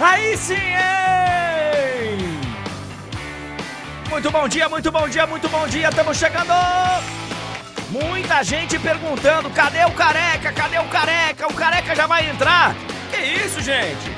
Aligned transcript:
Aí 0.00 0.36
sim, 0.36 0.54
hein? 0.54 0.78
Muito 4.08 4.30
bom 4.30 4.46
dia, 4.46 4.68
muito 4.68 4.92
bom 4.92 5.08
dia, 5.08 5.26
muito 5.26 5.48
bom 5.48 5.66
dia. 5.66 5.88
Estamos 5.88 6.16
chegando. 6.16 6.52
Muita 7.90 8.44
gente 8.44 8.78
perguntando: 8.78 9.50
cadê 9.50 9.84
o 9.84 9.90
careca? 9.90 10.52
Cadê 10.52 10.78
o 10.78 10.84
careca? 10.84 11.48
O 11.48 11.54
careca 11.54 11.96
já 11.96 12.06
vai 12.06 12.30
entrar? 12.30 12.76
Que 13.10 13.18
isso, 13.18 13.60
gente? 13.60 14.16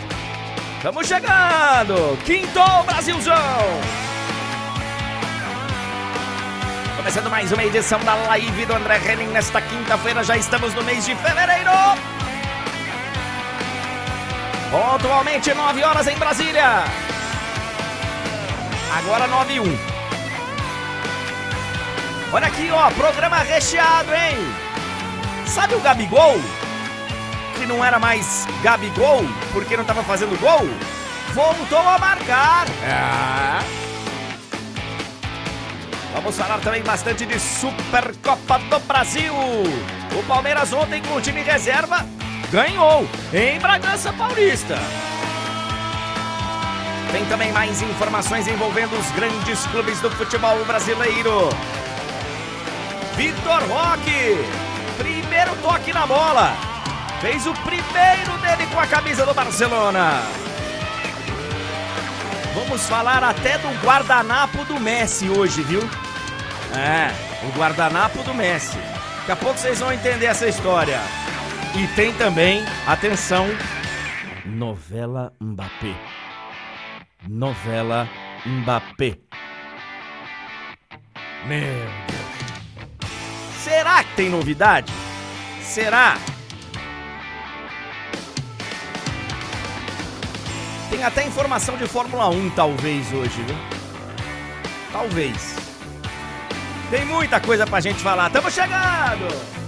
Estamos 0.76 1.06
chegando! 1.06 2.18
Quinto 2.24 2.60
Brasilzão! 2.84 3.36
Começando 6.96 7.30
mais 7.30 7.52
uma 7.52 7.64
edição 7.64 7.98
da 8.00 8.14
live 8.14 8.66
do 8.66 8.74
André 8.74 8.98
Henning 8.98 9.28
nesta 9.28 9.60
quinta-feira, 9.60 10.22
já 10.24 10.36
estamos 10.36 10.74
no 10.74 10.82
mês 10.82 11.04
de 11.04 11.14
fevereiro. 11.14 11.70
Pontualmente 14.70 15.52
9 15.52 15.82
horas 15.82 16.06
em 16.06 16.16
Brasília. 16.16 16.84
Agora 18.98 19.26
9 19.26 19.52
e 19.54 19.60
1. 19.60 19.78
Olha 22.32 22.46
aqui, 22.46 22.70
ó, 22.70 22.88
programa 22.92 23.38
recheado, 23.38 24.14
hein? 24.14 24.38
Sabe 25.44 25.74
o 25.74 25.80
Gabigol? 25.80 26.40
Que 27.58 27.66
não 27.66 27.84
era 27.84 27.98
mais 27.98 28.46
Gabigol 28.62 29.24
porque 29.52 29.74
não 29.74 29.82
estava 29.82 30.04
fazendo 30.04 30.38
gol? 30.38 30.68
Voltou 31.34 31.78
a 31.78 31.98
marcar. 31.98 32.66
É. 32.84 33.58
Vamos 36.14 36.36
falar 36.36 36.60
também 36.60 36.82
bastante 36.82 37.26
de 37.26 37.40
Supercopa 37.40 38.60
do 38.60 38.78
Brasil. 38.80 39.34
O 39.34 40.22
Palmeiras 40.28 40.72
ontem 40.72 41.02
com 41.02 41.16
o 41.16 41.20
time 41.20 41.42
reserva 41.42 42.06
ganhou 42.50 43.08
em 43.32 43.58
Bragança 43.60 44.12
Paulista. 44.12 44.76
Tem 47.12 47.24
também 47.26 47.52
mais 47.52 47.80
informações 47.82 48.46
envolvendo 48.46 48.96
os 48.98 49.10
grandes 49.12 49.66
clubes 49.66 50.00
do 50.00 50.10
futebol 50.10 50.64
brasileiro. 50.64 51.48
Vitor 53.16 53.62
Roque, 53.68 54.44
primeiro 54.96 55.54
toque 55.56 55.92
na 55.92 56.06
bola. 56.06 56.56
Fez 57.20 57.46
o 57.46 57.52
primeiro 57.54 58.38
dele 58.40 58.66
com 58.72 58.80
a 58.80 58.86
camisa 58.86 59.26
do 59.26 59.34
Barcelona. 59.34 60.22
Vamos 62.54 62.82
falar 62.86 63.22
até 63.22 63.58
do 63.58 63.68
guardanapo 63.84 64.64
do 64.64 64.80
Messi 64.80 65.28
hoje, 65.28 65.62
viu? 65.62 65.88
É, 66.74 67.12
o 67.44 67.58
guardanapo 67.58 68.22
do 68.22 68.34
Messi. 68.34 68.78
Daqui 69.20 69.32
a 69.32 69.36
pouco 69.36 69.58
vocês 69.58 69.78
vão 69.78 69.92
entender 69.92 70.26
essa 70.26 70.48
história. 70.48 71.00
E 71.78 71.86
tem 71.94 72.12
também, 72.14 72.64
atenção, 72.86 73.46
novela 74.44 75.32
Mbappé. 75.40 75.94
Novela 77.28 78.08
Mbappé. 78.44 79.18
Meu 81.46 81.60
Deus. 82.08 83.10
Será 83.62 84.02
que 84.02 84.16
tem 84.16 84.28
novidade? 84.28 84.92
Será? 85.62 86.18
Tem 90.90 91.04
até 91.04 91.24
informação 91.24 91.76
de 91.76 91.86
Fórmula 91.86 92.28
1, 92.28 92.50
talvez, 92.50 93.12
hoje, 93.12 93.42
viu? 93.42 93.56
Talvez. 94.90 95.56
Tem 96.90 97.04
muita 97.04 97.40
coisa 97.40 97.64
pra 97.64 97.80
gente 97.80 98.02
falar. 98.02 98.28
Tamo 98.30 98.50
chegando! 98.50 99.59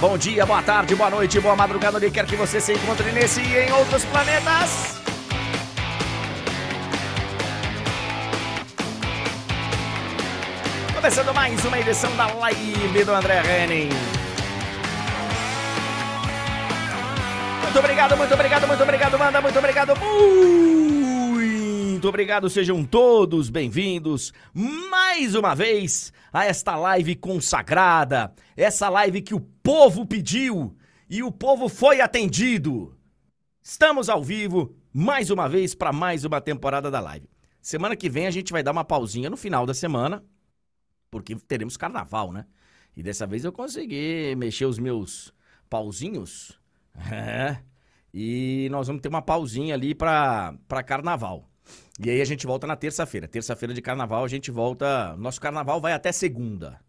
Bom 0.00 0.16
dia, 0.16 0.46
boa 0.46 0.62
tarde, 0.62 0.94
boa 0.94 1.10
noite, 1.10 1.38
boa 1.40 1.54
madrugada, 1.54 1.98
onde 1.98 2.10
quer 2.10 2.24
que 2.24 2.34
você 2.34 2.58
se 2.58 2.72
encontre 2.72 3.12
nesse 3.12 3.42
e 3.42 3.58
em 3.58 3.70
outros 3.70 4.02
planetas. 4.06 4.98
Começando 10.94 11.34
mais 11.34 11.62
uma 11.66 11.78
edição 11.78 12.10
da 12.16 12.28
live 12.28 13.04
do 13.04 13.12
André 13.12 13.42
Henning. 13.42 13.90
Muito 17.62 17.78
obrigado, 17.78 18.16
muito 18.16 18.32
obrigado, 18.32 18.66
muito 18.66 18.82
obrigado, 18.82 19.18
Manda, 19.18 19.40
muito 19.42 19.58
obrigado, 19.58 19.92
muito 22.00 22.08
obrigado, 22.08 22.48
sejam 22.48 22.82
todos 22.82 23.50
bem-vindos 23.50 24.32
mais 24.54 25.34
uma 25.34 25.54
vez 25.54 26.10
a 26.32 26.46
esta 26.46 26.74
live 26.74 27.14
consagrada, 27.14 28.34
essa 28.56 28.88
live 28.88 29.20
que 29.20 29.34
o 29.34 29.40
povo 29.62 30.06
pediu 30.06 30.74
e 31.10 31.22
o 31.22 31.30
povo 31.30 31.68
foi 31.68 32.00
atendido. 32.00 32.96
Estamos 33.62 34.08
ao 34.08 34.24
vivo 34.24 34.74
mais 34.90 35.28
uma 35.28 35.46
vez 35.46 35.74
para 35.74 35.92
mais 35.92 36.24
uma 36.24 36.40
temporada 36.40 36.90
da 36.90 37.00
live. 37.00 37.28
Semana 37.60 37.94
que 37.94 38.08
vem 38.08 38.26
a 38.26 38.30
gente 38.30 38.50
vai 38.50 38.62
dar 38.62 38.72
uma 38.72 38.82
pausinha 38.82 39.28
no 39.28 39.36
final 39.36 39.66
da 39.66 39.74
semana, 39.74 40.24
porque 41.10 41.36
teremos 41.36 41.76
carnaval, 41.76 42.32
né? 42.32 42.46
E 42.96 43.02
dessa 43.02 43.26
vez 43.26 43.44
eu 43.44 43.52
consegui 43.52 44.34
mexer 44.38 44.64
os 44.64 44.78
meus 44.78 45.34
pauzinhos 45.68 46.58
é. 47.12 47.58
E 48.12 48.68
nós 48.70 48.86
vamos 48.86 49.02
ter 49.02 49.08
uma 49.10 49.20
pausinha 49.20 49.74
ali 49.74 49.94
pra 49.94 50.56
carnaval. 50.86 51.49
E 52.02 52.08
aí 52.08 52.22
a 52.22 52.24
gente 52.24 52.46
volta 52.46 52.66
na 52.66 52.76
terça-feira. 52.76 53.28
Terça-feira 53.28 53.74
de 53.74 53.82
carnaval 53.82 54.24
a 54.24 54.28
gente 54.28 54.50
volta. 54.50 55.14
Nosso 55.18 55.38
carnaval 55.38 55.82
vai 55.82 55.92
até 55.92 56.10
segunda, 56.10 56.80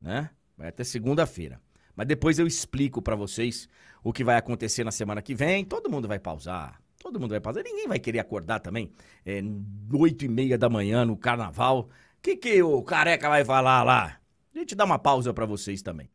né? 0.00 0.30
Vai 0.56 0.68
até 0.68 0.84
segunda-feira. 0.84 1.60
Mas 1.96 2.06
depois 2.06 2.38
eu 2.38 2.46
explico 2.46 3.02
para 3.02 3.16
vocês 3.16 3.68
o 4.04 4.12
que 4.12 4.22
vai 4.22 4.36
acontecer 4.36 4.84
na 4.84 4.92
semana 4.92 5.20
que 5.20 5.34
vem. 5.34 5.64
Todo 5.64 5.90
mundo 5.90 6.06
vai 6.06 6.20
pausar. 6.20 6.80
Todo 7.02 7.18
mundo 7.18 7.30
vai 7.30 7.40
pausar. 7.40 7.64
Ninguém 7.64 7.88
vai 7.88 7.98
querer 7.98 8.20
acordar 8.20 8.60
também 8.60 8.92
é, 9.26 9.38
e 9.40 10.28
meia 10.28 10.56
da 10.56 10.68
manhã 10.68 11.04
no 11.04 11.16
carnaval. 11.16 11.88
O 12.18 12.22
que, 12.22 12.36
que 12.36 12.62
o 12.62 12.84
careca 12.84 13.28
vai 13.28 13.44
falar 13.44 13.82
lá? 13.82 14.20
A 14.54 14.58
gente 14.60 14.76
dá 14.76 14.84
uma 14.84 14.98
pausa 14.98 15.34
para 15.34 15.44
vocês 15.44 15.82
também. 15.82 16.08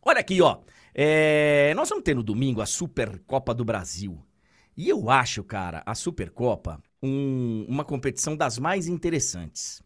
Olha 0.00 0.20
aqui, 0.20 0.40
ó. 0.40 0.60
É, 0.94 1.74
nós 1.76 1.90
vamos 1.90 2.02
ter 2.02 2.16
no 2.16 2.22
domingo 2.22 2.62
a 2.62 2.66
Supercopa 2.66 3.52
do 3.52 3.62
Brasil. 3.62 4.24
E 4.74 4.88
eu 4.88 5.10
acho, 5.10 5.44
cara, 5.44 5.82
a 5.84 5.94
Supercopa 5.94 6.82
um, 7.02 7.64
uma 7.68 7.84
competição 7.84 8.36
das 8.36 8.58
mais 8.58 8.86
interessantes. 8.86 9.82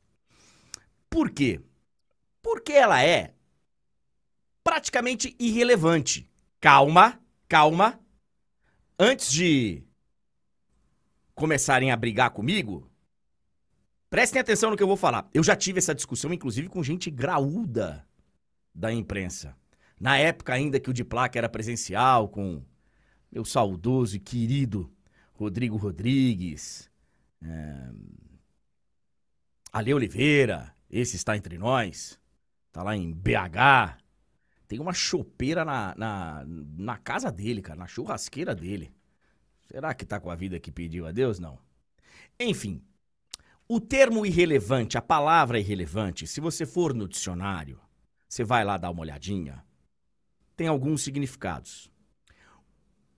Por 1.08 1.30
quê? 1.30 1.60
Porque 2.42 2.72
ela 2.72 3.02
é 3.02 3.34
praticamente 4.62 5.36
irrelevante. 5.38 6.28
Calma, 6.60 7.20
calma. 7.48 8.00
Antes 8.98 9.30
de 9.30 9.82
começarem 11.34 11.90
a 11.90 11.96
brigar 11.96 12.30
comigo, 12.30 12.90
prestem 14.08 14.40
atenção 14.40 14.70
no 14.70 14.76
que 14.76 14.82
eu 14.82 14.88
vou 14.88 14.96
falar. 14.96 15.28
Eu 15.34 15.42
já 15.42 15.54
tive 15.54 15.78
essa 15.78 15.94
discussão, 15.94 16.32
inclusive, 16.32 16.68
com 16.68 16.82
gente 16.82 17.10
graúda 17.10 18.06
da 18.74 18.92
imprensa. 18.92 19.56
Na 20.00 20.16
época 20.16 20.52
ainda 20.52 20.80
que 20.80 20.90
o 20.90 20.92
de 20.92 21.04
placa 21.04 21.38
era 21.38 21.48
presencial, 21.48 22.28
com 22.28 22.62
meu 23.30 23.44
saudoso 23.44 24.16
e 24.16 24.20
querido 24.20 24.90
Rodrigo 25.32 25.76
Rodrigues, 25.76 26.90
é... 27.44 27.90
Ale 29.72 29.92
Oliveira, 29.92 30.74
esse 30.88 31.16
está 31.16 31.36
entre 31.36 31.58
nós, 31.58 32.20
tá 32.70 32.82
lá 32.82 32.96
em 32.96 33.12
BH. 33.12 33.98
Tem 34.68 34.78
uma 34.78 34.92
chopeira 34.92 35.64
na, 35.64 35.94
na, 35.96 36.44
na 36.46 36.96
casa 36.96 37.30
dele, 37.30 37.60
cara, 37.60 37.80
na 37.80 37.86
churrasqueira 37.86 38.54
dele. 38.54 38.94
Será 39.70 39.92
que 39.92 40.06
tá 40.06 40.20
com 40.20 40.30
a 40.30 40.34
vida 40.34 40.60
que 40.60 40.70
pediu 40.70 41.06
a 41.06 41.12
Deus? 41.12 41.38
Não. 41.38 41.58
Enfim, 42.38 42.82
o 43.68 43.80
termo 43.80 44.24
irrelevante, 44.24 44.98
a 44.98 45.02
palavra 45.02 45.58
irrelevante, 45.58 46.26
se 46.26 46.40
você 46.40 46.66
for 46.66 46.94
no 46.94 47.08
dicionário, 47.08 47.80
você 48.28 48.44
vai 48.44 48.64
lá 48.64 48.76
dar 48.76 48.90
uma 48.90 49.00
olhadinha, 49.00 49.64
tem 50.56 50.68
alguns 50.68 51.02
significados. 51.02 51.90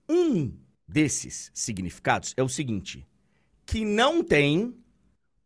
Um 0.08 0.56
desses 0.86 1.50
significados 1.52 2.32
é 2.36 2.42
o 2.42 2.48
seguinte: 2.48 3.06
que 3.66 3.84
não 3.84 4.22
tem 4.22 4.74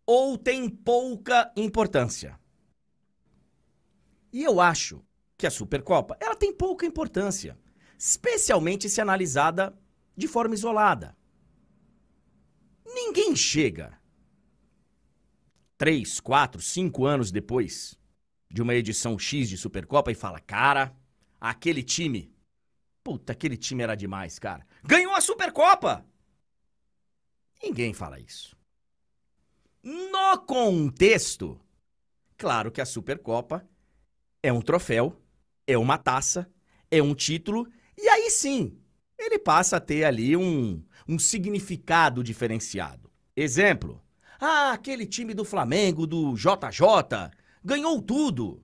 ou 0.07 0.37
tem 0.39 0.69
pouca 0.69 1.53
importância. 1.57 2.39
E 4.33 4.45
eu 4.45 4.61
acho 4.61 5.03
que 5.37 5.47
a 5.47 5.51
Supercopa, 5.51 6.17
ela 6.21 6.37
tem 6.37 6.53
pouca 6.53 6.87
importância, 6.87 7.59
especialmente 7.99 8.89
se 8.89 9.01
analisada 9.01 9.77
de 10.17 10.29
forma 10.29 10.55
isolada. 10.55 11.17
Ninguém 12.87 13.35
chega 13.35 13.99
três, 15.79 16.21
quatro, 16.21 16.61
cinco 16.61 17.07
anos 17.07 17.33
depois 17.33 17.99
de 18.51 18.61
uma 18.61 18.75
edição 18.75 19.19
X 19.19 19.49
de 19.49 19.57
Supercopa 19.57 20.13
e 20.13 20.15
fala: 20.15 20.39
Cara, 20.39 20.95
Aquele 21.41 21.83
time. 21.83 22.31
Puta, 23.03 23.33
aquele 23.33 23.57
time 23.57 23.83
era 23.83 23.95
demais, 23.95 24.39
cara. 24.39 24.67
Ganhou 24.85 25.15
a 25.15 25.21
Supercopa! 25.23 26.05
Ninguém 27.63 27.93
fala 27.93 28.19
isso. 28.19 28.57
No 29.83 30.39
contexto, 30.39 31.61
claro 32.37 32.71
que 32.71 32.81
a 32.81 32.87
Supercopa 32.87 33.67
é 34.43 34.53
um 34.53 34.61
troféu, 34.61 35.21
é 35.67 35.77
uma 35.77 35.99
taça, 35.99 36.51
é 36.91 37.03
um 37.03 37.15
título, 37.15 37.67
e 37.97 38.09
aí 38.09 38.31
sim, 38.31 38.79
ele 39.19 39.39
passa 39.39 39.77
a 39.77 39.81
ter 39.81 40.05
ali 40.05 40.37
um, 40.37 40.83
um 41.09 41.19
significado 41.19 42.23
diferenciado. 42.23 43.11
Exemplo: 43.37 44.03
ah, 44.41 44.73
aquele 44.73 45.07
time 45.07 45.35
do 45.35 45.45
Flamengo, 45.45 46.07
do 46.07 46.35
JJ, 46.35 47.31
ganhou 47.65 48.01
tudo. 48.03 48.63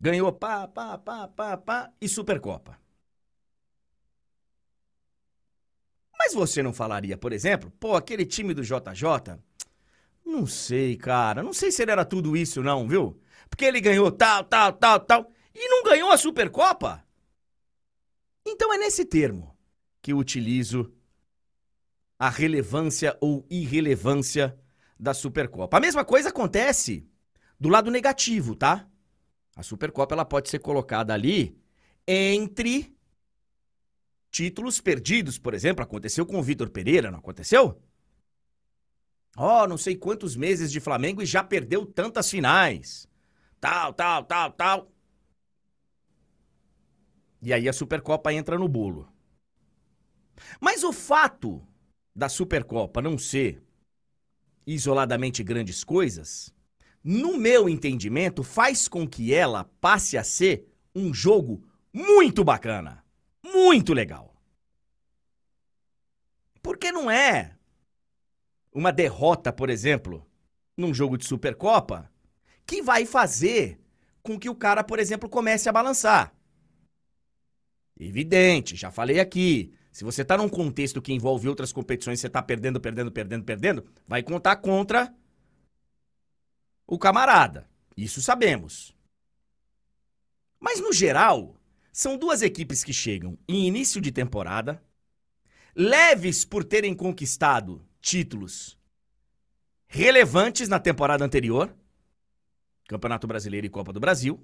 Ganhou 0.00 0.32
pá, 0.32 0.66
pá, 0.66 0.98
pá, 0.98 1.28
pá, 1.28 1.56
pá 1.56 1.92
e 2.00 2.08
Supercopa. 2.08 2.81
Mas 6.24 6.34
você 6.34 6.62
não 6.62 6.72
falaria, 6.72 7.18
por 7.18 7.32
exemplo, 7.32 7.68
pô, 7.80 7.96
aquele 7.96 8.24
time 8.24 8.54
do 8.54 8.62
JJ? 8.62 9.36
Não 10.24 10.46
sei, 10.46 10.96
cara. 10.96 11.42
Não 11.42 11.52
sei 11.52 11.72
se 11.72 11.82
ele 11.82 11.90
era 11.90 12.04
tudo 12.04 12.36
isso, 12.36 12.62
não, 12.62 12.86
viu? 12.86 13.20
Porque 13.50 13.64
ele 13.64 13.80
ganhou 13.80 14.10
tal, 14.12 14.44
tal, 14.44 14.72
tal, 14.72 15.00
tal. 15.00 15.32
E 15.52 15.68
não 15.68 15.82
ganhou 15.82 16.12
a 16.12 16.16
Supercopa? 16.16 17.04
Então 18.46 18.72
é 18.72 18.78
nesse 18.78 19.04
termo 19.04 19.52
que 20.00 20.12
eu 20.12 20.18
utilizo 20.18 20.92
a 22.16 22.30
relevância 22.30 23.18
ou 23.20 23.44
irrelevância 23.50 24.56
da 24.98 25.12
Supercopa. 25.12 25.76
A 25.76 25.80
mesma 25.80 26.04
coisa 26.04 26.28
acontece 26.28 27.04
do 27.58 27.68
lado 27.68 27.90
negativo, 27.90 28.54
tá? 28.54 28.86
A 29.56 29.62
Supercopa 29.64 30.14
ela 30.14 30.24
pode 30.24 30.48
ser 30.48 30.60
colocada 30.60 31.12
ali 31.12 31.60
entre 32.06 32.96
títulos 34.32 34.80
perdidos, 34.80 35.38
por 35.38 35.52
exemplo, 35.52 35.84
aconteceu 35.84 36.24
com 36.24 36.38
o 36.38 36.42
Vitor 36.42 36.70
Pereira, 36.70 37.10
não 37.10 37.18
aconteceu? 37.18 37.80
Ó, 39.36 39.62
oh, 39.62 39.66
não 39.66 39.76
sei 39.76 39.94
quantos 39.94 40.34
meses 40.34 40.72
de 40.72 40.80
Flamengo 40.80 41.22
e 41.22 41.26
já 41.26 41.44
perdeu 41.44 41.84
tantas 41.84 42.30
finais. 42.30 43.06
Tal, 43.60 43.92
tal, 43.92 44.24
tal, 44.24 44.52
tal. 44.52 44.92
E 47.42 47.52
aí 47.52 47.68
a 47.68 47.72
Supercopa 47.72 48.32
entra 48.32 48.58
no 48.58 48.68
bolo. 48.68 49.08
Mas 50.58 50.82
o 50.82 50.92
fato 50.92 51.62
da 52.14 52.28
Supercopa 52.28 53.02
não 53.02 53.18
ser 53.18 53.62
isoladamente 54.66 55.42
grandes 55.42 55.84
coisas, 55.84 56.54
no 57.04 57.36
meu 57.36 57.68
entendimento, 57.68 58.42
faz 58.42 58.88
com 58.88 59.06
que 59.06 59.34
ela 59.34 59.64
passe 59.80 60.16
a 60.16 60.24
ser 60.24 60.68
um 60.94 61.12
jogo 61.12 61.66
muito 61.92 62.44
bacana 62.44 63.01
muito 63.42 63.92
legal. 63.92 64.34
Porque 66.62 66.92
não 66.92 67.10
é 67.10 67.56
uma 68.72 68.92
derrota, 68.92 69.52
por 69.52 69.68
exemplo, 69.68 70.26
num 70.76 70.94
jogo 70.94 71.18
de 71.18 71.26
Supercopa, 71.26 72.10
que 72.66 72.80
vai 72.82 73.04
fazer 73.04 73.80
com 74.22 74.38
que 74.38 74.48
o 74.48 74.54
cara, 74.54 74.84
por 74.84 74.98
exemplo, 74.98 75.28
comece 75.28 75.68
a 75.68 75.72
balançar. 75.72 76.34
Evidente, 77.98 78.76
já 78.76 78.90
falei 78.90 79.20
aqui. 79.20 79.74
Se 79.90 80.04
você 80.04 80.24
tá 80.24 80.38
num 80.38 80.48
contexto 80.48 81.02
que 81.02 81.12
envolve 81.12 81.48
outras 81.48 81.72
competições, 81.72 82.18
você 82.18 82.28
tá 82.28 82.42
perdendo, 82.42 82.80
perdendo, 82.80 83.12
perdendo, 83.12 83.44
perdendo, 83.44 83.84
vai 84.06 84.22
contar 84.22 84.56
contra 84.56 85.14
o 86.86 86.98
camarada. 86.98 87.68
Isso 87.96 88.22
sabemos. 88.22 88.96
Mas 90.58 90.80
no 90.80 90.92
geral, 90.92 91.56
são 91.92 92.16
duas 92.16 92.40
equipes 92.40 92.82
que 92.82 92.92
chegam 92.92 93.38
em 93.46 93.66
início 93.66 94.00
de 94.00 94.10
temporada, 94.10 94.82
leves 95.76 96.42
por 96.44 96.64
terem 96.64 96.94
conquistado 96.94 97.86
títulos 98.00 98.78
relevantes 99.86 100.68
na 100.70 100.80
temporada 100.80 101.22
anterior, 101.22 101.76
Campeonato 102.88 103.26
Brasileiro 103.26 103.66
e 103.66 103.70
Copa 103.70 103.92
do 103.92 104.00
Brasil, 104.00 104.42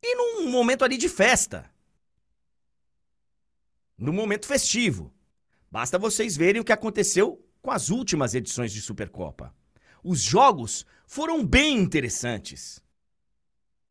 e 0.00 0.14
num 0.14 0.48
momento 0.48 0.84
ali 0.84 0.96
de 0.96 1.08
festa. 1.08 1.68
Num 3.98 4.12
momento 4.12 4.46
festivo. 4.46 5.12
Basta 5.70 5.98
vocês 5.98 6.36
verem 6.36 6.60
o 6.60 6.64
que 6.64 6.72
aconteceu 6.72 7.44
com 7.60 7.70
as 7.70 7.90
últimas 7.90 8.34
edições 8.34 8.72
de 8.72 8.80
Supercopa. 8.80 9.54
Os 10.02 10.20
jogos 10.20 10.86
foram 11.06 11.44
bem 11.44 11.76
interessantes 11.76 12.80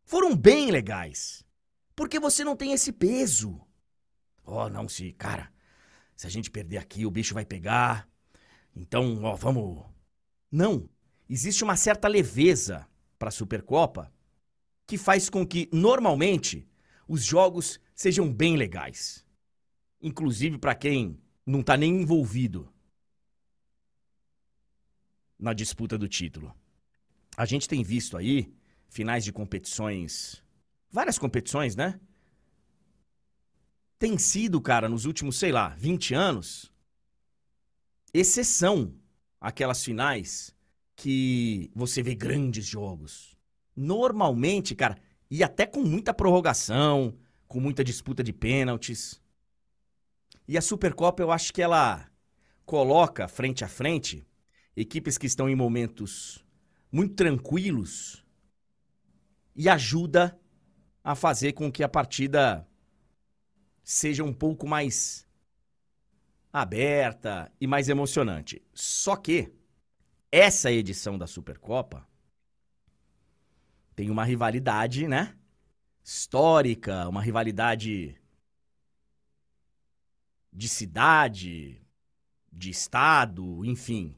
foram 0.10 0.36
bem 0.36 0.72
legais. 0.72 1.46
Porque 1.96 2.20
você 2.20 2.44
não 2.44 2.56
tem 2.56 2.74
esse 2.74 2.92
peso. 2.92 3.62
Oh, 4.44 4.68
não, 4.68 4.90
se, 4.90 5.14
cara, 5.14 5.54
se 6.16 6.26
a 6.26 6.30
gente 6.32 6.50
perder 6.50 6.78
aqui, 6.78 7.06
o 7.06 7.12
bicho 7.12 7.36
vai 7.36 7.46
pegar. 7.46 8.10
Então, 8.76 9.22
ó, 9.24 9.36
vamos. 9.36 9.86
Não. 10.52 10.90
Existe 11.30 11.64
uma 11.64 11.76
certa 11.76 12.08
leveza 12.08 12.88
para 13.20 13.30
a 13.30 13.32
Supercopa 13.32 14.12
que 14.88 14.98
faz 14.98 15.30
com 15.30 15.46
que, 15.46 15.70
normalmente, 15.72 16.68
os 17.08 17.24
jogos 17.24 17.80
sejam 17.94 18.34
bem 18.34 18.58
legais. 18.58 19.24
Inclusive 20.02 20.58
para 20.58 20.74
quem 20.74 21.22
não 21.46 21.62
tá 21.62 21.78
nem 21.78 22.02
envolvido 22.02 22.68
na 25.38 25.54
disputa 25.54 26.00
do 26.00 26.08
título. 26.08 26.52
A 27.38 27.46
gente 27.46 27.68
tem 27.68 27.84
visto 27.84 28.18
aí 28.18 28.52
finais 28.90 29.24
de 29.24 29.32
competições, 29.32 30.44
várias 30.92 31.18
competições, 31.18 31.76
né? 31.76 32.00
Tem 33.98 34.18
sido, 34.18 34.60
cara, 34.60 34.90
nos 34.90 35.06
últimos, 35.06 35.38
sei 35.38 35.52
lá, 35.52 35.70
20 35.70 36.14
anos, 36.14 36.72
exceção 38.14 38.94
aquelas 39.40 39.84
finais 39.84 40.56
que 40.96 41.72
você 41.74 42.02
vê 42.02 42.16
grandes 42.16 42.66
jogos. 42.66 43.38
Normalmente, 43.76 44.76
cara, 44.76 44.98
e 45.30 45.44
até 45.44 45.66
com 45.66 45.82
muita 45.82 46.14
prorrogação, 46.14 47.18
com 47.48 47.60
muita 47.60 47.84
disputa 47.84 48.24
de 48.24 48.34
pênaltis. 48.34 49.22
E 50.48 50.58
a 50.58 50.62
Supercopa, 50.62 51.22
eu 51.22 51.32
acho 51.32 51.54
que 51.54 51.62
ela 51.62 52.10
coloca 52.66 53.28
frente 53.28 53.64
a 53.64 53.68
frente 53.68 54.26
equipes 54.76 55.18
que 55.18 55.28
estão 55.28 55.50
em 55.50 55.56
momentos 55.56 56.44
muito 56.92 57.16
tranquilos 57.16 58.26
e 59.60 59.68
ajuda 59.68 60.40
a 61.04 61.16
fazer 61.16 61.52
com 61.52 61.70
que 61.70 61.84
a 61.84 61.90
partida 61.90 62.66
seja 63.84 64.24
um 64.24 64.32
pouco 64.32 64.66
mais 64.66 65.28
aberta 66.54 67.52
e 67.60 67.68
mais 67.68 67.90
emocionante. 67.90 68.66
Só 68.74 69.18
que 69.18 69.54
essa 70.32 70.72
edição 70.72 71.18
da 71.18 71.28
Supercopa 71.28 72.08
tem 73.98 74.10
uma 74.10 74.24
rivalidade, 74.24 75.10
né? 75.10 75.38
Histórica, 76.02 77.10
uma 77.10 77.22
rivalidade 77.22 78.16
de 80.54 80.70
cidade, 80.70 81.86
de 82.50 82.70
estado, 82.70 83.66
enfim. 83.66 84.16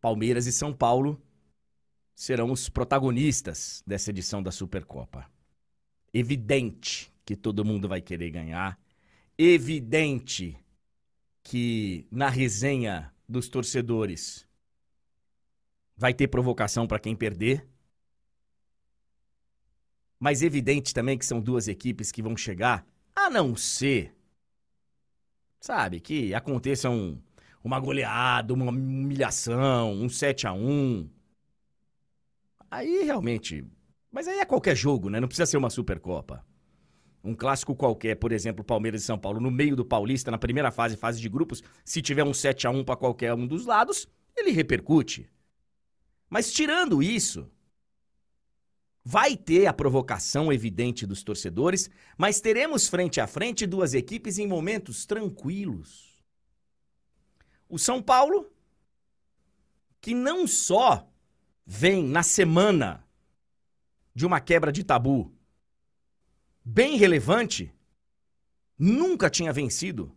Palmeiras 0.00 0.46
e 0.46 0.52
São 0.52 0.74
Paulo 0.74 1.22
serão 2.18 2.50
os 2.50 2.68
protagonistas 2.68 3.80
dessa 3.86 4.10
edição 4.10 4.42
da 4.42 4.50
Supercopa. 4.50 5.30
Evidente 6.12 7.14
que 7.24 7.36
todo 7.36 7.64
mundo 7.64 7.88
vai 7.88 8.00
querer 8.00 8.30
ganhar. 8.30 8.76
Evidente 9.38 10.58
que 11.44 12.08
na 12.10 12.28
resenha 12.28 13.14
dos 13.28 13.48
torcedores 13.48 14.44
vai 15.96 16.12
ter 16.12 16.26
provocação 16.26 16.88
para 16.88 16.98
quem 16.98 17.14
perder. 17.14 17.64
Mas 20.18 20.42
evidente 20.42 20.92
também 20.92 21.16
que 21.16 21.24
são 21.24 21.40
duas 21.40 21.68
equipes 21.68 22.10
que 22.10 22.20
vão 22.20 22.36
chegar, 22.36 22.84
a 23.14 23.30
não 23.30 23.54
ser, 23.54 24.12
sabe, 25.60 26.00
que 26.00 26.34
aconteça 26.34 26.90
um, 26.90 27.22
uma 27.62 27.78
goleada, 27.78 28.52
uma 28.52 28.70
humilhação, 28.70 29.92
um 29.92 30.08
7 30.08 30.48
a 30.48 30.52
1 30.52 31.17
Aí 32.70 33.02
realmente. 33.04 33.64
Mas 34.10 34.26
aí 34.28 34.38
é 34.38 34.44
qualquer 34.44 34.76
jogo, 34.76 35.08
né? 35.08 35.20
Não 35.20 35.28
precisa 35.28 35.46
ser 35.46 35.56
uma 35.56 35.70
Supercopa. 35.70 36.44
Um 37.22 37.34
clássico 37.34 37.74
qualquer, 37.74 38.14
por 38.16 38.32
exemplo, 38.32 38.64
Palmeiras 38.64 39.02
e 39.02 39.04
São 39.04 39.18
Paulo, 39.18 39.40
no 39.40 39.50
meio 39.50 39.74
do 39.74 39.84
Paulista, 39.84 40.30
na 40.30 40.38
primeira 40.38 40.70
fase, 40.70 40.96
fase 40.96 41.20
de 41.20 41.28
grupos, 41.28 41.62
se 41.84 42.00
tiver 42.00 42.24
um 42.24 42.32
7 42.32 42.66
a 42.66 42.70
1 42.70 42.84
para 42.84 42.96
qualquer 42.96 43.34
um 43.34 43.46
dos 43.46 43.66
lados, 43.66 44.08
ele 44.36 44.50
repercute. 44.50 45.28
Mas 46.30 46.52
tirando 46.52 47.02
isso, 47.02 47.50
vai 49.04 49.36
ter 49.36 49.66
a 49.66 49.72
provocação 49.72 50.52
evidente 50.52 51.06
dos 51.06 51.22
torcedores, 51.22 51.90
mas 52.16 52.40
teremos 52.40 52.88
frente 52.88 53.20
a 53.20 53.26
frente 53.26 53.66
duas 53.66 53.94
equipes 53.94 54.38
em 54.38 54.46
momentos 54.46 55.06
tranquilos. 55.06 56.22
O 57.68 57.78
São 57.78 58.02
Paulo, 58.02 58.50
que 60.00 60.14
não 60.14 60.46
só 60.46 61.07
vem 61.70 62.02
na 62.02 62.22
semana 62.22 63.06
de 64.14 64.24
uma 64.24 64.40
quebra 64.40 64.72
de 64.72 64.82
tabu 64.82 65.30
bem 66.64 66.96
relevante, 66.96 67.70
nunca 68.78 69.28
tinha 69.28 69.52
vencido 69.52 70.10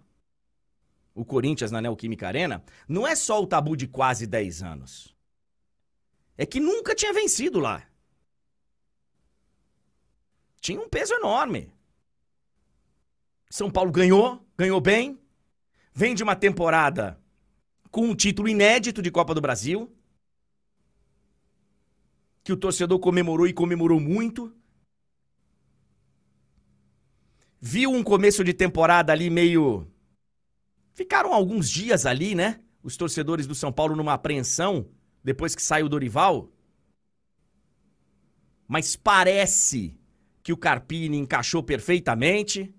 o 1.13 1.25
Corinthians 1.25 1.69
na 1.69 1.81
Neoquímica 1.81 2.25
Arena, 2.25 2.63
não 2.87 3.05
é 3.05 3.17
só 3.17 3.41
o 3.41 3.45
tabu 3.45 3.75
de 3.75 3.85
quase 3.85 4.25
10 4.25 4.63
anos. 4.63 5.13
É 6.37 6.45
que 6.45 6.61
nunca 6.61 6.95
tinha 6.95 7.11
vencido 7.11 7.59
lá. 7.59 7.85
Tinha 10.61 10.79
um 10.79 10.87
peso 10.87 11.13
enorme. 11.13 11.69
São 13.49 13.69
Paulo 13.69 13.91
ganhou, 13.91 14.41
ganhou 14.57 14.79
bem, 14.79 15.19
vem 15.93 16.15
de 16.15 16.23
uma 16.23 16.35
temporada 16.35 17.21
com 17.91 18.05
um 18.05 18.15
título 18.15 18.47
inédito 18.47 19.01
de 19.01 19.11
Copa 19.11 19.33
do 19.35 19.41
Brasil, 19.41 19.93
que 22.43 22.51
o 22.51 22.57
torcedor 22.57 22.99
comemorou 22.99 23.47
e 23.47 23.53
comemorou 23.53 23.99
muito. 23.99 24.53
Viu 27.59 27.91
um 27.91 28.03
começo 28.03 28.43
de 28.43 28.53
temporada 28.53 29.11
ali 29.11 29.29
meio. 29.29 29.87
Ficaram 30.93 31.33
alguns 31.33 31.69
dias 31.69 32.05
ali, 32.05 32.33
né? 32.33 32.59
Os 32.81 32.97
torcedores 32.97 33.45
do 33.45 33.53
São 33.53 33.71
Paulo 33.71 33.95
numa 33.95 34.13
apreensão 34.13 34.89
depois 35.23 35.53
que 35.53 35.61
sai 35.61 35.83
o 35.83 35.89
Dorival. 35.89 36.51
Mas 38.67 38.95
parece 38.95 39.95
que 40.41 40.51
o 40.51 40.57
Carpini 40.57 41.17
encaixou 41.17 41.61
perfeitamente. 41.61 42.73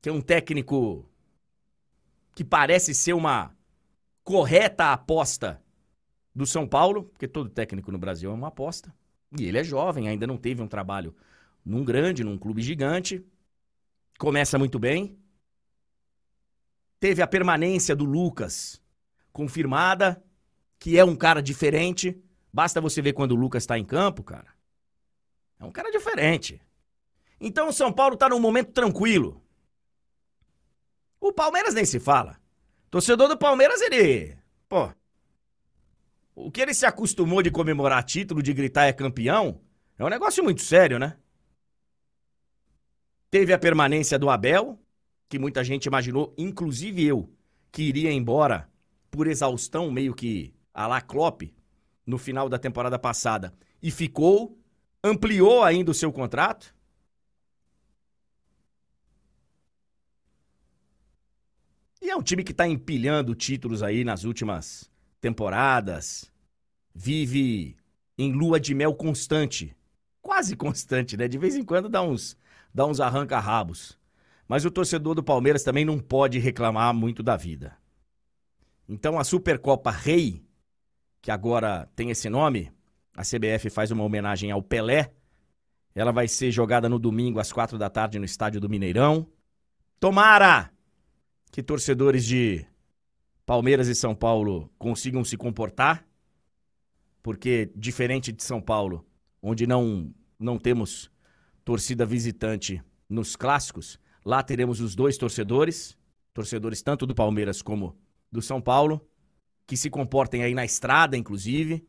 Que 0.00 0.08
é 0.08 0.12
um 0.12 0.20
técnico 0.20 1.08
que 2.34 2.44
parece 2.44 2.94
ser 2.94 3.12
uma 3.12 3.56
correta 4.22 4.92
aposta 4.92 5.60
do 6.34 6.46
São 6.46 6.66
Paulo, 6.66 7.04
porque 7.04 7.28
todo 7.28 7.50
técnico 7.50 7.92
no 7.92 7.98
Brasil 7.98 8.30
é 8.30 8.34
uma 8.34 8.48
aposta. 8.48 8.94
E 9.38 9.44
ele 9.46 9.58
é 9.58 9.64
jovem, 9.64 10.08
ainda 10.08 10.26
não 10.26 10.36
teve 10.36 10.62
um 10.62 10.68
trabalho 10.68 11.14
num 11.64 11.84
grande, 11.84 12.24
num 12.24 12.38
clube 12.38 12.62
gigante. 12.62 13.24
Começa 14.18 14.58
muito 14.58 14.78
bem. 14.78 15.18
Teve 17.00 17.22
a 17.22 17.26
permanência 17.26 17.96
do 17.96 18.04
Lucas 18.04 18.80
confirmada, 19.32 20.22
que 20.78 20.98
é 20.98 21.04
um 21.04 21.16
cara 21.16 21.42
diferente. 21.42 22.22
Basta 22.52 22.80
você 22.80 23.00
ver 23.00 23.12
quando 23.12 23.32
o 23.32 23.36
Lucas 23.36 23.62
está 23.62 23.78
em 23.78 23.84
campo, 23.84 24.22
cara. 24.22 24.48
É 25.58 25.64
um 25.64 25.72
cara 25.72 25.90
diferente. 25.90 26.60
Então 27.40 27.68
o 27.68 27.72
São 27.72 27.92
Paulo 27.92 28.14
está 28.14 28.28
num 28.28 28.38
momento 28.38 28.72
tranquilo. 28.72 29.42
O 31.20 31.32
Palmeiras 31.32 31.74
nem 31.74 31.84
se 31.84 31.98
fala. 31.98 32.38
Torcedor 32.90 33.28
do 33.28 33.38
Palmeiras, 33.38 33.80
ele. 33.80 34.36
Pô. 34.68 34.92
O 36.34 36.50
que 36.50 36.60
ele 36.60 36.72
se 36.72 36.86
acostumou 36.86 37.42
de 37.42 37.50
comemorar 37.50 38.02
título, 38.04 38.42
de 38.42 38.52
gritar 38.54 38.86
é 38.86 38.92
campeão, 38.92 39.60
é 39.98 40.04
um 40.04 40.08
negócio 40.08 40.42
muito 40.42 40.62
sério, 40.62 40.98
né? 40.98 41.16
Teve 43.30 43.52
a 43.52 43.58
permanência 43.58 44.18
do 44.18 44.30
Abel, 44.30 44.78
que 45.28 45.38
muita 45.38 45.62
gente 45.62 45.86
imaginou, 45.86 46.34
inclusive 46.36 47.04
eu, 47.04 47.30
que 47.70 47.82
iria 47.82 48.12
embora 48.12 48.70
por 49.10 49.26
exaustão, 49.26 49.90
meio 49.90 50.14
que 50.14 50.54
a 50.72 50.86
la 50.86 51.00
Klopp, 51.00 51.42
no 52.06 52.18
final 52.18 52.48
da 52.48 52.58
temporada 52.58 52.98
passada. 52.98 53.52
E 53.82 53.90
ficou, 53.90 54.58
ampliou 55.04 55.62
ainda 55.62 55.90
o 55.90 55.94
seu 55.94 56.12
contrato. 56.12 56.74
E 62.00 62.10
é 62.10 62.16
um 62.16 62.22
time 62.22 62.42
que 62.42 62.52
está 62.52 62.66
empilhando 62.66 63.34
títulos 63.34 63.82
aí 63.82 64.02
nas 64.02 64.24
últimas 64.24 64.91
temporadas. 65.22 66.30
Vive 66.94 67.76
em 68.18 68.32
lua 68.32 68.60
de 68.60 68.74
mel 68.74 68.92
constante. 68.92 69.74
Quase 70.20 70.54
constante, 70.54 71.16
né? 71.16 71.26
De 71.26 71.38
vez 71.38 71.56
em 71.56 71.64
quando 71.64 71.88
dá 71.88 72.02
uns, 72.02 72.36
dá 72.74 72.84
uns 72.84 73.00
arranca-rabos. 73.00 73.98
Mas 74.46 74.66
o 74.66 74.70
torcedor 74.70 75.14
do 75.14 75.22
Palmeiras 75.22 75.62
também 75.62 75.84
não 75.84 75.98
pode 75.98 76.38
reclamar 76.38 76.92
muito 76.92 77.22
da 77.22 77.36
vida. 77.36 77.74
Então 78.86 79.18
a 79.18 79.24
Supercopa 79.24 79.90
Rei, 79.90 80.44
que 81.22 81.30
agora 81.30 81.88
tem 81.96 82.10
esse 82.10 82.28
nome, 82.28 82.70
a 83.16 83.22
CBF 83.22 83.70
faz 83.70 83.90
uma 83.90 84.04
homenagem 84.04 84.50
ao 84.50 84.62
Pelé. 84.62 85.12
Ela 85.94 86.10
vai 86.10 86.26
ser 86.26 86.50
jogada 86.50 86.88
no 86.88 86.98
domingo 86.98 87.38
às 87.38 87.52
quatro 87.52 87.78
da 87.78 87.88
tarde 87.88 88.18
no 88.18 88.24
estádio 88.24 88.60
do 88.60 88.68
Mineirão. 88.68 89.26
Tomara 90.00 90.70
que 91.52 91.62
torcedores 91.62 92.24
de 92.24 92.66
Palmeiras 93.44 93.88
e 93.88 93.94
São 93.94 94.14
Paulo 94.14 94.72
consigam 94.78 95.24
se 95.24 95.36
comportar, 95.36 96.06
porque 97.22 97.70
diferente 97.76 98.32
de 98.32 98.42
São 98.42 98.60
Paulo, 98.60 99.06
onde 99.42 99.66
não 99.66 100.12
não 100.38 100.58
temos 100.58 101.10
torcida 101.64 102.04
visitante 102.04 102.82
nos 103.08 103.36
clássicos, 103.36 103.98
lá 104.24 104.42
teremos 104.42 104.80
os 104.80 104.96
dois 104.96 105.16
torcedores, 105.16 105.96
torcedores 106.34 106.82
tanto 106.82 107.06
do 107.06 107.14
Palmeiras 107.14 107.62
como 107.62 107.96
do 108.30 108.42
São 108.42 108.60
Paulo, 108.60 109.08
que 109.66 109.76
se 109.76 109.88
comportem 109.88 110.42
aí 110.42 110.54
na 110.54 110.64
estrada, 110.64 111.16
inclusive, 111.16 111.86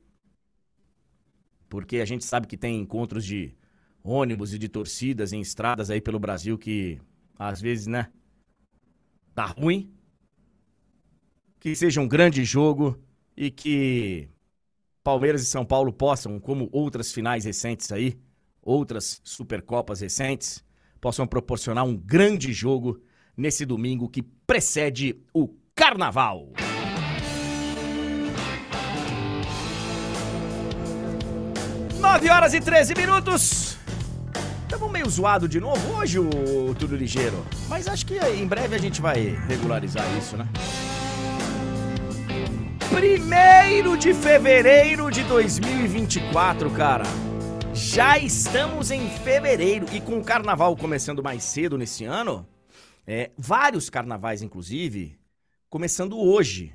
porque 1.67 1.97
a 1.97 2.05
gente 2.05 2.23
sabe 2.23 2.45
que 2.45 2.55
tem 2.55 2.79
encontros 2.79 3.25
de 3.25 3.55
ônibus 4.03 4.53
e 4.53 4.59
de 4.59 4.69
torcidas 4.69 5.33
em 5.33 5.41
estradas 5.41 5.89
aí 5.89 5.99
pelo 5.99 6.19
Brasil 6.19 6.57
que 6.57 7.01
às 7.37 7.59
vezes, 7.59 7.87
né, 7.87 8.11
tá 9.33 9.45
ruim. 9.45 9.91
Que 11.63 11.73
seja 11.77 12.01
um 12.01 12.07
grande 12.09 12.43
jogo 12.43 12.99
e 13.37 13.49
que 13.49 14.27
Palmeiras 15.01 15.41
e 15.43 15.45
São 15.45 15.63
Paulo 15.63 15.93
possam, 15.93 16.37
como 16.37 16.67
outras 16.73 17.13
finais 17.13 17.45
recentes 17.45 17.89
aí, 17.89 18.19
outras 18.61 19.21
Supercopas 19.23 20.01
recentes, 20.01 20.61
possam 20.99 21.25
proporcionar 21.25 21.85
um 21.85 21.95
grande 21.95 22.51
jogo 22.51 23.01
nesse 23.37 23.65
domingo 23.65 24.09
que 24.09 24.21
precede 24.21 25.15
o 25.33 25.55
Carnaval. 25.73 26.51
Nove 32.01 32.29
horas 32.29 32.53
e 32.53 32.59
13 32.59 32.93
minutos. 32.93 33.77
Estamos 34.63 34.91
meio 34.91 35.09
zoado 35.09 35.47
de 35.47 35.61
novo 35.61 35.93
hoje, 35.95 36.19
o 36.19 36.75
Tudo 36.77 36.97
Ligeiro. 36.97 37.45
Mas 37.69 37.87
acho 37.87 38.05
que 38.05 38.19
em 38.19 38.45
breve 38.45 38.75
a 38.75 38.79
gente 38.79 38.99
vai 38.99 39.29
regularizar 39.47 40.05
isso, 40.17 40.35
né? 40.35 40.45
Primeiro 42.93 43.97
de 43.97 44.13
fevereiro 44.13 45.09
de 45.09 45.23
2024, 45.23 46.69
cara. 46.69 47.03
Já 47.73 48.19
estamos 48.19 48.91
em 48.91 49.09
fevereiro 49.09 49.87
e 49.91 49.99
com 49.99 50.19
o 50.19 50.23
carnaval 50.23 50.77
começando 50.77 51.23
mais 51.23 51.43
cedo 51.43 51.75
nesse 51.75 52.05
ano, 52.05 52.47
é, 53.07 53.31
vários 53.35 53.89
carnavais, 53.89 54.43
inclusive, 54.43 55.19
começando 55.71 56.19
hoje 56.19 56.71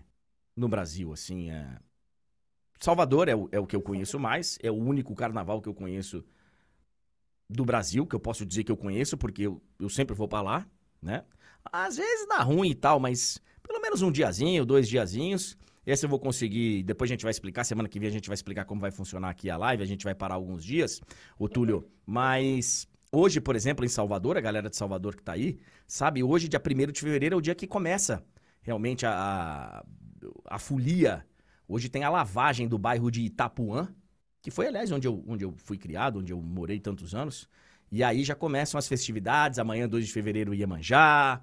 no 0.57 0.69
Brasil, 0.69 1.13
assim. 1.13 1.53
É... 1.53 1.79
Salvador 2.81 3.29
é 3.29 3.37
o, 3.37 3.49
é 3.53 3.61
o 3.61 3.67
que 3.67 3.77
eu 3.77 3.81
conheço 3.81 4.19
mais, 4.19 4.59
é 4.61 4.73
o 4.73 4.77
único 4.77 5.15
carnaval 5.15 5.63
que 5.63 5.69
eu 5.69 5.75
conheço 5.75 6.25
do 7.49 7.65
Brasil, 7.65 8.05
que 8.05 8.17
eu 8.17 8.21
posso 8.21 8.45
dizer 8.45 8.65
que 8.65 8.73
eu 8.73 8.77
conheço, 8.77 9.17
porque 9.17 9.43
eu, 9.43 9.63
eu 9.79 9.89
sempre 9.89 10.17
vou 10.17 10.27
para 10.27 10.43
lá, 10.43 10.67
né? 11.01 11.25
Às 11.71 11.97
vezes 11.97 12.27
dá 12.27 12.43
ruim 12.43 12.71
e 12.71 12.75
tal, 12.75 12.99
mas 12.99 13.41
pelo 13.63 13.81
menos 13.81 14.03
um 14.03 14.11
diazinho, 14.11 14.67
dois 14.67 14.89
diazinhos. 14.89 15.57
Esse 15.88 16.04
eu 16.04 16.11
vou 16.11 16.18
conseguir, 16.18 16.83
depois 16.83 17.11
a 17.11 17.14
gente 17.14 17.23
vai 17.23 17.30
explicar, 17.30 17.64
semana 17.64 17.88
que 17.88 17.99
vem 17.99 18.11
a 18.11 18.12
gente 18.12 18.28
vai 18.28 18.35
explicar 18.35 18.66
como 18.66 18.78
vai 18.78 18.90
funcionar 18.90 19.30
aqui 19.30 19.49
a 19.49 19.57
live, 19.57 19.83
a 19.83 19.87
gente 19.87 20.04
vai 20.04 20.14
parar 20.14 20.35
alguns 20.35 20.62
dias, 20.62 21.00
o 21.38 21.49
Túlio. 21.49 21.90
Mas 22.04 22.87
hoje, 23.11 23.40
por 23.40 23.57
exemplo, 23.57 23.87
em 23.87 23.88
Salvador, 23.88 24.37
a 24.37 24.40
galera 24.42 24.68
de 24.68 24.76
Salvador 24.76 25.16
que 25.16 25.23
tá 25.23 25.33
aí, 25.33 25.59
sabe, 25.87 26.23
hoje, 26.23 26.47
dia 26.47 26.61
1 26.61 26.92
de 26.92 27.00
fevereiro, 27.00 27.37
é 27.37 27.38
o 27.38 27.40
dia 27.40 27.54
que 27.54 27.66
começa 27.66 28.23
realmente 28.61 29.07
a, 29.07 29.12
a, 29.12 29.85
a 30.57 30.59
folia. 30.59 31.25
Hoje 31.66 31.88
tem 31.88 32.04
a 32.04 32.11
lavagem 32.11 32.68
do 32.68 32.76
bairro 32.76 33.11
de 33.11 33.23
Itapuã, 33.23 33.88
que 34.42 34.50
foi, 34.50 34.66
aliás, 34.66 34.92
onde 34.92 35.09
eu, 35.09 35.25
onde 35.26 35.47
eu 35.47 35.54
fui 35.57 35.78
criado, 35.78 36.18
onde 36.18 36.35
eu 36.35 36.42
morei 36.42 36.78
tantos 36.78 37.14
anos. 37.14 37.49
E 37.90 38.04
aí 38.04 38.25
já 38.25 38.35
começam 38.35 38.78
as 38.78 38.87
festividades, 38.87 39.59
amanhã, 39.59 39.88
2 39.88 40.07
de 40.07 40.12
fevereiro, 40.12 40.52
Iemanjá, 40.52 41.40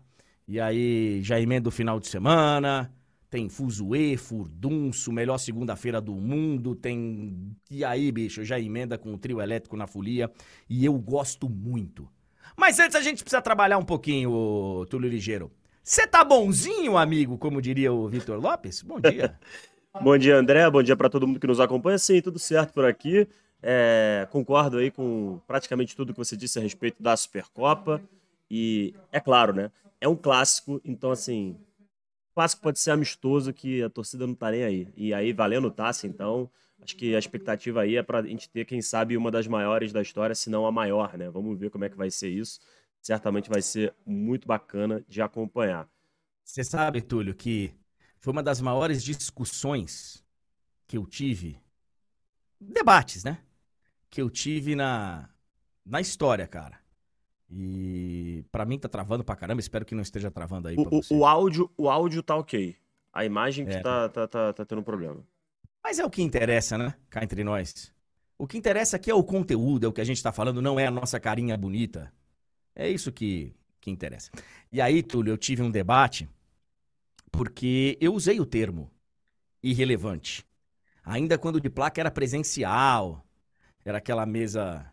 e 0.48 0.60
aí 0.60 1.20
já 1.24 1.42
emenda 1.42 1.68
o 1.68 1.72
final 1.72 2.00
de 2.00 2.08
semana, 2.08 2.94
tem 3.36 3.50
Fuzue, 3.50 4.16
Furdunço, 4.16 5.12
melhor 5.12 5.38
segunda-feira 5.38 6.00
do 6.00 6.16
mundo, 6.16 6.74
tem... 6.74 7.54
E 7.70 7.84
aí, 7.84 8.10
bicho, 8.10 8.46
já 8.46 8.58
emenda 8.58 8.98
com 8.98 9.14
o 9.14 9.18
trio 9.18 9.42
elétrico 9.42 9.76
na 9.76 9.86
folia, 9.86 10.32
e 10.70 10.86
eu 10.86 10.94
gosto 10.94 11.50
muito. 11.50 12.08
Mas 12.56 12.80
antes 12.80 12.96
a 12.96 13.02
gente 13.02 13.26
precisa 13.26 13.42
trabalhar 13.42 13.78
um 13.78 13.84
pouquinho, 13.84 14.86
Túlio 14.90 15.10
Ligeiro. 15.10 15.52
Você 15.84 16.08
tá 16.08 16.24
bonzinho, 16.24 16.96
amigo, 16.96 17.38
como 17.38 17.62
diria 17.62 17.92
o 17.92 18.08
Vitor 18.08 18.40
Lopes? 18.40 18.82
Bom 18.82 19.02
dia. 19.02 19.38
Bom 20.02 20.18
dia, 20.18 20.38
André. 20.38 20.70
Bom 20.70 20.82
dia 20.82 20.96
para 20.96 21.10
todo 21.10 21.28
mundo 21.28 21.38
que 21.38 21.48
nos 21.48 21.60
acompanha. 21.60 21.98
Sim, 21.98 22.22
tudo 22.22 22.40
certo 22.40 22.72
por 22.72 22.86
aqui. 22.86 23.28
É, 23.62 24.26
concordo 24.32 24.78
aí 24.78 24.90
com 24.90 25.42
praticamente 25.46 25.94
tudo 25.94 26.14
que 26.14 26.20
você 26.20 26.38
disse 26.38 26.58
a 26.58 26.62
respeito 26.62 27.04
da 27.04 27.18
Supercopa. 27.18 28.02
E 28.50 28.96
é 29.12 29.20
claro, 29.20 29.54
né? 29.54 29.72
É 30.00 30.08
um 30.08 30.16
clássico, 30.16 30.80
então 30.86 31.12
assim, 31.12 31.58
clássico 32.36 32.62
pode 32.62 32.80
ser 32.80 32.92
amistoso 32.92 33.54
que 33.54 33.82
a 33.82 33.90
torcida 33.90 34.28
não 34.28 34.36
tá 34.36 34.52
nem 34.52 34.64
aí. 34.64 34.88
E 34.96 35.14
aí 35.14 35.32
valendo 35.32 35.72
taça, 35.72 36.06
então, 36.06 36.52
acho 36.82 36.96
que 36.98 37.16
a 37.16 37.20
expectativa 37.20 37.82
aí 37.82 37.96
é 37.96 38.04
para 38.04 38.20
a 38.20 38.24
gente 38.24 38.50
ter, 38.50 38.66
quem 38.66 38.82
sabe, 38.82 39.16
uma 39.16 39.32
das 39.32 39.48
maiores 39.48 39.94
da 39.94 40.02
história, 40.02 40.36
se 40.36 40.50
não 40.50 40.68
a 40.68 40.72
maior, 40.72 41.18
né? 41.18 41.30
Vamos 41.30 41.58
ver 41.58 41.70
como 41.70 41.86
é 41.86 41.90
que 41.90 41.96
vai 41.96 42.12
ser 42.12 42.30
isso. 42.30 42.60
Certamente 43.02 43.50
vai 43.50 43.62
ser 43.62 43.96
muito 44.06 44.48
bacana 44.48 45.04
de 45.08 45.22
acompanhar. 45.22 45.90
Você 46.44 46.64
sabe, 46.64 47.02
Túlio, 47.02 47.34
que 47.34 47.74
foi 48.20 48.34
uma 48.34 48.44
das 48.44 48.60
maiores 48.60 49.02
discussões 49.02 50.24
que 50.88 50.98
eu 50.98 51.06
tive, 51.08 51.58
debates, 52.60 53.24
né? 53.24 53.40
Que 54.10 54.22
eu 54.22 54.30
tive 54.30 54.76
na, 54.76 55.30
na 55.86 56.02
história, 56.02 56.46
cara. 56.48 56.85
E 57.50 58.44
para 58.52 58.66
mim 58.66 58.80
tá 58.80 58.90
travando 58.90 59.24
pra 59.24 59.36
caramba, 59.36 59.60
espero 59.60 59.86
que 59.86 59.94
não 59.94 60.02
esteja 60.02 60.32
travando 60.32 60.68
aí 60.68 60.76
o. 60.78 61.02
O, 61.12 61.26
áudio, 61.26 61.70
o 61.78 61.90
áudio 61.90 62.24
tá 62.24 62.36
ok. 62.36 62.76
A 63.14 63.24
imagem 63.24 63.66
que 63.66 63.76
é. 63.76 63.82
tá, 63.82 64.10
tá, 64.10 64.28
tá, 64.28 64.54
tá 64.54 64.66
tendo 64.66 64.84
problema. 64.84 65.24
Mas 65.84 66.00
é 66.00 66.06
o 66.06 66.10
que 66.10 66.22
interessa, 66.22 66.78
né? 66.78 66.96
Cá 67.10 67.24
entre 67.24 67.44
nós. 67.44 67.94
O 68.38 68.48
que 68.48 68.58
interessa 68.58 68.98
aqui 68.98 69.10
é 69.10 69.16
o 69.16 69.24
conteúdo, 69.24 69.86
é 69.86 69.90
o 69.90 69.94
que 69.94 70.02
a 70.02 70.06
gente 70.06 70.22
tá 70.22 70.32
falando, 70.32 70.62
não 70.62 70.80
é 70.80 70.88
a 70.88 70.92
nossa 70.92 71.20
carinha 71.20 71.56
bonita. 71.56 72.12
É 72.76 72.90
isso 72.90 73.12
que, 73.12 73.56
que 73.80 73.90
interessa. 73.90 74.32
E 74.72 74.82
aí, 74.82 75.02
Túlio, 75.02 75.32
eu 75.32 75.38
tive 75.38 75.62
um 75.62 75.72
debate 75.72 76.28
porque 77.32 77.98
eu 78.02 78.14
usei 78.14 78.40
o 78.40 78.46
termo 78.46 78.92
irrelevante. 79.62 80.46
Ainda 81.04 81.38
quando 81.38 81.62
de 81.62 81.70
placa 81.70 82.02
era 82.02 82.10
presencial, 82.10 83.26
era 83.84 84.00
aquela 84.00 84.26
mesa 84.26 84.92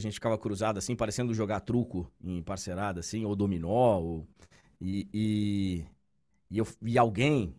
que 0.00 0.06
a 0.06 0.10
gente 0.10 0.14
ficava 0.14 0.38
cruzado 0.38 0.78
assim, 0.78 0.94
parecendo 0.96 1.34
jogar 1.34 1.60
truco 1.60 2.10
em 2.22 2.42
parcerada, 2.42 3.00
assim, 3.00 3.24
ou 3.24 3.34
dominó, 3.34 3.98
ou... 4.00 4.28
E, 4.80 5.08
e, 5.12 5.84
e 6.50 6.58
eu 6.58 6.66
vi 6.80 6.96
alguém, 6.96 7.54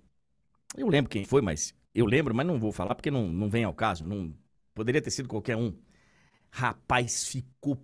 eu 0.78 0.88
lembro 0.88 1.10
quem 1.10 1.26
foi, 1.26 1.42
mas 1.42 1.74
eu 1.94 2.06
lembro, 2.06 2.34
mas 2.34 2.48
não 2.48 2.60
vou 2.60 2.72
falar 2.72 2.96
porque 2.96 3.12
não, 3.12 3.28
não 3.28 3.50
vem 3.50 3.64
ao 3.64 3.74
caso, 3.74 4.06
não 4.06 4.34
poderia 4.74 5.02
ter 5.02 5.12
sido 5.12 5.28
qualquer 5.28 5.58
um. 5.58 5.76
Rapaz, 6.50 7.28
ficou 7.28 7.78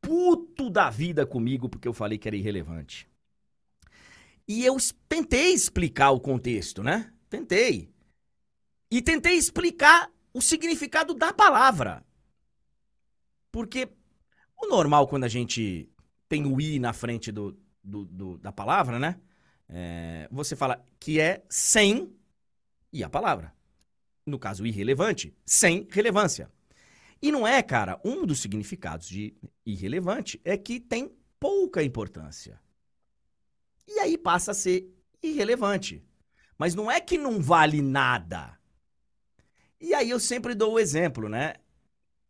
puto 0.00 0.68
da 0.68 0.90
vida 0.90 1.26
comigo 1.26 1.68
porque 1.68 1.88
eu 1.88 1.92
falei 1.92 2.18
que 2.18 2.28
era 2.28 2.36
irrelevante. 2.36 3.08
E 4.46 4.64
eu 4.64 4.76
tentei 5.08 5.52
explicar 5.52 6.10
o 6.10 6.20
contexto, 6.20 6.82
né? 6.82 7.12
Tentei. 7.28 7.90
E 8.90 9.02
tentei 9.02 9.34
explicar 9.34 10.10
o 10.32 10.40
significado 10.40 11.14
da 11.14 11.32
palavra. 11.32 12.04
Porque 13.50 13.88
o 14.56 14.66
normal, 14.66 15.06
quando 15.08 15.24
a 15.24 15.28
gente 15.28 15.88
tem 16.28 16.44
o 16.46 16.60
i 16.60 16.78
na 16.78 16.92
frente 16.92 17.32
do, 17.32 17.58
do, 17.82 18.04
do 18.04 18.38
da 18.38 18.52
palavra, 18.52 18.98
né? 18.98 19.20
É, 19.68 20.28
você 20.30 20.56
fala 20.56 20.84
que 20.98 21.20
é 21.20 21.44
sem 21.48 22.12
e 22.92 23.04
a 23.04 23.08
palavra. 23.08 23.54
No 24.24 24.38
caso, 24.38 24.66
irrelevante, 24.66 25.34
sem 25.44 25.86
relevância. 25.90 26.50
E 27.20 27.32
não 27.32 27.46
é, 27.46 27.62
cara, 27.62 28.00
um 28.04 28.24
dos 28.24 28.40
significados 28.40 29.08
de 29.08 29.34
irrelevante 29.64 30.40
é 30.44 30.56
que 30.56 30.78
tem 30.78 31.12
pouca 31.40 31.82
importância. 31.82 32.60
E 33.86 33.98
aí 34.00 34.18
passa 34.18 34.50
a 34.50 34.54
ser 34.54 34.94
irrelevante. 35.22 36.04
Mas 36.56 36.74
não 36.74 36.90
é 36.90 37.00
que 37.00 37.16
não 37.16 37.40
vale 37.40 37.80
nada. 37.80 38.58
E 39.80 39.94
aí 39.94 40.10
eu 40.10 40.20
sempre 40.20 40.54
dou 40.54 40.74
o 40.74 40.78
exemplo, 40.78 41.28
né? 41.28 41.54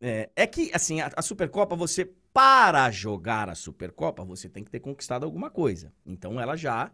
É, 0.01 0.31
é 0.37 0.47
que, 0.47 0.71
assim, 0.73 1.01
a, 1.01 1.11
a, 1.17 1.23
Supercopa, 1.23 1.75
você, 1.75 2.05
para 2.33 2.91
jogar 2.91 3.49
a 3.49 3.55
Supercopa, 3.55 4.25
você 4.25 4.49
tem 4.49 4.63
que 4.63 4.71
ter 4.71 4.81
conquistado 4.81 5.25
alguma 5.25 5.51
coisa. 5.51 5.93
Então 6.07 6.41
ela 6.41 6.57
já, 6.57 6.91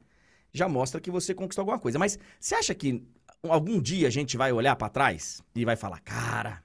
já 0.53 0.69
mostra 0.69 1.01
que 1.01 1.11
você 1.11 1.35
conquistou 1.35 1.63
alguma 1.63 1.79
coisa. 1.79 1.99
Mas 1.99 2.19
você 2.41 2.55
acha 2.55 2.75
que 2.75 3.07
algum 3.43 3.81
dia 3.81 4.09
a 4.09 4.11
gente 4.11 4.37
vai 4.37 4.53
olhar 4.53 4.77
para 4.77 4.89
trás 4.89 5.43
e 5.55 5.65
vai 5.65 5.77
falar, 5.77 6.01
cara, 6.01 6.63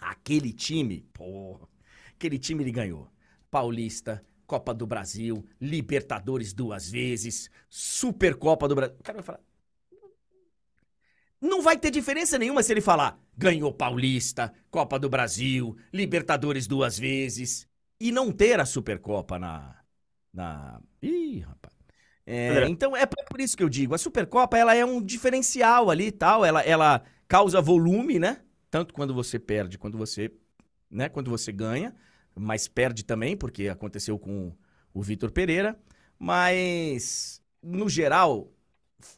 aquele 0.00 0.52
time, 0.52 1.06
pô, 1.12 1.60
aquele 2.14 2.38
time 2.38 2.64
ele 2.64 2.72
ganhou. 2.72 3.08
Paulista, 3.50 4.22
Copa 4.46 4.74
do 4.74 4.86
Brasil, 4.86 5.44
Libertadores 5.60 6.52
duas 6.52 6.90
vezes, 6.90 7.50
Supercopa 7.68 8.66
do 8.68 8.74
Brasil. 8.74 8.96
O 8.98 9.02
cara 9.02 9.18
vai 9.18 9.24
falar. 9.24 9.47
Não 11.40 11.62
vai 11.62 11.78
ter 11.78 11.90
diferença 11.90 12.38
nenhuma 12.38 12.62
se 12.62 12.72
ele 12.72 12.80
falar 12.80 13.18
ganhou 13.36 13.72
Paulista, 13.72 14.52
Copa 14.70 14.98
do 14.98 15.08
Brasil, 15.08 15.76
Libertadores 15.92 16.66
duas 16.66 16.98
vezes 16.98 17.68
e 18.00 18.10
não 18.10 18.32
ter 18.32 18.60
a 18.60 18.66
Supercopa 18.66 19.38
na. 19.38 19.76
na... 20.32 20.80
Ih, 21.00 21.40
rapaz. 21.40 21.74
É, 22.26 22.66
então 22.68 22.94
é 22.94 23.06
por 23.06 23.40
isso 23.40 23.56
que 23.56 23.62
eu 23.62 23.70
digo, 23.70 23.94
a 23.94 23.98
Supercopa 23.98 24.58
ela 24.58 24.74
é 24.74 24.84
um 24.84 25.00
diferencial 25.02 25.90
ali 25.90 26.08
e 26.08 26.12
tal, 26.12 26.44
ela, 26.44 26.60
ela 26.60 27.02
causa 27.26 27.58
volume, 27.60 28.18
né? 28.18 28.42
Tanto 28.70 28.92
quando 28.92 29.14
você 29.14 29.38
perde 29.38 29.78
quanto 29.78 29.96
você, 29.96 30.30
né? 30.90 31.08
Quando 31.08 31.30
você 31.30 31.50
ganha 31.50 31.94
mas 32.38 32.68
perde 32.68 33.04
também, 33.04 33.36
porque 33.36 33.68
aconteceu 33.68 34.18
com 34.18 34.52
o 34.94 35.02
Vitor 35.02 35.30
Pereira. 35.30 35.78
Mas, 36.18 37.42
no 37.62 37.88
geral, 37.88 38.52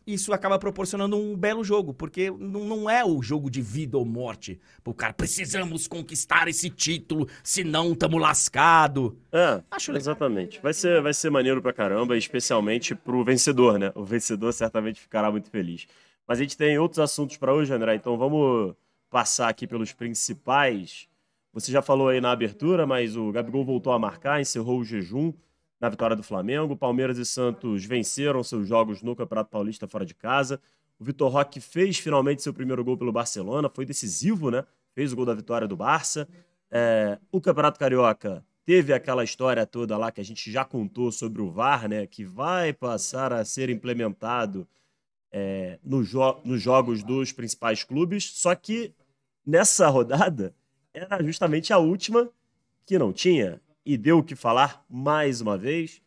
isso 0.07 0.33
acaba 0.33 0.59
proporcionando 0.59 1.16
um 1.16 1.37
belo 1.37 1.64
jogo, 1.64 1.95
porque 1.95 2.31
não 2.31 2.88
é 2.88 3.05
o 3.05 3.23
jogo 3.23 3.51
de 3.51 3.62
vida 3.62 3.97
ou 3.97 4.05
morte. 4.05 4.61
O 4.85 4.95
cara, 4.95 5.12
precisamos 5.12 5.87
conquistar 5.87 6.49
esse 6.49 6.69
título, 6.69 7.29
senão 7.43 7.95
tamo 7.95 8.19
lascado. 8.19 9.19
É, 9.33 9.62
Acho 9.71 9.93
exatamente. 9.93 10.61
Vai 10.61 10.75
ser, 10.75 11.01
vai 11.01 11.14
ser 11.14 11.31
maneiro 11.31 11.62
pra 11.62 11.73
caramba, 11.73 12.16
especialmente 12.16 12.95
pro 12.95 13.25
vencedor, 13.25 13.79
né? 13.79 13.93
O 13.95 14.05
vencedor 14.05 14.53
certamente 14.53 15.01
ficará 15.01 15.31
muito 15.31 15.51
feliz. 15.51 15.87
Mas 16.27 16.38
a 16.38 16.43
gente 16.43 16.57
tem 16.57 16.79
outros 16.79 16.99
assuntos 16.99 17.37
para 17.37 17.53
hoje, 17.53 17.73
André, 17.73 17.95
então 17.95 18.16
vamos 18.16 18.75
passar 19.11 19.49
aqui 19.49 19.66
pelos 19.66 19.93
principais 19.93 21.09
você 21.53 21.73
já 21.73 21.83
falou 21.83 22.09
aí 22.09 22.21
na 22.21 22.31
abertura, 22.31 22.87
mas 22.87 23.16
o 23.16 23.33
Gabigol 23.33 23.64
voltou 23.64 23.93
a 23.93 23.99
marcar, 23.99 24.40
encerrou 24.40 24.79
o 24.79 24.85
jejum 24.85 25.33
na 25.81 25.88
vitória 25.88 26.14
do 26.14 26.23
Flamengo. 26.23 26.77
Palmeiras 26.77 27.16
e 27.19 27.25
Santos 27.25 27.85
venceram 27.85 28.45
seus 28.45 28.69
jogos 28.69 29.03
no 29.03 29.16
Campeonato 29.16 29.51
Paulista 29.51 29.88
fora 29.88 30.05
de 30.05 30.14
casa. 30.14 30.61
O 30.99 31.05
Vitor 31.05 31.33
Roque 31.33 31.61
fez 31.61 31.99
finalmente 31.99 32.43
seu 32.43 32.53
primeiro 32.53 32.85
gol 32.85 32.97
pelo 32.97 33.11
Barcelona, 33.11 33.71
foi 33.73 33.87
decisivo, 33.87 34.51
né? 34.51 34.64
Fez 34.95 35.12
o 35.12 35.16
gol 35.16 35.25
da 35.25 35.33
vitória 35.33 35.66
do 35.66 35.77
Barça. 35.77 36.29
É, 36.71 37.19
o 37.33 37.40
Campeonato 37.40 37.81
Carioca 37.81 38.45
teve 38.66 38.93
aquela 38.93 39.25
história 39.25 39.64
toda 39.64 39.97
lá 39.97 40.12
que 40.12 40.21
a 40.21 40.25
gente 40.25 40.53
já 40.53 40.64
contou 40.64 41.11
sobre 41.11 41.40
o 41.40 41.51
VAR, 41.51 41.88
né? 41.88 42.07
Que 42.07 42.23
vai 42.23 42.75
passar 42.75 43.33
a 43.33 43.43
ser 43.45 43.71
implementado 43.71 44.69
é, 45.33 45.79
no 45.83 46.05
jo 46.05 46.37
nos 46.45 46.61
jogos 46.61 47.03
dos 47.03 47.33
principais 47.33 47.83
clubes. 47.83 48.31
Só 48.35 48.55
que 48.55 48.93
nessa 49.47 49.88
rodada 49.88 50.55
era 50.93 51.23
justamente 51.23 51.73
a 51.73 51.79
última 51.79 52.29
que 52.85 52.99
não 52.99 53.12
tinha 53.12 53.61
e 53.85 53.97
deu 53.97 54.19
o 54.19 54.23
que 54.23 54.35
falar 54.35 54.85
mais 54.88 55.40
uma 55.40 55.57
vez. 55.57 56.01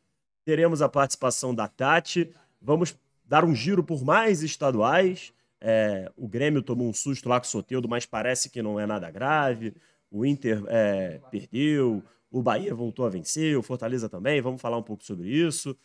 Teremos 0.45 0.81
a 0.81 0.89
participação 0.89 1.53
da 1.53 1.67
Tati. 1.67 2.29
Vamos 2.61 2.97
dar 3.25 3.45
um 3.45 3.55
giro 3.55 3.83
por 3.83 4.03
mais 4.03 4.43
estaduais. 4.43 5.33
É, 5.59 6.11
o 6.17 6.27
Grêmio 6.27 6.61
tomou 6.61 6.87
um 6.87 6.93
susto 6.93 7.29
lá 7.29 7.39
com 7.39 7.45
o 7.45 7.49
Soteudo, 7.49 7.87
mas 7.87 8.05
parece 8.05 8.49
que 8.49 8.61
não 8.61 8.79
é 8.79 8.85
nada 8.85 9.09
grave. 9.09 9.73
O 10.11 10.25
Inter 10.25 10.63
é, 10.67 11.19
perdeu, 11.31 12.03
o 12.29 12.41
Bahia 12.41 12.75
voltou 12.75 13.05
a 13.05 13.09
vencer, 13.09 13.57
o 13.57 13.63
Fortaleza 13.63 14.09
também. 14.09 14.41
Vamos 14.41 14.61
falar 14.61 14.77
um 14.77 14.83
pouco 14.83 15.03
sobre 15.03 15.29
isso. 15.29 15.75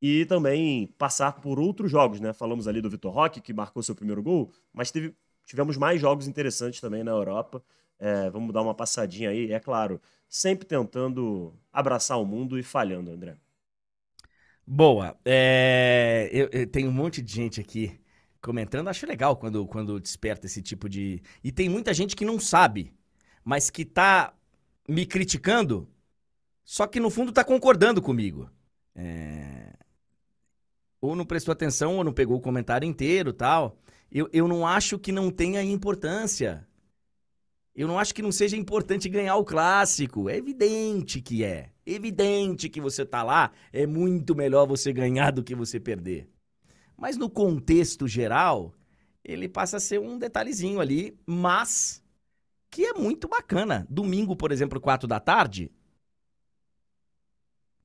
E 0.00 0.24
também 0.26 0.86
passar 0.98 1.40
por 1.40 1.58
outros 1.58 1.90
jogos, 1.90 2.20
né? 2.20 2.32
Falamos 2.32 2.68
ali 2.68 2.80
do 2.80 2.90
Vitor 2.90 3.12
Roque, 3.12 3.40
que 3.40 3.52
marcou 3.52 3.82
seu 3.82 3.94
primeiro 3.94 4.22
gol, 4.22 4.52
mas 4.72 4.90
teve, 4.90 5.14
tivemos 5.44 5.76
mais 5.76 6.00
jogos 6.00 6.26
interessantes 6.26 6.80
também 6.80 7.02
na 7.02 7.12
Europa. 7.12 7.62
É, 7.98 8.28
vamos 8.28 8.52
dar 8.52 8.60
uma 8.60 8.74
passadinha 8.74 9.30
aí, 9.30 9.50
é 9.50 9.58
claro, 9.58 10.00
sempre 10.28 10.66
tentando 10.66 11.54
abraçar 11.72 12.20
o 12.20 12.26
mundo 12.26 12.58
e 12.58 12.62
falhando, 12.62 13.10
André. 13.10 13.36
Boa. 14.66 15.16
É, 15.24 16.28
eu, 16.32 16.48
eu 16.52 16.66
tenho 16.66 16.88
um 16.88 16.92
monte 16.92 17.22
de 17.22 17.32
gente 17.32 17.60
aqui 17.60 18.00
comentando. 18.40 18.88
Acho 18.88 19.06
legal 19.06 19.36
quando, 19.36 19.66
quando 19.66 20.00
desperta 20.00 20.46
esse 20.46 20.60
tipo 20.60 20.88
de. 20.88 21.22
E 21.42 21.52
tem 21.52 21.68
muita 21.68 21.94
gente 21.94 22.16
que 22.16 22.24
não 22.24 22.40
sabe, 22.40 22.92
mas 23.44 23.70
que 23.70 23.84
tá 23.84 24.34
me 24.88 25.06
criticando, 25.06 25.88
só 26.64 26.86
que 26.86 27.00
no 27.00 27.10
fundo 27.10 27.32
tá 27.32 27.44
concordando 27.44 28.02
comigo. 28.02 28.50
É... 28.94 29.72
Ou 31.00 31.14
não 31.14 31.24
prestou 31.24 31.52
atenção, 31.52 31.96
ou 31.96 32.04
não 32.04 32.12
pegou 32.12 32.36
o 32.36 32.40
comentário 32.40 32.86
inteiro 32.86 33.32
tal. 33.32 33.78
Eu, 34.10 34.28
eu 34.32 34.48
não 34.48 34.66
acho 34.66 34.98
que 34.98 35.12
não 35.12 35.30
tenha 35.30 35.62
importância 35.62 36.66
eu 37.76 37.86
não 37.86 37.98
acho 37.98 38.14
que 38.14 38.22
não 38.22 38.32
seja 38.32 38.56
importante 38.56 39.06
ganhar 39.06 39.36
o 39.36 39.44
clássico. 39.44 40.30
É 40.30 40.36
evidente 40.36 41.20
que 41.20 41.44
é. 41.44 41.70
Evidente 41.84 42.70
que 42.70 42.80
você 42.80 43.04
tá 43.04 43.22
lá, 43.22 43.52
é 43.70 43.86
muito 43.86 44.34
melhor 44.34 44.66
você 44.66 44.92
ganhar 44.92 45.30
do 45.30 45.44
que 45.44 45.54
você 45.54 45.78
perder. 45.78 46.26
Mas 46.96 47.18
no 47.18 47.28
contexto 47.28 48.08
geral, 48.08 48.72
ele 49.22 49.46
passa 49.46 49.76
a 49.76 49.80
ser 49.80 50.00
um 50.00 50.18
detalhezinho 50.18 50.80
ali, 50.80 51.18
mas 51.26 52.02
que 52.70 52.86
é 52.86 52.94
muito 52.94 53.28
bacana. 53.28 53.86
Domingo, 53.90 54.34
por 54.34 54.50
exemplo, 54.50 54.80
4 54.80 55.06
da 55.06 55.20
tarde. 55.20 55.70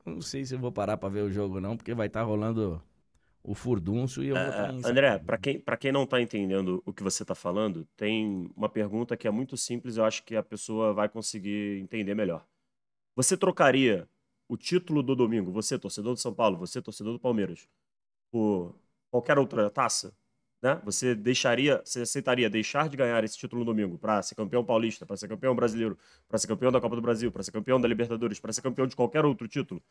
Não 0.06 0.21
sei 0.21 0.45
se 0.45 0.56
eu 0.56 0.60
vou 0.60 0.71
parar 0.71 0.95
para 0.95 1.10
ver 1.10 1.21
o 1.21 1.32
jogo 1.32 1.60
não, 1.60 1.75
porque 1.75 1.93
vai 1.93 2.08
estar 2.08 2.21
tá 2.21 2.25
rolando 2.25 2.82
o 3.43 3.56
furdunço 3.56 4.23
e 4.23 4.30
eu 4.30 4.36
vou 4.36 4.47
estar 4.47 4.73
uh, 4.73 4.88
André, 4.88 5.19
para 5.19 5.38
quem, 5.38 5.60
pra 5.60 5.77
quem 5.77 5.91
não 5.91 6.04
está 6.04 6.21
entendendo 6.21 6.82
o 6.86 6.93
que 6.93 7.01
você 7.01 7.23
está 7.23 7.34
falando, 7.34 7.88
tem 7.97 8.51
uma 8.56 8.69
pergunta 8.69 9.17
que 9.17 9.27
é 9.27 9.32
muito 9.32 9.58
simples, 9.58 9.97
eu 9.97 10.06
acho 10.06 10.23
que 10.23 10.36
a 10.36 10.43
pessoa 10.43 10.93
vai 10.93 11.10
conseguir 11.10 11.80
entender 11.80 12.13
melhor. 12.13 12.45
Você 13.15 13.36
trocaria 13.36 14.08
o 14.47 14.56
título 14.56 15.01
do 15.01 15.15
domingo, 15.15 15.51
você, 15.51 15.77
torcedor 15.80 16.13
do 16.13 16.19
São 16.19 16.34
Paulo, 16.34 16.58
você, 16.58 16.82
torcedor 16.82 17.13
do 17.13 17.19
Palmeiras, 17.19 17.67
por 18.32 18.75
qualquer 19.10 19.38
outra 19.39 19.69
taça? 19.69 20.13
Né? 20.62 20.80
Você 20.86 21.15
deixaria, 21.15 21.82
você 21.84 22.01
aceitaria 22.01 22.47
deixar 22.47 22.88
de 22.88 22.95
ganhar 22.95 23.23
esse 23.23 23.36
título 23.36 23.62
no 23.62 23.65
domingo 23.65 23.97
para 23.97 24.21
ser 24.21 24.36
campeão 24.36 24.63
paulista, 24.63 25.06
para 25.06 25.17
ser 25.17 25.27
campeão 25.27 25.56
brasileiro, 25.56 25.97
para 26.27 26.38
ser 26.38 26.47
campeão 26.47 26.71
da 26.71 26.80
Copa 26.80 26.95
do 26.95 27.01
Brasil, 27.01 27.32
para 27.32 27.41
ser 27.41 27.51
campeão 27.51 27.82
da 27.82 27.88
Libertadores, 27.88 28.39
para 28.39 28.54
ser 28.54 28.62
campeão 28.62 28.86
de 28.86 28.95
qualquer 28.95 29.25
outro 29.25 29.47
título? 29.47 29.82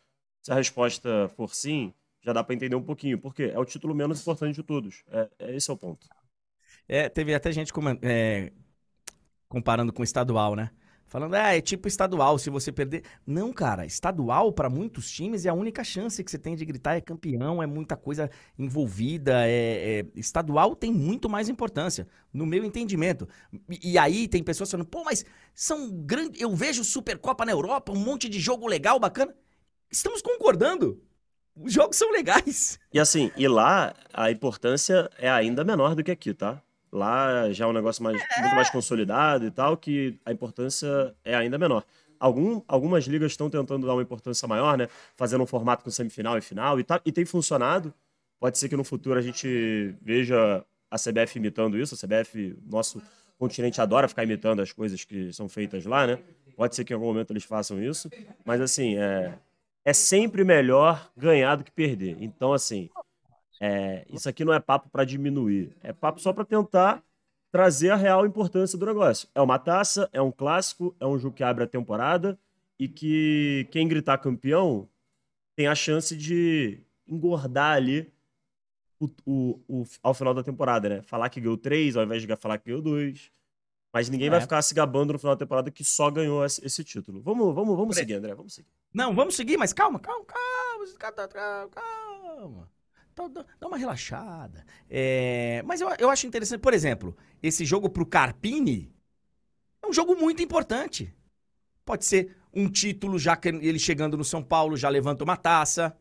Se 0.42 0.52
a 0.52 0.54
resposta 0.54 1.28
for 1.30 1.52
sim, 1.52 1.92
já 2.22 2.33
dá 2.33 2.44
para 2.44 2.54
entender 2.54 2.76
um 2.76 2.83
pouquinho, 2.83 3.18
porque 3.18 3.44
é 3.44 3.59
o 3.59 3.64
título 3.64 3.94
menos 3.94 4.20
importante 4.20 4.56
de 4.56 4.62
todos. 4.62 5.02
É, 5.09 5.28
é 5.38 5.56
esse 5.56 5.70
é 5.70 5.74
o 5.74 5.76
ponto. 5.76 6.06
É, 6.88 7.09
teve 7.09 7.35
até 7.35 7.52
gente 7.52 7.72
é, 8.02 8.52
comparando 9.48 9.92
com 9.92 10.02
o 10.02 10.04
estadual, 10.04 10.54
né? 10.54 10.70
Falando, 11.11 11.35
ah, 11.35 11.56
é 11.56 11.61
tipo 11.61 11.88
estadual, 11.88 12.38
se 12.38 12.48
você 12.50 12.70
perder. 12.70 13.02
Não, 13.26 13.52
cara, 13.52 13.85
estadual 13.85 14.52
para 14.52 14.70
muitos 14.70 15.11
times 15.11 15.44
é 15.44 15.48
a 15.48 15.54
única 15.54 15.83
chance 15.83 16.22
que 16.22 16.30
você 16.30 16.38
tem 16.38 16.54
de 16.54 16.64
gritar 16.64 16.94
é 16.94 17.00
campeão, 17.00 17.61
é 17.61 17.66
muita 17.66 17.96
coisa 17.96 18.30
envolvida, 18.56 19.44
é, 19.44 19.98
é... 19.98 20.06
estadual 20.14 20.76
tem 20.76 20.92
muito 20.92 21.28
mais 21.28 21.48
importância, 21.48 22.06
no 22.33 22.46
meu 22.46 22.64
entendimento. 22.64 23.28
E, 23.68 23.92
e, 23.92 23.98
aí 23.98 24.28
tem 24.28 24.40
pessoas 24.40 24.70
falando, 24.70 24.87
pô, 24.87 25.02
mas 25.02 25.24
são 25.52 25.90
grandes. 25.90 26.40
Eu 26.40 26.54
vejo 26.54 26.85
Supercopa 26.85 27.44
na 27.44 27.50
Europa, 27.50 27.90
um 27.90 27.98
monte 27.98 28.28
de 28.28 28.38
jogo 28.38 28.68
legal, 28.68 29.00
bacana. 29.00 29.35
Estamos 29.90 30.22
concordando. 30.22 31.02
Os 31.56 31.72
jogos 31.72 31.96
são 31.96 32.10
legais. 32.12 32.78
E 32.92 32.98
assim, 32.98 33.30
e 33.36 33.46
lá 33.46 33.94
a 34.12 34.30
importância 34.30 35.10
é 35.18 35.30
ainda 35.30 35.64
menor 35.64 35.94
do 35.94 36.02
que 36.02 36.10
aqui, 36.10 36.32
tá? 36.32 36.62
Lá 36.92 37.50
já 37.52 37.64
é 37.64 37.68
um 37.68 37.72
negócio 37.72 38.02
mais, 38.02 38.20
é. 38.20 38.40
muito 38.40 38.54
mais 38.54 38.70
consolidado 38.70 39.44
e 39.44 39.50
tal, 39.50 39.76
que 39.76 40.18
a 40.24 40.32
importância 40.32 41.14
é 41.24 41.34
ainda 41.34 41.56
menor. 41.58 41.84
Algum, 42.18 42.60
algumas 42.68 43.04
ligas 43.04 43.32
estão 43.32 43.48
tentando 43.48 43.86
dar 43.86 43.94
uma 43.94 44.02
importância 44.02 44.46
maior, 44.46 44.76
né? 44.76 44.88
Fazendo 45.14 45.42
um 45.42 45.46
formato 45.46 45.84
com 45.84 45.90
semifinal 45.90 46.36
e 46.36 46.40
final, 46.40 46.78
e, 46.78 46.84
tá, 46.84 47.00
e 47.04 47.12
tem 47.12 47.24
funcionado. 47.24 47.94
Pode 48.38 48.58
ser 48.58 48.68
que 48.68 48.76
no 48.76 48.84
futuro 48.84 49.18
a 49.18 49.22
gente 49.22 49.94
veja 50.02 50.64
a 50.90 50.96
CBF 50.96 51.38
imitando 51.38 51.78
isso. 51.78 51.94
A 51.94 51.98
CBF, 51.98 52.56
nosso 52.66 53.00
continente, 53.38 53.80
adora 53.80 54.08
ficar 54.08 54.24
imitando 54.24 54.60
as 54.60 54.72
coisas 54.72 55.04
que 55.04 55.32
são 55.32 55.48
feitas 55.48 55.86
lá, 55.86 56.06
né? 56.06 56.18
Pode 56.56 56.74
ser 56.74 56.84
que 56.84 56.92
em 56.92 56.96
algum 56.96 57.06
momento 57.06 57.32
eles 57.32 57.44
façam 57.44 57.82
isso. 57.82 58.10
Mas, 58.44 58.60
assim, 58.60 58.98
é, 58.98 59.38
é 59.84 59.92
sempre 59.92 60.44
melhor 60.44 61.10
ganhar 61.16 61.56
do 61.56 61.64
que 61.64 61.70
perder. 61.70 62.16
Então, 62.20 62.52
assim, 62.52 62.90
é, 63.60 64.06
isso 64.10 64.28
aqui 64.28 64.44
não 64.44 64.52
é 64.52 64.60
papo 64.60 64.88
para 64.90 65.04
diminuir, 65.04 65.76
é 65.82 65.92
papo 65.92 66.20
só 66.20 66.32
para 66.32 66.44
tentar 66.44 67.02
trazer 67.50 67.90
a 67.90 67.96
real 67.96 68.24
importância 68.24 68.78
do 68.78 68.86
negócio. 68.86 69.28
É 69.34 69.40
uma 69.40 69.58
taça, 69.58 70.08
é 70.12 70.22
um 70.22 70.30
clássico, 70.30 70.94
é 71.00 71.06
um 71.06 71.18
jogo 71.18 71.34
que 71.34 71.42
abre 71.42 71.64
a 71.64 71.66
temporada 71.66 72.38
e 72.78 72.88
que 72.88 73.68
quem 73.70 73.88
gritar 73.88 74.18
campeão 74.18 74.88
tem 75.56 75.66
a 75.66 75.74
chance 75.74 76.16
de 76.16 76.80
engordar 77.06 77.76
ali 77.76 78.10
o, 78.98 79.10
o, 79.26 79.60
o, 79.68 79.84
ao 80.02 80.14
final 80.14 80.32
da 80.32 80.42
temporada, 80.42 80.88
né? 80.88 81.02
Falar 81.02 81.28
que 81.28 81.40
ganhou 81.40 81.56
três 81.56 81.96
ao 81.96 82.04
invés 82.04 82.22
de 82.22 82.36
falar 82.36 82.58
que 82.58 82.66
ganhou 82.66 82.80
dois. 82.80 83.30
Mas 83.92 84.09
ninguém 84.09 84.29
é. 84.29 84.31
vai 84.31 84.40
ficar 84.40 84.62
se 84.62 84.72
gabando 84.72 85.12
no 85.12 85.18
final 85.18 85.35
da 85.35 85.38
temporada 85.38 85.70
que 85.70 85.85
só 85.85 86.11
ganhou 86.11 86.44
esse, 86.44 86.85
título. 86.85 87.20
Vamos, 87.22 87.55
vamos, 87.55 87.76
vamos 87.76 87.96
seguir, 87.96 88.14
André. 88.14 88.35
Vamos 88.35 88.55
seguir. 88.55 88.68
Não, 88.94 89.14
vamos 89.14 89.35
seguir, 89.35 89.57
mas 89.57 89.72
calma, 89.72 89.98
calma, 89.98 90.24
calma. 90.24 90.50
Calma 90.98 92.70
dá 93.29 93.66
uma 93.66 93.76
relaxada. 93.76 94.64
É, 94.88 95.62
mas 95.66 95.81
eu, 95.81 95.88
eu 95.98 96.11
acho 96.11 96.26
interessante, 96.26 96.61
por 96.61 96.72
exemplo, 96.72 97.16
esse 97.42 97.64
jogo 97.64 97.90
pro 97.90 98.07
Carpini 98.07 98.94
é 99.83 99.87
um 99.87 99.92
jogo 99.92 100.16
muito 100.16 100.42
importante. 100.42 101.14
Pode 101.85 102.05
ser 102.05 102.37
um 102.55 102.68
título, 102.68 103.18
já 103.18 103.37
que 103.37 103.48
ele 103.48 103.79
chegando 103.79 104.16
no 104.16 104.24
São 104.24 104.42
Paulo 104.42 104.76
já 104.76 104.88
levanta 104.88 105.24
uma 105.24 105.37
taça. 105.37 105.96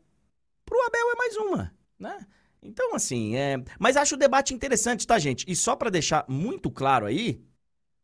Pro 0.64 0.80
Abel 0.86 1.12
é 1.12 1.16
mais 1.16 1.36
uma, 1.36 1.74
né? 1.98 2.26
Então, 2.62 2.94
assim, 2.94 3.36
é... 3.36 3.56
mas 3.78 3.96
acho 3.96 4.14
o 4.14 4.18
debate 4.18 4.54
interessante, 4.54 5.06
tá, 5.06 5.18
gente? 5.18 5.44
E 5.48 5.56
só 5.56 5.74
para 5.74 5.90
deixar 5.90 6.24
muito 6.28 6.70
claro 6.70 7.06
aí, 7.06 7.42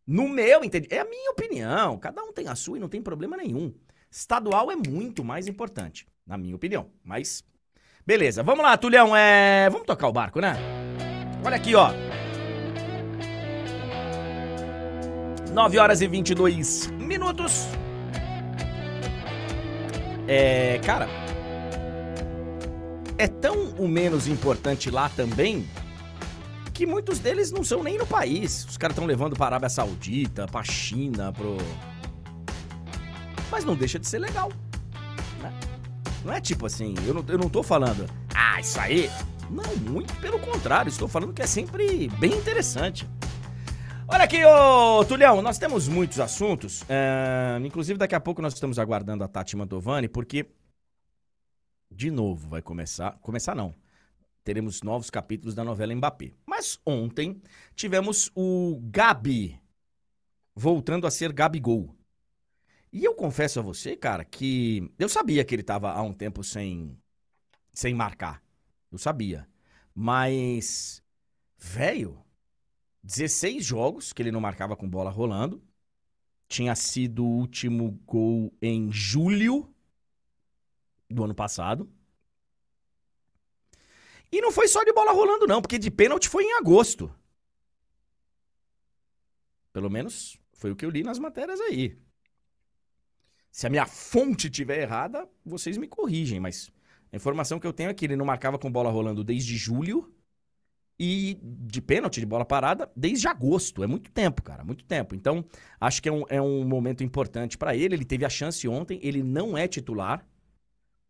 no 0.07 0.29
meu 0.29 0.63
entendimento, 0.63 0.95
é 0.95 1.01
a 1.01 1.05
minha 1.05 1.31
opinião, 1.31 1.99
cada 1.99 2.23
um 2.23 2.33
tem 2.33 2.49
a 2.49 2.55
sua 2.55 2.77
e 2.77 2.81
não 2.81 2.89
tem 2.89 3.03
problema 3.03 3.37
nenhum. 3.37 3.75
Estadual 4.11 4.71
é 4.71 4.77
muito 4.77 5.25
mais 5.25 5.47
importante, 5.47 6.07
na 6.27 6.39
minha 6.39 6.55
opinião. 6.55 6.91
Mas 7.03 7.45
Beleza, 8.07 8.41
vamos 8.41 8.65
lá, 8.65 8.77
Tulhão. 8.77 9.17
É... 9.17 9.69
Vamos 9.69 9.85
tocar 9.85 10.07
o 10.07 10.13
barco, 10.13 10.41
né? 10.41 10.57
Olha 11.45 11.57
aqui, 11.57 11.75
ó. 11.75 11.91
9 15.53 15.79
horas 15.79 16.01
e 16.01 16.07
22 16.07 16.87
minutos. 16.93 17.67
É, 20.29 20.79
cara, 20.85 21.09
é 23.19 23.27
tão 23.27 23.71
o 23.77 23.89
menos 23.89 24.29
importante 24.29 24.89
lá 24.89 25.09
também 25.09 25.67
que 26.77 26.87
muitos 26.87 27.19
deles 27.19 27.51
não 27.51 27.65
são 27.65 27.83
nem 27.83 27.97
no 27.97 28.07
país. 28.07 28.67
Os 28.69 28.77
caras 28.77 28.95
estão 28.95 29.07
levando 29.07 29.35
para 29.35 29.47
a 29.47 29.49
Arábia 29.49 29.69
Saudita, 29.71 30.47
para 30.47 30.63
China, 30.63 31.33
pro. 31.33 31.57
Mas 33.51 33.65
não 33.65 33.75
deixa 33.75 33.99
de 33.99 34.07
ser 34.07 34.19
legal. 34.19 34.53
Não 36.23 36.33
é 36.33 36.41
tipo 36.41 36.67
assim, 36.67 36.95
eu 37.07 37.15
não, 37.15 37.25
eu 37.29 37.39
não 37.39 37.49
tô 37.49 37.63
falando, 37.63 38.05
ah, 38.35 38.61
isso 38.61 38.79
aí. 38.81 39.09
Não, 39.49 39.77
muito 39.91 40.13
pelo 40.17 40.41
contrário, 40.41 40.91
estou 40.91 41.07
falando 41.07 41.33
que 41.33 41.41
é 41.41 41.47
sempre 41.47 42.09
bem 42.19 42.33
interessante. 42.33 43.09
Olha 44.09 44.25
aqui, 44.25 44.45
ô 44.45 45.05
Tulhão, 45.05 45.41
nós 45.41 45.57
temos 45.57 45.89
muitos 45.89 46.19
assuntos. 46.19 46.85
É, 46.89 47.59
inclusive, 47.65 47.99
daqui 47.99 48.15
a 48.15 48.21
pouco 48.21 48.43
nós 48.43 48.55
estamos 48.55 48.79
aguardando 48.79 49.23
a 49.23 49.29
Tati 49.29 49.57
Mantovani, 49.57 50.09
porque 50.09 50.47
de 51.91 52.11
novo 52.11 52.49
vai 52.49 52.61
começar. 52.61 53.19
Começar 53.23 53.55
não. 53.55 53.73
Teremos 54.47 54.81
novos 54.81 55.11
capítulos 55.11 55.57
da 55.57 55.65
novela 55.65 55.93
Mbappé. 55.93 56.33
Mas 56.47 56.79
ontem 56.87 57.43
tivemos 57.75 58.31
o 58.33 58.79
Gabi 58.81 59.61
voltando 60.55 61.05
a 61.05 61.11
ser 61.11 61.33
Gabigol. 61.33 61.93
E 62.93 63.05
eu 63.05 63.13
confesso 63.17 63.59
a 63.59 63.63
você, 63.63 63.97
cara, 63.97 64.25
que 64.25 64.89
eu 65.01 65.09
sabia 65.09 65.45
que 65.45 65.53
ele 65.53 65.65
tava 65.65 65.91
há 65.91 66.01
um 66.01 66.13
tempo 66.13 66.45
sem, 66.45 66.97
sem 67.73 67.93
marcar. 67.93 68.41
Eu 68.93 68.99
sabia. 68.99 69.49
Mas, 69.93 71.03
velho, 71.59 72.17
16 73.03 73.65
jogos 73.65 74.13
que 74.13 74.23
ele 74.23 74.31
não 74.31 74.41
marcava 74.41 74.77
com 74.77 74.89
bola 74.89 75.11
rolando. 75.11 75.61
Tinha 76.47 76.77
sido 76.77 77.25
o 77.25 77.39
último 77.39 78.01
gol 78.07 78.55
em 78.63 78.93
julho 78.93 79.69
do 81.11 81.25
ano 81.25 81.35
passado. 81.35 81.91
E 84.37 84.41
não 84.43 84.53
foi 84.53 84.69
só 84.69 84.85
de 84.85 84.93
bola 84.93 85.13
rolando, 85.13 85.47
não, 85.47 85.63
porque 85.63 85.79
de 85.79 85.91
pênalti 85.91 86.29
foi 86.29 86.45
em 86.45 86.59
agosto. 86.59 87.11
Pelo 89.73 89.89
menos 89.89 90.39
foi 90.53 90.71
o 90.71 90.77
que 90.77 90.85
eu 90.85 90.91
li 90.91 91.03
nas 91.03 91.19
matérias 91.19 91.59
aí. 91.59 91.97
Se 93.51 93.67
a 93.67 93.71
minha 93.71 93.87
fonte 93.87 94.49
estiver 94.49 94.83
errada, 94.83 95.27
vocês 95.43 95.79
me 95.79 95.89
corrigem, 95.89 96.39
mas 96.39 96.71
a 97.11 97.17
informação 97.17 97.59
que 97.59 97.67
eu 97.67 97.73
tenho 97.73 97.89
é 97.89 97.95
que 97.95 98.05
ele 98.05 98.15
não 98.15 98.27
marcava 98.27 98.59
com 98.59 98.71
bola 98.71 98.91
rolando 98.91 99.25
desde 99.25 99.57
julho 99.57 100.15
e 101.01 101.39
de 101.43 101.81
pênalti, 101.81 102.21
de 102.21 102.27
bola 102.27 102.45
parada, 102.45 102.93
desde 102.95 103.27
agosto. 103.27 103.83
É 103.83 103.87
muito 103.87 104.11
tempo, 104.11 104.43
cara, 104.43 104.63
muito 104.63 104.85
tempo. 104.85 105.15
Então, 105.15 105.47
acho 105.81 106.03
que 106.03 106.11
é 106.11 106.13
um, 106.13 106.25
é 106.29 106.43
um 106.43 106.63
momento 106.63 107.03
importante 107.03 107.57
para 107.57 107.75
ele. 107.75 107.95
Ele 107.95 108.05
teve 108.05 108.27
a 108.27 108.29
chance 108.29 108.69
ontem, 108.69 109.01
ele 109.03 109.23
não 109.23 109.57
é 109.57 109.67
titular. 109.67 110.29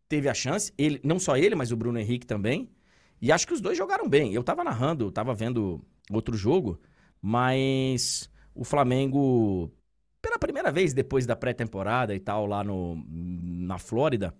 Teve 0.07 0.29
a 0.29 0.33
chance, 0.33 0.71
ele, 0.77 1.01
não 1.03 1.19
só 1.19 1.35
ele, 1.35 1.55
mas 1.55 1.73
o 1.73 1.75
Bruno 1.75 1.99
Henrique 1.99 2.25
também. 2.25 2.71
E 3.21 3.31
acho 3.31 3.47
que 3.47 3.53
os 3.53 3.61
dois 3.61 3.77
jogaram 3.77 4.07
bem. 4.07 4.33
Eu 4.33 4.43
tava 4.43 4.63
narrando, 4.63 5.11
tava 5.11 5.33
vendo 5.33 5.83
outro 6.11 6.35
jogo, 6.37 6.79
mas 7.21 8.29
o 8.53 8.63
Flamengo 8.63 9.71
pela 10.27 10.39
primeira 10.39 10.71
vez 10.71 10.93
depois 10.93 11.25
da 11.25 11.35
pré-temporada 11.35 12.13
e 12.13 12.19
tal, 12.19 12.45
lá 12.45 12.63
no, 12.63 13.01
na 13.09 13.77
Flórida, 13.77 14.35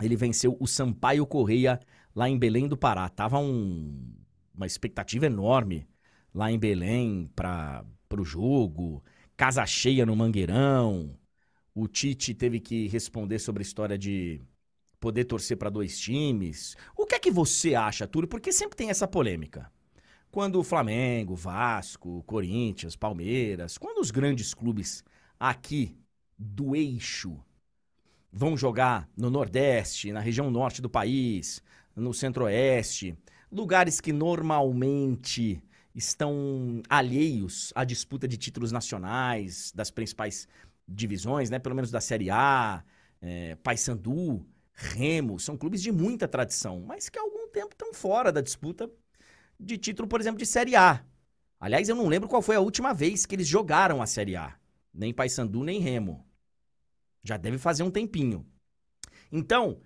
ele 0.00 0.16
venceu 0.16 0.56
o 0.60 0.66
Sampaio 0.66 1.26
Correia 1.26 1.80
lá 2.14 2.28
em 2.28 2.38
Belém 2.38 2.68
do 2.68 2.76
Pará. 2.76 3.08
Tava 3.08 3.38
um, 3.38 4.12
uma 4.54 4.66
expectativa 4.66 5.26
enorme 5.26 5.86
lá 6.34 6.50
em 6.50 6.58
Belém 6.58 7.30
para 7.34 7.84
o 8.16 8.24
jogo, 8.24 9.02
casa 9.36 9.64
cheia 9.64 10.04
no 10.04 10.16
Mangueirão. 10.16 11.16
O 11.74 11.88
Tite 11.88 12.34
teve 12.34 12.60
que 12.60 12.86
responder 12.88 13.38
sobre 13.38 13.62
a 13.62 13.66
história 13.66 13.96
de 13.96 14.40
poder 15.02 15.24
torcer 15.24 15.56
para 15.56 15.68
dois 15.68 15.98
times. 15.98 16.76
O 16.96 17.04
que 17.04 17.16
é 17.16 17.18
que 17.18 17.30
você 17.30 17.74
acha, 17.74 18.06
Túlio? 18.06 18.28
Porque 18.28 18.52
sempre 18.52 18.76
tem 18.76 18.88
essa 18.88 19.08
polêmica. 19.08 19.68
Quando 20.30 20.60
o 20.60 20.62
Flamengo, 20.62 21.34
Vasco, 21.34 22.22
Corinthians, 22.22 22.94
Palmeiras, 22.94 23.76
quando 23.76 23.98
os 23.98 24.12
grandes 24.12 24.54
clubes 24.54 25.02
aqui 25.40 25.98
do 26.38 26.76
eixo 26.76 27.36
vão 28.32 28.56
jogar 28.56 29.08
no 29.16 29.28
Nordeste, 29.28 30.12
na 30.12 30.20
região 30.20 30.48
norte 30.52 30.80
do 30.80 30.88
país, 30.88 31.60
no 31.96 32.14
Centro-Oeste, 32.14 33.18
lugares 33.50 34.00
que 34.00 34.12
normalmente 34.12 35.60
estão 35.92 36.80
alheios 36.88 37.72
à 37.74 37.82
disputa 37.82 38.28
de 38.28 38.36
títulos 38.36 38.70
nacionais 38.70 39.72
das 39.74 39.90
principais 39.90 40.46
divisões, 40.88 41.50
né? 41.50 41.58
Pelo 41.58 41.74
menos 41.74 41.90
da 41.90 42.00
Série 42.00 42.30
A, 42.30 42.84
é, 43.20 43.56
Paysandu, 43.56 44.46
Remo, 44.82 45.38
são 45.38 45.56
clubes 45.56 45.80
de 45.80 45.92
muita 45.92 46.26
tradição, 46.26 46.80
mas 46.80 47.08
que 47.08 47.18
há 47.18 47.22
algum 47.22 47.48
tempo 47.48 47.72
estão 47.72 47.94
fora 47.94 48.32
da 48.32 48.40
disputa 48.40 48.90
de 49.58 49.78
título, 49.78 50.08
por 50.08 50.20
exemplo, 50.20 50.38
de 50.38 50.46
Série 50.46 50.74
A. 50.74 51.04
Aliás, 51.60 51.88
eu 51.88 51.94
não 51.94 52.08
lembro 52.08 52.28
qual 52.28 52.42
foi 52.42 52.56
a 52.56 52.60
última 52.60 52.92
vez 52.92 53.24
que 53.24 53.36
eles 53.36 53.46
jogaram 53.46 54.02
a 54.02 54.06
Série 54.06 54.34
A. 54.34 54.56
Nem 54.92 55.14
Paysandu, 55.14 55.62
nem 55.62 55.78
Remo. 55.78 56.26
Já 57.22 57.36
deve 57.36 57.58
fazer 57.58 57.84
um 57.84 57.90
tempinho. 57.90 58.44
Então, 59.30 59.80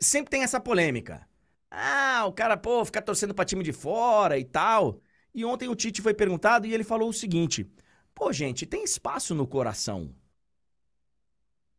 sempre 0.00 0.30
tem 0.30 0.42
essa 0.42 0.58
polêmica. 0.58 1.28
Ah, 1.70 2.24
o 2.26 2.32
cara, 2.32 2.56
pô, 2.56 2.84
fica 2.84 3.02
torcendo 3.02 3.34
pra 3.34 3.44
time 3.44 3.62
de 3.62 3.72
fora 3.72 4.38
e 4.38 4.44
tal. 4.44 5.00
E 5.34 5.44
ontem 5.44 5.68
o 5.68 5.76
Tite 5.76 6.00
foi 6.00 6.14
perguntado 6.14 6.66
e 6.66 6.72
ele 6.72 6.82
falou 6.82 7.10
o 7.10 7.12
seguinte: 7.12 7.70
pô, 8.14 8.32
gente, 8.32 8.64
tem 8.64 8.82
espaço 8.82 9.34
no 9.34 9.46
coração 9.46 10.14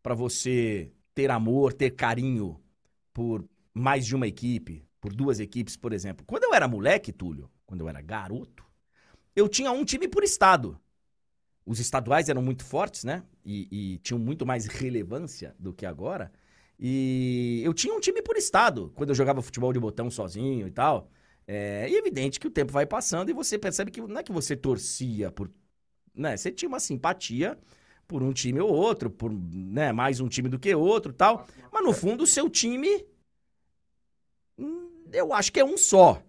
para 0.02 0.14
você 0.14 0.92
ter 1.14 1.30
amor, 1.32 1.74
ter 1.74 1.92
carinho 1.92 2.60
por 3.14 3.46
mais 3.74 4.06
de 4.06 4.16
uma 4.16 4.28
equipe, 4.28 4.86
por 5.00 5.14
duas 5.14 5.40
equipes, 5.40 5.76
por 5.76 5.94
exemplo. 5.94 6.26
Quando 6.26 6.44
eu 6.44 6.54
era 6.54 6.68
moleque, 6.68 7.12
Túlio, 7.12 7.50
quando 7.66 7.82
eu 7.82 7.90
era 7.90 8.02
garoto, 8.02 8.64
eu 9.36 9.48
tinha 9.48 9.72
um 9.72 9.84
time 9.84 10.08
por 10.08 10.24
estado. 10.24 10.80
Os 11.66 11.80
estaduais 11.80 12.30
eram 12.30 12.42
muito 12.42 12.66
fortes, 12.66 13.04
né? 13.04 13.24
E, 13.46 13.68
e 13.72 13.98
tinham 14.00 14.20
muito 14.20 14.46
mais 14.46 14.66
relevância 14.66 15.56
do 15.58 15.74
que 15.74 15.86
agora. 15.86 16.32
E 16.80 17.62
eu 17.64 17.74
tinha 17.74 17.94
um 17.94 18.00
time 18.00 18.22
por 18.22 18.36
estado, 18.36 18.92
quando 18.96 19.10
eu 19.10 19.16
jogava 19.16 19.42
futebol 19.42 19.72
de 19.72 19.80
botão 19.80 20.10
sozinho 20.10 20.68
e 20.68 20.72
tal. 20.72 21.10
É 21.48 21.90
evidente 21.92 22.40
que 22.40 22.48
o 22.48 22.52
tempo 22.52 22.72
vai 22.72 22.86
passando 22.86 23.30
e 23.30 23.34
você 23.34 23.58
percebe 23.58 23.92
que 23.92 24.02
não 24.02 24.20
é 24.20 24.24
que 24.24 24.32
você 24.32 24.56
torcia 24.56 25.32
por. 25.32 25.52
Né? 26.14 26.38
Você 26.38 26.52
tinha 26.52 26.70
uma 26.70 26.80
simpatia 26.80 27.58
por 28.12 28.22
um 28.22 28.34
time 28.34 28.60
ou 28.60 28.70
outro, 28.70 29.10
por 29.10 29.32
né, 29.32 29.94
mais 29.94 30.20
um 30.20 30.28
time 30.28 30.50
do 30.50 30.60
que 30.60 30.76
outro 30.76 31.14
tal. 31.14 31.48
Mas 31.72 31.82
no 31.82 31.94
fundo, 31.94 32.26
o 32.26 32.28
seu 32.28 32.50
time. 32.50 33.06
Hum, 34.60 35.06
eu 35.14 35.32
acho 35.32 35.50
que 35.50 35.62
é 35.62 35.64
um 35.64 35.78
só. 35.78 36.22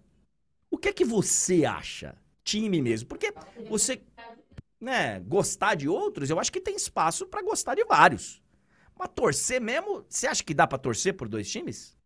O 0.71 0.77
que 0.77 0.87
é 0.87 0.93
que 0.93 1.03
você 1.03 1.65
acha? 1.65 2.15
Time 2.41 2.81
mesmo. 2.81 3.09
Porque 3.09 3.33
você. 3.67 4.01
Né, 4.79 5.19
gostar 5.19 5.75
de 5.75 5.89
outros, 5.89 6.29
eu 6.29 6.39
acho 6.39 6.51
que 6.51 6.59
tem 6.61 6.75
espaço 6.75 7.25
para 7.27 7.41
gostar 7.41 7.75
de 7.75 7.83
vários. 7.83 8.41
Mas 8.97 9.09
torcer 9.13 9.59
mesmo, 9.59 10.05
você 10.07 10.27
acha 10.27 10.43
que 10.43 10.53
dá 10.53 10.65
para 10.65 10.77
torcer 10.77 11.13
por 11.15 11.27
dois 11.27 11.49
times? 11.49 11.97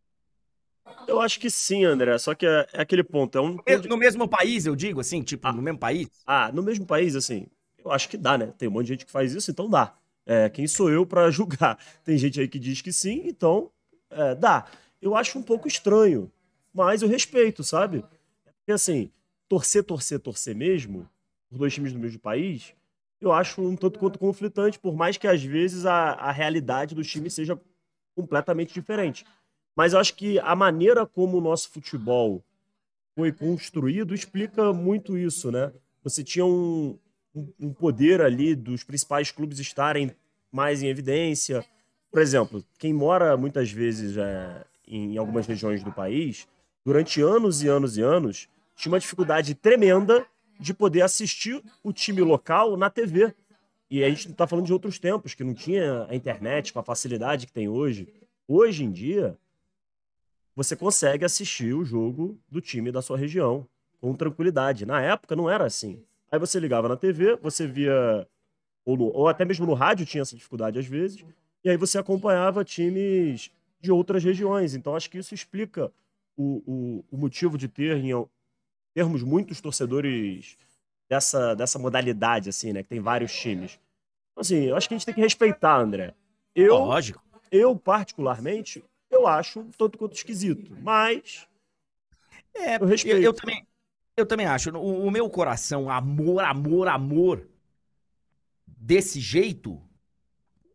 Eu 1.08 1.22
acho 1.22 1.40
que 1.40 1.50
sim, 1.52 1.86
André. 1.86 2.18
Só 2.18 2.34
que 2.34 2.48
é, 2.48 2.68
é 2.74 2.82
aquele 2.82 3.04
ponto. 3.04 3.38
É 3.38 3.42
um 3.42 3.58
No 3.88 3.98
mesmo 3.98 4.28
país, 4.28 4.66
eu 4.66 4.76
digo, 4.76 5.00
assim, 5.00 5.22
tipo, 5.22 5.48
ah, 5.48 5.54
no 5.54 5.62
mesmo 5.62 5.80
país? 5.80 6.08
Ah, 6.26 6.52
no 6.52 6.63
mesmo 6.63 6.86
país, 6.86 7.16
assim, 7.16 7.48
eu 7.88 7.91
acho 7.91 8.10
que 8.10 8.17
dá, 8.17 8.38
né? 8.38 8.54
Tem 8.58 8.67
um 8.67 8.71
monte 8.71 8.88
de 8.88 8.93
gente 8.93 9.06
que 9.06 9.12
faz 9.12 9.34
isso, 9.34 9.50
então 9.52 9.69
dá. 9.69 9.95
É, 10.26 10.50
quem 10.50 10.67
sou 10.67 10.89
eu 10.89 11.06
para 11.06 11.30
julgar? 11.32 11.78
Tem 12.04 12.17
gente 12.17 12.39
aí 12.39 12.47
que 12.47 12.60
diz 12.60 12.82
que 12.82 12.91
sim, 12.91 13.23
então 13.26 13.71
é, 14.10 14.36
dá. 14.36 14.65
Eu 15.02 15.15
acho 15.15 15.38
um 15.39 15.43
pouco 15.43 15.67
estranho, 15.67 16.32
mas 16.73 17.02
eu 17.02 17.08
respeito, 17.08 17.63
sabe? 17.63 18.04
Porque 18.60 18.71
assim, 18.71 19.12
torcer, 19.47 19.84
torcer, 19.84 20.19
torcer 20.19 20.56
mesmo, 20.56 21.10
por 21.50 21.58
dois 21.58 21.73
times 21.73 21.93
do 21.93 22.00
mesmo 22.00 22.19
país, 22.19 22.73
eu 23.19 23.32
acho 23.32 23.62
um 23.62 23.76
tanto 23.76 24.00
quanto 24.00 24.19
conflitante, 24.19 24.78
por 24.78 24.95
mais 24.95 25.17
que 25.17 25.28
às 25.28 25.41
vezes 25.41 25.86
a, 25.86 26.12
a 26.12 26.32
realidade 26.32 26.93
dos 26.93 27.10
times 27.10 27.34
seja 27.34 27.60
completamente 28.15 28.73
diferente. 28.73 29.26
Mas 29.76 29.93
eu 29.93 30.00
acho 30.00 30.15
que 30.15 30.39
a 30.39 30.56
maneira 30.56 31.06
como 31.06 31.38
o 31.38 31.41
nosso 31.41 31.69
futebol 31.69 32.43
foi 33.15 33.32
construído 33.32 34.13
explica 34.13 34.73
muito 34.73 35.17
isso, 35.17 35.52
né? 35.52 35.71
Você 36.04 36.23
tinha 36.23 36.45
um, 36.45 36.97
um 37.60 37.73
poder 37.73 38.21
ali 38.21 38.56
dos 38.56 38.84
principais 38.84 39.32
clubes 39.32 39.60
estarem 39.60 40.12
mais 40.52 40.82
em 40.82 40.88
evidência. 40.88 41.65
Por 42.12 42.21
exemplo, 42.21 42.63
quem 42.78 42.93
mora 42.93 43.36
muitas 43.36 43.71
vezes 43.71 44.17
é, 44.17 44.65
em 44.88 45.17
algumas 45.17 45.45
regiões 45.45 45.84
do 45.84 45.91
país, 45.91 46.47
durante 46.86 47.21
anos 47.21 47.62
e 47.62 47.67
anos 47.67 47.97
e 47.97 48.02
anos, 48.02 48.47
tinha 48.76 48.91
uma 48.91 49.00
dificuldade 49.00 49.54
tremenda 49.56 50.26
de 50.60 50.73
poder 50.73 51.02
assistir 51.02 51.62
o 51.84 51.91
time 51.91 52.21
local 52.21 52.78
na 52.78 52.89
TV. 52.89 53.34
E 53.89 54.04
a 54.04 54.10
gente 54.10 54.30
está 54.30 54.47
falando 54.47 54.65
de 54.65 54.73
outros 54.73 55.00
tempos, 55.00 55.34
que 55.34 55.43
não 55.43 55.54
tinha 55.54 56.06
a 56.10 56.15
internet 56.15 56.73
com 56.73 56.80
a 56.80 56.84
facilidade 56.84 57.45
que 57.45 57.54
tem 57.54 57.67
hoje. 57.67 58.08
Hoje 58.47 58.84
em 58.84 58.91
dia, 58.91 59.38
você 60.56 60.76
consegue 60.76 61.23
assistir 61.23 61.73
o 61.73 61.86
jogo 61.86 62.38
do 62.50 62.60
time 62.60 62.91
da 62.91 63.02
sua 63.02 63.17
região 63.17 63.67
com 64.00 64.13
tranquilidade. 64.13 64.86
Na 64.86 65.02
época 65.02 65.36
não 65.36 65.50
era 65.50 65.65
assim. 65.65 66.04
Aí 66.32 66.40
você 66.40 66.60
ligava 66.60 66.90
na 66.90 66.98
TV, 66.98 67.36
você 67.38 67.66
via, 67.66 68.28
ou, 68.86 68.98
no, 68.98 69.06
ou 69.06 69.28
até 69.28 69.46
mesmo 69.46 69.66
no 69.66 69.74
rádio 69.74 70.06
tinha 70.06 70.22
essa 70.22 70.36
dificuldade 70.36 70.78
às 70.80 70.86
vezes, 70.86 71.24
e 71.63 71.70
aí 71.70 71.78
você 71.78 71.98
acompanhava 71.98 72.63
times 72.63 73.52
de 73.80 73.92
outras 73.92 74.24
regiões. 74.24 74.76
Então 74.76 74.96
acho 74.96 75.10
que 75.10 75.18
isso 75.18 75.34
explica 75.34 75.92
o, 76.36 76.62
o, 76.66 77.06
o 77.12 77.18
motivo 77.18 77.58
de 77.58 77.68
ter, 77.68 77.98
em 77.98 78.12
termos 78.94 79.24
muitos 79.24 79.62
torcedores 79.62 80.58
dessa, 81.10 81.56
dessa 81.56 81.80
modalidade, 81.80 82.50
assim, 82.50 82.74
né? 82.74 82.84
Que 82.84 82.90
tem 82.90 83.00
vários 83.00 83.34
times. 83.34 83.80
Então, 84.32 84.42
assim, 84.42 84.66
eu 84.66 84.76
acho 84.76 84.88
que 84.88 84.94
a 84.94 84.98
gente 84.98 85.06
tem 85.06 85.16
que 85.16 85.22
respeitar, 85.22 85.80
André. 85.80 86.13
Eu, 86.54 86.76
Lógico. 86.76 87.24
Eu, 87.52 87.76
particularmente, 87.76 88.84
eu 89.10 89.26
acho 89.26 89.62
um 89.62 89.72
tanto 89.72 89.98
quanto 89.98 90.16
esquisito. 90.16 90.76
Mas. 90.82 91.48
É, 92.54 92.76
eu 92.76 92.86
respeito. 92.86 93.18
Eu, 93.18 93.24
eu 93.24 93.34
também, 93.34 93.66
eu 94.17 94.25
também 94.25 94.47
acho. 94.47 94.71
O, 94.71 95.06
o, 95.06 95.12
meu 95.12 95.30
coração, 95.30 95.89
amor, 95.89 96.43
amor, 96.43 96.88
amor, 96.88 97.47
desse 98.65 99.19
jeito, 99.19 99.80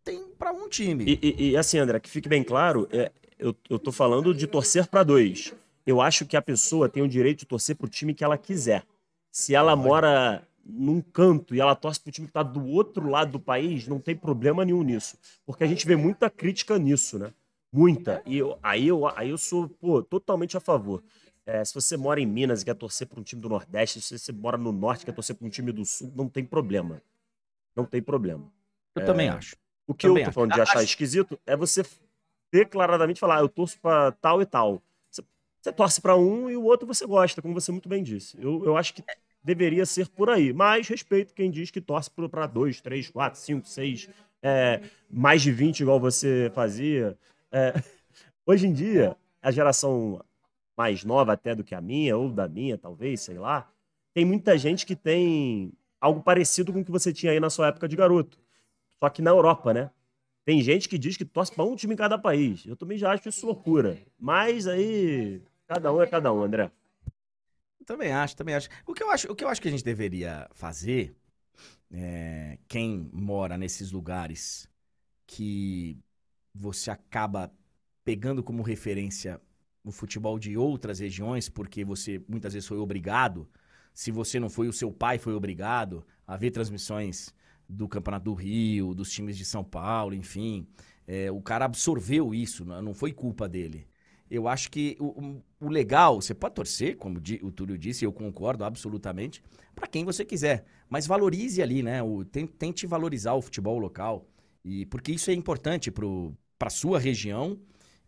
tem 0.05 0.29
para 0.39 0.53
um 0.53 0.69
time. 0.69 1.05
E, 1.05 1.19
e, 1.21 1.51
e, 1.51 1.57
assim, 1.57 1.79
André, 1.79 1.99
que 1.99 2.09
fique 2.09 2.29
bem 2.29 2.45
claro, 2.45 2.89
é, 2.93 3.11
eu, 3.39 3.55
eu 3.69 3.79
tô 3.79 3.91
falando 3.91 4.33
de 4.33 4.47
torcer 4.47 4.87
para 4.87 5.03
dois. 5.03 5.53
Eu 5.85 6.01
acho 6.01 6.25
que 6.25 6.37
a 6.37 6.43
pessoa 6.43 6.89
tem 6.89 7.03
o 7.03 7.09
direito 7.09 7.41
de 7.41 7.47
torcer 7.47 7.75
pro 7.75 7.89
time 7.89 8.15
que 8.15 8.23
ela 8.23 8.39
quiser. 8.39 8.85
Se 9.33 9.55
ela 9.55 9.75
mora 9.75 10.47
num 10.65 11.01
canto 11.01 11.57
e 11.57 11.61
ela 11.61 11.75
torce 11.75 11.99
pro 11.99 12.13
time 12.13 12.29
que 12.29 12.33
tá 12.33 12.45
do 12.45 12.65
outro 12.65 13.09
lado 13.09 13.33
do 13.33 13.41
país, 13.41 13.89
não 13.89 13.99
tem 13.99 14.15
problema 14.15 14.65
nenhum 14.65 14.85
nisso. 14.85 15.19
Porque 15.45 15.65
a 15.65 15.67
gente 15.67 15.85
vê 15.85 15.97
muita 15.97 16.31
crítica 16.31 16.79
nisso, 16.79 17.19
né? 17.19 17.33
Muita. 17.73 18.23
E 18.25 18.39
eu, 18.39 18.57
aí, 18.63 18.87
eu, 18.87 19.09
aí 19.09 19.31
eu 19.31 19.39
sou 19.39 19.69
pô, 19.69 20.01
totalmente 20.03 20.57
a 20.57 20.61
favor. 20.61 21.03
É, 21.45 21.65
se 21.65 21.75
você 21.75 21.97
mora 21.97 22.21
em 22.21 22.27
Minas 22.27 22.63
e 22.63 22.65
quer 22.65 22.75
torcer 22.75 23.07
para 23.07 23.19
um 23.19 23.23
time 23.23 23.43
do 23.43 23.49
Nordeste, 23.49 24.01
se 24.01 24.19
você 24.19 24.33
mora 24.33 24.57
no 24.57 24.71
Norte 24.71 25.03
e 25.03 25.07
quer 25.07 25.13
torcer 25.13 25.35
para 25.35 25.47
um 25.47 25.51
time 25.51 25.73
do 25.73 25.85
Sul, 25.85 26.13
não 26.15 26.29
tem 26.29 26.45
problema. 26.45 27.03
Não 27.75 27.85
tem 27.85 28.01
problema. 28.01 28.53
Eu 28.95 29.03
é, 29.03 29.05
também 29.05 29.29
acho. 29.29 29.57
O 29.87 29.95
que 29.95 30.07
também 30.07 30.23
eu 30.23 30.29
tô 30.29 30.33
falando 30.33 30.53
acho. 30.53 30.59
de 30.59 30.63
achar 30.63 30.79
acho... 30.79 30.85
esquisito 30.85 31.39
é 31.45 31.57
você 31.57 31.85
declaradamente 32.53 33.19
falar, 33.19 33.39
ah, 33.39 33.41
eu 33.41 33.49
torço 33.49 33.81
para 33.81 34.13
tal 34.13 34.41
e 34.41 34.47
tal. 34.47 34.81
Você, 35.11 35.23
você 35.61 35.73
torce 35.73 36.01
para 36.01 36.17
um 36.17 36.51
e 36.51 36.57
o 36.57 36.63
outro 36.63 36.87
você 36.87 37.07
gosta, 37.07 37.43
como 37.43 37.55
você 37.55 37.73
muito 37.73 37.89
bem 37.89 38.03
disse. 38.03 38.37
Eu, 38.41 38.65
eu 38.65 38.77
acho 38.77 38.95
que 38.95 39.03
deveria 39.43 39.85
ser 39.85 40.09
por 40.09 40.31
aí. 40.31 40.53
Mas 40.53 40.87
respeito 40.87 41.35
quem 41.35 41.51
diz 41.51 41.71
que 41.71 41.81
torce 41.81 42.11
para 42.11 42.47
dois, 42.47 42.81
três, 42.81 43.11
quatro, 43.11 43.41
cinco, 43.41 43.67
seis, 43.67 44.09
é, 44.43 44.81
mais 45.11 45.43
de 45.43 45.51
20, 45.51 45.81
igual 45.81 45.99
você 45.99 46.53
fazia. 46.55 47.17
É, 47.51 47.73
hoje 48.47 48.67
em 48.67 48.73
dia, 48.73 49.17
a 49.41 49.51
geração 49.51 50.23
mais 50.77 51.05
nova 51.05 51.33
até 51.33 51.55
do 51.55 51.65
que 51.65 51.75
a 51.75 51.81
minha, 51.81 52.17
ou 52.17 52.31
da 52.31 52.49
minha, 52.49 52.79
talvez, 52.79 53.21
sei 53.21 53.39
lá, 53.39 53.71
tem 54.15 54.25
muita 54.25 54.57
gente 54.59 54.85
que 54.85 54.97
tem 54.97 55.73
algo 56.01 56.23
parecido 56.23 56.73
com 56.73 56.81
o 56.81 56.85
que 56.85 56.91
você 56.91 57.13
tinha 57.13 57.33
aí 57.33 57.41
na 57.41 57.51
sua 57.51 57.69
época 57.69 57.89
de 57.89 57.97
garoto. 57.97 58.39
Só 58.99 59.09
que 59.09 59.23
na 59.23 59.31
Europa, 59.31 59.73
né? 59.73 59.91
Tem 60.45 60.61
gente 60.61 60.89
que 60.89 60.99
diz 60.99 61.17
que 61.17 61.25
torce 61.25 61.53
para 61.53 61.65
um 61.65 61.77
time 61.77 61.95
em 61.95 61.97
cada 61.97 62.19
país. 62.19 62.67
Eu 62.67 62.77
também 62.77 62.99
já 62.99 63.13
acho 63.13 63.29
isso 63.29 63.47
loucura. 63.47 63.99
Mas 64.19 64.67
aí, 64.67 65.41
cada 65.67 65.93
um 65.93 66.03
é 66.03 66.07
cada 66.07 66.33
um, 66.33 66.43
André. 66.43 66.71
Também 67.87 68.13
acho, 68.13 68.37
também 68.37 68.55
acho. 68.55 68.69
O 68.87 68.93
que 68.93 69.03
eu 69.03 69.11
acho, 69.11 69.31
o 69.31 69.35
que 69.35 69.45
eu 69.45 69.49
acho 69.49 69.61
que 69.61 69.69
a 69.69 69.71
gente 69.71 69.85
deveria 69.85 70.49
fazer, 70.53 71.17
é, 71.91 72.59
quem 72.67 73.09
mora 73.13 73.57
nesses 73.57 73.93
lugares 73.93 74.69
que 75.27 75.99
você 76.55 76.91
acaba 76.91 77.53
pegando 78.05 78.43
como 78.43 78.63
referência 78.63 79.41
o 79.85 79.91
futebol 79.91 80.39
de 80.39 80.57
outras 80.57 80.99
regiões, 81.01 81.49
porque 81.49 81.85
você 81.85 82.21
muitas 82.29 82.55
vezes 82.55 82.69
foi 82.69 82.79
obrigado, 82.79 83.49
se 83.95 84.11
você 84.11 84.41
não 84.41 84.49
foi, 84.49 84.69
o 84.69 84.73
seu 84.73 84.91
pai 84.91 85.19
foi 85.19 85.35
obrigado 85.35 86.05
a 86.27 86.37
ver 86.37 86.51
transmissões 86.51 87.35
do 87.69 87.89
Campeonato 87.89 88.25
do 88.25 88.35
Rio, 88.35 88.95
dos 88.95 89.11
times 89.11 89.37
de 89.37 89.45
São 89.45 89.63
Paulo, 89.63 90.15
enfim. 90.15 90.67
É, 91.07 91.31
o 91.31 91.41
cara 91.41 91.65
absorveu 91.65 92.35
isso, 92.35 92.65
não 92.65 92.95
foi 92.95 93.13
culpa 93.13 93.49
dele. 93.49 93.87
Eu 94.31 94.49
acho 94.49 94.71
que 94.71 94.97
o, 94.99 95.43
o 95.61 95.69
legal, 95.69 96.21
você 96.21 96.33
pode 96.33 96.55
torcer, 96.55 96.97
como 96.97 97.19
o 97.43 97.53
Túlio 97.53 97.77
disse, 97.77 98.05
eu 98.05 98.13
concordo 98.13 98.65
absolutamente, 98.65 99.43
para 99.75 99.87
quem 99.87 100.05
você 100.05 100.25
quiser. 100.25 100.65
Mas 100.89 101.07
valorize 101.07 101.61
ali, 101.61 101.83
né? 101.83 102.03
O, 102.03 102.25
tente 102.25 102.87
valorizar 102.87 103.35
o 103.35 103.43
futebol 103.43 103.79
local. 103.79 104.27
E, 104.65 104.87
porque 104.87 105.13
isso 105.13 105.31
é 105.31 105.35
importante 105.35 105.91
para 106.59 106.71
sua 106.71 106.99
região 106.99 107.59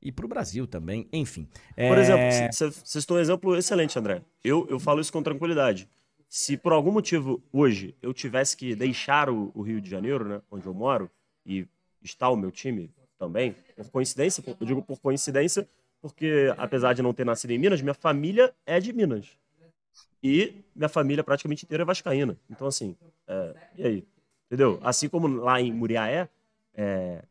e 0.05 0.13
para 0.13 0.27
o 0.27 0.29
Brasil 0.29 0.67
também, 0.67 1.09
enfim. 1.11 1.49
É... 1.77 1.89
Por 1.89 1.99
exemplo, 1.99 2.71
você 2.71 3.01
citou 3.01 3.17
um 3.17 3.21
exemplo 3.21 3.57
excelente, 3.57 3.99
André. 3.99 4.23
Eu, 4.45 4.67
eu 4.69 4.79
falo 4.79 5.01
isso 5.01 5.13
com 5.13 5.23
tranquilidade. 5.23 5.89
Se 6.29 6.57
por 6.57 6.73
algum 6.73 6.93
motivo 6.93 7.43
hoje 7.51 7.97
eu 8.03 8.13
tivesse 8.13 8.57
que 8.57 8.75
deixar 8.75 9.31
o, 9.31 9.51
o 9.55 9.63
Rio 9.63 9.81
de 9.81 9.89
Janeiro, 9.89 10.29
né, 10.29 10.43
onde 10.51 10.67
eu 10.67 10.75
moro, 10.75 11.11
e 11.47 11.67
está 12.03 12.29
o 12.29 12.37
meu 12.37 12.51
time 12.51 12.91
também, 13.19 13.57
por 13.77 13.91
coincidência, 13.91 14.45
eu 14.61 14.67
digo 14.67 14.83
por 14.83 15.01
coincidência, 15.01 15.67
porque 16.03 16.53
apesar 16.59 16.93
de 16.93 17.01
não 17.01 17.15
ter 17.15 17.25
nascido 17.25 17.53
em 17.53 17.59
Minas, 17.59 17.81
minha 17.81 17.95
família 17.95 18.53
é 18.67 18.79
de 18.79 18.93
Minas. 18.93 19.39
E 20.23 20.65
minha 20.75 20.89
família 20.89 21.23
praticamente 21.23 21.65
inteira 21.65 21.83
é 21.83 21.87
vascaína. 21.87 22.37
Então, 22.51 22.67
assim, 22.67 22.97
é, 23.27 23.55
e 23.77 23.87
aí? 23.87 24.07
Entendeu? 24.47 24.79
Assim 24.83 25.09
como 25.09 25.29
lá 25.29 25.61
em 25.61 25.73
Muriaé, 25.73 26.29
é, 26.75 27.23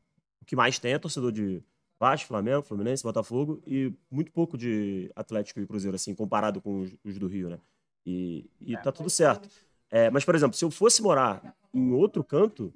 o 0.42 0.46
que 0.46 0.56
mais 0.56 0.80
tem 0.80 0.94
é 0.94 1.00
torcedor 1.00 1.32
de 1.32 1.62
Vasco, 2.04 2.28
Flamengo, 2.28 2.64
Fluminense, 2.64 3.02
Botafogo 3.02 3.64
e 3.66 3.94
muito 4.12 4.30
pouco 4.30 4.58
de 4.58 5.10
Atlético 5.16 5.62
e 5.62 5.66
Cruzeiro, 5.66 5.96
assim, 5.96 6.14
comparado 6.14 6.60
com 6.60 6.82
os, 6.82 6.94
os 7.02 7.18
do 7.18 7.28
Rio, 7.28 7.50
né? 7.50 7.60
E, 8.06 8.46
e 8.60 8.76
tá 8.76 8.92
tudo 8.92 9.10
certo. 9.10 9.48
É, 9.90 10.10
mas, 10.10 10.26
por 10.26 10.36
exemplo, 10.36 10.58
se 10.58 10.66
eu 10.66 10.70
fosse 10.70 11.02
morar 11.02 11.56
em 11.74 11.94
outro 11.94 12.22
canto, 12.22 12.74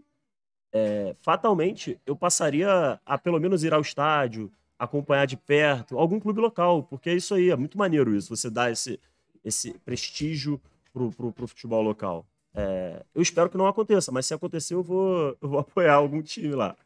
é, 0.71 1.13
fatalmente 1.19 1.99
eu 2.05 2.15
passaria 2.15 3.01
a 3.05 3.17
pelo 3.17 3.37
menos 3.37 3.65
ir 3.65 3.73
ao 3.73 3.81
estádio, 3.81 4.49
acompanhar 4.79 5.25
de 5.25 5.35
perto 5.35 5.99
algum 5.99 6.21
clube 6.21 6.39
local, 6.39 6.83
porque 6.83 7.09
é 7.09 7.15
isso 7.15 7.35
aí, 7.35 7.49
é 7.49 7.55
muito 7.57 7.77
maneiro 7.77 8.15
isso, 8.15 8.33
você 8.33 8.49
dá 8.49 8.71
esse, 8.71 8.97
esse 9.43 9.73
prestígio 9.79 10.61
pro, 10.93 11.11
pro, 11.11 11.33
pro 11.33 11.47
futebol 11.47 11.81
local. 11.81 12.25
É, 12.53 13.03
eu 13.13 13.21
espero 13.21 13.49
que 13.49 13.57
não 13.57 13.67
aconteça, 13.67 14.09
mas 14.09 14.25
se 14.25 14.33
acontecer, 14.33 14.73
eu 14.73 14.83
vou, 14.83 15.37
eu 15.41 15.49
vou 15.49 15.59
apoiar 15.59 15.95
algum 15.95 16.21
time 16.21 16.55
lá. 16.55 16.77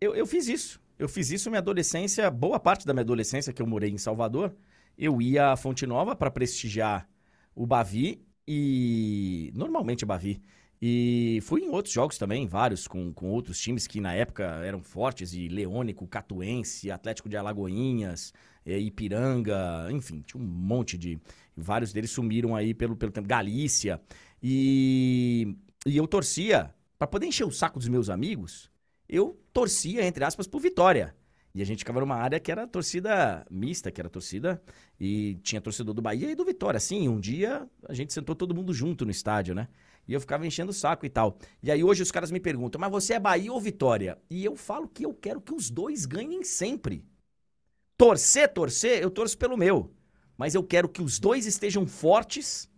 Eu, 0.00 0.14
eu 0.14 0.26
fiz 0.26 0.48
isso. 0.48 0.81
Eu 1.02 1.08
fiz 1.08 1.32
isso 1.32 1.50
minha 1.50 1.58
adolescência, 1.58 2.30
boa 2.30 2.60
parte 2.60 2.86
da 2.86 2.92
minha 2.92 3.02
adolescência 3.02 3.52
que 3.52 3.60
eu 3.60 3.66
morei 3.66 3.90
em 3.90 3.98
Salvador. 3.98 4.54
Eu 4.96 5.20
ia 5.20 5.50
à 5.50 5.56
Fonte 5.56 5.84
Nova 5.84 6.14
para 6.14 6.30
prestigiar 6.30 7.08
o 7.56 7.66
Bavi 7.66 8.24
e. 8.46 9.50
Normalmente 9.52 10.06
Bavi. 10.06 10.40
E 10.80 11.40
fui 11.42 11.62
em 11.62 11.70
outros 11.70 11.92
jogos 11.92 12.16
também, 12.18 12.46
vários, 12.46 12.86
com, 12.86 13.12
com 13.12 13.30
outros 13.30 13.58
times 13.58 13.88
que 13.88 14.00
na 14.00 14.14
época 14.14 14.44
eram 14.64 14.80
fortes, 14.80 15.32
e 15.34 15.48
Leônico, 15.48 16.06
Catuense, 16.06 16.88
Atlético 16.88 17.28
de 17.28 17.36
Alagoinhas, 17.36 18.32
é, 18.64 18.78
Ipiranga, 18.78 19.88
enfim, 19.90 20.22
tinha 20.24 20.40
um 20.40 20.46
monte 20.46 20.96
de. 20.96 21.18
Vários 21.56 21.92
deles 21.92 22.12
sumiram 22.12 22.54
aí 22.54 22.72
pelo, 22.72 22.94
pelo 22.94 23.10
tempo. 23.10 23.26
Galícia. 23.26 24.00
E, 24.40 25.56
e 25.84 25.96
eu 25.96 26.06
torcia, 26.06 26.72
para 26.96 27.08
poder 27.08 27.26
encher 27.26 27.44
o 27.44 27.50
saco 27.50 27.80
dos 27.80 27.88
meus 27.88 28.08
amigos, 28.08 28.70
eu 29.12 29.38
torcia, 29.52 30.04
entre 30.06 30.24
aspas, 30.24 30.46
por 30.46 30.58
Vitória. 30.60 31.14
E 31.54 31.60
a 31.60 31.66
gente 31.66 31.80
ficava 31.80 32.00
numa 32.00 32.16
área 32.16 32.40
que 32.40 32.50
era 32.50 32.66
torcida 32.66 33.46
mista, 33.50 33.90
que 33.90 34.00
era 34.00 34.08
torcida. 34.08 34.62
E 34.98 35.34
tinha 35.42 35.60
torcedor 35.60 35.92
do 35.92 36.00
Bahia 36.00 36.30
e 36.30 36.34
do 36.34 36.46
Vitória. 36.46 36.80
Sim, 36.80 37.08
um 37.08 37.20
dia 37.20 37.68
a 37.86 37.92
gente 37.92 38.10
sentou 38.10 38.34
todo 38.34 38.54
mundo 38.54 38.72
junto 38.72 39.04
no 39.04 39.10
estádio, 39.10 39.54
né? 39.54 39.68
E 40.08 40.14
eu 40.14 40.20
ficava 40.20 40.46
enchendo 40.46 40.70
o 40.70 40.74
saco 40.74 41.04
e 41.04 41.10
tal. 41.10 41.36
E 41.62 41.70
aí 41.70 41.84
hoje 41.84 42.02
os 42.02 42.10
caras 42.10 42.30
me 42.30 42.40
perguntam, 42.40 42.80
mas 42.80 42.90
você 42.90 43.12
é 43.12 43.20
Bahia 43.20 43.52
ou 43.52 43.60
Vitória? 43.60 44.18
E 44.30 44.42
eu 44.42 44.56
falo 44.56 44.88
que 44.88 45.04
eu 45.04 45.12
quero 45.12 45.42
que 45.42 45.54
os 45.54 45.68
dois 45.68 46.06
ganhem 46.06 46.42
sempre. 46.42 47.04
Torcer, 47.98 48.50
torcer, 48.50 49.02
eu 49.02 49.10
torço 49.10 49.36
pelo 49.36 49.58
meu. 49.58 49.92
Mas 50.38 50.54
eu 50.54 50.64
quero 50.64 50.88
que 50.88 51.02
os 51.02 51.20
dois 51.20 51.46
estejam 51.46 51.86
fortes, 51.86 52.68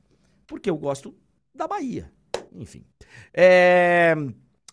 porque 0.48 0.68
eu 0.68 0.76
gosto 0.76 1.14
da 1.54 1.68
Bahia. 1.68 2.12
Enfim. 2.52 2.84
É. 3.32 4.14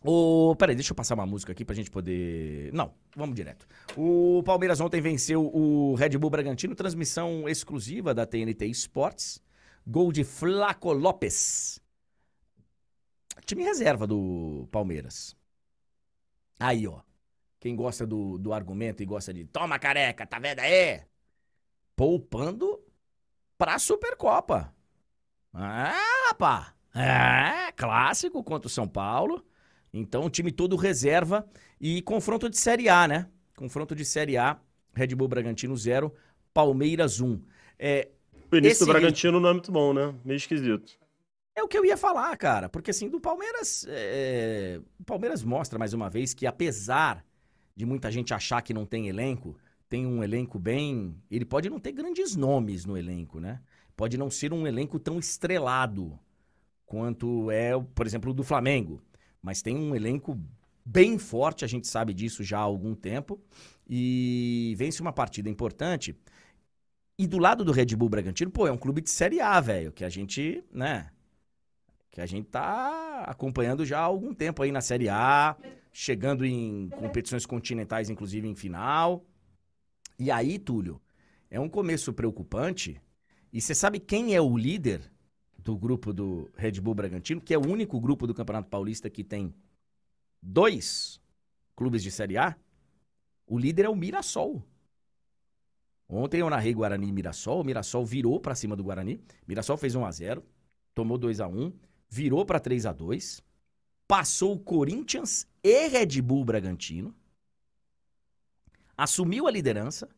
O... 0.03 0.55
Peraí, 0.55 0.75
deixa 0.75 0.91
eu 0.91 0.95
passar 0.95 1.13
uma 1.13 1.25
música 1.25 1.51
aqui 1.51 1.63
pra 1.63 1.75
gente 1.75 1.91
poder. 1.91 2.73
Não, 2.73 2.93
vamos 3.15 3.35
direto. 3.35 3.67
O 3.95 4.41
Palmeiras 4.43 4.79
ontem 4.79 4.99
venceu 4.99 5.45
o 5.53 5.93
Red 5.95 6.17
Bull 6.17 6.29
Bragantino, 6.29 6.75
transmissão 6.75 7.47
exclusiva 7.47 8.13
da 8.13 8.25
TNT 8.25 8.65
Esportes. 8.65 9.41
Gol 9.85 10.11
de 10.11 10.23
Flaco 10.23 10.91
Lopes. 10.91 11.79
Time 13.45 13.63
reserva 13.63 14.07
do 14.07 14.67
Palmeiras. 14.71 15.35
Aí, 16.59 16.87
ó. 16.87 17.01
Quem 17.59 17.75
gosta 17.75 18.05
do, 18.07 18.39
do 18.39 18.53
argumento 18.53 19.03
e 19.03 19.05
gosta 19.05 19.31
de 19.31 19.45
toma 19.45 19.77
careca, 19.77 20.25
tá 20.25 20.39
vendo 20.39 20.59
aí? 20.59 21.01
Poupando 21.95 22.83
pra 23.55 23.77
Supercopa. 23.77 24.73
Ah, 25.53 25.93
rapá. 26.29 26.73
É, 26.93 27.71
clássico 27.73 28.43
contra 28.43 28.67
o 28.67 28.69
São 28.69 28.87
Paulo. 28.87 29.45
Então, 29.93 30.25
o 30.25 30.29
time 30.29 30.51
todo 30.51 30.75
reserva 30.75 31.45
e 31.79 32.01
confronto 32.01 32.49
de 32.49 32.57
Série 32.57 32.87
A, 32.87 33.07
né? 33.07 33.27
Confronto 33.55 33.95
de 33.95 34.05
Série 34.05 34.37
A, 34.37 34.59
Red 34.93 35.15
Bull 35.15 35.27
Bragantino 35.27 35.75
0, 35.75 36.13
Palmeiras 36.53 37.19
1. 37.19 37.41
É, 37.77 38.09
o 38.51 38.57
início 38.57 38.85
do 38.85 38.91
Bragantino 38.91 39.39
não 39.39 39.49
é 39.49 39.53
muito 39.53 39.71
bom, 39.71 39.93
né? 39.93 40.13
Meio 40.25 40.37
esquisito. 40.37 40.99
É 41.55 41.63
o 41.63 41.67
que 41.67 41.77
eu 41.77 41.85
ia 41.85 41.95
falar, 41.95 42.35
cara. 42.37 42.67
Porque 42.67 42.91
assim, 42.91 43.09
do 43.09 43.19
Palmeiras. 43.19 43.85
É... 43.87 44.79
O 44.99 45.03
Palmeiras 45.03 45.43
mostra 45.43 45.79
mais 45.79 45.93
uma 45.93 46.09
vez 46.09 46.33
que, 46.33 46.45
apesar 46.45 47.25
de 47.75 47.85
muita 47.85 48.11
gente 48.11 48.33
achar 48.33 48.61
que 48.61 48.73
não 48.73 48.85
tem 48.85 49.07
elenco, 49.07 49.57
tem 49.87 50.05
um 50.05 50.23
elenco 50.23 50.59
bem. 50.59 51.15
Ele 51.29 51.45
pode 51.45 51.69
não 51.69 51.79
ter 51.79 51.91
grandes 51.93 52.35
nomes 52.35 52.85
no 52.85 52.97
elenco, 52.97 53.39
né? 53.39 53.61
Pode 53.95 54.17
não 54.17 54.29
ser 54.29 54.53
um 54.53 54.67
elenco 54.67 54.99
tão 54.99 55.19
estrelado 55.19 56.19
quanto 56.85 57.49
é, 57.51 57.71
por 57.95 58.05
exemplo, 58.05 58.31
o 58.31 58.33
do 58.33 58.43
Flamengo. 58.43 59.01
Mas 59.41 59.61
tem 59.61 59.75
um 59.75 59.95
elenco 59.95 60.39
bem 60.85 61.17
forte, 61.17 61.65
a 61.65 61.67
gente 61.67 61.87
sabe 61.87 62.13
disso 62.13 62.43
já 62.43 62.59
há 62.59 62.61
algum 62.61 62.93
tempo. 62.93 63.39
E 63.87 64.73
vence 64.77 65.01
uma 65.01 65.11
partida 65.11 65.49
importante. 65.49 66.15
E 67.17 67.27
do 67.27 67.37
lado 67.37 67.63
do 67.63 67.71
Red 67.71 67.87
Bull 67.95 68.09
Bragantino, 68.09 68.51
pô, 68.51 68.67
é 68.67 68.71
um 68.71 68.77
clube 68.77 69.01
de 69.01 69.09
Série 69.09 69.41
A, 69.41 69.59
velho, 69.59 69.91
que 69.91 70.03
a 70.03 70.09
gente, 70.09 70.63
né, 70.71 71.11
que 72.09 72.19
a 72.19 72.25
gente 72.25 72.47
tá 72.49 73.23
acompanhando 73.27 73.85
já 73.85 73.99
há 73.99 74.03
algum 74.03 74.33
tempo 74.33 74.63
aí 74.63 74.71
na 74.71 74.81
Série 74.81 75.09
A, 75.09 75.55
chegando 75.93 76.45
em 76.45 76.89
competições 76.89 77.45
continentais, 77.45 78.09
inclusive 78.09 78.47
em 78.47 78.55
final. 78.55 79.25
E 80.17 80.31
aí, 80.31 80.57
Túlio, 80.57 81.01
é 81.49 81.59
um 81.59 81.69
começo 81.69 82.13
preocupante. 82.13 83.01
E 83.51 83.59
você 83.59 83.75
sabe 83.75 83.99
quem 83.99 84.35
é 84.35 84.41
o 84.41 84.57
líder 84.57 85.01
do 85.63 85.77
grupo 85.77 86.13
do 86.13 86.49
Red 86.55 86.79
Bull 86.81 86.95
Bragantino, 86.95 87.41
que 87.41 87.53
é 87.53 87.57
o 87.57 87.67
único 87.67 87.99
grupo 87.99 88.25
do 88.25 88.33
Campeonato 88.33 88.69
Paulista 88.69 89.09
que 89.09 89.23
tem 89.23 89.53
dois 90.41 91.21
clubes 91.75 92.03
de 92.03 92.11
Série 92.11 92.37
A? 92.37 92.55
O 93.47 93.57
líder 93.57 93.85
é 93.85 93.89
o 93.89 93.95
Mirassol. 93.95 94.63
Ontem 96.07 96.41
eu 96.41 96.49
narrei 96.49 96.73
Guarani 96.73 97.07
e 97.07 97.11
Mirassol. 97.11 97.61
O 97.61 97.63
Mirassol 97.63 98.05
virou 98.05 98.39
para 98.39 98.55
cima 98.55 98.75
do 98.75 98.83
Guarani. 98.83 99.21
Mirassol 99.47 99.77
fez 99.77 99.95
1 99.95 100.05
a 100.05 100.11
0 100.11 100.43
tomou 100.93 101.17
2 101.17 101.39
a 101.39 101.47
1 101.47 101.71
virou 102.09 102.45
para 102.45 102.59
3 102.59 102.85
a 102.85 102.91
2 102.91 103.41
passou 104.11 104.55
o 104.55 104.59
Corinthians 104.59 105.47
e 105.63 105.87
Red 105.87 106.21
Bull 106.21 106.43
Bragantino, 106.43 107.15
assumiu 108.97 109.47
a 109.47 109.51
liderança, 109.51 110.09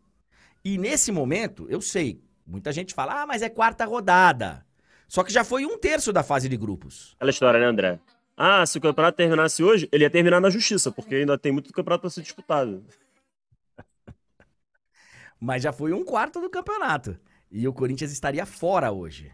e 0.65 0.79
nesse 0.79 1.11
momento, 1.11 1.67
eu 1.69 1.79
sei, 1.79 2.19
muita 2.43 2.71
gente 2.71 2.91
fala, 2.91 3.21
ah, 3.21 3.27
mas 3.27 3.43
é 3.43 3.49
quarta 3.49 3.85
rodada. 3.85 4.65
Só 5.07 5.23
que 5.23 5.31
já 5.31 5.43
foi 5.43 5.65
um 5.65 5.77
terço 5.77 6.11
da 6.11 6.23
fase 6.23 6.49
de 6.49 6.57
grupos. 6.57 7.13
Aquela 7.15 7.31
história, 7.31 7.59
né, 7.59 7.65
André? 7.65 7.99
Ah, 8.35 8.65
se 8.65 8.77
o 8.77 8.81
campeonato 8.81 9.17
terminasse 9.17 9.63
hoje, 9.63 9.87
ele 9.91 10.03
ia 10.03 10.09
terminar 10.09 10.41
na 10.41 10.49
justiça, 10.49 10.91
porque 10.91 11.15
ainda 11.15 11.37
tem 11.37 11.51
muito 11.51 11.71
campeonato 11.71 12.01
para 12.01 12.09
ser 12.09 12.21
disputado. 12.21 12.83
mas 15.39 15.61
já 15.61 15.71
foi 15.71 15.93
um 15.93 16.03
quarto 16.03 16.41
do 16.41 16.49
campeonato. 16.49 17.17
E 17.51 17.67
o 17.67 17.73
Corinthians 17.73 18.11
estaria 18.11 18.45
fora 18.45 18.91
hoje. 18.91 19.31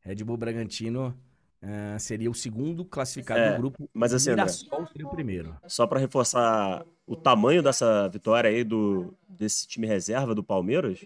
Red 0.00 0.16
Bull 0.24 0.36
Bragantino 0.36 1.16
Uh, 1.62 1.96
seria 2.00 2.28
o 2.28 2.34
segundo 2.34 2.84
classificado 2.84 3.40
é, 3.40 3.52
do 3.52 3.58
grupo. 3.58 3.88
Mas 3.94 4.12
assim, 4.12 4.30
André, 4.30 4.48
seria 4.48 5.06
o 5.06 5.10
primeiro. 5.10 5.56
Só 5.68 5.86
para 5.86 6.00
reforçar 6.00 6.84
o 7.06 7.14
tamanho 7.14 7.62
dessa 7.62 8.08
vitória 8.08 8.50
aí 8.50 8.64
do 8.64 9.14
desse 9.28 9.68
time 9.68 9.86
reserva 9.86 10.34
do 10.34 10.42
Palmeiras, 10.42 11.04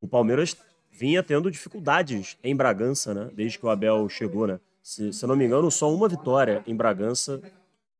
o 0.00 0.06
Palmeiras 0.06 0.56
vinha 0.96 1.22
tendo 1.22 1.50
dificuldades 1.50 2.38
em 2.42 2.56
Bragança, 2.56 3.12
né? 3.12 3.30
Desde 3.34 3.58
que 3.58 3.66
o 3.66 3.68
Abel 3.68 4.08
chegou, 4.08 4.46
né? 4.46 4.58
Se, 4.82 5.12
se 5.12 5.24
eu 5.24 5.28
não 5.28 5.36
me 5.36 5.44
engano, 5.44 5.70
só 5.70 5.92
uma 5.92 6.08
vitória 6.08 6.62
em 6.66 6.74
Bragança 6.74 7.40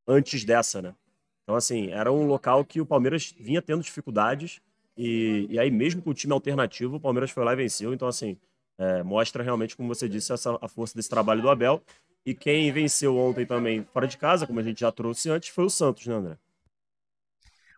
antes 0.07 0.45
dessa, 0.45 0.81
né? 0.81 0.95
Então, 1.43 1.55
assim, 1.55 1.91
era 1.91 2.11
um 2.11 2.27
local 2.27 2.65
que 2.65 2.81
o 2.81 2.87
Palmeiras 2.87 3.35
vinha 3.39 3.61
tendo 3.61 3.83
dificuldades 3.83 4.61
e, 4.97 5.47
e 5.51 5.59
aí, 5.59 5.71
mesmo 5.71 6.01
com 6.01 6.11
o 6.11 6.15
time 6.15 6.33
alternativo, 6.33 6.97
o 6.97 7.01
Palmeiras 7.01 7.31
foi 7.31 7.45
lá 7.45 7.53
e 7.53 7.57
venceu. 7.57 7.93
Então, 7.93 8.09
assim, 8.09 8.37
é, 8.79 9.03
mostra 9.03 9.43
realmente, 9.43 9.77
como 9.77 9.95
você 9.95 10.09
disse, 10.09 10.33
essa, 10.33 10.59
a 10.61 10.69
força 10.69 10.95
desse 10.95 11.11
trabalho 11.11 11.43
do 11.43 11.51
Abel. 11.51 11.83
E 12.25 12.35
quem 12.35 12.73
venceu 12.73 13.17
ontem 13.17 13.47
também 13.47 13.85
fora 13.93 14.09
de 14.09 14.17
casa, 14.17 14.47
como 14.47 14.59
a 14.59 14.63
gente 14.63 14.81
já 14.81 14.91
trouxe 14.91 15.31
antes, 15.31 15.51
foi 15.51 15.65
o 15.65 15.71
Santos, 15.71 16.07
né, 16.07 16.15
André? 16.15 16.39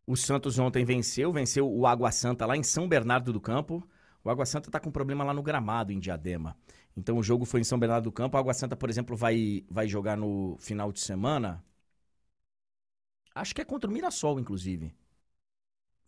O 0.07 0.16
Santos 0.16 0.59
ontem 0.59 0.86
venceu, 0.86 1.30
venceu 1.32 1.70
o 1.70 1.86
Água 1.86 2.11
Santa 2.11 2.47
lá 2.47 2.57
em 2.57 2.62
São 2.62 2.88
Bernardo 2.88 3.30
do 3.30 3.40
Campo. 3.40 3.86
O 4.29 4.31
Água 4.31 4.45
Santa 4.45 4.70
tá 4.70 4.79
com 4.79 4.91
problema 4.91 5.24
lá 5.24 5.33
no 5.33 5.43
gramado, 5.43 5.91
em 5.91 5.99
Diadema. 5.99 6.55
Então 6.95 7.16
o 7.16 7.22
jogo 7.22 7.47
foi 7.47 7.61
em 7.61 7.64
São 7.64 7.79
Bernardo 7.79 8.05
do 8.05 8.12
Campo. 8.12 8.37
O 8.37 8.41
Água 8.41 8.53
Santa, 8.53 8.76
por 8.76 8.91
exemplo, 8.91 9.16
vai, 9.16 9.64
vai 9.70 9.89
jogar 9.89 10.18
no 10.18 10.55
final 10.59 10.93
de 10.93 11.01
semana. 11.01 11.64
Acho 13.35 13.55
que 13.55 13.62
é 13.62 13.64
contra 13.64 13.89
o 13.89 13.93
Mirassol, 13.93 14.39
inclusive. 14.39 14.95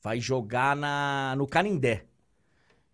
Vai 0.03 0.21
jogar 0.21 0.77
na, 0.77 1.35
no 1.39 1.47
Canindé. 1.47 2.05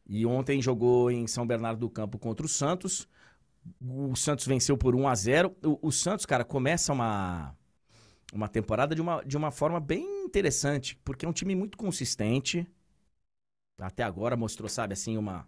E 0.06 0.24
ontem 0.24 0.62
jogou 0.62 1.10
em 1.10 1.26
São 1.26 1.44
Bernardo 1.44 1.80
do 1.80 1.90
Campo 1.90 2.20
contra 2.20 2.46
o 2.46 2.48
Santos. 2.48 3.08
O 3.80 4.14
Santos 4.14 4.46
venceu 4.46 4.78
por 4.78 4.94
1 4.94 5.08
a 5.08 5.14
0 5.16 5.56
O, 5.64 5.88
o 5.88 5.90
Santos, 5.90 6.24
cara, 6.24 6.44
começa 6.44 6.92
uma, 6.92 7.52
uma 8.32 8.46
temporada 8.46 8.94
de 8.94 9.00
uma, 9.00 9.24
de 9.24 9.36
uma 9.36 9.50
forma 9.50 9.80
bem 9.80 10.24
interessante, 10.24 10.96
porque 11.04 11.26
é 11.26 11.28
um 11.28 11.32
time 11.32 11.56
muito 11.56 11.76
consistente. 11.76 12.64
Até 13.78 14.02
agora 14.02 14.36
mostrou, 14.36 14.68
sabe, 14.68 14.92
assim, 14.94 15.16
uma, 15.16 15.46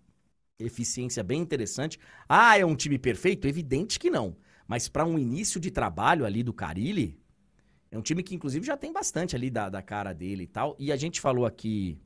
Eficiência 0.59 1.22
bem 1.22 1.41
interessante. 1.41 2.01
Ah, 2.29 2.59
é 2.59 2.64
um 2.66 2.74
time 2.74 2.99
perfeito? 2.99 3.47
Evidente 3.47 3.97
que 3.97 4.11
não. 4.11 4.37
Mas 4.66 4.89
para 4.89 5.05
um 5.07 5.16
início 5.16 5.61
de 5.61 5.70
trabalho 5.70 6.24
ali 6.24 6.43
do 6.43 6.53
Carilli, 6.53 7.16
é 7.93 7.97
um 7.97 8.03
time 8.03 8.24
que 8.24 8.35
inclusive 8.35 8.66
já 8.66 8.76
tem 8.76 8.93
bastante 8.93 9.37
ali 9.37 9.51
da, 9.51 9.68
da 9.68 9.81
cara 9.83 10.12
dele 10.12 10.45
e 10.45 10.47
tal. 10.49 10.74
E 10.79 10.91
a 10.91 10.97
gente 10.97 11.20
falou 11.20 11.47
aqui 11.47 11.97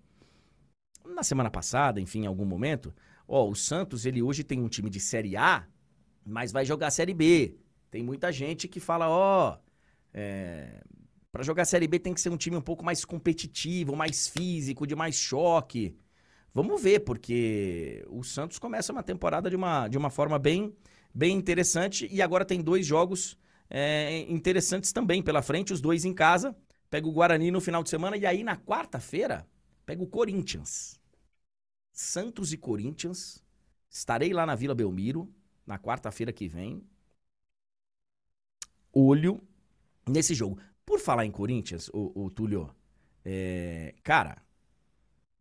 na 1.07 1.23
semana 1.23 1.51
passada, 1.51 2.01
enfim, 2.01 2.23
em 2.23 2.27
algum 2.27 2.45
momento, 2.45 2.95
ó, 3.27 3.49
o 3.49 3.55
Santos, 3.55 4.05
ele 4.05 4.23
hoje 4.23 4.45
tem 4.45 4.61
um 4.61 4.68
time 4.68 4.91
de 4.91 5.01
Série 5.01 5.37
A, 5.37 5.66
mas 6.25 6.53
vai 6.53 6.64
jogar 6.64 6.91
Série 6.91 7.14
B. 7.14 7.57
Tem 7.91 8.03
muita 8.03 8.31
gente 8.31 8.68
que 8.68 8.81
fala, 8.81 9.09
ó, 9.09 9.59
é, 10.12 10.83
para 11.31 11.43
jogar 11.43 11.64
Série 11.64 11.89
B 11.89 11.99
tem 11.99 12.14
que 12.14 12.20
ser 12.20 12.31
um 12.31 12.37
time 12.37 12.57
um 12.57 12.61
pouco 12.62 12.85
mais 12.85 13.05
competitivo, 13.05 13.97
mais 13.97 14.29
físico, 14.29 14.87
de 14.87 14.95
mais 14.95 15.16
choque. 15.16 15.97
Vamos 16.55 16.82
ver, 16.82 17.00
porque 17.00 18.05
o 18.09 18.22
Santos 18.22 18.59
começa 18.59 18.92
uma 18.92 19.03
temporada 19.03 19.48
de 19.48 19.57
uma, 19.57 19.88
de 19.88 19.96
uma 19.96 20.11
forma 20.11 20.38
bem, 20.38 20.74
bem 21.14 21.36
interessante 21.36 22.07
e 22.11 22.20
agora 22.20 22.44
tem 22.44 22.61
dois 22.61 22.86
jogos 22.86 23.38
é, 23.70 24.20
interessantes 24.30 24.92
também 24.92 25.22
pela 25.22 25.40
frente, 25.40 25.72
os 25.72 25.80
dois 25.80 26.05
em 26.05 26.12
casa. 26.12 26.55
Pega 26.90 27.09
o 27.09 27.12
Guarani 27.12 27.50
no 27.50 27.61
final 27.61 27.82
de 27.82 27.88
semana 27.88 28.18
e 28.18 28.26
aí 28.26 28.44
na 28.44 28.55
quarta-feira 28.55 29.46
pega 29.86 30.03
o 30.03 30.07
Corinthians. 30.07 31.00
Santos 31.90 32.53
e 32.53 32.59
Corinthians. 32.59 33.42
Estarei 33.88 34.32
lá 34.34 34.44
na 34.44 34.55
Vila 34.55 34.74
Belmiro 34.74 35.32
na 35.66 35.78
quarta-feira 35.78 36.32
que 36.32 36.48
vem. 36.48 36.82
Olho 38.92 39.40
nesse 40.07 40.34
jogo. 40.34 40.59
Por 40.84 41.00
falar 41.00 41.24
em 41.24 41.30
Corinthians, 41.30 41.88
o, 41.94 42.24
o 42.24 42.30
Túlio, 42.30 42.74
é, 43.24 43.94
cara, 44.03 44.42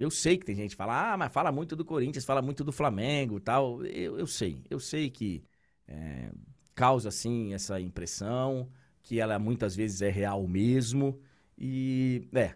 eu 0.02 0.10
sei 0.10 0.36
que 0.38 0.45
tem 0.45 0.56
gente 0.56 0.72
que 0.72 0.76
fala, 0.76 1.14
ah, 1.14 1.18
mas 1.18 1.32
fala 1.32 1.52
muito 1.52 1.76
do 1.76 1.86
Corinthians, 1.86 2.26
fala 2.26 2.41
muito 2.41 2.64
do 2.64 2.72
Flamengo 2.72 3.39
tal. 3.39 3.86
Eu, 3.86 4.18
eu 4.18 4.26
sei, 4.26 4.64
eu 4.70 4.80
sei 4.80 5.12
que 5.12 5.43
é, 5.88 6.32
causa, 6.74 7.10
assim, 7.10 7.54
essa 7.54 7.80
impressão, 7.80 8.68
que 9.04 9.20
ela 9.20 9.38
muitas 9.38 9.76
vezes 9.76 10.02
é 10.02 10.10
real 10.10 10.47
mesmo. 10.47 11.20
E, 11.56 12.28
é, 12.34 12.56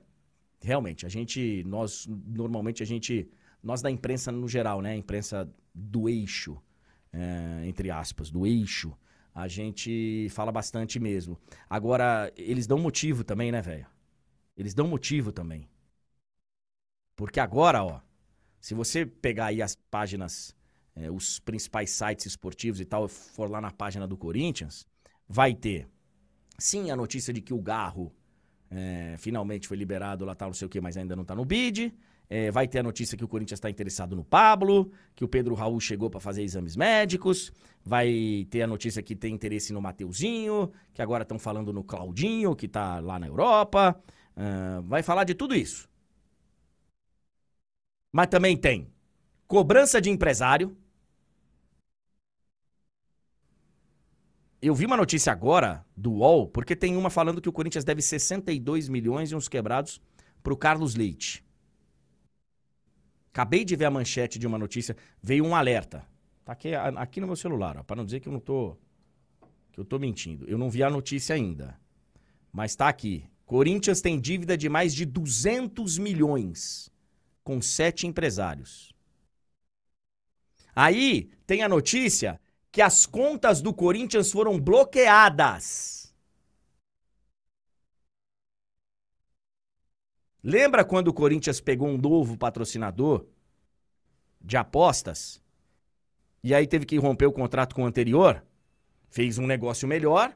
realmente, 0.60 1.06
a 1.06 1.10
gente, 1.10 1.64
nós, 1.68 2.08
normalmente 2.08 2.82
a 2.82 2.86
gente, 2.86 3.30
nós 3.62 3.80
da 3.80 3.92
imprensa 3.92 4.32
no 4.32 4.48
geral, 4.48 4.82
né, 4.82 4.94
a 4.94 4.98
imprensa 4.98 5.48
do 5.74 6.10
eixo, 6.10 6.60
é, 7.14 7.68
entre 7.68 7.92
aspas, 7.92 8.32
do 8.32 8.48
eixo, 8.48 8.92
a 9.36 9.48
gente 9.48 10.28
fala 10.32 10.52
bastante 10.52 11.00
mesmo. 11.00 11.38
Agora, 11.70 12.34
eles 12.36 12.66
dão 12.66 12.80
motivo 12.80 13.24
também, 13.24 13.52
né, 13.52 13.62
velho? 13.62 13.86
Eles 14.58 14.74
dão 14.74 14.88
motivo 14.88 15.32
também. 15.32 15.68
Porque 17.16 17.40
agora, 17.40 17.84
ó, 17.84 18.02
se 18.60 18.74
você 18.74 19.06
pegar 19.06 19.48
aí 19.48 19.62
as 19.62 19.76
páginas, 19.90 20.56
é, 20.96 21.10
os 21.10 21.40
principais 21.40 21.92
sites 21.92 22.26
esportivos 22.26 22.82
e 22.82 22.86
tal, 22.86 23.08
for 23.08 23.50
lá 23.50 23.62
na 23.62 23.72
página 23.72 24.08
do 24.08 24.18
Corinthians, 24.18 24.86
vai 25.28 25.54
ter, 25.54 25.88
sim, 26.58 26.92
a 26.92 26.96
notícia 26.96 27.32
de 27.34 27.42
que 27.42 27.54
o 27.54 27.62
Garro 27.62 28.12
é, 28.70 29.16
finalmente 29.18 29.68
foi 29.68 29.78
liberado 29.78 30.26
lá, 30.26 30.36
tal, 30.36 30.50
não 30.50 30.54
sei 30.54 30.66
o 30.66 30.70
que, 30.70 30.82
mas 30.82 30.98
ainda 30.98 31.16
não 31.16 31.24
tá 31.24 31.36
no 31.36 31.46
bid. 31.46 31.94
É, 32.28 32.50
vai 32.50 32.68
ter 32.68 32.80
a 32.80 32.84
notícia 32.84 33.16
que 33.16 33.24
o 33.24 33.28
Corinthians 33.28 33.58
está 33.58 33.70
interessado 33.70 34.16
no 34.16 34.24
Pablo, 34.26 34.92
que 35.14 35.24
o 35.24 35.28
Pedro 35.28 35.54
Raul 35.54 35.80
chegou 35.80 36.10
para 36.10 36.20
fazer 36.20 36.42
exames 36.42 36.76
médicos. 36.76 37.52
Vai 37.84 38.48
ter 38.50 38.64
a 38.64 38.68
notícia 38.68 39.04
que 39.04 39.16
tem 39.16 39.36
interesse 39.36 39.72
no 39.72 39.80
Mateuzinho, 39.80 40.72
que 40.92 41.04
agora 41.04 41.22
estão 41.22 41.38
falando 41.38 41.72
no 41.72 41.84
Claudinho, 41.84 42.56
que 42.56 42.66
está 42.66 43.00
lá 43.00 43.20
na 43.20 43.28
Europa. 43.28 43.96
Vai 44.86 45.04
falar 45.04 45.24
de 45.24 45.36
tudo 45.36 45.54
isso. 45.54 45.88
Mas 48.16 48.28
também 48.28 48.56
tem 48.56 48.88
cobrança 49.46 50.00
de 50.00 50.10
empresário. 50.10 50.74
Eu 54.62 54.74
vi 54.74 54.86
uma 54.86 54.96
notícia 54.96 55.34
agora 55.34 55.86
do 55.98 56.14
UOL, 56.14 56.48
porque 56.48 56.78
tem 56.78 56.96
uma 56.96 57.10
falando 57.10 57.42
que 57.42 57.50
o 57.50 57.52
Corinthians 57.52 57.84
deve 57.84 58.02
62 58.02 58.88
milhões 58.88 59.32
e 59.32 59.36
uns 59.36 59.50
quebrados 59.50 60.02
para 60.42 60.54
o 60.54 60.56
Carlos 60.56 60.96
Leite. 60.96 61.44
Acabei 63.34 63.66
de 63.66 63.76
ver 63.76 63.84
a 63.84 63.92
manchete 63.92 64.40
de 64.40 64.48
uma 64.48 64.58
notícia, 64.58 64.96
veio 65.22 65.44
um 65.44 65.54
alerta. 65.54 66.08
Tá 66.46 66.54
aqui, 66.54 66.74
aqui 66.74 67.20
no 67.20 67.28
meu 67.28 67.36
celular, 67.36 67.84
para 67.84 67.98
não 67.98 68.06
dizer 68.06 68.22
que 68.22 68.30
eu 68.30 68.34
não 68.34 68.40
tô 68.40 68.78
que 69.74 69.80
eu 69.82 69.84
tô 69.84 70.00
mentindo. 70.00 70.46
Eu 70.48 70.58
não 70.58 70.70
vi 70.70 70.84
a 70.84 70.90
notícia 70.90 71.36
ainda. 71.36 71.78
Mas 72.50 72.78
tá 72.78 72.88
aqui. 72.88 73.26
Corinthians 73.46 74.00
tem 74.00 74.18
dívida 74.18 74.58
de 74.58 74.70
mais 74.70 74.96
de 74.96 75.06
200 75.06 75.98
milhões 75.98 76.95
com 77.46 77.62
sete 77.62 78.08
empresários. 78.08 78.92
Aí 80.76 81.30
tem 81.46 81.62
a 81.62 81.70
notícia 81.70 82.42
que 82.72 82.82
as 82.82 83.06
contas 83.06 83.62
do 83.62 83.72
Corinthians 83.72 84.32
foram 84.32 84.60
bloqueadas. 84.60 86.14
Lembra 90.44 90.84
quando 90.84 91.08
o 91.10 91.14
Corinthians 91.14 91.62
pegou 91.62 91.88
um 91.88 91.98
novo 91.98 92.36
patrocinador 92.36 93.26
de 94.42 94.58
apostas 94.58 95.42
e 96.44 96.54
aí 96.54 96.68
teve 96.68 96.86
que 96.86 96.98
romper 96.98 97.28
o 97.28 97.34
contrato 97.34 97.76
com 97.76 97.84
o 97.84 97.88
anterior? 97.88 98.44
Fez 99.08 99.38
um 99.38 99.46
negócio 99.48 99.88
melhor, 99.88 100.36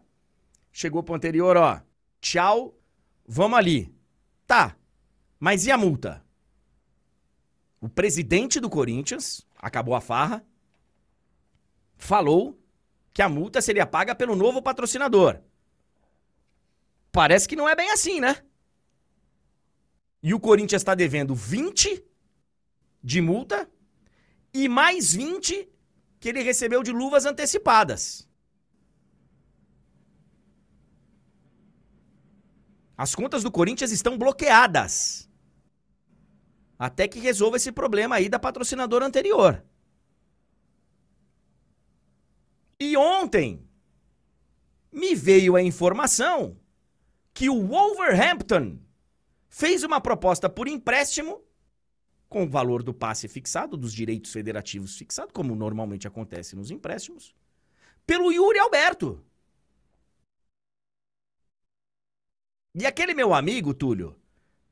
chegou 0.72 1.03
pro 1.03 1.16
anterior, 1.16 1.57
ó, 1.57 1.82
tchau, 2.22 2.76
vamos 3.28 3.57
ali. 3.57 3.93
Tá, 4.45 4.78
mas 5.39 5.66
e 5.66 5.72
a 5.72 5.78
multa? 5.78 6.28
O 7.82 7.88
presidente 7.88 8.59
do 8.59 8.69
Corinthians, 8.69 9.45
acabou 9.57 9.95
a 9.95 10.01
farra, 10.01 10.45
falou 11.97 12.59
que 13.13 13.21
a 13.21 13.30
multa 13.30 13.61
seria 13.61 13.86
paga 13.86 14.13
pelo 14.13 14.36
novo 14.36 14.61
patrocinador. 14.61 15.39
Parece 17.11 17.47
que 17.47 17.55
não 17.55 17.67
é 17.67 17.75
bem 17.75 17.91
assim, 17.91 18.19
né? 18.19 18.43
E 20.21 20.34
o 20.34 20.39
Corinthians 20.39 20.82
está 20.82 20.93
devendo 20.93 21.34
20 21.34 22.03
de 23.01 23.21
multa 23.21 23.69
e 24.53 24.67
mais 24.67 25.13
20 25.13 25.69
que 26.19 26.27
ele 26.27 26.43
recebeu 26.43 26.84
de 26.84 26.91
luvas 26.91 27.25
antecipadas. 27.25 28.27
As 32.97 33.15
contas 33.15 33.43
do 33.43 33.51
Corinthians 33.51 33.91
estão 33.91 34.17
bloqueadas. 34.17 35.28
Até 36.80 37.09
que 37.09 37.19
resolva 37.19 37.57
esse 37.57 37.73
problema 37.73 38.15
aí 38.15 38.30
da 38.30 38.39
patrocinadora 38.39 39.05
anterior. 39.05 39.61
E 42.80 42.95
ontem 42.95 43.67
me 44.89 45.13
veio 45.13 45.57
a 45.57 45.61
informação 45.61 46.57
que 47.34 47.49
o 47.49 47.67
Wolverhampton 47.67 48.80
fez 49.49 49.84
uma 49.84 49.99
proposta 49.99 50.49
por 50.49 50.69
empréstimo 50.69 51.43
com 52.30 52.43
o 52.43 52.49
valor 52.49 52.84
do 52.84 52.93
passe 52.93 53.27
fixado, 53.27 53.75
dos 53.75 53.91
direitos 53.91 54.32
federativos 54.32 54.95
fixado, 54.97 55.34
como 55.34 55.55
normalmente 55.55 56.07
acontece 56.07 56.55
nos 56.55 56.69
empréstimos, 56.69 57.36
pelo 58.05 58.32
Yuri 58.32 58.59
Alberto. 58.59 59.21
E 62.75 62.86
aquele 62.86 63.13
meu 63.15 63.34
amigo, 63.34 63.73
Túlio, 63.73 64.18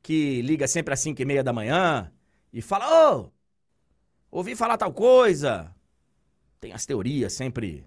que 0.07 0.41
liga 0.41 0.69
sempre 0.69 0.93
às 0.93 1.01
5 1.01 1.21
e 1.21 1.25
meia 1.25 1.43
da 1.43 1.51
manhã 1.51 2.09
e 2.53 2.61
fala: 2.61 3.11
Ô, 3.11 3.19
oh, 3.19 4.37
ouvi 4.37 4.55
falar 4.55 4.77
tal 4.77 4.93
coisa. 4.93 5.75
Tem 6.61 6.71
as 6.71 6.85
teorias 6.85 7.33
sempre. 7.33 7.85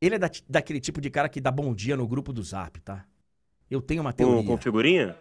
Ele 0.00 0.14
é 0.14 0.18
da, 0.18 0.30
daquele 0.48 0.80
tipo 0.80 0.98
de 0.98 1.10
cara 1.10 1.28
que 1.28 1.38
dá 1.38 1.50
bom 1.50 1.74
dia 1.74 1.98
no 1.98 2.08
grupo 2.08 2.32
do 2.32 2.42
zap, 2.42 2.80
tá? 2.80 3.06
Eu 3.70 3.82
tenho 3.82 4.00
uma 4.00 4.14
teoria. 4.14 4.42
Com, 4.42 4.56
com 4.56 4.56
figurinha? 4.56 5.18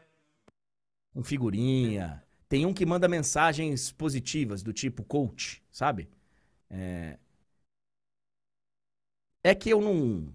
Com 1.14 1.24
figurinha. 1.26 2.24
Tem 2.48 2.66
um 2.66 2.74
que 2.74 2.86
manda 2.86 3.10
mensagens 3.10 3.92
positivas, 3.92 4.64
do 4.64 4.72
tipo 4.72 5.04
coach, 5.04 5.62
sabe? 5.70 6.10
É, 6.70 7.20
é 9.44 9.54
que 9.54 9.70
eu 9.70 9.82
não. 9.82 10.34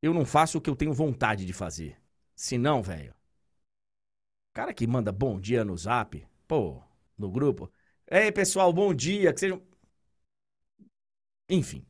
Eu 0.00 0.14
não 0.14 0.24
faço 0.24 0.58
o 0.58 0.60
que 0.60 0.70
eu 0.70 0.76
tenho 0.76 0.92
vontade 0.92 1.44
de 1.44 1.52
fazer. 1.52 1.96
Se 2.36 2.56
não, 2.56 2.80
velho. 2.80 3.12
Cara 4.52 4.74
que 4.74 4.86
manda 4.86 5.10
bom 5.10 5.40
dia 5.40 5.64
no 5.64 5.76
zap, 5.76 6.26
pô, 6.46 6.82
no 7.16 7.30
grupo. 7.30 7.72
Ei, 8.10 8.30
pessoal, 8.30 8.72
bom 8.72 8.92
dia, 8.92 9.32
que 9.32 9.40
sejam. 9.40 9.62
Enfim. 11.48 11.86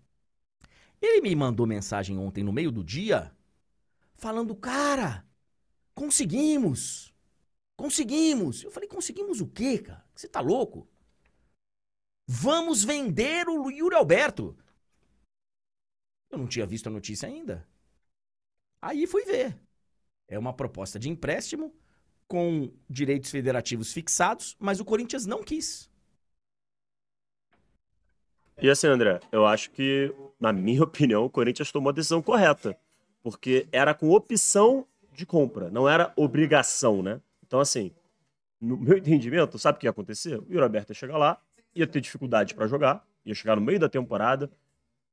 Ele 1.01 1.21
me 1.21 1.35
mandou 1.35 1.67
mensagem 1.67 2.17
ontem 2.17 2.45
no 2.45 2.53
meio 2.53 2.71
do 2.71 2.85
dia, 2.85 3.37
falando, 4.15 4.55
cara, 4.55 5.27
conseguimos. 5.95 7.13
Conseguimos. 7.77 8.63
Eu 8.63 8.71
falei, 8.71 8.89
conseguimos 8.89 9.41
o 9.41 9.49
quê, 9.49 9.79
cara? 9.79 10.05
Você 10.15 10.29
tá 10.29 10.41
louco? 10.41 10.89
Vamos 12.29 12.85
vender 12.85 13.49
o 13.49 13.69
Yuri 13.69 13.97
Alberto. 13.97 14.57
Eu 16.31 16.39
não 16.39 16.47
tinha 16.47 16.65
visto 16.65 16.87
a 16.87 16.91
notícia 16.91 17.29
ainda. 17.29 17.69
Aí 18.81 19.07
fui 19.07 19.25
ver. 19.25 19.61
É 20.29 20.39
uma 20.39 20.55
proposta 20.55 20.99
de 20.99 21.11
empréstimo 21.11 21.75
com 22.33 22.73
direitos 22.89 23.31
federativos 23.31 23.93
fixados, 23.93 24.57
mas 24.59 24.81
o 24.81 24.87
Corinthians 24.87 25.27
não 25.27 25.43
quis. 25.43 25.91
E 28.57 28.71
assim, 28.71 28.87
André, 28.87 29.21
eu 29.31 29.45
acho 29.45 29.71
que, 29.71 30.11
na 30.41 30.51
minha 30.51 30.81
opinião, 30.83 31.27
o 31.27 31.29
Corinthians 31.29 31.71
tomou 31.71 31.91
a 31.91 31.93
decisão 31.93 32.23
correta. 32.23 32.75
Porque 33.23 33.69
era 33.71 33.93
com 33.93 34.09
opção 34.09 34.87
de 35.13 35.27
compra, 35.27 35.69
não 35.69 35.87
era 35.87 36.11
obrigação, 36.17 37.03
né? 37.03 37.21
Então, 37.47 37.61
assim, 37.61 37.93
no 38.59 38.79
meu 38.79 38.97
entendimento, 38.97 39.59
sabe 39.59 39.77
o 39.77 39.81
que 39.81 39.87
ia 39.87 39.91
acontecer? 39.91 40.39
O 40.39 40.47
Yuri 40.51 40.75
ia 40.75 40.95
chegar 40.95 41.19
lá, 41.19 41.39
ia 41.75 41.87
ter 41.87 42.01
dificuldade 42.01 42.55
para 42.55 42.67
jogar, 42.67 43.07
ia 43.27 43.35
chegar 43.35 43.57
no 43.57 43.63
meio 43.63 43.79
da 43.79 43.91
temporada, 43.91 44.51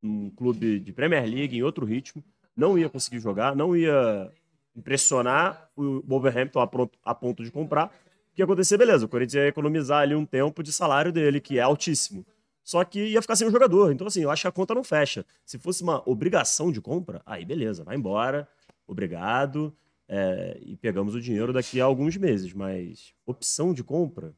num 0.01 0.29
clube 0.29 0.79
de 0.79 0.93
Premier 0.93 1.25
League, 1.25 1.57
em 1.57 1.63
outro 1.63 1.85
ritmo, 1.85 2.23
não 2.55 2.79
ia 2.79 2.87
conseguir 2.87 3.19
jogar, 3.19 3.57
não 3.57 3.75
ia 3.75 4.31
impressionar 4.75 5.69
o 5.75 6.01
Wolverhampton 6.07 6.59
a, 6.59 6.67
pronto, 6.67 6.97
a 7.03 7.13
ponto 7.13 7.43
de 7.43 7.51
comprar. 7.51 7.87
O 7.87 8.35
que 8.35 8.41
ia 8.41 8.45
acontecer? 8.45 8.77
Beleza, 8.77 9.05
o 9.05 9.09
Corinthians 9.09 9.43
ia 9.43 9.47
economizar 9.47 10.01
ali 10.01 10.15
um 10.15 10.25
tempo 10.25 10.63
de 10.63 10.71
salário 10.71 11.11
dele, 11.11 11.39
que 11.39 11.57
é 11.57 11.61
altíssimo. 11.61 12.25
Só 12.63 12.83
que 12.83 13.03
ia 13.03 13.21
ficar 13.21 13.35
sem 13.35 13.47
o 13.47 13.51
jogador. 13.51 13.91
Então, 13.91 14.05
assim, 14.05 14.21
eu 14.21 14.29
acho 14.29 14.43
que 14.43 14.47
a 14.47 14.51
conta 14.51 14.75
não 14.75 14.83
fecha. 14.83 15.25
Se 15.43 15.57
fosse 15.57 15.81
uma 15.81 16.07
obrigação 16.07 16.71
de 16.71 16.79
compra, 16.79 17.21
aí 17.25 17.43
beleza, 17.43 17.83
vai 17.83 17.95
embora, 17.95 18.47
obrigado, 18.85 19.75
é, 20.07 20.59
e 20.61 20.77
pegamos 20.77 21.15
o 21.15 21.21
dinheiro 21.21 21.51
daqui 21.51 21.81
a 21.81 21.85
alguns 21.85 22.15
meses. 22.15 22.53
Mas 22.53 23.13
opção 23.25 23.73
de 23.73 23.83
compra, 23.83 24.35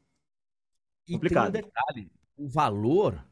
complicado. 1.06 1.50
E 1.50 1.52
tem 1.52 1.62
um 1.62 1.64
detalhe, 1.66 2.10
o 2.36 2.48
valor, 2.48 3.22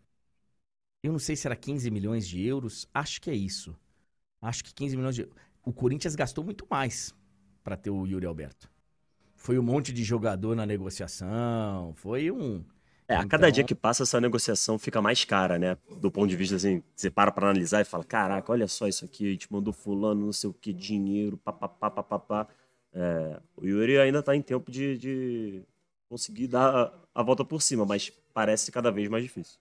eu 1.03 1.13
não 1.13 1.19
sei 1.19 1.35
se 1.35 1.47
era 1.47 1.57
15 1.57 1.91
milhões 1.91 2.29
de 2.29 2.45
euros, 2.45 2.87
acho 2.93 3.21
que 3.21 3.31
é 3.31 3.35
isso. 3.35 3.75
Acho 4.41 4.65
que 4.65 4.75
15 4.75 4.97
milhões 4.97 5.15
de 5.15 5.23
euros. 5.23 5.37
O 5.65 5.73
Corinthians 5.73 6.15
gastou 6.15 6.45
muito 6.45 6.67
mais 6.71 7.15
para 7.63 7.77
ter 7.77 7.91
o 7.91 8.07
Yuri 8.07 8.27
Alberto. 8.27 8.71
Foi 9.37 9.59
um 9.59 9.63
monte 9.63 9.93
de 9.93 10.05
jogador 10.05 10.55
na 10.55 10.67
negociação, 10.67 11.95
foi 11.95 12.31
um 12.31 12.65
é, 13.11 13.17
a 13.17 13.27
cada 13.27 13.49
então... 13.49 13.51
dia 13.51 13.65
que 13.65 13.75
passa, 13.75 14.05
essa 14.05 14.21
negociação 14.21 14.79
fica 14.79 15.03
mais 15.03 15.25
cara, 15.25 15.59
né? 15.59 15.77
Do 16.01 16.13
ponto 16.13 16.29
de 16.29 16.37
vista 16.37 16.55
assim, 16.55 16.81
você 16.95 17.11
para 17.11 17.33
pra 17.33 17.49
analisar 17.49 17.81
e 17.81 17.85
fala: 17.85 18.05
caraca, 18.05 18.53
olha 18.53 18.69
só 18.69 18.87
isso 18.87 19.05
aqui, 19.05 19.27
a 19.27 19.33
gente 19.33 19.53
mandou 19.53 19.73
fulano, 19.73 20.27
não 20.27 20.33
sei 20.33 20.49
o 20.49 20.53
que, 20.53 20.73
dinheiro, 20.73 21.37
papapá, 21.37 21.91
papapá. 21.91 22.47
É, 22.93 23.41
o 23.57 23.67
Yuri 23.67 23.99
ainda 23.99 24.23
tá 24.23 24.37
em 24.37 24.41
tempo 24.41 24.71
de, 24.71 24.97
de 24.97 25.63
conseguir 26.09 26.47
dar 26.47 26.93
a 27.13 27.23
volta 27.25 27.45
por 27.45 27.61
cima, 27.61 27.85
mas 27.85 28.13
parece 28.33 28.71
cada 28.71 28.93
vez 28.93 29.09
mais 29.09 29.25
difícil. 29.25 29.59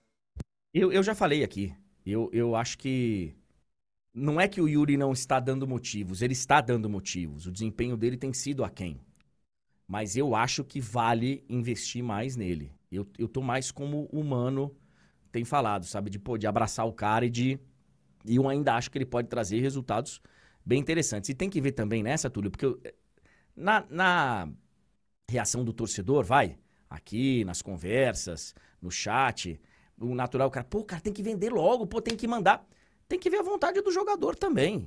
Eu, 0.72 0.92
eu 0.92 1.02
já 1.02 1.12
falei 1.12 1.42
aqui. 1.42 1.74
Eu, 2.06 2.30
eu 2.32 2.54
acho 2.54 2.78
que. 2.78 3.34
Não 4.12 4.40
é 4.40 4.48
que 4.48 4.60
o 4.60 4.68
Yuri 4.68 4.96
não 4.96 5.12
está 5.12 5.38
dando 5.38 5.66
motivos, 5.66 6.20
ele 6.22 6.32
está 6.32 6.60
dando 6.60 6.90
motivos. 6.90 7.46
O 7.46 7.52
desempenho 7.52 7.96
dele 7.96 8.16
tem 8.16 8.32
sido 8.32 8.64
aquém. 8.64 9.00
Mas 9.86 10.16
eu 10.16 10.34
acho 10.34 10.64
que 10.64 10.80
vale 10.80 11.44
investir 11.48 12.02
mais 12.02 12.36
nele. 12.36 12.72
Eu, 12.90 13.06
eu 13.18 13.28
tô 13.28 13.42
mais 13.42 13.70
como 13.70 14.04
humano 14.12 14.74
tem 15.32 15.44
falado, 15.44 15.86
sabe? 15.86 16.10
De, 16.10 16.18
pô, 16.18 16.38
de 16.38 16.46
abraçar 16.46 16.86
o 16.86 16.92
cara 16.92 17.26
e 17.26 17.30
de. 17.30 17.58
E 18.24 18.36
eu 18.36 18.48
ainda 18.48 18.74
acho 18.76 18.90
que 18.90 18.98
ele 18.98 19.06
pode 19.06 19.28
trazer 19.28 19.60
resultados 19.60 20.20
bem 20.64 20.80
interessantes. 20.80 21.30
E 21.30 21.34
tem 21.34 21.50
que 21.50 21.60
ver 21.60 21.72
também 21.72 22.02
nessa, 22.02 22.30
Túlio, 22.30 22.50
porque 22.50 22.66
eu, 22.66 22.80
na, 23.56 23.84
na 23.90 24.48
reação 25.30 25.64
do 25.64 25.72
torcedor, 25.72 26.24
vai, 26.24 26.58
aqui, 26.88 27.44
nas 27.44 27.62
conversas, 27.62 28.54
no 28.80 28.90
chat, 28.90 29.60
o 29.98 30.14
natural, 30.14 30.48
o 30.48 30.50
cara, 30.50 30.64
pô, 30.64 30.84
cara, 30.84 31.02
tem 31.02 31.12
que 31.12 31.22
vender 31.22 31.50
logo, 31.52 31.86
pô, 31.86 32.00
tem 32.02 32.16
que 32.16 32.26
mandar. 32.28 32.66
Tem 33.10 33.18
que 33.18 33.28
ver 33.28 33.38
a 33.38 33.42
vontade 33.42 33.82
do 33.82 33.90
jogador 33.90 34.36
também. 34.36 34.86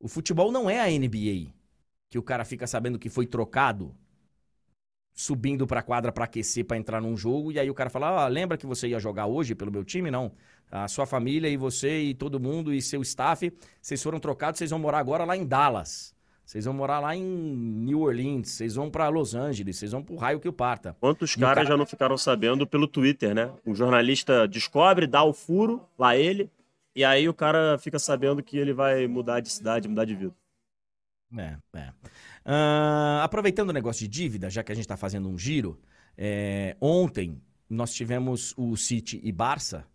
O 0.00 0.08
futebol 0.08 0.50
não 0.50 0.70
é 0.70 0.80
a 0.80 0.86
NBA, 0.86 1.52
que 2.08 2.18
o 2.18 2.22
cara 2.22 2.46
fica 2.46 2.66
sabendo 2.66 2.98
que 2.98 3.10
foi 3.10 3.26
trocado 3.26 3.94
subindo 5.12 5.66
pra 5.66 5.82
quadra 5.82 6.10
para 6.10 6.24
aquecer 6.24 6.64
para 6.64 6.78
entrar 6.78 7.02
num 7.02 7.14
jogo 7.14 7.52
e 7.52 7.58
aí 7.58 7.68
o 7.68 7.74
cara 7.74 7.90
fala: 7.90 8.24
ah, 8.24 8.26
lembra 8.26 8.56
que 8.56 8.64
você 8.64 8.88
ia 8.88 8.98
jogar 8.98 9.26
hoje 9.26 9.54
pelo 9.54 9.70
meu 9.70 9.84
time? 9.84 10.10
Não. 10.10 10.32
A 10.70 10.88
sua 10.88 11.04
família 11.04 11.46
e 11.46 11.58
você 11.58 12.00
e 12.00 12.14
todo 12.14 12.40
mundo 12.40 12.72
e 12.72 12.80
seu 12.80 13.02
staff, 13.02 13.52
vocês 13.82 14.02
foram 14.02 14.18
trocados, 14.18 14.56
vocês 14.56 14.70
vão 14.70 14.78
morar 14.78 15.00
agora 15.00 15.26
lá 15.26 15.36
em 15.36 15.44
Dallas. 15.44 16.14
Vocês 16.46 16.64
vão 16.64 16.72
morar 16.72 17.00
lá 17.00 17.14
em 17.14 17.22
New 17.22 18.00
Orleans, 18.00 18.48
vocês 18.48 18.76
vão 18.76 18.90
para 18.90 19.10
Los 19.10 19.34
Angeles, 19.34 19.76
vocês 19.76 19.92
vão 19.92 20.02
pro 20.02 20.16
raio 20.16 20.40
que 20.40 20.48
o 20.48 20.52
parta. 20.54 20.96
Quantos 20.98 21.36
caras 21.36 21.54
cara... 21.56 21.66
já 21.66 21.76
não 21.76 21.84
ficaram 21.84 22.16
sabendo 22.16 22.66
pelo 22.66 22.88
Twitter, 22.88 23.34
né? 23.34 23.52
Um 23.66 23.74
jornalista 23.74 24.48
descobre, 24.48 25.06
dá 25.06 25.22
o 25.22 25.34
furo, 25.34 25.86
lá 25.98 26.16
ele, 26.16 26.50
e 26.94 27.04
aí 27.04 27.28
o 27.28 27.34
cara 27.34 27.78
fica 27.78 27.98
sabendo 27.98 28.42
que 28.42 28.56
ele 28.56 28.72
vai 28.72 29.06
mudar 29.06 29.40
de 29.40 29.50
cidade, 29.50 29.88
mudar 29.88 30.04
de 30.04 30.14
vida. 30.14 30.34
É, 31.38 31.56
é. 31.74 31.88
Uh, 32.44 33.22
aproveitando 33.22 33.70
o 33.70 33.72
negócio 33.72 34.00
de 34.02 34.08
dívida, 34.08 34.50
já 34.50 34.62
que 34.62 34.70
a 34.70 34.74
gente 34.74 34.84
está 34.84 34.96
fazendo 34.96 35.28
um 35.28 35.38
giro, 35.38 35.80
é, 36.16 36.76
ontem 36.80 37.40
nós 37.68 37.94
tivemos 37.94 38.52
o 38.56 38.76
City 38.76 39.20
e 39.24 39.32
Barça. 39.32 39.86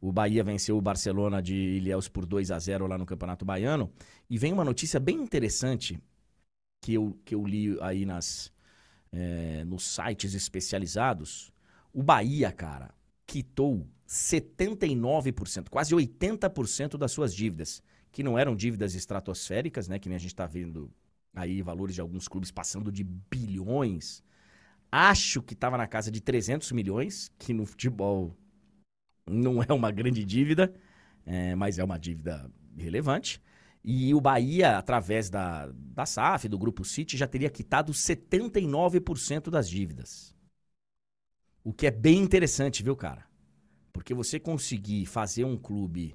O 0.00 0.12
Bahia 0.12 0.42
venceu 0.42 0.76
o 0.76 0.82
Barcelona 0.82 1.40
de 1.40 1.54
Ilhéus 1.54 2.08
por 2.08 2.26
2 2.26 2.50
a 2.50 2.58
0 2.58 2.86
lá 2.86 2.98
no 2.98 3.06
Campeonato 3.06 3.44
Baiano. 3.44 3.90
E 4.28 4.36
vem 4.36 4.52
uma 4.52 4.64
notícia 4.64 4.98
bem 4.98 5.16
interessante 5.16 5.98
que 6.82 6.94
eu, 6.94 7.18
que 7.24 7.34
eu 7.34 7.46
li 7.46 7.78
aí 7.80 8.04
nas, 8.04 8.52
é, 9.12 9.64
nos 9.64 9.84
sites 9.84 10.34
especializados. 10.34 11.52
O 11.92 12.02
Bahia, 12.02 12.50
cara, 12.52 12.92
quitou 13.26 13.86
79%, 14.06 15.68
quase 15.68 15.94
80% 15.94 16.96
das 16.96 17.12
suas 17.12 17.34
dívidas, 17.34 17.82
que 18.12 18.22
não 18.22 18.38
eram 18.38 18.54
dívidas 18.54 18.94
estratosféricas, 18.94 19.88
né, 19.88 19.98
que 19.98 20.08
nem 20.08 20.16
a 20.16 20.20
gente 20.20 20.30
está 20.30 20.46
vendo 20.46 20.90
aí 21.34 21.62
valores 21.62 21.94
de 21.94 22.00
alguns 22.00 22.28
clubes 22.28 22.50
passando 22.50 22.92
de 22.92 23.02
bilhões. 23.02 24.22
Acho 24.90 25.42
que 25.42 25.54
estava 25.54 25.76
na 25.76 25.86
casa 25.86 26.10
de 26.10 26.20
300 26.20 26.70
milhões, 26.72 27.30
que 27.38 27.52
no 27.52 27.66
futebol 27.66 28.36
não 29.26 29.62
é 29.62 29.72
uma 29.72 29.90
grande 29.90 30.24
dívida, 30.24 30.72
é, 31.26 31.54
mas 31.54 31.78
é 31.78 31.84
uma 31.84 31.98
dívida 31.98 32.48
relevante. 32.76 33.42
E 33.82 34.14
o 34.14 34.20
Bahia, 34.20 34.78
através 34.78 35.28
da, 35.28 35.70
da 35.74 36.06
SAF, 36.06 36.48
do 36.48 36.58
Grupo 36.58 36.84
City, 36.84 37.16
já 37.16 37.26
teria 37.26 37.50
quitado 37.50 37.92
79% 37.92 39.50
das 39.50 39.68
dívidas. 39.68 40.33
O 41.64 41.72
que 41.72 41.86
é 41.86 41.90
bem 41.90 42.18
interessante, 42.18 42.82
viu, 42.82 42.94
cara? 42.94 43.24
Porque 43.90 44.12
você 44.12 44.38
conseguir 44.38 45.06
fazer 45.06 45.44
um 45.44 45.56
clube 45.56 46.14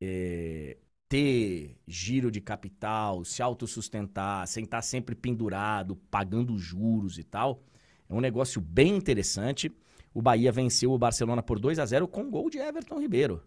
é, 0.00 0.76
ter 1.08 1.78
giro 1.86 2.32
de 2.32 2.40
capital, 2.40 3.24
se 3.24 3.40
autossustentar, 3.40 4.46
sem 4.48 4.64
estar 4.64 4.82
sempre 4.82 5.14
pendurado, 5.14 5.94
pagando 6.10 6.58
juros 6.58 7.16
e 7.16 7.22
tal, 7.22 7.62
é 8.08 8.14
um 8.14 8.20
negócio 8.20 8.60
bem 8.60 8.96
interessante. 8.96 9.70
O 10.12 10.20
Bahia 10.20 10.50
venceu 10.50 10.90
o 10.90 10.98
Barcelona 10.98 11.42
por 11.42 11.60
2 11.60 11.78
a 11.78 11.86
0 11.86 12.08
com 12.08 12.28
gol 12.28 12.50
de 12.50 12.58
Everton 12.58 12.98
Ribeiro. 12.98 13.40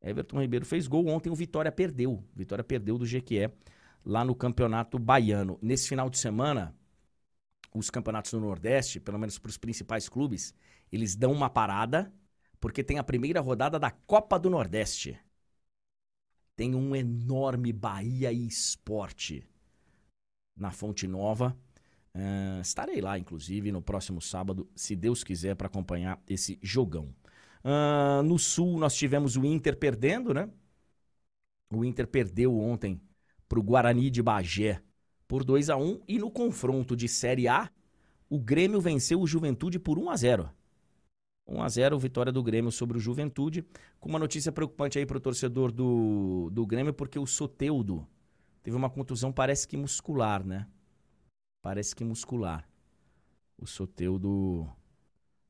Everton 0.00 0.40
Ribeiro 0.40 0.64
fez 0.64 0.86
gol 0.86 1.06
ontem, 1.08 1.28
o 1.28 1.34
Vitória 1.34 1.70
perdeu. 1.70 2.24
Vitória 2.34 2.64
perdeu 2.64 2.96
do 2.96 3.04
GQE 3.04 3.50
lá 4.04 4.24
no 4.24 4.34
Campeonato 4.34 4.98
Baiano. 4.98 5.58
Nesse 5.60 5.88
final 5.88 6.08
de 6.08 6.18
semana, 6.18 6.74
os 7.74 7.90
campeonatos 7.90 8.30
do 8.32 8.40
Nordeste, 8.40 9.00
pelo 9.00 9.18
menos 9.18 9.38
para 9.38 9.48
os 9.50 9.56
principais 9.56 10.08
clubes, 10.08 10.54
eles 10.90 11.14
dão 11.16 11.32
uma 11.32 11.50
parada, 11.50 12.12
porque 12.60 12.84
tem 12.84 12.98
a 12.98 13.04
primeira 13.04 13.40
rodada 13.40 13.78
da 13.78 13.90
Copa 13.90 14.38
do 14.38 14.50
Nordeste 14.50 15.18
tem 16.56 16.74
um 16.74 16.94
enorme 16.94 17.72
Bahia 17.72 18.32
e 18.32 18.46
Esporte 18.46 19.46
na 20.56 20.70
Fonte 20.70 21.06
Nova. 21.06 21.56
Uh, 22.14 22.60
estarei 22.60 23.00
lá, 23.00 23.18
inclusive, 23.18 23.72
no 23.72 23.80
próximo 23.80 24.20
sábado, 24.20 24.70
se 24.74 24.94
Deus 24.94 25.24
quiser, 25.24 25.56
para 25.56 25.66
acompanhar 25.66 26.22
esse 26.28 26.58
jogão. 26.62 27.14
Uh, 27.64 28.22
no 28.22 28.38
Sul, 28.38 28.78
nós 28.78 28.94
tivemos 28.94 29.36
o 29.36 29.44
Inter 29.44 29.76
perdendo, 29.76 30.34
né? 30.34 30.48
O 31.70 31.84
Inter 31.84 32.06
perdeu 32.06 32.56
ontem 32.58 33.00
para 33.48 33.58
o 33.58 33.62
Guarani 33.62 34.10
de 34.10 34.22
Bagé 34.22 34.82
por 35.32 35.44
2 35.44 35.70
a 35.70 35.78
1 35.78 36.02
e 36.06 36.18
no 36.18 36.30
confronto 36.30 36.94
de 36.94 37.08
Série 37.08 37.48
A, 37.48 37.70
o 38.28 38.38
Grêmio 38.38 38.82
venceu 38.82 39.18
o 39.18 39.26
Juventude 39.26 39.78
por 39.78 39.98
1 39.98 40.10
a 40.10 40.14
0. 40.14 40.50
1 41.48 41.62
a 41.62 41.68
0 41.70 41.98
vitória 41.98 42.30
do 42.30 42.42
Grêmio 42.42 42.70
sobre 42.70 42.98
o 42.98 43.00
Juventude, 43.00 43.64
com 43.98 44.10
uma 44.10 44.18
notícia 44.18 44.52
preocupante 44.52 44.98
aí 44.98 45.06
para 45.06 45.16
o 45.16 45.20
torcedor 45.20 45.72
do, 45.72 46.50
do 46.52 46.66
Grêmio, 46.66 46.92
porque 46.92 47.18
o 47.18 47.26
Soteudo 47.26 48.06
teve 48.62 48.76
uma 48.76 48.90
contusão, 48.90 49.32
parece 49.32 49.66
que 49.66 49.74
muscular, 49.74 50.44
né? 50.44 50.68
Parece 51.62 51.96
que 51.96 52.04
muscular. 52.04 52.68
O 53.56 53.66
Soteudo 53.66 54.68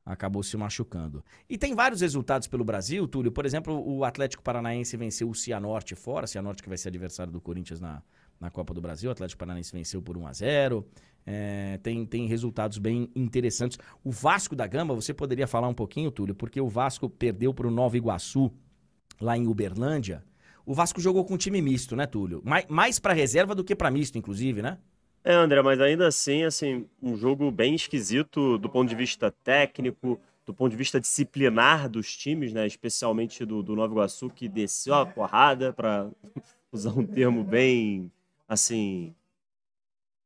acabou 0.05 0.43
se 0.43 0.55
machucando. 0.55 1.21
E 1.49 1.57
tem 1.57 1.75
vários 1.75 1.99
resultados 1.99 2.47
pelo 2.47 2.63
Brasil, 2.63 3.05
Túlio. 3.05 3.33
Por 3.33 3.45
exemplo, 3.45 3.85
o 3.85 4.05
Atlético 4.05 4.43
Paranaense 4.43 4.95
venceu 4.95 5.29
o 5.29 5.35
Cianorte 5.35 5.93
fora, 5.93 6.25
Cianorte 6.25 6.63
que 6.63 6.69
vai 6.69 6.77
ser 6.77 6.87
adversário 6.87 7.33
do 7.33 7.41
Corinthians 7.41 7.81
na, 7.81 8.01
na 8.39 8.49
Copa 8.49 8.73
do 8.73 8.81
Brasil. 8.81 9.09
O 9.09 9.11
Atlético 9.11 9.39
Paranaense 9.39 9.71
venceu 9.71 10.01
por 10.01 10.17
1 10.17 10.27
a 10.27 10.33
0 10.33 10.85
é, 11.25 11.79
tem, 11.81 12.05
tem 12.05 12.27
resultados 12.27 12.77
bem 12.77 13.09
interessantes. 13.15 13.77
O 14.03 14.11
Vasco 14.11 14.55
da 14.55 14.67
Gama, 14.67 14.93
você 14.93 15.13
poderia 15.13 15.47
falar 15.47 15.67
um 15.67 15.73
pouquinho, 15.73 16.11
Túlio, 16.11 16.35
porque 16.35 16.59
o 16.59 16.67
Vasco 16.67 17.09
perdeu 17.09 17.53
para 17.53 17.67
o 17.67 17.71
Nova 17.71 17.97
Iguaçu, 17.97 18.51
lá 19.19 19.37
em 19.37 19.47
Uberlândia. 19.47 20.23
O 20.65 20.73
Vasco 20.73 21.01
jogou 21.01 21.25
com 21.25 21.33
um 21.33 21.37
time 21.37 21.61
misto, 21.61 21.95
né, 21.95 22.05
Túlio? 22.05 22.41
Mais, 22.43 22.65
mais 22.67 22.99
para 22.99 23.13
reserva 23.13 23.53
do 23.55 23.63
que 23.63 23.75
para 23.75 23.91
misto, 23.91 24.17
inclusive, 24.17 24.61
né? 24.61 24.77
É, 25.23 25.33
André, 25.33 25.61
mas 25.61 25.79
ainda 25.79 26.07
assim, 26.07 26.43
assim, 26.43 26.85
um 27.01 27.15
jogo 27.15 27.49
bem 27.49 27.75
esquisito 27.75 28.57
do 28.57 28.69
ponto 28.69 28.89
de 28.89 28.95
vista 28.95 29.31
técnico. 29.31 30.19
do 30.45 30.53
ponto 30.53 30.71
de 30.71 30.77
vista 30.77 30.99
disciplinar 30.99 31.87
dos 31.87 32.17
times, 32.17 32.51
né, 32.51 32.67
especialmente 32.67 33.45
do, 33.45 33.63
do 33.63 33.77
Nova 33.77 33.93
Iguaçu, 33.93 34.29
que 34.29 34.49
desceu 34.49 34.93
a 34.93 35.05
porrada, 35.05 35.71
para 35.71 36.09
usar 36.69 36.91
um 36.91 37.05
termo 37.05 37.45
bem, 37.45 38.11
assim, 38.53 39.15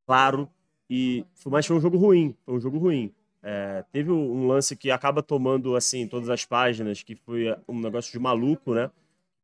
claro, 0.05 0.49
e, 0.89 1.25
mas 1.45 1.65
foi 1.65 1.75
um 1.75 1.81
jogo 1.81 1.97
ruim, 1.97 2.35
foi 2.45 2.55
um 2.55 2.59
jogo 2.59 2.77
ruim. 2.77 3.13
É, 3.41 3.83
teve 3.91 4.11
um 4.11 4.47
lance 4.47 4.75
que 4.75 4.91
acaba 4.91 5.23
tomando, 5.23 5.75
assim, 5.75 6.07
todas 6.07 6.29
as 6.29 6.45
páginas, 6.45 7.03
que 7.03 7.15
foi 7.15 7.55
um 7.67 7.79
negócio 7.79 8.11
de 8.11 8.19
maluco, 8.19 8.73
né, 8.73 8.91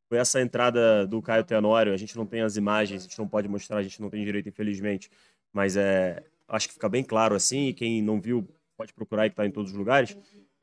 foi 0.08 0.18
essa 0.18 0.40
entrada 0.40 1.06
do 1.06 1.22
Caio 1.22 1.44
Tenório, 1.44 1.92
a 1.92 1.96
gente 1.96 2.16
não 2.16 2.26
tem 2.26 2.42
as 2.42 2.56
imagens, 2.56 3.02
a 3.02 3.04
gente 3.04 3.18
não 3.18 3.26
pode 3.26 3.48
mostrar, 3.48 3.78
a 3.78 3.82
gente 3.82 4.00
não 4.00 4.10
tem 4.10 4.24
direito, 4.24 4.48
infelizmente, 4.48 5.10
mas 5.52 5.76
é, 5.76 6.22
acho 6.48 6.68
que 6.68 6.74
fica 6.74 6.88
bem 6.88 7.02
claro 7.02 7.34
assim, 7.34 7.68
e 7.68 7.74
quem 7.74 8.02
não 8.02 8.20
viu 8.20 8.46
pode 8.76 8.92
procurar 8.92 9.26
e 9.26 9.30
que 9.30 9.36
tá 9.36 9.46
em 9.46 9.50
todos 9.50 9.72
os 9.72 9.76
lugares. 9.76 10.16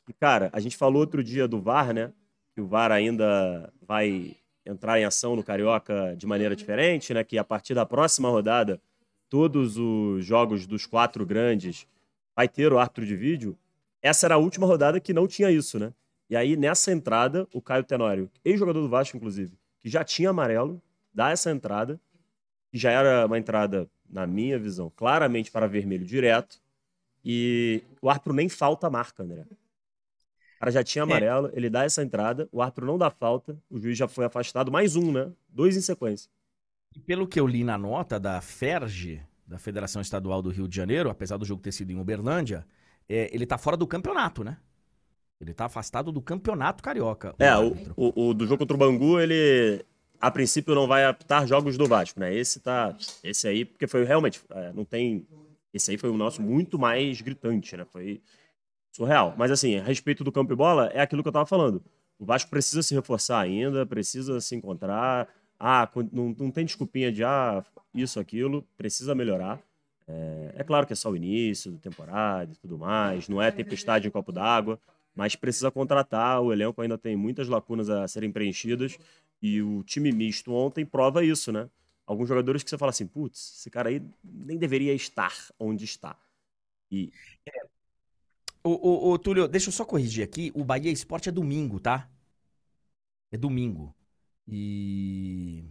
E, 0.07 0.13
cara, 0.13 0.49
a 0.53 0.59
gente 0.59 0.77
falou 0.77 1.01
outro 1.01 1.23
dia 1.23 1.47
do 1.47 1.61
VAR, 1.61 1.93
né? 1.93 2.11
Que 2.53 2.61
o 2.61 2.67
VAR 2.67 2.91
ainda 2.91 3.71
vai 3.81 4.35
entrar 4.65 4.99
em 4.99 5.05
ação 5.05 5.35
no 5.35 5.43
Carioca 5.43 6.15
de 6.17 6.25
maneira 6.25 6.55
diferente, 6.55 7.13
né? 7.13 7.23
Que 7.23 7.37
a 7.37 7.43
partir 7.43 7.73
da 7.73 7.85
próxima 7.85 8.29
rodada, 8.29 8.81
todos 9.29 9.77
os 9.77 10.25
jogos 10.25 10.67
dos 10.67 10.85
quatro 10.85 11.25
grandes 11.25 11.87
vai 12.35 12.47
ter 12.47 12.71
o 12.71 12.79
árbitro 12.79 13.05
de 13.05 13.15
vídeo. 13.15 13.57
Essa 14.01 14.27
era 14.27 14.35
a 14.35 14.37
última 14.37 14.65
rodada 14.65 14.99
que 14.99 15.13
não 15.13 15.27
tinha 15.27 15.51
isso, 15.51 15.79
né? 15.79 15.93
E 16.29 16.35
aí, 16.35 16.55
nessa 16.55 16.91
entrada, 16.91 17.47
o 17.53 17.61
Caio 17.61 17.83
Tenório, 17.83 18.31
ex-jogador 18.43 18.81
do 18.81 18.89
Vasco, 18.89 19.17
inclusive, 19.17 19.57
que 19.79 19.89
já 19.89 20.03
tinha 20.03 20.29
amarelo, 20.29 20.81
dá 21.13 21.29
essa 21.29 21.51
entrada, 21.51 21.99
que 22.71 22.77
já 22.77 22.89
era 22.89 23.25
uma 23.25 23.37
entrada, 23.37 23.89
na 24.09 24.25
minha 24.25 24.57
visão, 24.57 24.91
claramente 24.95 25.51
para 25.51 25.67
vermelho 25.67 26.05
direto, 26.05 26.61
e 27.23 27.83
o 28.01 28.09
árbitro 28.09 28.33
nem 28.33 28.47
falta 28.49 28.87
a 28.87 28.89
marca, 28.89 29.23
André. 29.23 29.45
O 30.61 30.63
cara 30.63 30.71
já 30.71 30.83
tinha 30.83 31.01
é. 31.01 31.03
amarelo, 31.03 31.47
é. 31.47 31.51
ele 31.53 31.71
dá 31.71 31.83
essa 31.83 32.03
entrada, 32.03 32.47
o 32.51 32.61
árbitro 32.61 32.85
não 32.85 32.95
dá 32.95 33.09
falta, 33.09 33.57
o 33.67 33.79
juiz 33.79 33.97
já 33.97 34.07
foi 34.07 34.25
afastado, 34.25 34.71
mais 34.71 34.95
um, 34.95 35.11
né? 35.11 35.31
Dois 35.49 35.75
em 35.75 35.81
sequência. 35.81 36.29
E 36.95 36.99
pelo 36.99 37.27
que 37.27 37.39
eu 37.39 37.47
li 37.47 37.63
na 37.63 37.79
nota 37.79 38.19
da 38.19 38.39
FERJ, 38.41 39.23
da 39.47 39.57
Federação 39.57 40.03
Estadual 40.03 40.39
do 40.39 40.51
Rio 40.51 40.67
de 40.67 40.75
Janeiro, 40.75 41.09
apesar 41.09 41.37
do 41.37 41.45
jogo 41.45 41.63
ter 41.63 41.71
sido 41.71 41.91
em 41.91 41.99
Uberlândia, 41.99 42.63
é, 43.09 43.27
ele 43.33 43.47
tá 43.47 43.57
fora 43.57 43.75
do 43.75 43.87
campeonato, 43.87 44.43
né? 44.43 44.57
Ele 45.39 45.51
tá 45.51 45.65
afastado 45.65 46.11
do 46.11 46.21
campeonato 46.21 46.83
carioca. 46.83 47.33
O 47.39 47.43
é, 47.43 47.57
o, 47.57 47.75
o, 47.95 48.27
o, 48.27 48.33
do 48.35 48.45
jogo 48.45 48.59
contra 48.59 48.75
o 48.75 48.79
Bangu, 48.79 49.19
ele 49.19 49.83
a 50.19 50.29
princípio 50.29 50.75
não 50.75 50.87
vai 50.87 51.05
apitar 51.05 51.47
jogos 51.47 51.75
do 51.75 51.87
Vasco, 51.87 52.19
né? 52.19 52.31
Esse 52.31 52.59
tá. 52.59 52.95
Esse 53.23 53.47
aí, 53.47 53.65
porque 53.65 53.87
foi 53.87 54.03
realmente. 54.03 54.39
É, 54.51 54.71
não 54.73 54.85
tem 54.85 55.25
esse 55.73 55.91
aí 55.91 55.97
foi 55.97 56.09
o 56.09 56.17
nosso 56.17 56.41
muito 56.41 56.77
mais 56.77 57.21
gritante, 57.21 57.75
né? 57.77 57.85
Foi 57.85 58.21
surreal. 58.91 59.33
Mas 59.37 59.51
assim, 59.51 59.77
a 59.77 59.83
respeito 59.83 60.23
do 60.23 60.31
campo 60.31 60.53
e 60.53 60.55
bola, 60.55 60.87
é 60.93 61.01
aquilo 61.01 61.21
que 61.23 61.29
eu 61.29 61.33
tava 61.33 61.45
falando. 61.45 61.83
O 62.19 62.25
Vasco 62.25 62.49
precisa 62.49 62.83
se 62.83 62.93
reforçar 62.93 63.39
ainda, 63.39 63.85
precisa 63.85 64.39
se 64.41 64.55
encontrar. 64.55 65.27
Ah, 65.59 65.89
não, 66.11 66.35
não 66.37 66.51
tem 66.51 66.65
desculpinha 66.65 67.11
de 67.11 67.23
ah, 67.23 67.63
isso, 67.93 68.19
aquilo, 68.19 68.63
precisa 68.77 69.15
melhorar. 69.15 69.59
É, 70.07 70.55
é 70.57 70.63
claro 70.63 70.85
que 70.85 70.93
é 70.93 70.95
só 70.95 71.09
o 71.09 71.15
início 71.15 71.71
da 71.71 71.79
temporada 71.79 72.51
e 72.51 72.55
tudo 72.55 72.77
mais, 72.77 73.29
não 73.29 73.41
é 73.41 73.51
tempestade 73.51 74.07
em 74.07 74.11
copo 74.11 74.31
d'água, 74.31 74.79
mas 75.15 75.35
precisa 75.35 75.71
contratar. 75.71 76.41
O 76.41 76.51
elenco 76.51 76.81
ainda 76.81 76.97
tem 76.97 77.15
muitas 77.15 77.47
lacunas 77.47 77.89
a 77.89 78.07
serem 78.07 78.31
preenchidas 78.31 78.97
e 79.41 79.61
o 79.61 79.83
time 79.83 80.11
misto 80.11 80.53
ontem 80.53 80.85
prova 80.85 81.23
isso, 81.23 81.51
né? 81.51 81.69
alguns 82.11 82.27
jogadores 82.27 82.61
que 82.61 82.69
você 82.69 82.77
fala 82.77 82.89
assim, 82.89 83.07
putz, 83.07 83.57
esse 83.57 83.69
cara 83.69 83.89
aí 83.89 84.01
nem 84.23 84.57
deveria 84.57 84.93
estar 84.93 85.33
onde 85.57 85.85
está. 85.85 86.17
E. 86.91 87.11
É. 87.45 87.80
Ô, 88.63 88.69
ô, 88.69 89.11
ô, 89.11 89.17
Túlio, 89.17 89.47
deixa 89.47 89.69
eu 89.69 89.73
só 89.73 89.83
corrigir 89.83 90.23
aqui. 90.23 90.51
O 90.53 90.63
Bahia 90.63 90.91
Esporte 90.91 91.29
é 91.29 91.31
domingo, 91.31 91.79
tá? 91.79 92.09
É 93.31 93.37
domingo. 93.37 93.95
E. 94.47 95.63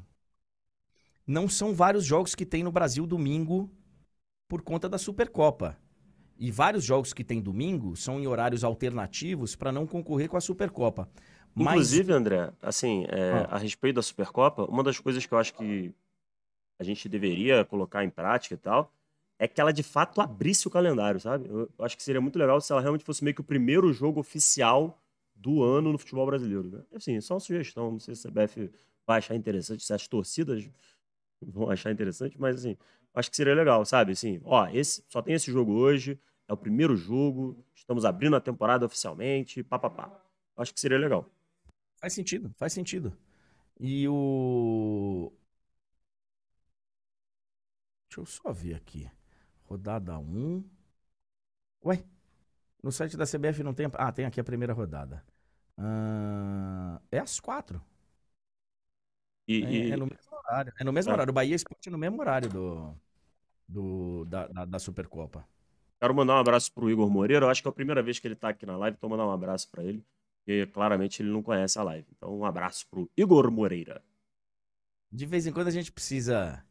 Não 1.26 1.48
são 1.48 1.74
vários 1.74 2.04
jogos 2.04 2.34
que 2.34 2.44
tem 2.44 2.62
no 2.64 2.72
Brasil 2.72 3.06
domingo 3.06 3.70
por 4.48 4.62
conta 4.62 4.88
da 4.88 4.98
Supercopa. 4.98 5.78
E 6.36 6.50
vários 6.50 6.82
jogos 6.84 7.12
que 7.12 7.22
tem 7.22 7.40
domingo 7.40 7.94
são 7.94 8.18
em 8.18 8.26
horários 8.26 8.64
alternativos 8.64 9.54
para 9.54 9.70
não 9.70 9.86
concorrer 9.86 10.28
com 10.28 10.36
a 10.36 10.40
Supercopa. 10.40 11.08
Mas... 11.54 11.74
Inclusive, 11.74 12.12
André, 12.12 12.52
assim, 12.62 13.04
é, 13.08 13.46
ah. 13.48 13.56
a 13.56 13.58
respeito 13.58 13.96
da 13.96 14.02
Supercopa, 14.02 14.64
uma 14.64 14.82
das 14.82 14.98
coisas 14.98 15.24
que 15.24 15.32
eu 15.32 15.38
acho 15.38 15.54
que 15.54 15.94
a 16.78 16.82
gente 16.82 17.08
deveria 17.08 17.64
colocar 17.64 18.04
em 18.04 18.10
prática 18.10 18.54
e 18.54 18.58
tal, 18.58 18.90
é 19.40 19.48
que 19.48 19.58
ela 19.58 19.72
de 19.72 19.82
fato 19.82 20.20
abrisse 20.20 20.68
o 20.68 20.70
calendário, 20.70 21.18
sabe? 21.18 21.48
Eu 21.48 21.66
acho 21.78 21.96
que 21.96 22.02
seria 22.02 22.20
muito 22.20 22.38
legal 22.38 22.60
se 22.60 22.70
ela 22.70 22.80
realmente 22.82 23.06
fosse 23.06 23.24
meio 23.24 23.34
que 23.34 23.40
o 23.40 23.44
primeiro 23.44 23.90
jogo 23.90 24.20
oficial 24.20 25.02
do 25.34 25.62
ano 25.62 25.90
no 25.90 25.98
futebol 25.98 26.26
brasileiro. 26.26 26.70
Né? 26.70 26.82
Assim, 26.94 27.18
só 27.22 27.34
uma 27.34 27.40
sugestão, 27.40 27.92
não 27.92 27.98
sei 27.98 28.14
se 28.14 28.28
a 28.28 28.30
CBF 28.30 28.70
vai 29.06 29.16
achar 29.16 29.34
interessante, 29.34 29.82
se 29.82 29.94
as 29.94 30.06
torcidas 30.06 30.68
vão 31.40 31.70
achar 31.70 31.90
interessante, 31.90 32.38
mas 32.38 32.56
assim, 32.56 32.76
acho 33.14 33.30
que 33.30 33.36
seria 33.36 33.54
legal, 33.54 33.82
sabe? 33.86 34.12
Assim, 34.12 34.42
ó, 34.44 34.68
esse, 34.68 35.02
só 35.08 35.22
tem 35.22 35.34
esse 35.34 35.50
jogo 35.50 35.72
hoje, 35.72 36.20
é 36.46 36.52
o 36.52 36.56
primeiro 36.56 36.94
jogo, 36.94 37.64
estamos 37.74 38.04
abrindo 38.04 38.36
a 38.36 38.40
temporada 38.42 38.84
oficialmente, 38.84 39.62
papapá. 39.62 40.22
Acho 40.54 40.74
que 40.74 40.80
seria 40.80 40.98
legal. 40.98 41.24
Faz 41.96 42.12
sentido, 42.12 42.52
faz 42.58 42.74
sentido. 42.74 43.16
E 43.78 44.06
o. 44.06 45.32
Deixa 48.06 48.20
eu 48.20 48.26
só 48.26 48.52
ver 48.52 48.74
aqui. 48.74 49.08
Rodada 49.70 50.18
1. 50.18 50.64
Ué? 51.84 52.04
No 52.82 52.90
site 52.90 53.16
da 53.16 53.24
CBF 53.24 53.62
não 53.62 53.72
tem. 53.72 53.86
Ah, 53.94 54.10
tem 54.10 54.24
aqui 54.24 54.40
a 54.40 54.44
primeira 54.44 54.72
rodada. 54.72 55.24
Ah, 55.78 57.00
é 57.10 57.20
às 57.20 57.38
quatro. 57.38 57.80
E, 59.46 59.64
é, 59.64 59.70
e... 59.70 59.92
é, 59.92 59.96
no 59.96 60.06
mesmo 60.06 60.36
horário. 60.36 60.72
É 60.78 60.84
no 60.84 60.92
mesmo 60.92 61.12
ah. 61.12 61.14
horário. 61.14 61.30
O 61.30 61.34
Bahia 61.34 61.54
Esporte 61.54 61.88
é 61.88 61.92
no 61.92 61.98
mesmo 61.98 62.20
horário 62.20 62.48
do, 62.48 62.94
do, 63.68 64.24
da, 64.24 64.48
da, 64.48 64.64
da, 64.64 64.78
Supercopa. 64.80 65.46
Quero 66.00 66.14
mandar 66.14 66.34
um 66.34 66.38
abraço 66.38 66.72
pro 66.72 66.90
Igor 66.90 67.08
Moreira. 67.08 67.46
Eu 67.46 67.50
acho 67.50 67.62
que 67.62 67.68
é 67.68 67.70
a 67.70 67.74
primeira 67.74 68.02
vez 68.02 68.18
que 68.18 68.26
ele 68.26 68.34
tá 68.34 68.48
aqui 68.48 68.66
na 68.66 68.76
live, 68.76 68.96
então 68.96 69.08
mandar 69.08 69.26
um 69.26 69.32
abraço 69.32 69.70
para 69.70 69.84
ele. 69.84 70.04
Porque 70.38 70.66
claramente 70.66 71.22
ele 71.22 71.30
não 71.30 71.42
conhece 71.42 71.78
a 71.78 71.82
live. 71.84 72.08
Então, 72.16 72.36
um 72.36 72.44
abraço 72.44 72.88
pro 72.88 73.08
Igor 73.16 73.50
Moreira. 73.52 74.02
De 75.12 75.26
vez 75.26 75.46
em 75.46 75.52
quando 75.52 75.68
a 75.68 75.72
gente 75.72 75.92
precisa 75.92 76.64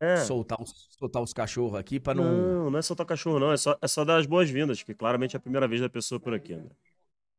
é. 0.00 0.16
soltar, 0.16 0.60
os, 0.60 0.88
soltar 0.98 1.22
os 1.22 1.32
cachorros 1.32 1.78
aqui 1.78 2.00
para 2.00 2.14
não. 2.14 2.24
Não, 2.24 2.70
não 2.70 2.78
é 2.78 2.82
soltar 2.82 3.06
cachorro, 3.06 3.38
não. 3.38 3.52
É 3.52 3.56
só, 3.56 3.78
é 3.80 3.86
só 3.86 4.04
dar 4.04 4.16
as 4.16 4.26
boas-vindas, 4.26 4.82
que 4.82 4.94
claramente 4.94 5.36
é 5.36 5.38
a 5.38 5.40
primeira 5.40 5.68
vez 5.68 5.80
da 5.80 5.88
pessoa 5.88 6.18
por 6.18 6.34
aqui, 6.34 6.56
né? 6.56 6.64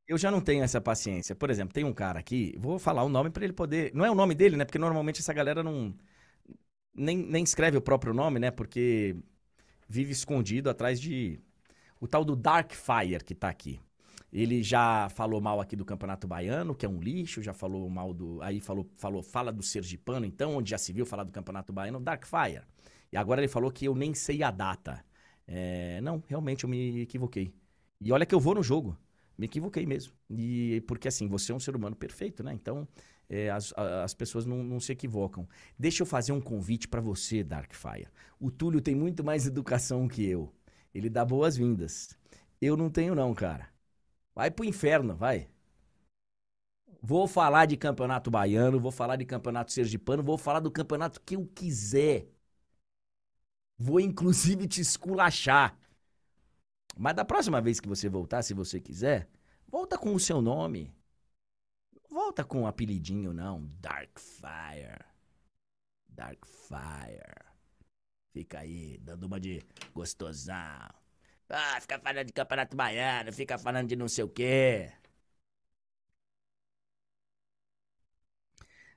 Eu 0.08 0.18
já 0.18 0.30
não 0.30 0.42
tenho 0.42 0.64
essa 0.64 0.80
paciência. 0.80 1.36
Por 1.36 1.50
exemplo, 1.50 1.74
tem 1.74 1.84
um 1.84 1.94
cara 1.94 2.20
aqui, 2.20 2.56
vou 2.60 2.78
falar 2.78 3.04
o 3.04 3.10
nome 3.10 3.30
para 3.30 3.44
ele 3.44 3.54
poder. 3.54 3.92
Não 3.94 4.06
é 4.06 4.12
o 4.12 4.16
nome 4.16 4.36
dele, 4.36 4.58
né? 4.58 4.66
Porque 4.66 4.80
normalmente 4.80 5.20
essa 5.20 5.34
galera 5.34 5.64
não. 5.64 5.94
Nem, 6.94 7.18
nem 7.18 7.44
escreve 7.44 7.78
o 7.78 7.82
próprio 7.82 8.14
nome, 8.14 8.40
né? 8.40 8.52
Porque 8.52 9.16
vive 9.88 10.12
escondido 10.12 10.70
atrás 10.70 11.00
de. 11.00 11.40
O 12.00 12.08
tal 12.08 12.26
do 12.26 12.36
Dark 12.36 12.74
Fire 12.74 13.24
que 13.24 13.34
tá 13.36 13.50
aqui. 13.50 13.80
Ele 14.32 14.64
já 14.64 15.10
falou 15.10 15.42
mal 15.42 15.60
aqui 15.60 15.76
do 15.76 15.84
Campeonato 15.84 16.28
Baiano, 16.28 16.74
que 16.74 16.86
é 16.86 16.90
um 16.90 17.02
lixo, 17.02 17.42
já 17.42 17.54
falou 17.54 17.90
mal 17.90 18.14
do. 18.14 18.42
Aí 18.42 18.62
falou, 18.62 18.90
falou 18.98 19.22
fala 19.22 19.52
do 19.52 19.62
Sergipano, 19.62 20.26
então, 20.26 20.56
onde 20.56 20.72
já 20.72 20.78
se 20.78 20.94
viu 20.94 21.06
falar 21.06 21.24
do 21.24 21.32
Campeonato 21.32 21.74
Baiano, 21.74 22.00
Darkfire. 22.00 22.62
E 23.12 23.18
agora 23.18 23.42
ele 23.42 23.50
falou 23.50 23.70
que 23.72 23.86
eu 23.86 23.94
nem 23.94 24.14
sei 24.14 24.42
a 24.42 24.50
data. 24.52 25.04
É, 25.46 26.00
não, 26.02 26.24
realmente 26.28 26.64
eu 26.64 26.70
me 26.70 27.02
equivoquei. 27.02 27.54
E 28.00 28.12
olha 28.12 28.26
que 28.26 28.34
eu 28.34 28.40
vou 28.40 28.56
no 28.56 28.64
jogo. 28.64 28.98
Me 29.38 29.46
equivoquei 29.46 29.86
mesmo. 29.86 30.14
E 30.30 30.82
porque 30.88 31.08
assim, 31.08 31.28
você 31.28 31.52
é 31.52 31.56
um 31.56 31.60
ser 31.60 31.76
humano 31.76 31.96
perfeito, 31.96 32.42
né? 32.44 32.54
Então, 32.54 32.88
é, 33.30 33.50
as, 33.50 33.74
as 33.74 34.14
pessoas 34.14 34.46
não, 34.46 34.64
não, 34.64 34.80
se 34.80 34.92
equivocam. 34.92 35.48
Deixa 35.78 36.04
eu 36.04 36.06
fazer 36.06 36.32
um 36.32 36.40
convite 36.40 36.88
para 36.88 37.02
você, 37.02 37.44
Darkfire. 37.44 38.08
O 38.40 38.50
Túlio 38.50 38.82
tem 38.82 38.96
muito 38.96 39.24
mais 39.24 39.46
educação 39.46 40.08
que 40.08 40.24
eu. 40.24 40.54
Ele 40.94 41.10
dá 41.10 41.26
boas-vindas. 41.26 42.18
Eu 42.62 42.78
não 42.78 42.90
tenho, 42.90 43.16
não, 43.16 43.34
cara. 43.34 43.71
Vai 44.34 44.50
pro 44.50 44.66
inferno, 44.66 45.16
vai. 45.16 45.50
Vou 47.02 47.28
falar 47.28 47.66
de 47.66 47.76
campeonato 47.76 48.30
baiano, 48.30 48.80
vou 48.80 48.92
falar 48.92 49.16
de 49.16 49.26
campeonato 49.26 49.72
sergipano, 49.72 50.22
vou 50.22 50.38
falar 50.38 50.60
do 50.60 50.72
campeonato 50.72 51.20
que 51.22 51.36
eu 51.36 51.46
quiser. 51.48 52.28
Vou 53.78 54.00
inclusive 54.00 54.68
te 54.68 54.82
esculachar. 54.82 55.78
Mas 56.96 57.16
da 57.16 57.26
próxima 57.26 57.60
vez 57.60 57.80
que 57.80 57.88
você 57.88 58.08
voltar, 58.08 58.44
se 58.44 58.54
você 58.54 58.80
quiser, 58.80 59.28
volta 59.68 59.98
com 59.98 60.14
o 60.14 60.20
seu 60.20 60.42
nome. 60.42 60.94
Volta 62.10 62.44
com 62.44 62.62
um 62.62 62.68
apelidinho, 62.68 63.34
não. 63.34 63.66
Darkfire. 63.80 65.04
Darkfire. 66.08 67.52
Fica 68.32 68.60
aí, 68.60 68.98
dando 69.00 69.24
uma 69.24 69.40
de 69.40 69.64
gostosão. 69.94 71.01
Ah, 71.52 71.78
fica 71.82 72.00
falando 72.00 72.26
de 72.28 72.34
campeonato 72.34 72.76
baiano, 72.76 73.32
fica 73.34 73.58
falando 73.58 73.88
de 73.90 73.96
não 73.96 74.08
sei 74.08 74.24
o 74.24 74.30
quê. 74.30 74.92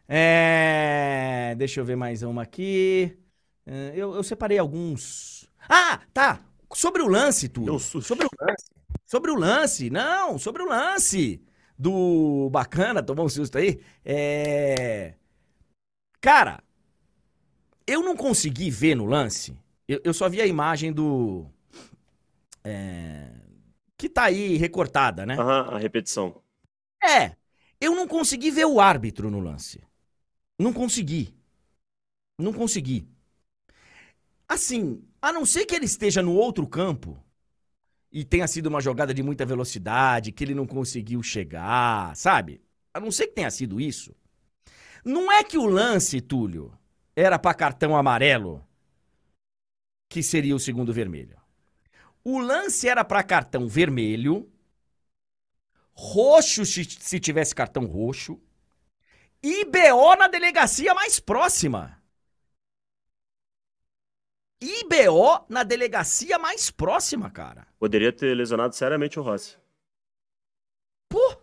É. 0.09 1.55
Deixa 1.57 1.81
eu 1.81 1.85
ver 1.85 1.97
mais 1.97 2.23
uma 2.23 2.43
aqui. 2.43 3.17
É, 3.67 3.93
eu, 3.95 4.15
eu 4.15 4.23
separei 4.23 4.59
alguns. 4.59 5.49
Ah, 5.69 6.01
tá! 6.13 6.41
Sobre 6.75 7.03
o 7.03 7.09
lance, 7.09 7.49
tudo. 7.49 7.79
Sobre 7.79 8.27
o 8.27 8.31
lance. 8.41 8.65
Sobre 9.07 9.31
o 9.31 9.35
lance. 9.37 9.91
Não, 9.91 10.39
sobre 10.39 10.63
o 10.63 10.67
lance 10.69 11.43
do 11.79 12.49
bacana, 12.51 13.03
tomou 13.03 13.27
um 13.27 13.29
susto 13.29 13.59
aí. 13.59 13.81
É. 14.05 15.15
Cara, 16.21 16.63
eu 17.87 18.03
não 18.03 18.17
consegui 18.17 18.71
ver 18.71 18.95
no 18.95 19.05
lance. 19.07 19.57
Eu, 19.87 20.01
eu 20.05 20.15
só 20.15 20.29
vi 20.29 20.41
a 20.41 20.47
imagem 20.47 20.93
do. 20.93 21.47
É, 22.65 23.31
que 23.97 24.09
tá 24.09 24.25
aí 24.25 24.57
recortada, 24.57 25.27
né? 25.27 25.35
Aham, 25.35 25.75
a 25.75 25.79
repetição. 25.79 26.43
É. 27.03 27.37
Eu 27.81 27.95
não 27.95 28.09
consegui 28.09 28.51
ver 28.51 28.65
o 28.65 28.81
árbitro 28.81 29.31
no 29.31 29.41
lance. 29.41 29.83
Não 30.59 30.73
consegui. 30.73 31.35
Não 32.39 32.53
consegui. 32.53 33.07
Assim, 34.49 35.03
a 35.21 35.33
não 35.33 35.45
ser 35.45 35.67
que 35.67 35.75
ele 35.75 35.85
esteja 35.85 36.23
no 36.23 36.35
outro 36.35 36.67
campo 36.67 37.23
e 38.11 38.25
tenha 38.25 38.47
sido 38.47 38.67
uma 38.67 38.81
jogada 38.81 39.13
de 39.13 39.23
muita 39.23 39.45
velocidade, 39.45 40.33
que 40.33 40.45
ele 40.45 40.55
não 40.55 40.67
conseguiu 40.67 41.23
chegar, 41.23 42.15
sabe? 42.17 42.63
A 42.93 43.01
não 43.01 43.11
ser 43.11 43.27
que 43.27 43.35
tenha 43.35 43.51
sido 43.51 43.81
isso. 43.81 44.15
Não 45.05 45.31
é 45.31 45.43
que 45.43 45.59
o 45.59 45.67
lance, 45.67 46.21
Túlio, 46.21 46.73
era 47.17 47.39
para 47.39 47.55
cartão 47.55 47.97
amarelo, 47.97 48.65
que 50.09 50.23
seria 50.23 50.55
o 50.55 50.61
segundo 50.61 50.93
vermelho. 50.93 51.37
O 52.25 52.39
lance 52.39 52.89
era 52.89 53.05
para 53.05 53.23
cartão 53.23 53.69
vermelho, 53.69 54.51
roxo 55.93 56.65
se, 56.65 56.85
se 56.85 57.21
tivesse 57.21 57.55
cartão 57.55 57.85
roxo, 57.85 58.41
e 59.43 59.65
BO 59.67 60.17
na 60.17 60.27
delegacia 60.27 60.95
mais 60.95 61.21
próxima. 61.21 62.03
IBO 64.65 65.45
na 65.49 65.63
delegacia 65.63 66.39
mais 66.39 66.71
próxima, 66.71 67.31
cara. 67.31 67.67
Poderia 67.79 68.11
ter 68.11 68.35
lesionado 68.35 68.75
seriamente 68.75 69.21
o 69.21 69.23
Rossi. 69.23 69.59
Pô! 71.11 71.37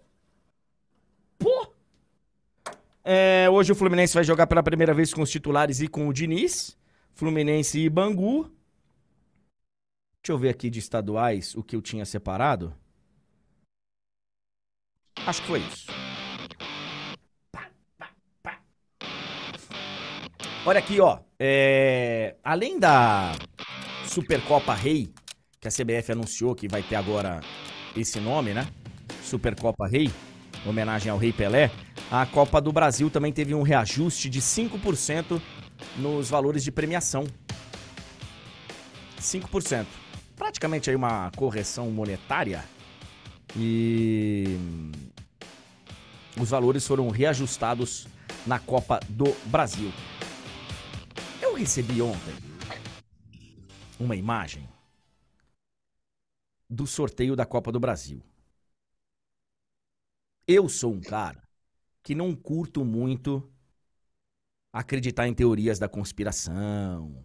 Pô! 1.37 1.73
É, 3.03 3.47
hoje 3.49 3.71
o 3.71 3.75
Fluminense 3.75 4.15
vai 4.15 4.23
jogar 4.23 4.47
pela 4.47 4.63
primeira 4.63 4.93
vez 4.93 5.13
com 5.13 5.21
os 5.21 5.29
titulares 5.29 5.81
e 5.81 5.87
com 5.87 6.07
o 6.07 6.13
Diniz. 6.13 6.75
Fluminense 7.13 7.79
e 7.79 7.89
Bangu. 7.89 8.51
Deixa 10.23 10.33
eu 10.33 10.37
ver 10.37 10.49
aqui 10.49 10.69
de 10.69 10.77
estaduais 10.77 11.55
o 11.55 11.63
que 11.63 11.75
eu 11.75 11.81
tinha 11.81 12.05
separado. 12.05 12.75
Acho 15.25 15.41
que 15.41 15.47
foi 15.47 15.59
isso. 15.61 15.87
Olha 20.63 20.77
aqui, 20.77 20.99
ó. 20.99 21.19
É, 21.39 22.35
Além 22.43 22.77
da 22.77 23.31
Supercopa 24.07 24.75
Rei, 24.75 25.11
que 25.59 25.67
a 25.67 25.71
CBF 25.71 26.11
anunciou 26.11 26.53
que 26.53 26.67
vai 26.67 26.83
ter 26.83 26.97
agora 26.97 27.41
esse 27.97 28.19
nome, 28.19 28.53
né? 28.53 28.67
Supercopa 29.23 29.87
Rei, 29.87 30.11
homenagem 30.67 31.11
ao 31.11 31.17
Rei 31.17 31.33
Pelé. 31.33 31.71
A 32.11 32.27
Copa 32.27 32.61
do 32.61 32.71
Brasil 32.71 33.09
também 33.09 33.33
teve 33.33 33.55
um 33.55 33.63
reajuste 33.63 34.29
de 34.29 34.39
5% 34.39 35.41
nos 35.97 36.29
valores 36.29 36.63
de 36.63 36.71
premiação. 36.71 37.25
5%. 39.19 40.10
Praticamente 40.41 40.89
aí 40.89 40.95
uma 40.95 41.29
correção 41.37 41.91
monetária. 41.91 42.65
E 43.55 44.57
os 46.41 46.49
valores 46.49 46.87
foram 46.87 47.11
reajustados 47.11 48.07
na 48.47 48.57
Copa 48.57 48.99
do 49.07 49.25
Brasil. 49.51 49.91
Eu 51.39 51.53
recebi 51.53 52.01
ontem 52.01 52.33
uma 53.99 54.15
imagem 54.15 54.67
do 56.67 56.87
sorteio 56.87 57.35
da 57.35 57.45
Copa 57.45 57.71
do 57.71 57.79
Brasil. 57.79 58.19
Eu 60.47 60.67
sou 60.67 60.91
um 60.91 61.01
cara 61.01 61.47
que 62.01 62.15
não 62.15 62.35
curto 62.35 62.83
muito 62.83 63.47
acreditar 64.73 65.27
em 65.27 65.35
teorias 65.35 65.77
da 65.77 65.87
conspiração. 65.87 67.23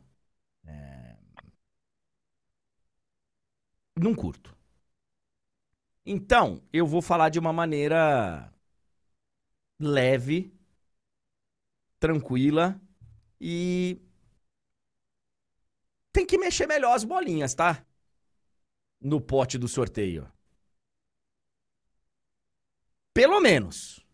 É... 0.66 1.05
Não 3.98 4.14
curto. 4.14 4.54
Então, 6.04 6.62
eu 6.72 6.86
vou 6.86 7.02
falar 7.02 7.30
de 7.30 7.38
uma 7.38 7.52
maneira 7.52 8.52
leve, 9.80 10.54
tranquila 11.98 12.80
e 13.40 14.00
tem 16.12 16.24
que 16.24 16.38
mexer 16.38 16.66
melhor 16.66 16.94
as 16.94 17.04
bolinhas, 17.04 17.54
tá? 17.54 17.84
No 19.00 19.20
pote 19.20 19.58
do 19.58 19.66
sorteio. 19.66 20.30
Pelo 23.12 23.40
menos. 23.40 24.04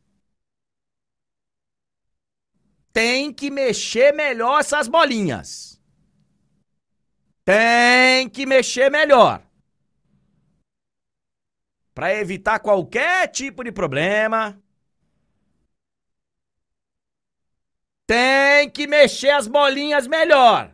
Tem 2.92 3.32
que 3.32 3.50
mexer 3.50 4.12
melhor 4.12 4.60
essas 4.60 4.86
bolinhas. 4.86 5.80
Tem 7.44 8.28
que 8.28 8.46
mexer 8.46 8.90
melhor. 8.90 9.44
Para 11.94 12.14
evitar 12.14 12.58
qualquer 12.60 13.28
tipo 13.28 13.62
de 13.62 13.72
problema. 13.72 14.60
Tem 18.06 18.70
que 18.70 18.86
mexer 18.86 19.30
as 19.30 19.46
bolinhas 19.48 20.06
melhor. 20.06 20.72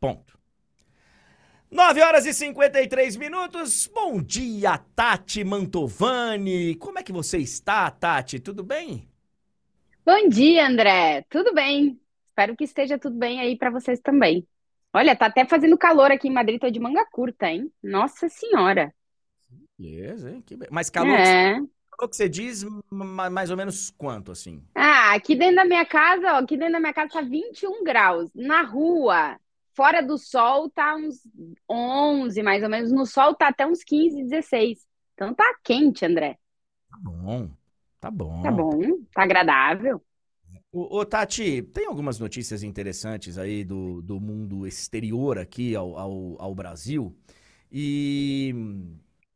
Ponto. 0.00 0.38
9 1.70 2.00
horas 2.02 2.24
e 2.26 2.32
53 2.32 3.16
minutos. 3.16 3.86
Bom 3.92 4.22
dia, 4.22 4.78
Tati 4.96 5.44
Mantovani. 5.44 6.74
Como 6.76 6.98
é 6.98 7.02
que 7.02 7.12
você 7.12 7.38
está, 7.38 7.90
Tati? 7.90 8.40
Tudo 8.40 8.62
bem? 8.64 9.08
Bom 10.04 10.28
dia, 10.28 10.66
André. 10.66 11.22
Tudo 11.30 11.54
bem? 11.54 12.00
Espero 12.38 12.54
que 12.56 12.62
esteja 12.62 12.96
tudo 12.96 13.18
bem 13.18 13.40
aí 13.40 13.58
para 13.58 13.68
vocês 13.68 13.98
também. 13.98 14.46
Olha, 14.94 15.16
tá 15.16 15.26
até 15.26 15.44
fazendo 15.44 15.76
calor 15.76 16.12
aqui 16.12 16.28
em 16.28 16.32
Madrid, 16.32 16.60
tô 16.60 16.70
de 16.70 16.78
manga 16.78 17.04
curta, 17.10 17.48
hein? 17.50 17.68
Nossa 17.82 18.28
Senhora. 18.28 18.94
Beleza, 19.76 20.30
hein? 20.30 20.40
Que 20.46 20.56
be- 20.56 20.68
Mas 20.70 20.88
calor, 20.88 21.16
que- 21.16 21.22
É. 21.22 21.54
calor 21.56 22.08
que 22.08 22.14
você 22.14 22.28
diz, 22.28 22.64
ma- 22.88 23.28
mais 23.28 23.50
ou 23.50 23.56
menos 23.56 23.90
quanto, 23.90 24.30
assim? 24.30 24.62
Ah, 24.72 25.14
aqui 25.14 25.34
dentro 25.34 25.56
da 25.56 25.64
minha 25.64 25.84
casa, 25.84 26.34
ó, 26.34 26.36
aqui 26.36 26.56
dentro 26.56 26.74
da 26.74 26.78
minha 26.78 26.94
casa 26.94 27.14
tá 27.14 27.22
21 27.22 27.82
graus. 27.82 28.30
Na 28.32 28.62
rua, 28.62 29.36
fora 29.74 30.00
do 30.00 30.16
sol, 30.16 30.70
tá 30.70 30.94
uns 30.94 31.20
11, 31.68 32.40
mais 32.40 32.62
ou 32.62 32.68
menos. 32.68 32.92
No 32.92 33.04
sol 33.04 33.34
tá 33.34 33.48
até 33.48 33.66
uns 33.66 33.82
15, 33.82 34.22
16. 34.22 34.86
Então 35.14 35.34
tá 35.34 35.56
quente, 35.64 36.06
André. 36.06 36.38
Tá 36.88 36.98
bom, 37.02 37.50
tá 38.00 38.10
bom. 38.12 38.42
Tá 38.42 38.50
bom, 38.52 38.80
tá 39.12 39.24
agradável. 39.24 40.00
Ô, 40.78 40.98
ô, 41.00 41.04
Tati, 41.04 41.62
tem 41.62 41.86
algumas 41.86 42.18
notícias 42.20 42.62
interessantes 42.62 43.36
aí 43.38 43.64
do, 43.64 44.00
do 44.02 44.20
mundo 44.20 44.66
exterior 44.66 45.38
aqui 45.38 45.74
ao, 45.74 45.96
ao, 45.98 46.36
ao 46.40 46.54
Brasil. 46.54 47.16
E. 47.72 48.54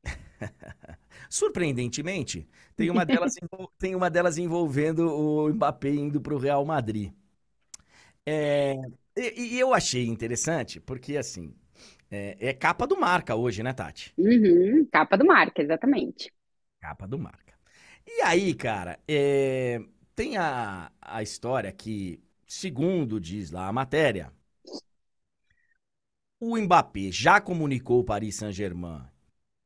Surpreendentemente, 1.28 2.48
tem 2.76 2.90
uma, 2.90 3.04
delas, 3.04 3.34
tem 3.78 3.94
uma 3.94 4.10
delas 4.10 4.38
envolvendo 4.38 5.08
o 5.08 5.48
Mbappé 5.52 5.90
indo 5.90 6.20
para 6.20 6.34
o 6.34 6.38
Real 6.38 6.64
Madrid. 6.64 7.12
É, 8.26 8.74
e, 9.16 9.54
e 9.56 9.60
eu 9.60 9.74
achei 9.74 10.06
interessante, 10.06 10.80
porque 10.80 11.16
assim, 11.16 11.54
é, 12.10 12.36
é 12.40 12.52
capa 12.54 12.86
do 12.86 12.98
Marca 12.98 13.34
hoje, 13.36 13.62
né, 13.62 13.72
Tati? 13.72 14.14
Uhum, 14.16 14.86
capa 14.90 15.16
do 15.18 15.24
Marca, 15.26 15.60
exatamente. 15.62 16.32
Capa 16.80 17.06
do 17.06 17.18
Marca. 17.18 17.54
E 18.06 18.22
aí, 18.22 18.54
cara, 18.54 18.98
é, 19.08 19.80
tem 20.22 20.36
a, 20.36 20.92
a 21.00 21.20
história 21.20 21.72
que, 21.72 22.22
segundo 22.46 23.18
diz 23.18 23.50
lá 23.50 23.66
a 23.66 23.72
matéria, 23.72 24.32
o 26.38 26.56
Mbappé 26.56 27.10
já 27.10 27.40
comunicou 27.40 27.98
o 27.98 28.04
Paris 28.04 28.36
Saint-Germain 28.36 29.02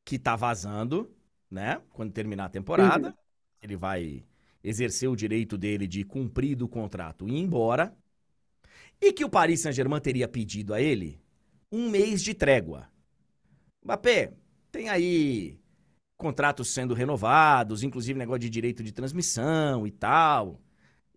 que 0.03 0.17
tá 0.17 0.35
vazando, 0.35 1.15
né? 1.51 1.79
Quando 1.93 2.11
terminar 2.11 2.45
a 2.45 2.49
temporada. 2.49 3.15
Ele 3.61 3.75
vai 3.75 4.25
exercer 4.63 5.07
o 5.07 5.15
direito 5.15 5.59
dele 5.59 5.85
de 5.85 6.03
cumprir 6.03 6.55
do 6.55 6.67
contrato 6.67 7.29
e 7.29 7.33
ir 7.33 7.39
embora. 7.39 7.95
E 8.99 9.13
que 9.13 9.23
o 9.23 9.29
Paris 9.29 9.61
Saint-Germain 9.61 10.01
teria 10.01 10.27
pedido 10.27 10.73
a 10.73 10.81
ele 10.81 11.21
um 11.71 11.87
mês 11.87 12.23
de 12.23 12.33
trégua. 12.33 12.89
Mbappé, 13.83 14.33
tem 14.71 14.89
aí 14.89 15.59
contratos 16.17 16.69
sendo 16.73 16.93
renovados, 16.93 17.83
inclusive 17.83 18.17
negócio 18.19 18.39
de 18.39 18.49
direito 18.49 18.83
de 18.83 18.91
transmissão 18.91 19.85
e 19.87 19.91
tal. 19.91 20.59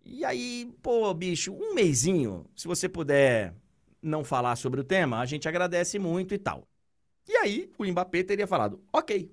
E 0.03 0.25
aí, 0.25 0.73
pô, 0.81 1.13
bicho, 1.13 1.53
um 1.53 1.73
mêsinho, 1.73 2.45
se 2.55 2.67
você 2.67 2.89
puder 2.89 3.55
não 4.01 4.23
falar 4.23 4.55
sobre 4.55 4.81
o 4.81 4.83
tema, 4.83 5.19
a 5.19 5.25
gente 5.25 5.47
agradece 5.47 5.99
muito 5.99 6.33
e 6.33 6.37
tal. 6.39 6.67
E 7.27 7.35
aí, 7.37 7.71
o 7.77 7.85
Mbappé 7.85 8.23
teria 8.23 8.47
falado, 8.47 8.83
ok. 8.93 9.31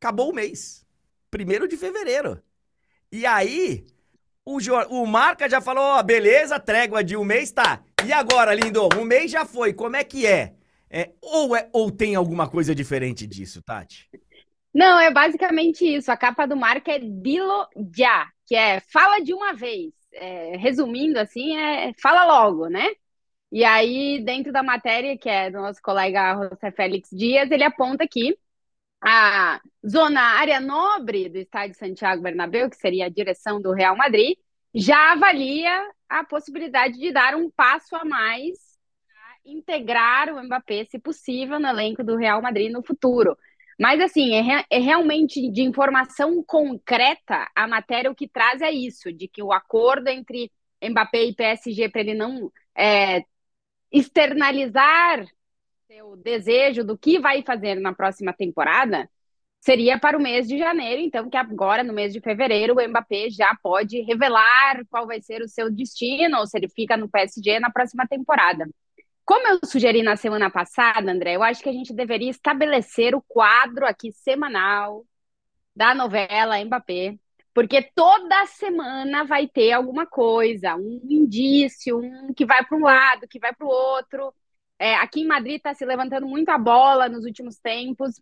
Acabou 0.00 0.30
o 0.30 0.34
mês. 0.34 0.84
Primeiro 1.30 1.68
de 1.68 1.76
fevereiro. 1.76 2.42
E 3.10 3.26
aí, 3.26 3.86
O, 4.44 4.58
o 4.90 5.06
Marca 5.06 5.48
já 5.48 5.60
falou, 5.60 5.84
ó, 5.84 6.02
beleza, 6.02 6.58
trégua 6.60 7.04
de 7.04 7.16
um 7.16 7.24
mês, 7.24 7.52
tá. 7.52 7.84
E 8.04 8.12
agora, 8.12 8.54
lindo? 8.54 8.88
Um 8.98 9.04
mês 9.04 9.30
já 9.30 9.44
foi, 9.46 9.72
como 9.72 9.96
é 9.96 10.04
que 10.04 10.26
é? 10.26 10.54
É 10.92 11.10
ou, 11.22 11.56
é 11.56 11.68
ou 11.72 11.90
tem 11.90 12.14
alguma 12.14 12.48
coisa 12.48 12.74
diferente 12.74 13.26
disso, 13.26 13.62
Tati? 13.62 14.10
Não, 14.74 15.00
é 15.00 15.10
basicamente 15.10 15.84
isso. 15.84 16.12
A 16.12 16.16
capa 16.16 16.46
do 16.46 16.56
Marca 16.56 16.92
é 16.92 16.98
Dilo 16.98 17.66
Já, 17.96 18.28
que 18.46 18.54
é 18.54 18.80
fala 18.80 19.18
de 19.20 19.32
uma 19.32 19.54
vez. 19.54 19.92
É, 20.14 20.56
resumindo 20.58 21.18
assim, 21.18 21.56
é 21.56 21.92
fala 22.00 22.26
logo, 22.26 22.68
né? 22.68 22.86
E 23.50 23.64
aí, 23.64 24.22
dentro 24.22 24.52
da 24.52 24.62
matéria, 24.62 25.16
que 25.16 25.28
é 25.28 25.50
do 25.50 25.60
nosso 25.60 25.80
colega 25.82 26.48
José 26.50 26.70
Félix 26.70 27.08
Dias, 27.10 27.50
ele 27.50 27.64
aponta 27.64 28.04
aqui 28.04 28.36
a 29.02 29.60
zona 29.86 30.20
área 30.20 30.60
nobre 30.60 31.28
do 31.28 31.38
estádio 31.38 31.76
Santiago 31.76 32.22
Bernabéu, 32.22 32.70
que 32.70 32.76
seria 32.76 33.06
a 33.06 33.10
direção 33.10 33.60
do 33.60 33.72
Real 33.72 33.96
Madrid, 33.96 34.36
já 34.74 35.12
avalia 35.12 35.90
a 36.08 36.24
possibilidade 36.24 36.98
de 36.98 37.12
dar 37.12 37.34
um 37.34 37.50
passo 37.50 37.96
a 37.96 38.04
mais 38.04 38.71
integrar 39.44 40.32
o 40.32 40.42
Mbappé, 40.42 40.84
se 40.84 40.98
possível, 40.98 41.58
no 41.58 41.68
elenco 41.68 42.04
do 42.04 42.16
Real 42.16 42.40
Madrid 42.42 42.70
no 42.70 42.82
futuro. 42.82 43.36
Mas, 43.78 44.00
assim, 44.00 44.34
é, 44.34 44.64
é, 44.70 44.78
realmente 44.78 45.50
de 45.50 45.62
informação 45.62 46.42
concreta, 46.44 47.50
a 47.54 47.66
matéria 47.66 48.10
o 48.10 48.14
que 48.14 48.28
traz 48.28 48.60
é 48.62 48.70
isso, 48.70 49.12
de 49.12 49.26
que 49.28 49.42
o 49.42 49.52
acordo 49.52 50.08
entre 50.08 50.50
Mbappé 50.82 51.24
e 51.24 51.34
PSG 51.34 51.88
para 51.88 52.00
ele 52.02 52.14
não 52.14 52.52
é, 52.76 53.22
externalizar 53.90 55.26
seu 55.86 56.16
desejo 56.16 56.84
do 56.84 56.96
que 56.98 57.18
vai 57.18 57.42
fazer 57.42 57.76
na 57.80 57.94
próxima 57.94 58.32
temporada 58.32 59.08
seria 59.60 59.98
para 59.98 60.18
o 60.18 60.20
mês 60.22 60.48
de 60.48 60.58
janeiro, 60.58 61.00
então 61.02 61.30
que 61.30 61.36
agora 61.36 61.84
no 61.84 61.92
mês 61.92 62.12
de 62.12 62.20
fevereiro 62.20 62.74
o 62.74 62.88
Mbappé 62.88 63.30
já 63.30 63.56
pode 63.62 64.00
revelar 64.02 64.84
qual 64.90 65.06
vai 65.06 65.20
ser 65.22 65.40
o 65.42 65.48
seu 65.48 65.70
destino 65.70 66.38
ou 66.38 66.46
se 66.46 66.58
ele 66.58 66.68
fica 66.68 66.96
no 66.96 67.08
PSG 67.08 67.60
na 67.60 67.70
próxima 67.70 68.06
temporada. 68.06 68.66
Como 69.24 69.46
eu 69.48 69.60
sugeri 69.64 70.02
na 70.02 70.16
semana 70.16 70.50
passada, 70.50 71.10
André, 71.10 71.36
eu 71.36 71.42
acho 71.42 71.62
que 71.62 71.68
a 71.68 71.72
gente 71.72 71.92
deveria 71.94 72.30
estabelecer 72.30 73.14
o 73.14 73.22
quadro 73.22 73.86
aqui 73.86 74.12
semanal 74.12 75.06
da 75.74 75.94
novela 75.94 76.62
Mbappé, 76.64 77.16
porque 77.54 77.82
toda 77.94 78.46
semana 78.46 79.24
vai 79.24 79.48
ter 79.48 79.72
alguma 79.72 80.06
coisa, 80.06 80.76
um 80.76 81.00
indício, 81.08 81.98
um 81.98 82.34
que 82.34 82.44
vai 82.46 82.64
para 82.64 82.76
um 82.76 82.82
lado, 82.82 83.28
que 83.28 83.38
vai 83.38 83.54
para 83.54 83.66
o 83.66 83.70
outro. 83.70 84.34
É, 84.78 84.96
aqui 84.96 85.20
em 85.20 85.26
Madrid 85.26 85.56
está 85.56 85.74
se 85.74 85.84
levantando 85.84 86.26
muito 86.26 86.48
a 86.50 86.58
bola 86.58 87.08
nos 87.08 87.24
últimos 87.24 87.58
tempos 87.58 88.20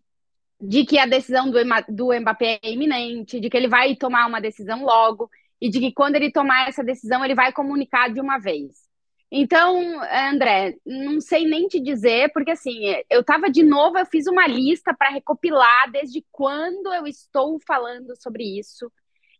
de 0.59 0.85
que 0.85 0.99
a 0.99 1.05
decisão 1.07 1.49
do, 1.49 1.57
do 1.89 2.19
Mbappé 2.19 2.59
é 2.63 2.71
iminente, 2.71 3.39
de 3.39 3.49
que 3.49 3.57
ele 3.57 3.67
vai 3.67 3.95
tomar 3.95 4.27
uma 4.27 4.39
decisão 4.39 4.83
logo 4.85 5.29
e 5.59 5.69
de 5.69 5.79
que 5.79 5.91
quando 5.93 6.15
ele 6.15 6.31
tomar 6.31 6.69
essa 6.69 6.83
decisão 6.83 7.25
ele 7.25 7.35
vai 7.35 7.51
comunicar 7.51 8.11
de 8.13 8.21
uma 8.21 8.37
vez. 8.37 8.90
Então, 9.33 9.79
André, 10.11 10.75
não 10.85 11.21
sei 11.21 11.45
nem 11.45 11.65
te 11.65 11.79
dizer, 11.79 12.31
porque 12.33 12.51
assim, 12.51 12.81
eu 13.09 13.21
estava 13.21 13.49
de 13.49 13.63
novo, 13.63 13.97
eu 13.97 14.05
fiz 14.05 14.27
uma 14.27 14.45
lista 14.45 14.93
para 14.93 15.09
recopilar 15.09 15.89
desde 15.89 16.25
quando 16.31 16.93
eu 16.93 17.07
estou 17.07 17.57
falando 17.65 18.13
sobre 18.21 18.43
isso, 18.59 18.91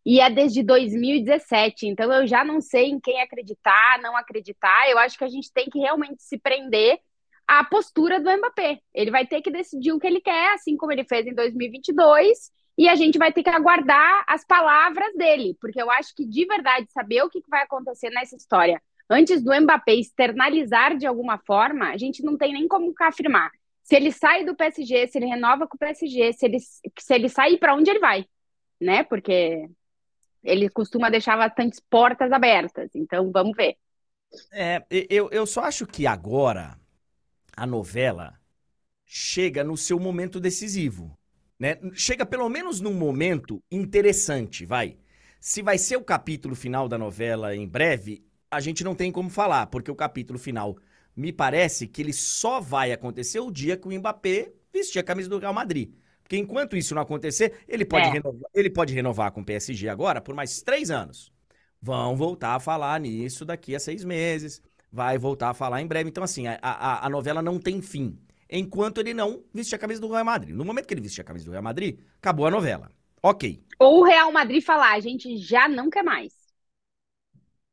e 0.06 0.22
é 0.22 0.30
desde 0.30 0.64
2017, 0.64 1.88
então 1.88 2.12
eu 2.12 2.26
já 2.26 2.44
não 2.44 2.62
sei 2.62 2.86
em 2.86 3.02
quem 3.02 3.22
acreditar, 3.22 4.00
não 4.02 4.16
acreditar. 4.16 4.90
Eu 4.90 4.98
acho 4.98 5.18
que 5.18 5.26
a 5.26 5.30
gente 5.30 5.52
tem 5.54 5.70
que 5.70 5.78
realmente 5.78 6.24
se 6.24 6.40
prender 6.40 6.98
a 7.46 7.64
postura 7.64 8.20
do 8.20 8.32
Mbappé. 8.32 8.80
Ele 8.96 9.12
vai 9.12 9.28
ter 9.28 9.42
que 9.42 9.52
decidir 9.52 9.92
o 9.92 10.00
que 10.00 10.08
ele 10.08 10.22
quer, 10.22 10.54
assim 10.54 10.78
como 10.78 10.92
ele 10.94 11.04
fez 11.04 11.28
em 11.28 11.36
2022, 11.36 12.52
e 12.78 12.88
a 12.88 12.96
gente 12.96 13.20
vai 13.20 13.32
ter 13.34 13.44
que 13.44 13.50
aguardar 13.50 14.24
as 14.28 14.46
palavras 14.46 15.14
dele, 15.16 15.58
porque 15.60 15.82
eu 15.82 15.92
acho 15.92 16.16
que 16.16 16.26
de 16.26 16.46
verdade 16.46 16.90
saber 16.92 17.22
o 17.24 17.30
que 17.30 17.44
vai 17.50 17.64
acontecer 17.64 18.10
nessa 18.10 18.38
história 18.38 18.82
antes 19.12 19.44
do 19.44 19.52
Mbappé 19.54 19.96
externalizar 19.96 20.98
de 20.98 21.06
alguma 21.06 21.38
forma, 21.38 21.90
a 21.90 21.98
gente 21.98 22.24
não 22.24 22.38
tem 22.38 22.54
nem 22.54 22.68
como 22.68 22.94
afirmar. 23.02 23.52
Se 23.84 23.96
ele 23.96 24.12
sai 24.12 24.46
do 24.46 24.56
PSG, 24.56 25.08
se 25.08 25.18
ele 25.18 25.26
renova 25.26 25.68
com 25.68 25.76
o 25.76 25.80
PSG, 25.80 26.34
se 26.34 26.46
ele, 26.46 26.60
se 26.60 27.14
ele 27.14 27.28
sair, 27.28 27.58
para 27.58 27.76
onde 27.76 27.90
ele 27.90 28.00
vai, 28.00 28.26
né? 28.80 29.04
Porque 29.04 29.68
ele 30.44 30.70
costuma 30.70 31.10
deixar 31.10 31.38
bastantes 31.38 31.80
portas 31.80 32.32
abertas. 32.32 32.90
Então, 32.96 33.32
vamos 33.32 33.56
ver. 33.56 33.76
É, 34.52 34.84
eu, 34.90 35.30
eu 35.30 35.46
só 35.46 35.62
acho 35.62 35.86
que 35.86 36.08
agora 36.08 36.80
a 37.56 37.66
novela 37.66 38.40
chega 39.06 39.64
no 39.64 39.76
seu 39.76 40.00
momento 40.00 40.40
decisivo. 40.40 41.18
Né? 41.60 41.78
Chega 41.94 42.26
pelo 42.26 42.48
menos 42.50 42.80
num 42.80 42.94
momento 42.94 43.62
interessante, 43.70 44.66
vai. 44.66 44.98
Se 45.40 45.62
vai 45.62 45.78
ser 45.78 45.98
o 45.98 46.04
capítulo 46.04 46.56
final 46.56 46.88
da 46.88 46.98
novela 46.98 47.56
em 47.56 47.68
breve, 47.68 48.24
a 48.52 48.60
gente 48.60 48.84
não 48.84 48.94
tem 48.94 49.12
como 49.12 49.30
falar, 49.30 49.68
porque 49.68 49.90
o 49.90 49.96
capítulo 49.96 50.38
final 50.38 50.78
me 51.16 51.32
parece 51.32 51.88
que 51.88 52.02
ele 52.02 52.14
só 52.14 52.60
vai 52.60 52.92
acontecer 52.92 53.40
o 53.40 53.52
dia 53.52 53.78
que 53.78 53.88
o 53.88 53.92
Mbappé 53.92 54.52
vestir 54.74 55.00
a 55.00 55.04
camisa 55.04 55.30
do 55.30 55.40
Real 55.40 55.54
Madrid. 55.54 55.94
Porque 56.22 56.38
enquanto 56.38 56.78
isso 56.78 56.94
não 56.94 57.02
acontecer, 57.02 57.64
ele 57.68 57.86
pode, 57.86 58.08
é. 58.08 58.12
renovar, 58.12 58.52
ele 58.54 58.70
pode 58.70 58.94
renovar 58.94 59.32
com 59.32 59.42
o 59.42 59.46
PSG 59.46 59.90
agora 59.90 60.22
por 60.22 60.36
mais 60.36 60.62
três 60.62 60.92
anos. 60.92 61.32
Vão 61.82 62.16
voltar 62.16 62.56
a 62.56 62.60
falar 62.60 63.00
nisso 63.00 63.44
daqui 63.44 63.76
a 63.76 63.80
seis 63.80 64.04
meses 64.04 64.62
vai 64.92 65.18
voltar 65.18 65.50
a 65.50 65.54
falar 65.54 65.82
em 65.82 65.88
breve. 65.88 66.10
Então, 66.10 66.24
assim, 66.24 66.48
a, 66.48 66.60
a, 66.62 67.06
a 67.06 67.10
novela 67.10 67.42
não 67.42 67.58
tem 67.58 67.82
fim. 67.82 68.20
Enquanto 68.50 69.00
ele 69.00 69.14
não 69.14 69.44
vestir 69.54 69.76
a 69.76 69.80
camisa 69.80 70.02
do 70.02 70.12
Real 70.12 70.26
Madrid. 70.26 70.54
No 70.54 70.66
momento 70.66 70.86
que 70.86 70.94
ele 70.94 71.02
vestir 71.02 71.22
a 71.22 71.24
camisa 71.24 71.46
do 71.46 71.52
Real 71.52 71.64
Madrid, 71.64 72.00
acabou 72.18 72.46
a 72.46 72.52
novela. 72.52 72.92
Ok. 73.24 73.64
Ou 73.80 74.02
o 74.02 74.04
Real 74.04 74.32
Madrid 74.32 74.62
falar, 74.62 74.94
a 74.94 75.00
gente 75.00 75.38
já 75.38 75.70
não 75.70 75.90
quer 75.90 76.04
mais. 76.04 76.34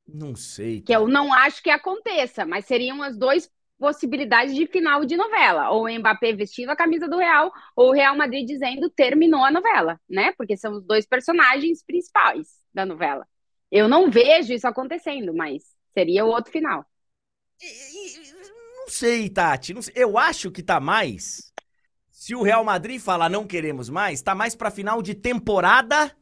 Não 0.09 0.35
sei. 0.35 0.81
Que 0.81 0.95
eu 0.95 1.07
não 1.07 1.33
acho 1.33 1.63
que 1.63 1.71
aconteça, 1.71 2.47
mas 2.47 2.65
seriam 2.65 3.03
as 3.03 3.17
duas 3.17 3.51
possibilidades 3.79 4.55
de 4.55 4.67
final 4.67 5.05
de 5.05 5.17
novela. 5.17 5.71
Ou 5.71 5.85
o 5.85 5.99
Mbappé 5.99 6.33
vestindo 6.33 6.71
a 6.71 6.77
camisa 6.77 7.07
do 7.07 7.19
Real, 7.19 7.53
ou 7.77 7.91
o 7.91 7.93
Real 7.93 8.17
Madrid 8.17 8.47
dizendo 8.47 8.91
terminou 8.91 9.45
a 9.45 9.51
novela, 9.51 10.01
né? 10.09 10.33
Porque 10.37 10.57
são 10.57 10.73
os 10.73 10.85
dois 10.85 11.07
personagens 11.07 11.85
principais 11.85 12.49
da 12.73 12.85
novela. 12.87 13.27
Eu 13.71 13.87
não 13.87 14.11
vejo 14.11 14.53
isso 14.53 14.67
acontecendo, 14.67 15.35
mas 15.35 15.63
seria 15.93 16.25
o 16.25 16.29
outro 16.29 16.51
final. 16.51 16.85
Não 18.79 18.89
sei, 18.89 19.29
Tati. 19.29 19.75
Não 19.75 19.83
sei. 19.83 19.93
Eu 19.97 20.17
acho 20.17 20.51
que 20.51 20.63
tá 20.63 20.81
mais. 20.81 21.53
Se 22.11 22.35
o 22.35 22.43
Real 22.43 22.65
Madrid 22.65 23.01
falar 23.01 23.29
não 23.29 23.47
queremos 23.47 23.89
mais, 23.89 24.23
tá 24.23 24.35
mais 24.35 24.55
pra 24.55 24.71
final 24.71 25.03
de 25.03 25.15
temporada. 25.15 26.17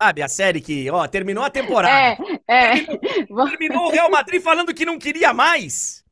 Sabe, 0.00 0.22
a 0.22 0.28
série 0.28 0.60
que, 0.60 0.90
ó, 0.90 1.06
terminou 1.06 1.44
a 1.44 1.50
temporada. 1.50 1.94
É, 1.94 2.16
é. 2.46 2.84
Terminou, 2.84 3.48
terminou 3.48 3.86
o 3.86 3.90
Real 3.90 4.10
Madrid 4.10 4.42
falando 4.42 4.74
que 4.74 4.84
não 4.84 4.98
queria 4.98 5.32
mais. 5.32 6.04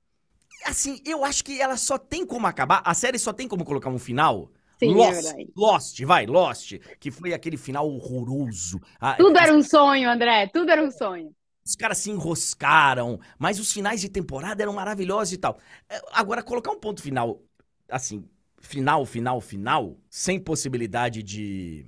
Assim, 0.65 1.01
eu 1.05 1.25
acho 1.25 1.45
que 1.45 1.61
ela 1.61 1.77
só 1.77 1.99
tem 1.99 2.25
como 2.25 2.47
acabar. 2.47 2.83
A 2.85 2.95
série 2.95 3.19
só 3.19 3.33
tem 3.33 3.49
como 3.49 3.65
colocar 3.65 3.91
um 3.91 3.99
final. 3.99 4.51
Sim, 4.79 4.95
Lost, 4.95 5.27
é 5.27 5.47
Lost, 5.57 6.01
vai, 6.05 6.27
Lost, 6.27 6.73
que 6.99 7.11
foi 7.11 7.33
aquele 7.33 7.57
final 7.57 7.89
horroroso. 7.89 8.81
Tudo 9.17 9.39
era 9.39 9.55
um 9.55 9.63
sonho, 9.63 10.11
André, 10.11 10.49
tudo 10.49 10.71
era 10.71 10.83
um 10.83 10.91
sonho. 10.91 11.33
Os 11.65 11.77
caras 11.77 11.99
se 11.99 12.11
enroscaram, 12.11 13.21
mas 13.39 13.61
os 13.61 13.73
finais 13.73 14.01
de 14.01 14.09
temporada 14.09 14.61
eram 14.61 14.73
maravilhosos 14.73 15.33
e 15.33 15.37
tal. 15.37 15.59
É, 15.89 16.01
agora, 16.13 16.43
colocar 16.43 16.73
um 16.73 16.81
ponto 16.81 17.01
final, 17.01 17.41
assim, 17.89 18.29
final, 18.61 19.07
final, 19.07 19.41
final, 19.41 19.97
sem 20.11 20.41
possibilidade 20.41 21.23
de 21.23 21.87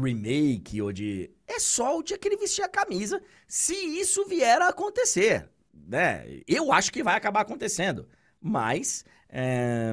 remake 0.00 0.80
ou 0.80 0.92
de. 0.92 1.30
É 1.46 1.58
só 1.58 1.98
o 1.98 2.02
dia 2.02 2.18
que 2.18 2.28
ele 2.28 2.36
vestir 2.36 2.62
a 2.62 2.68
camisa, 2.68 3.22
se 3.46 3.74
isso 3.74 4.26
vier 4.26 4.60
a 4.62 4.68
acontecer. 4.68 5.48
Né? 5.72 6.40
Eu 6.46 6.72
acho 6.72 6.92
que 6.92 7.02
vai 7.02 7.16
acabar 7.16 7.40
acontecendo. 7.40 8.08
Mas. 8.40 9.04
É... 9.28 9.92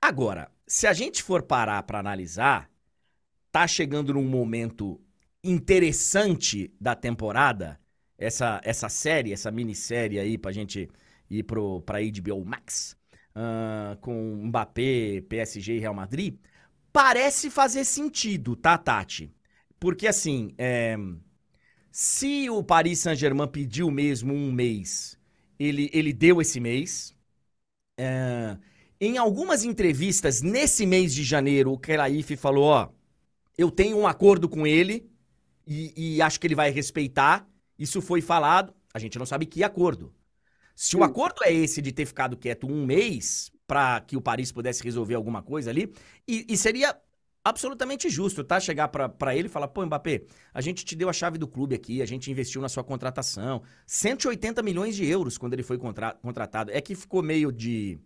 Agora, 0.00 0.50
se 0.66 0.86
a 0.86 0.92
gente 0.92 1.22
for 1.22 1.42
parar 1.42 1.82
para 1.82 1.98
analisar, 1.98 2.70
tá 3.52 3.66
chegando 3.66 4.14
num 4.14 4.24
momento 4.24 5.00
interessante 5.42 6.72
da 6.80 6.94
temporada 6.94 7.80
essa, 8.20 8.60
essa 8.62 8.88
série, 8.88 9.32
essa 9.32 9.50
minissérie 9.50 10.18
aí 10.18 10.36
pra 10.36 10.52
gente 10.52 10.88
ir 11.28 11.42
pro, 11.44 11.80
pra 11.82 11.98
HBO 12.00 12.44
Max, 12.44 12.96
uh, 13.34 13.96
com 14.00 14.46
Mbappé, 14.46 15.22
PSG 15.22 15.76
e 15.76 15.78
Real 15.78 15.94
Madrid, 15.94 16.36
parece 16.92 17.50
fazer 17.50 17.84
sentido, 17.84 18.56
tá, 18.56 18.76
Tati? 18.76 19.32
Porque 19.78 20.06
assim, 20.06 20.52
é, 20.58 20.96
se 21.90 22.48
o 22.50 22.62
Paris 22.62 23.00
Saint-Germain 23.00 23.48
pediu 23.48 23.90
mesmo 23.90 24.34
um 24.34 24.52
mês, 24.52 25.18
ele, 25.58 25.90
ele 25.92 26.12
deu 26.12 26.40
esse 26.40 26.60
mês. 26.60 27.14
É, 27.98 28.56
em 29.00 29.18
algumas 29.18 29.64
entrevistas 29.64 30.42
nesse 30.42 30.86
mês 30.86 31.14
de 31.14 31.24
janeiro, 31.24 31.72
o 31.72 31.78
Kelaif 31.78 32.36
falou: 32.36 32.64
ó, 32.64 32.88
eu 33.56 33.70
tenho 33.70 33.98
um 33.98 34.06
acordo 34.06 34.48
com 34.48 34.66
ele 34.66 35.10
e, 35.66 36.16
e 36.16 36.22
acho 36.22 36.38
que 36.38 36.46
ele 36.46 36.54
vai 36.54 36.70
respeitar. 36.70 37.48
Isso 37.78 38.02
foi 38.02 38.20
falado, 38.20 38.74
a 38.92 38.98
gente 38.98 39.18
não 39.18 39.26
sabe 39.26 39.46
que 39.46 39.64
acordo. 39.64 40.14
Se 40.74 40.96
o 40.96 41.04
acordo 41.04 41.44
é 41.44 41.52
esse 41.52 41.82
de 41.82 41.92
ter 41.92 42.06
ficado 42.06 42.36
quieto 42.36 42.66
um 42.66 42.86
mês 42.86 43.52
para 43.70 44.00
que 44.00 44.16
o 44.16 44.20
Paris 44.20 44.50
pudesse 44.50 44.82
resolver 44.82 45.14
alguma 45.14 45.44
coisa 45.44 45.70
ali, 45.70 45.94
e, 46.26 46.44
e, 46.48 46.56
seria 46.56 47.00
absolutamente 47.44 48.10
justo, 48.10 48.42
tá? 48.42 48.58
Chegar 48.58 48.88
para 48.88 49.36
ele 49.36 49.46
e 49.46 49.48
falar, 49.48 49.68
pô, 49.68 49.86
Mbappé, 49.86 50.24
a 50.52 50.60
gente 50.60 50.84
te 50.84 50.96
deu 50.96 51.08
a 51.08 51.12
chave 51.12 51.38
do 51.38 51.46
clube 51.46 51.76
aqui, 51.76 52.02
a 52.02 52.04
gente 52.04 52.28
investiu 52.32 52.60
na 52.60 52.68
sua 52.68 52.82
contratação. 52.82 53.62
180 53.86 54.60
milhões 54.60 54.96
de 54.96 55.06
euros 55.06 55.38
quando 55.38 55.52
ele 55.52 55.62
foi 55.62 55.78
contra 55.78 56.14
contratado. 56.14 56.72
É 56.72 56.80
que 56.80 56.96
ficou 56.96 57.22
meio 57.22 57.52
de, 57.52 58.00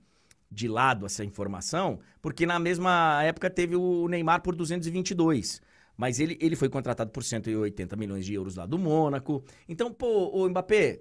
de 0.51 0.69
lado 0.69 1.07
essa 1.07 1.25
informação, 1.25 1.99
porque 2.21 2.45
na 2.45 2.59
mesma 2.59 3.23
época 3.23 3.49
teve 3.49 3.75
o 3.75 4.07
Neymar 4.07 4.43
por 4.43 4.55
222. 4.55 5.62
Mas 5.97 6.21
ele, 6.21 6.37
ele 6.43 6.57
foi 6.57 6.69
contratado 6.69 7.11
por 7.11 7.25
180 7.25 7.97
milhões 7.97 8.27
de 8.27 8.35
euros 8.35 8.57
lá 8.57 8.67
do 8.67 8.79
Mônaco. 8.79 9.43
Então, 9.67 9.91
pô, 9.91 10.29
o 10.29 10.47
Mbappé, 10.47 11.01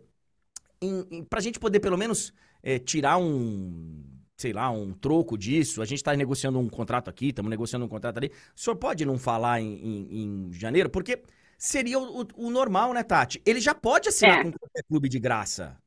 em, 0.82 1.06
em, 1.12 1.24
pra 1.26 1.42
gente 1.42 1.60
poder 1.60 1.82
pelo 1.82 1.98
menos 1.98 2.34
é, 2.62 2.80
tirar 2.80 3.18
um 3.18 4.13
sei 4.38 4.52
lá, 4.52 4.70
um 4.70 4.94
troco 4.94 5.38
disso, 5.38 5.82
a 5.82 5.86
gente 5.86 6.00
está 6.00 6.16
negociando 6.16 6.60
um 6.60 6.70
contrato 6.70 7.10
aqui, 7.10 7.28
estamos 7.28 7.50
negociando 7.50 7.86
um 7.86 7.90
contrato 7.90 8.18
ali. 8.18 8.32
O 8.56 8.60
senhor 8.60 8.76
pode 8.76 9.06
não 9.06 9.18
falar 9.18 9.62
em, 9.62 9.74
em, 9.76 10.24
em 10.24 10.54
janeiro? 10.54 10.90
Porque 10.90 11.22
seria 11.58 12.00
o, 12.00 12.28
o, 12.36 12.50
normal, 12.50 12.94
né, 12.94 13.04
Tati? 13.04 13.42
Ele 13.46 13.60
já 13.60 13.74
pode 13.74 14.10
assinar 14.10 14.40
é. 14.40 14.44
com 14.44 14.52
qualquer 14.52 14.84
clube 14.84 15.08
de 15.08 15.20
graça. 15.20 15.78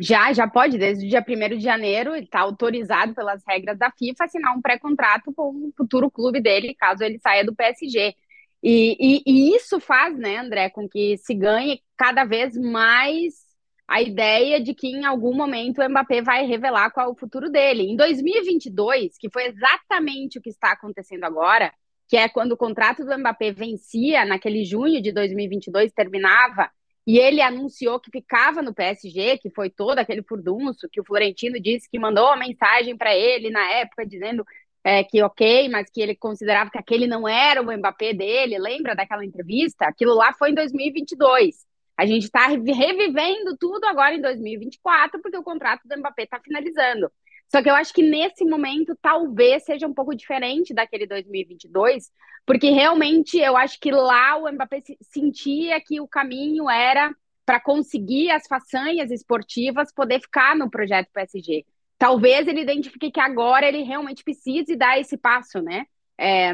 Já, 0.00 0.32
já 0.32 0.46
pode, 0.46 0.78
desde 0.78 1.06
o 1.06 1.08
dia 1.08 1.24
1 1.26 1.56
de 1.56 1.60
janeiro, 1.60 2.14
ele 2.14 2.24
está 2.24 2.40
autorizado 2.40 3.14
pelas 3.14 3.42
regras 3.46 3.78
da 3.78 3.90
FIFA 3.90 4.24
a 4.24 4.26
assinar 4.26 4.56
um 4.56 4.62
pré-contrato 4.62 5.32
com 5.34 5.50
o 5.50 5.72
futuro 5.76 6.10
clube 6.10 6.40
dele, 6.40 6.74
caso 6.74 7.02
ele 7.02 7.18
saia 7.18 7.44
do 7.44 7.54
PSG. 7.54 8.14
E, 8.62 8.96
e, 9.00 9.22
e, 9.26 9.56
isso 9.56 9.80
faz, 9.80 10.16
né, 10.16 10.36
André, 10.36 10.68
com 10.70 10.88
que 10.88 11.16
se 11.16 11.34
ganhe 11.34 11.80
cada 11.96 12.24
vez 12.24 12.56
mais 12.56 13.47
a 13.88 14.02
ideia 14.02 14.60
de 14.60 14.74
que 14.74 14.86
em 14.86 15.06
algum 15.06 15.34
momento 15.34 15.80
o 15.80 15.88
Mbappé 15.88 16.20
vai 16.20 16.44
revelar 16.44 16.90
qual 16.90 17.08
é 17.08 17.10
o 17.10 17.16
futuro 17.16 17.48
dele. 17.50 17.84
Em 17.84 17.96
2022, 17.96 19.16
que 19.18 19.30
foi 19.30 19.46
exatamente 19.46 20.38
o 20.38 20.42
que 20.42 20.50
está 20.50 20.72
acontecendo 20.72 21.24
agora, 21.24 21.72
que 22.06 22.16
é 22.16 22.28
quando 22.28 22.52
o 22.52 22.56
contrato 22.56 23.02
do 23.04 23.18
Mbappé 23.18 23.50
vencia, 23.52 24.26
naquele 24.26 24.62
junho 24.64 25.00
de 25.00 25.10
2022, 25.10 25.90
terminava, 25.92 26.70
e 27.06 27.18
ele 27.18 27.40
anunciou 27.40 27.98
que 27.98 28.10
ficava 28.10 28.60
no 28.60 28.74
PSG, 28.74 29.38
que 29.38 29.48
foi 29.48 29.70
todo 29.70 29.98
aquele 29.98 30.22
furdunço, 30.22 30.88
que 30.92 31.00
o 31.00 31.04
Florentino 31.04 31.58
disse 31.58 31.88
que 31.90 31.98
mandou 31.98 32.26
uma 32.26 32.36
mensagem 32.36 32.94
para 32.94 33.16
ele 33.16 33.48
na 33.48 33.66
época, 33.72 34.06
dizendo 34.06 34.44
é, 34.84 35.02
que 35.02 35.22
ok, 35.22 35.70
mas 35.70 35.88
que 35.90 36.02
ele 36.02 36.14
considerava 36.14 36.70
que 36.70 36.78
aquele 36.78 37.06
não 37.06 37.26
era 37.26 37.62
o 37.62 37.76
Mbappé 37.78 38.12
dele, 38.12 38.58
lembra 38.58 38.94
daquela 38.94 39.24
entrevista? 39.24 39.86
Aquilo 39.86 40.14
lá 40.14 40.34
foi 40.34 40.50
em 40.50 40.54
2022. 40.54 41.67
A 41.98 42.06
gente 42.06 42.26
está 42.26 42.46
revivendo 42.46 43.56
tudo 43.58 43.84
agora 43.86 44.14
em 44.14 44.20
2024, 44.20 45.20
porque 45.20 45.36
o 45.36 45.42
contrato 45.42 45.82
do 45.84 45.98
Mbappé 45.98 46.22
está 46.22 46.38
finalizando. 46.38 47.10
Só 47.50 47.60
que 47.60 47.68
eu 47.68 47.74
acho 47.74 47.92
que 47.92 48.02
nesse 48.02 48.44
momento 48.44 48.96
talvez 49.02 49.64
seja 49.64 49.88
um 49.88 49.92
pouco 49.92 50.14
diferente 50.14 50.72
daquele 50.72 51.08
2022, 51.08 52.08
porque 52.46 52.70
realmente 52.70 53.36
eu 53.36 53.56
acho 53.56 53.80
que 53.80 53.90
lá 53.90 54.36
o 54.36 54.52
Mbappé 54.52 54.80
sentia 55.02 55.80
que 55.80 56.00
o 56.00 56.06
caminho 56.06 56.70
era 56.70 57.12
para 57.44 57.58
conseguir 57.58 58.30
as 58.30 58.46
façanhas 58.46 59.10
esportivas 59.10 59.92
poder 59.92 60.20
ficar 60.20 60.54
no 60.54 60.70
projeto 60.70 61.10
PSG. 61.12 61.66
Talvez 61.98 62.46
ele 62.46 62.60
identifique 62.60 63.10
que 63.10 63.20
agora 63.20 63.66
ele 63.66 63.82
realmente 63.82 64.22
precise 64.22 64.76
dar 64.76 65.00
esse 65.00 65.16
passo, 65.16 65.60
né? 65.60 65.84
É, 66.16 66.52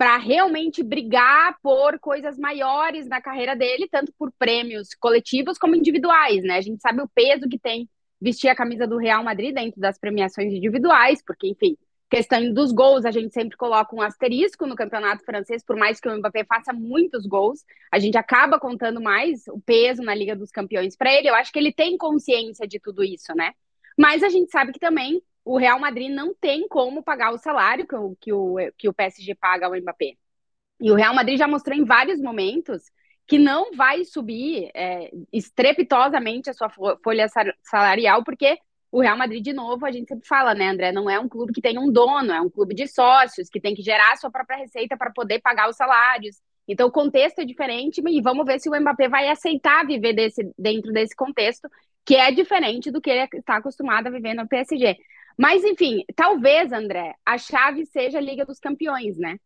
para 0.00 0.16
realmente 0.16 0.82
brigar 0.82 1.58
por 1.62 1.98
coisas 1.98 2.38
maiores 2.38 3.06
na 3.06 3.20
carreira 3.20 3.54
dele, 3.54 3.86
tanto 3.86 4.10
por 4.18 4.32
prêmios 4.38 4.94
coletivos 4.94 5.58
como 5.58 5.76
individuais, 5.76 6.42
né? 6.42 6.56
A 6.56 6.60
gente 6.62 6.80
sabe 6.80 7.02
o 7.02 7.08
peso 7.14 7.46
que 7.46 7.58
tem 7.58 7.86
vestir 8.18 8.48
a 8.48 8.56
camisa 8.56 8.86
do 8.86 8.96
Real 8.96 9.22
Madrid 9.22 9.54
dentro 9.54 9.78
das 9.78 9.98
premiações 9.98 10.54
individuais, 10.54 11.22
porque, 11.22 11.48
enfim, 11.48 11.76
questão 12.08 12.50
dos 12.50 12.72
gols, 12.72 13.04
a 13.04 13.10
gente 13.10 13.34
sempre 13.34 13.58
coloca 13.58 13.94
um 13.94 14.00
asterisco 14.00 14.66
no 14.66 14.74
campeonato 14.74 15.22
francês, 15.22 15.62
por 15.62 15.76
mais 15.76 16.00
que 16.00 16.08
o 16.08 16.16
Mbappé 16.16 16.44
faça 16.44 16.72
muitos 16.72 17.26
gols, 17.26 17.62
a 17.92 17.98
gente 17.98 18.16
acaba 18.16 18.58
contando 18.58 19.02
mais 19.02 19.46
o 19.48 19.60
peso 19.60 20.00
na 20.02 20.14
Liga 20.14 20.34
dos 20.34 20.50
Campeões 20.50 20.96
para 20.96 21.12
ele. 21.12 21.28
Eu 21.28 21.34
acho 21.34 21.52
que 21.52 21.58
ele 21.58 21.74
tem 21.74 21.98
consciência 21.98 22.66
de 22.66 22.80
tudo 22.80 23.04
isso, 23.04 23.34
né? 23.34 23.52
Mas 23.98 24.22
a 24.22 24.30
gente 24.30 24.50
sabe 24.50 24.72
que 24.72 24.80
também 24.80 25.20
o 25.50 25.58
Real 25.58 25.80
Madrid 25.80 26.08
não 26.08 26.32
tem 26.32 26.68
como 26.68 27.02
pagar 27.02 27.32
o 27.32 27.38
salário 27.38 27.84
que 27.84 27.96
o, 27.96 28.16
que 28.20 28.32
o, 28.32 28.56
que 28.78 28.88
o 28.88 28.94
PSG 28.94 29.34
paga 29.34 29.66
ao 29.66 29.74
Mbappé. 29.74 30.12
E 30.80 30.92
o 30.92 30.94
Real 30.94 31.12
Madrid 31.12 31.36
já 31.36 31.48
mostrou 31.48 31.76
em 31.76 31.84
vários 31.84 32.20
momentos 32.20 32.84
que 33.26 33.36
não 33.36 33.72
vai 33.72 34.04
subir 34.04 34.70
é, 34.72 35.10
estrepitosamente 35.32 36.48
a 36.48 36.52
sua 36.52 36.70
folha 37.02 37.26
salarial, 37.64 38.22
porque 38.22 38.58
o 38.92 39.00
Real 39.00 39.18
Madrid, 39.18 39.42
de 39.42 39.52
novo, 39.52 39.84
a 39.84 39.90
gente 39.90 40.06
sempre 40.06 40.26
fala, 40.26 40.54
né, 40.54 40.68
André? 40.68 40.92
Não 40.92 41.10
é 41.10 41.18
um 41.18 41.28
clube 41.28 41.52
que 41.52 41.60
tem 41.60 41.76
um 41.80 41.90
dono, 41.90 42.30
é 42.30 42.40
um 42.40 42.48
clube 42.48 42.72
de 42.72 42.86
sócios, 42.86 43.48
que 43.48 43.60
tem 43.60 43.74
que 43.74 43.82
gerar 43.82 44.12
a 44.12 44.16
sua 44.16 44.30
própria 44.30 44.56
receita 44.56 44.96
para 44.96 45.10
poder 45.10 45.40
pagar 45.40 45.68
os 45.68 45.74
salários. 45.76 46.36
Então, 46.68 46.86
o 46.86 46.92
contexto 46.92 47.40
é 47.40 47.44
diferente 47.44 48.00
e 48.06 48.22
vamos 48.22 48.46
ver 48.46 48.60
se 48.60 48.68
o 48.68 48.80
Mbappé 48.80 49.08
vai 49.08 49.28
aceitar 49.28 49.84
viver 49.84 50.12
desse, 50.12 50.48
dentro 50.56 50.92
desse 50.92 51.16
contexto, 51.16 51.68
que 52.04 52.14
é 52.14 52.30
diferente 52.30 52.92
do 52.92 53.00
que 53.00 53.10
ele 53.10 53.28
está 53.32 53.56
acostumado 53.56 54.06
a 54.06 54.10
viver 54.10 54.34
no 54.34 54.46
PSG. 54.46 54.96
Mas, 55.40 55.64
enfim, 55.64 56.04
talvez, 56.14 56.70
André, 56.70 57.14
a 57.24 57.38
chave 57.38 57.86
seja 57.86 58.18
a 58.18 58.20
Liga 58.20 58.44
dos 58.44 58.58
Campeões, 58.58 59.16
né? 59.16 59.38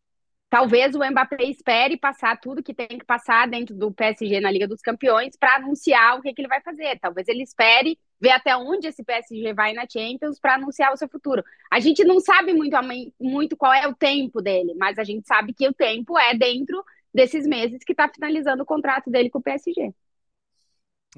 Talvez 0.51 0.92
o 0.92 0.99
Mbappé 0.99 1.45
espere 1.45 1.97
passar 1.97 2.36
tudo 2.40 2.64
que 2.64 2.74
tem 2.74 2.88
que 2.99 3.05
passar 3.05 3.47
dentro 3.49 3.76
do 3.76 3.92
PSG 3.92 4.40
na 4.40 4.51
Liga 4.51 4.66
dos 4.66 4.80
Campeões 4.80 5.36
para 5.36 5.55
anunciar 5.55 6.18
o 6.18 6.22
que, 6.22 6.34
que, 6.34 6.42
ele 6.42 6.49
vai 6.49 6.61
fazer. 6.62 6.99
Talvez 6.99 7.28
ele 7.28 7.45
espere 7.45 7.97
ver 8.20 8.30
até 8.30 8.57
onde 8.57 8.88
esse 8.88 9.05
PSG 9.05 9.55
vai 9.55 9.72
na 9.72 9.86
Champions 9.88 10.40
para 10.40 10.57
anunciar 10.57 10.92
o 10.92 10.97
seu 10.97 11.09
futuro. 11.09 11.45
A 11.70 11.78
gente 11.78 12.03
não 12.03 12.18
sabe 12.18 12.53
muito, 12.53 12.76
muito 13.20 13.57
qual 13.57 13.72
é 13.72 13.86
o 13.86 13.95
tempo 13.95 14.42
dele, 14.42 14.74
mas 14.76 14.99
a 14.99 15.05
gente 15.05 15.24
sabe 15.28 15.55
que 15.55 15.68
o 15.68 15.72
tempo 15.72 16.18
é 16.18 16.36
dentro 16.36 16.84
desses 17.14 17.47
meses 17.47 17.84
que 17.84 17.92
está 17.92 18.09
finalizando 18.09 18.64
o 18.64 18.66
contrato 18.66 19.12
dele 19.12 19.30
com 19.30 19.38
o 19.38 19.42
PSG. 19.42 19.95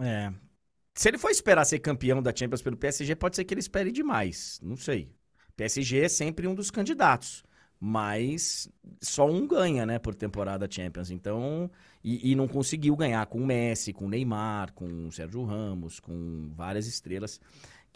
É, 0.03 0.31
se 0.97 1.09
ele 1.09 1.19
for 1.19 1.31
esperar 1.31 1.65
ser 1.67 1.79
campeão 1.79 2.23
da 2.23 2.35
Champions 2.35 2.63
pelo 2.63 2.77
PSG, 2.77 3.15
pode 3.15 3.37
ser 3.37 3.45
que 3.45 3.53
ele 3.53 3.61
espere 3.61 3.93
demais. 3.93 4.59
Não 4.63 4.77
sei. 4.77 5.11
PSG 5.55 6.01
é 6.01 6.09
sempre 6.09 6.49
um 6.49 6.55
dos 6.55 6.71
candidatos. 6.71 7.45
Mas 7.79 8.67
só 9.03 9.31
um 9.31 9.47
ganha, 9.47 9.85
né, 9.85 9.99
por 9.99 10.15
temporada 10.15 10.67
Champions. 10.69 11.11
Então, 11.11 11.71
e, 12.03 12.33
e 12.33 12.35
não 12.35 12.49
conseguiu 12.49 12.97
ganhar 12.97 13.27
com 13.27 13.39
o 13.39 13.47
Messi, 13.47 13.93
com 13.93 14.07
o 14.07 14.09
Neymar, 14.09 14.73
com 14.73 15.07
o 15.07 15.13
Sérgio 15.13 15.45
Ramos, 15.45 16.01
com 16.01 16.51
várias 16.57 16.87
estrelas 16.87 17.39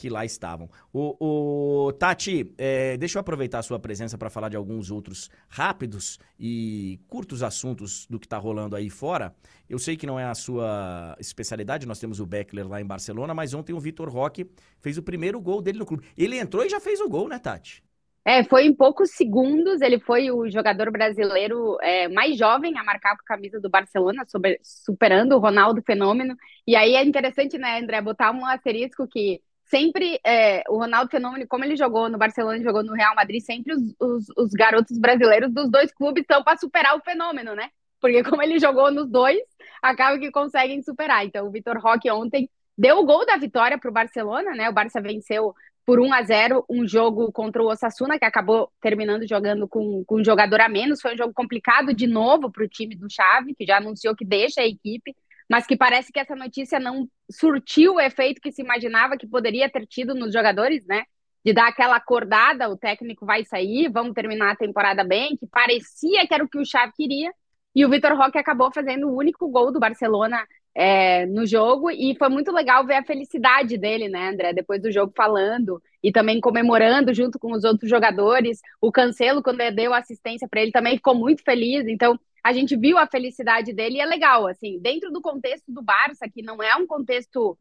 que 0.00 0.08
lá 0.08 0.24
estavam. 0.24 0.70
O, 0.90 1.86
o 1.88 1.92
Tati, 1.92 2.54
é, 2.56 2.96
deixa 2.96 3.18
eu 3.18 3.20
aproveitar 3.20 3.58
a 3.58 3.62
sua 3.62 3.78
presença 3.78 4.16
para 4.16 4.30
falar 4.30 4.48
de 4.48 4.56
alguns 4.56 4.90
outros 4.90 5.28
rápidos 5.46 6.18
e 6.38 6.98
curtos 7.06 7.42
assuntos 7.42 8.06
do 8.06 8.18
que 8.18 8.24
está 8.24 8.38
rolando 8.38 8.74
aí 8.74 8.88
fora. 8.88 9.34
Eu 9.68 9.78
sei 9.78 9.98
que 9.98 10.06
não 10.06 10.18
é 10.18 10.24
a 10.24 10.34
sua 10.34 11.14
especialidade, 11.20 11.86
nós 11.86 11.98
temos 11.98 12.18
o 12.18 12.24
Beckler 12.24 12.66
lá 12.66 12.80
em 12.80 12.86
Barcelona, 12.86 13.34
mas 13.34 13.52
ontem 13.52 13.74
o 13.74 13.78
Vitor 13.78 14.08
Roque 14.08 14.50
fez 14.80 14.96
o 14.96 15.02
primeiro 15.02 15.38
gol 15.38 15.60
dele 15.60 15.78
no 15.78 15.84
clube. 15.84 16.06
Ele 16.16 16.38
entrou 16.38 16.64
e 16.64 16.70
já 16.70 16.80
fez 16.80 16.98
o 16.98 17.08
gol, 17.08 17.28
né, 17.28 17.38
Tati? 17.38 17.84
É, 18.24 18.44
foi 18.44 18.64
em 18.64 18.74
poucos 18.74 19.10
segundos. 19.10 19.80
Ele 19.82 19.98
foi 19.98 20.30
o 20.30 20.48
jogador 20.48 20.90
brasileiro 20.90 21.78
é, 21.82 22.08
mais 22.08 22.38
jovem 22.38 22.78
a 22.78 22.84
marcar 22.84 23.16
com 23.16 23.22
a 23.22 23.26
camisa 23.26 23.60
do 23.60 23.68
Barcelona, 23.68 24.24
sobre, 24.26 24.58
superando 24.62 25.36
o 25.36 25.38
Ronaldo 25.38 25.82
Fenômeno. 25.82 26.36
E 26.66 26.76
aí 26.76 26.94
é 26.94 27.04
interessante, 27.04 27.58
né, 27.58 27.78
André, 27.78 28.00
botar 28.00 28.30
um 28.32 28.46
asterisco 28.46 29.06
que 29.08 29.40
sempre 29.70 30.20
é, 30.26 30.64
o 30.68 30.78
Ronaldo 30.78 31.10
Fenômeno, 31.10 31.46
como 31.46 31.64
ele 31.64 31.76
jogou 31.76 32.08
no 32.08 32.18
Barcelona 32.18 32.58
e 32.58 32.64
jogou 32.64 32.82
no 32.82 32.92
Real 32.92 33.14
Madrid, 33.14 33.40
sempre 33.40 33.72
os, 33.72 33.94
os, 34.00 34.26
os 34.36 34.50
garotos 34.50 34.98
brasileiros 34.98 35.52
dos 35.54 35.70
dois 35.70 35.92
clubes 35.94 36.22
estão 36.22 36.42
para 36.42 36.58
superar 36.58 36.96
o 36.96 37.00
fenômeno, 37.00 37.54
né? 37.54 37.70
Porque 38.00 38.24
como 38.24 38.42
ele 38.42 38.58
jogou 38.58 38.90
nos 38.90 39.08
dois, 39.08 39.40
acaba 39.80 40.18
que 40.18 40.30
conseguem 40.32 40.82
superar. 40.82 41.24
Então 41.24 41.46
o 41.46 41.50
Vitor 41.50 41.78
Roque 41.78 42.10
ontem 42.10 42.50
deu 42.76 42.98
o 42.98 43.06
gol 43.06 43.24
da 43.24 43.36
vitória 43.36 43.78
para 43.78 43.88
o 43.88 43.92
Barcelona, 43.92 44.50
né? 44.52 44.68
O 44.68 44.72
Barça 44.72 45.00
venceu 45.00 45.54
por 45.86 46.00
1 46.00 46.12
a 46.12 46.22
0 46.22 46.64
um 46.68 46.86
jogo 46.86 47.30
contra 47.30 47.62
o 47.62 47.66
Osasuna, 47.66 48.18
que 48.18 48.24
acabou 48.24 48.70
terminando 48.80 49.26
jogando 49.26 49.68
com, 49.68 50.04
com 50.04 50.20
um 50.20 50.24
jogador 50.24 50.60
a 50.60 50.68
menos. 50.68 51.00
Foi 51.00 51.14
um 51.14 51.16
jogo 51.16 51.32
complicado 51.32 51.94
de 51.94 52.08
novo 52.08 52.50
para 52.50 52.64
o 52.64 52.68
time 52.68 52.96
do 52.96 53.08
Xavi, 53.08 53.54
que 53.54 53.64
já 53.64 53.76
anunciou 53.76 54.16
que 54.16 54.24
deixa 54.24 54.62
a 54.62 54.66
equipe 54.66 55.14
mas 55.50 55.66
que 55.66 55.76
parece 55.76 56.12
que 56.12 56.20
essa 56.20 56.36
notícia 56.36 56.78
não 56.78 57.08
surtiu 57.28 57.94
o 57.94 58.00
efeito 58.00 58.40
que 58.40 58.52
se 58.52 58.62
imaginava 58.62 59.16
que 59.16 59.26
poderia 59.26 59.68
ter 59.68 59.84
tido 59.84 60.14
nos 60.14 60.32
jogadores, 60.32 60.86
né? 60.86 61.02
De 61.44 61.52
dar 61.52 61.66
aquela 61.66 61.96
acordada, 61.96 62.70
o 62.70 62.76
técnico 62.76 63.26
vai 63.26 63.44
sair, 63.44 63.90
vamos 63.90 64.12
terminar 64.14 64.52
a 64.52 64.56
temporada 64.56 65.02
bem, 65.02 65.36
que 65.36 65.48
parecia 65.48 66.24
que 66.24 66.32
era 66.32 66.44
o 66.44 66.48
que 66.48 66.58
o 66.58 66.64
Xavi 66.64 66.92
queria, 66.96 67.32
e 67.74 67.84
o 67.84 67.90
Vitor 67.90 68.16
Roque 68.16 68.38
acabou 68.38 68.70
fazendo 68.72 69.08
o 69.08 69.16
único 69.16 69.48
gol 69.48 69.72
do 69.72 69.80
Barcelona 69.80 70.46
é, 70.72 71.26
no 71.26 71.44
jogo, 71.44 71.90
e 71.90 72.14
foi 72.16 72.28
muito 72.28 72.52
legal 72.52 72.86
ver 72.86 72.94
a 72.94 73.04
felicidade 73.04 73.76
dele, 73.76 74.08
né, 74.08 74.28
André, 74.28 74.52
depois 74.52 74.80
do 74.80 74.92
jogo 74.92 75.12
falando, 75.16 75.82
e 76.00 76.12
também 76.12 76.40
comemorando 76.40 77.12
junto 77.12 77.40
com 77.40 77.52
os 77.52 77.64
outros 77.64 77.90
jogadores, 77.90 78.60
o 78.80 78.92
Cancelo, 78.92 79.42
quando 79.42 79.58
deu 79.74 79.92
assistência 79.92 80.46
para 80.48 80.62
ele, 80.62 80.70
também 80.70 80.96
ficou 80.96 81.14
muito 81.14 81.42
feliz, 81.42 81.88
então 81.88 82.16
a 82.42 82.52
gente 82.52 82.76
viu 82.76 82.98
a 82.98 83.06
felicidade 83.06 83.72
dele 83.72 83.96
e 83.96 84.00
é 84.00 84.06
legal, 84.06 84.46
assim, 84.46 84.78
dentro 84.80 85.10
do 85.10 85.20
contexto 85.20 85.70
do 85.72 85.82
Barça, 85.82 86.28
que 86.28 86.42
não 86.42 86.62
é 86.62 86.74
um 86.76 86.86
contexto 86.86 87.58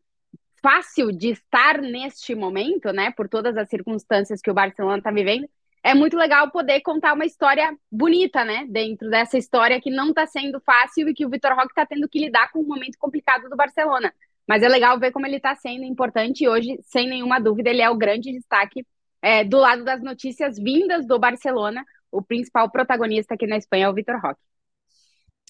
fácil 0.61 1.11
de 1.11 1.30
estar 1.30 1.82
neste 1.82 2.36
momento, 2.36 2.91
né, 2.91 3.11
por 3.11 3.30
todas 3.30 3.57
as 3.57 3.69
circunstâncias 3.69 4.41
que 4.41 4.51
o 4.51 4.53
Barcelona 4.53 4.97
está 4.97 5.11
vivendo, 5.11 5.47
é 5.84 5.93
muito 5.93 6.17
legal 6.17 6.51
poder 6.51 6.82
contar 6.82 7.13
uma 7.13 7.25
história 7.25 7.75
bonita, 7.91 8.43
né? 8.43 8.65
Dentro 8.69 9.09
dessa 9.09 9.38
história 9.38 9.80
que 9.80 9.89
não 9.89 10.09
está 10.09 10.25
sendo 10.27 10.59
fácil 10.59 11.07
e 11.07 11.13
que 11.13 11.25
o 11.25 11.30
Vitor 11.30 11.53
Roque 11.55 11.69
está 11.69 11.86
tendo 11.86 12.07
que 12.09 12.19
lidar 12.19 12.51
com 12.51 12.59
um 12.59 12.67
momento 12.67 12.97
complicado 12.97 13.49
do 13.49 13.55
Barcelona. 13.55 14.13
Mas 14.47 14.61
é 14.61 14.67
legal 14.67 14.99
ver 14.99 15.11
como 15.11 15.25
ele 15.25 15.38
está 15.38 15.55
sendo 15.55 15.84
importante 15.86 16.43
e 16.43 16.49
hoje, 16.49 16.77
sem 16.82 17.07
nenhuma 17.07 17.39
dúvida, 17.39 17.69
ele 17.69 17.82
é 17.82 17.89
o 17.89 17.95
grande 17.95 18.32
destaque 18.32 18.86
é, 19.21 19.43
do 19.43 19.57
lado 19.57 19.84
das 19.86 20.01
notícias 20.01 20.57
vindas 20.57 21.07
do 21.07 21.17
Barcelona. 21.17 21.86
O 22.11 22.21
principal 22.21 22.69
protagonista 22.69 23.36
aqui 23.36 23.47
na 23.47 23.57
Espanha 23.57 23.86
é 23.86 23.89
o 23.89 23.93
Vitor 23.93 24.19
Roque. 24.19 24.41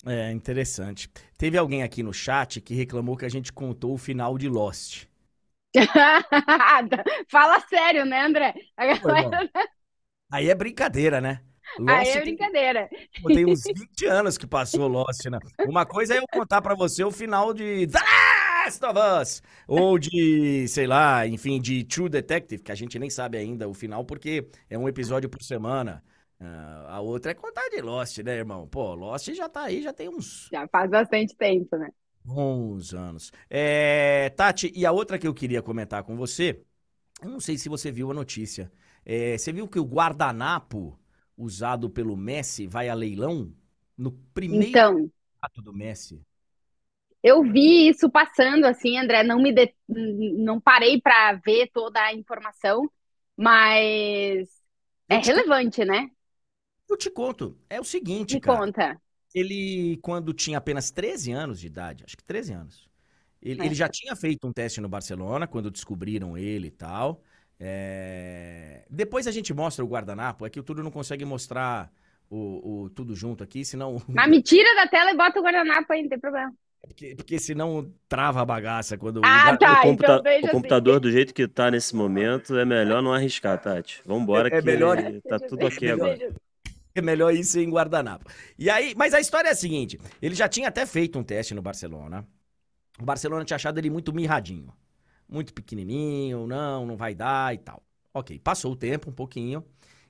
É 0.06 0.32
interessante. 0.32 1.10
Teve 1.38 1.58
alguém 1.58 1.84
aqui 1.84 2.02
no 2.02 2.14
chat 2.14 2.62
que 2.62 2.74
reclamou 2.74 3.18
que 3.18 3.26
a 3.26 3.30
gente 3.30 3.52
contou 3.52 3.94
o 3.94 3.98
final 3.98 4.38
de 4.38 4.48
Lost. 4.48 5.06
Fala 7.30 7.60
sério, 7.62 8.06
né, 8.06 8.22
André? 8.22 8.54
Aí 10.32 10.50
é 10.50 10.56
brincadeira, 10.56 11.20
né? 11.20 11.42
Lost 11.78 11.90
Aí 11.90 12.10
é 12.10 12.22
brincadeira. 12.22 12.90
Tem, 12.90 13.36
tem 13.36 13.46
uns 13.46 13.64
20 13.64 14.06
anos 14.06 14.38
que 14.38 14.48
passou 14.48 14.88
Lost, 14.88 15.26
né? 15.26 15.40
Uma 15.68 15.86
coisa 15.86 16.16
é 16.16 16.18
eu 16.18 16.26
contar 16.32 16.62
para 16.62 16.76
você 16.76 17.04
o 17.04 17.12
final 17.12 17.54
de 17.54 17.86
The 17.88 18.00
Last 18.66 18.86
of 18.86 19.00
Us, 19.22 19.44
ou 19.68 20.00
de, 20.00 20.68
sei 20.68 20.88
lá, 20.88 21.28
enfim, 21.28 21.60
de 21.60 21.84
True 21.84 22.10
Detective, 22.10 22.64
que 22.64 22.72
a 22.72 22.76
gente 22.76 22.98
nem 22.98 23.10
sabe 23.10 23.38
ainda 23.38 23.68
o 23.68 23.74
final, 23.74 24.04
porque 24.06 24.50
é 24.70 24.78
um 24.78 24.88
episódio 24.88 25.30
por 25.30 25.42
semana. 25.44 26.04
Uh, 26.42 26.88
a 26.88 27.02
outra 27.02 27.32
é 27.32 27.36
contar 27.36 27.68
de 27.70 27.82
Lost, 27.82 28.18
né, 28.20 28.38
irmão? 28.38 28.68
Pô, 28.68 28.96
Lost 28.96 29.30
já 29.34 29.50
tá 29.50 29.64
aí, 29.64 29.82
já 29.82 29.92
tem 29.92 30.08
uns. 30.08 30.48
Já 30.52 30.68
faz 30.68 30.90
bastante 30.90 31.36
tempo, 31.36 31.76
né? 31.76 31.90
Bons 32.24 32.94
anos. 32.94 33.32
É, 33.50 34.30
Tati, 34.30 34.72
e 34.76 34.86
a 34.86 34.92
outra 34.92 35.18
que 35.18 35.28
eu 35.28 35.34
queria 35.34 35.62
comentar 35.62 36.04
com 36.04 36.16
você, 36.16 36.64
eu 37.22 37.30
não 37.30 37.40
sei 37.40 37.58
se 37.58 37.68
você 37.68 37.92
viu 37.92 38.10
a 38.12 38.14
notícia. 38.14 38.72
É, 39.06 39.38
você 39.38 39.52
viu 39.52 39.68
que 39.68 39.80
o 39.80 39.84
guardanapo 39.84 40.98
usado 41.38 41.90
pelo 41.90 42.16
Messi 42.16 42.68
vai 42.68 42.90
a 42.90 42.94
leilão 42.94 43.54
no 43.98 44.12
primeiro 44.34 44.68
então, 44.68 45.12
ato 45.42 45.62
do 45.62 45.74
Messi? 45.74 46.22
Eu 47.22 47.44
vi 47.44 47.90
isso 47.90 48.10
passando 48.10 48.66
assim, 48.66 48.98
André, 48.98 49.24
não 49.24 49.42
me 49.42 49.52
de... 49.52 49.74
não 49.88 50.60
parei 50.60 51.02
para 51.02 51.34
ver 51.34 51.70
toda 51.74 52.02
a 52.02 52.14
informação, 52.14 52.90
mas 53.36 54.48
é 55.10 55.18
relevante, 55.18 55.84
né? 55.84 56.10
Eu 56.90 56.98
te 56.98 57.10
conto. 57.10 57.56
É 57.70 57.80
o 57.80 57.84
seguinte, 57.84 58.36
Me 58.36 58.42
cara. 58.42 58.58
conta. 58.58 59.02
Ele, 59.34 60.00
quando 60.02 60.34
tinha 60.34 60.58
apenas 60.58 60.90
13 60.90 61.32
anos 61.32 61.60
de 61.60 61.68
idade, 61.68 62.04
acho 62.04 62.18
que 62.18 62.24
13 62.24 62.54
anos, 62.54 62.90
ele, 63.42 63.62
é. 63.62 63.66
ele 63.66 63.76
já 63.76 63.88
tinha 63.88 64.16
feito 64.16 64.48
um 64.48 64.52
teste 64.52 64.82
no 64.82 64.90
Barcelona, 64.90 65.46
quando 65.46 65.70
descobriram 65.70 66.36
ele 66.36 66.68
e 66.68 66.72
tal. 66.72 67.22
É... 67.60 68.86
Depois 68.90 69.28
a 69.28 69.32
gente 69.32 69.54
mostra 69.54 69.86
o 69.86 69.88
guardanapo, 69.88 70.46
é 70.46 70.50
que 70.50 70.60
o 70.60 70.64
Túlio 70.64 70.84
não 70.84 70.90
consegue 70.90 71.24
mostrar 71.26 71.92
o, 72.28 72.86
o, 72.86 72.90
tudo 72.90 73.16
junto 73.16 73.44
aqui, 73.44 73.64
senão... 73.64 74.02
Mas 74.08 74.30
me 74.30 74.42
tira 74.42 74.74
da 74.76 74.88
tela 74.88 75.12
e 75.12 75.18
bota 75.18 75.40
o 75.40 75.44
guardanapo 75.44 75.94
aí, 75.94 76.02
não 76.02 76.10
tem 76.10 76.20
problema. 76.20 76.52
Porque, 76.82 77.14
porque 77.16 77.38
senão 77.38 77.94
trava 78.08 78.42
a 78.42 78.46
bagaça 78.46 78.98
quando 78.98 79.22
ah, 79.24 79.54
o, 79.54 79.58
tá, 79.58 79.82
o, 79.82 79.84
computa 79.84 80.24
então 80.26 80.50
o 80.50 80.52
computador 80.52 80.94
assim. 80.94 81.02
do 81.02 81.12
jeito 81.12 81.34
que 81.34 81.48
tá 81.48 81.70
nesse 81.70 81.94
momento 81.96 82.58
é 82.58 82.66
melhor 82.66 83.04
não 83.04 83.14
arriscar, 83.14 83.62
Tati. 83.62 84.02
Vambora 84.06 84.50
é, 84.50 84.58
é 84.58 84.60
que 84.60 84.66
melhor... 84.66 84.98
tá 85.28 85.38
tudo 85.40 85.68
ok 85.68 85.92
agora 85.92 86.34
é 87.00 87.02
melhor 87.02 87.34
isso 87.34 87.60
em 87.60 87.70
guardanapo. 87.70 88.30
E 88.58 88.70
aí, 88.70 88.94
mas 88.96 89.14
a 89.14 89.20
história 89.20 89.50
é 89.50 89.52
a 89.52 89.56
seguinte: 89.56 90.00
ele 90.22 90.36
já 90.36 90.48
tinha 90.48 90.68
até 90.68 90.86
feito 90.86 91.18
um 91.18 91.24
teste 91.24 91.54
no 91.54 91.62
Barcelona. 91.62 92.28
O 93.00 93.06
Barcelona 93.06 93.46
tinha 93.46 93.56
achado 93.56 93.78
ele 93.78 93.90
muito 93.90 94.14
mirradinho. 94.14 94.74
Muito 95.28 95.54
pequenininho, 95.54 96.48
não, 96.48 96.86
não 96.86 96.98
vai 96.98 97.16
dar 97.16 97.54
e 97.54 97.60
tal. 97.60 97.84
Ok, 98.14 98.40
passou 98.40 98.74
o 98.74 98.76
tempo 98.76 99.10
um 99.10 99.14
pouquinho. 99.14 99.64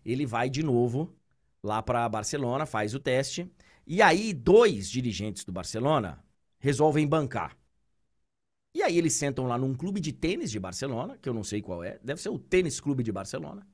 Ele 0.06 0.26
vai 0.26 0.50
de 0.50 0.64
novo 0.64 1.14
lá 1.64 1.82
para 1.84 2.08
Barcelona, 2.10 2.66
faz 2.66 2.96
o 2.96 3.00
teste. 3.00 3.52
E 3.86 4.02
aí, 4.02 4.34
dois 4.34 4.90
dirigentes 4.90 5.44
do 5.44 5.52
Barcelona 5.52 6.24
resolvem 6.60 7.08
bancar. 7.08 7.58
E 8.74 8.84
aí, 8.84 8.98
eles 8.98 9.14
sentam 9.14 9.48
lá 9.48 9.58
num 9.58 9.74
clube 9.74 10.00
de 10.00 10.14
tênis 10.14 10.52
de 10.52 10.60
Barcelona, 10.60 11.18
que 11.18 11.28
eu 11.28 11.34
não 11.34 11.44
sei 11.44 11.62
qual 11.62 11.84
é, 11.84 12.00
deve 12.04 12.22
ser 12.22 12.30
o 12.30 12.40
Tênis 12.40 12.80
Clube 12.80 13.04
de 13.04 13.12
Barcelona. 13.12 13.68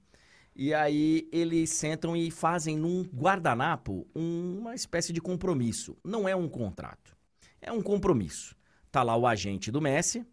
E 0.56 0.74
aí 0.74 1.28
eles 1.34 1.70
sentam 1.72 2.16
e 2.16 2.32
fazem 2.32 2.78
num 2.78 3.04
guardanapo 3.04 4.08
uma 4.16 4.74
espécie 4.74 5.12
de 5.12 5.20
compromisso. 5.20 5.98
Não 6.04 6.30
é 6.30 6.36
um 6.36 6.48
contrato, 6.48 7.16
é 7.62 7.72
um 7.72 7.82
compromisso. 7.82 8.56
Tá 8.90 9.04
lá 9.04 9.18
o 9.18 9.28
agente 9.28 9.70
do 9.70 9.82
Messi, 9.82 10.26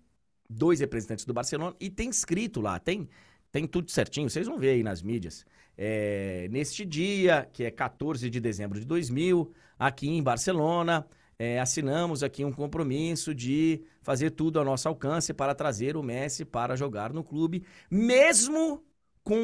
dois 0.48 0.78
representantes 0.78 1.24
do 1.24 1.34
Barcelona 1.34 1.74
e 1.80 1.90
tem 1.90 2.08
escrito 2.08 2.60
lá, 2.60 2.78
tem 2.78 3.08
tem 3.50 3.66
tudo 3.66 3.90
certinho, 3.90 4.30
vocês 4.30 4.46
vão 4.46 4.58
ver 4.58 4.70
aí 4.70 4.82
nas 4.82 5.02
mídias. 5.02 5.44
É, 5.76 6.48
neste 6.50 6.86
dia, 6.86 7.46
que 7.52 7.64
é 7.64 7.70
14 7.70 8.30
de 8.30 8.40
dezembro 8.40 8.80
de 8.80 8.86
2000, 8.86 9.52
aqui 9.78 10.08
em 10.08 10.22
Barcelona, 10.22 11.06
é, 11.38 11.60
assinamos 11.60 12.22
aqui 12.22 12.46
um 12.46 12.52
compromisso 12.52 13.34
de 13.34 13.82
fazer 14.00 14.30
tudo 14.30 14.58
ao 14.58 14.64
nosso 14.64 14.88
alcance 14.88 15.34
para 15.34 15.54
trazer 15.54 15.98
o 15.98 16.02
Messi 16.02 16.46
para 16.46 16.76
jogar 16.76 17.12
no 17.12 17.22
clube, 17.22 17.62
mesmo 17.90 18.82
com 19.22 19.38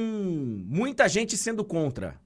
muita 0.66 1.08
gente 1.08 1.36
sendo 1.36 1.64
contra. 1.64 2.20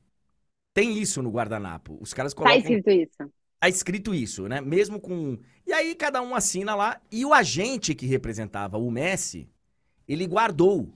Tem 0.75 0.99
isso 0.99 1.23
no 1.23 1.31
guardanapo. 1.31 1.99
Os 2.01 2.15
caras 2.15 2.33
colocam. 2.33 2.55
Tá 2.55 2.61
escrito 2.61 2.91
isso. 2.91 3.33
Tá 3.61 3.69
escrito 3.69 4.15
isso, 4.15 4.49
né? 4.49 4.61
Mesmo 4.61 5.01
com. 5.01 5.39
E 5.67 5.73
aí 5.73 5.95
cada 5.95 6.21
um 6.23 6.35
assina 6.35 6.75
lá. 6.75 7.01
E 7.11 7.25
o 7.25 7.33
agente 7.33 7.95
que 7.95 8.07
representava 8.07 8.79
o 8.79 8.91
Messi, 8.91 9.49
ele 10.09 10.27
guardou 10.27 10.93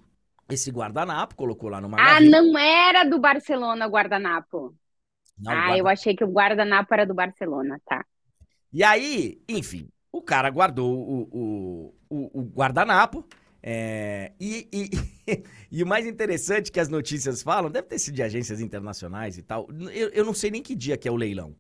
esse 0.48 0.70
guardanapo, 0.70 1.36
colocou 1.36 1.68
lá 1.68 1.80
numa. 1.80 1.96
Ah, 2.00 2.20
não 2.20 2.56
era 2.58 3.04
do 3.04 3.18
Barcelona 3.18 3.86
o 3.86 3.90
guardanapo. 3.90 4.74
Não, 5.38 5.52
ah, 5.52 5.54
guarda... 5.54 5.78
eu 5.78 5.88
achei 5.88 6.16
que 6.16 6.24
o 6.24 6.32
guardanapo 6.32 6.92
era 6.94 7.04
do 7.04 7.14
Barcelona, 7.14 7.80
tá. 7.84 8.04
E 8.72 8.82
aí, 8.82 9.40
enfim, 9.48 9.88
o 10.10 10.22
cara 10.22 10.50
guardou 10.50 10.92
o, 10.92 11.28
o, 11.30 11.94
o, 12.08 12.40
o 12.40 12.42
guardanapo. 12.42 13.26
É, 13.68 14.30
e, 14.38 14.68
e, 14.72 15.42
e, 15.72 15.82
o 15.82 15.86
mais 15.86 16.06
interessante 16.06 16.70
que 16.70 16.78
as 16.78 16.88
notícias 16.88 17.42
falam, 17.42 17.68
deve 17.68 17.88
ter 17.88 17.98
sido 17.98 18.14
de 18.14 18.22
agências 18.22 18.60
internacionais 18.60 19.36
e 19.36 19.42
tal. 19.42 19.66
Eu, 19.92 20.08
eu 20.10 20.24
não 20.24 20.32
sei 20.32 20.52
nem 20.52 20.62
que 20.62 20.72
dia 20.72 20.96
que 20.96 21.08
é 21.08 21.10
o 21.10 21.16
leilão. 21.16 21.56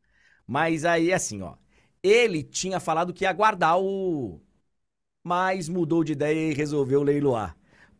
Mas 0.46 0.84
aí, 0.84 1.12
assim, 1.12 1.42
ó. 1.42 1.56
Ele 2.00 2.44
tinha 2.44 2.78
falado 2.78 3.12
que 3.12 3.24
ia 3.24 3.32
guardar 3.32 3.80
o. 3.80 4.40
Mas 5.24 5.68
mudou 5.68 6.04
de 6.04 6.12
ideia 6.12 6.52
e 6.52 6.54
resolveu 6.54 7.02
leiloar. 7.02 7.56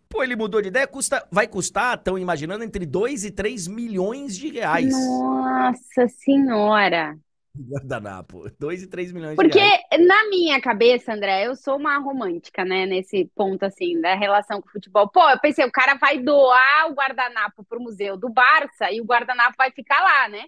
Pô, 0.09 0.23
ele 0.23 0.37
mudou 0.37 0.63
de 0.63 0.69
ideia, 0.69 0.87
custa, 0.87 1.27
vai 1.29 1.49
custar, 1.49 1.99
estão 1.99 2.17
imaginando, 2.17 2.63
entre 2.63 2.87
2 2.87 3.25
e 3.25 3.33
3 3.33 3.67
milhões 3.67 4.37
de 4.37 4.51
reais. 4.51 4.93
Nossa 4.93 6.07
senhora! 6.07 7.19
Guardanapo. 7.69 8.51
2 8.59 8.83
e 8.83 8.87
3 8.87 9.13
milhões 9.13 9.37
Porque, 9.37 9.51
de 9.51 9.59
reais. 9.59 9.83
Porque 9.89 10.07
na 10.07 10.29
minha 10.29 10.61
cabeça, 10.61 11.13
André, 11.13 11.47
eu 11.47 11.57
sou 11.57 11.77
uma 11.77 11.99
romântica, 11.99 12.65
né? 12.65 12.87
Nesse 12.87 13.31
ponto, 13.35 13.65
assim, 13.65 14.01
da 14.01 14.15
relação 14.15 14.61
com 14.61 14.69
o 14.69 14.73
futebol. 14.73 15.09
Pô, 15.09 15.29
eu 15.31 15.41
pensei, 15.41 15.65
o 15.65 15.73
cara 15.73 15.95
vai 15.95 16.19
doar 16.19 16.91
o 16.91 16.95
guardanapo 16.95 17.65
pro 17.65 17.81
museu 17.81 18.17
do 18.17 18.29
Barça 18.29 18.91
e 18.91 19.01
o 19.01 19.05
guardanapo 19.05 19.55
vai 19.57 19.71
ficar 19.71 20.01
lá, 20.01 20.29
né? 20.29 20.45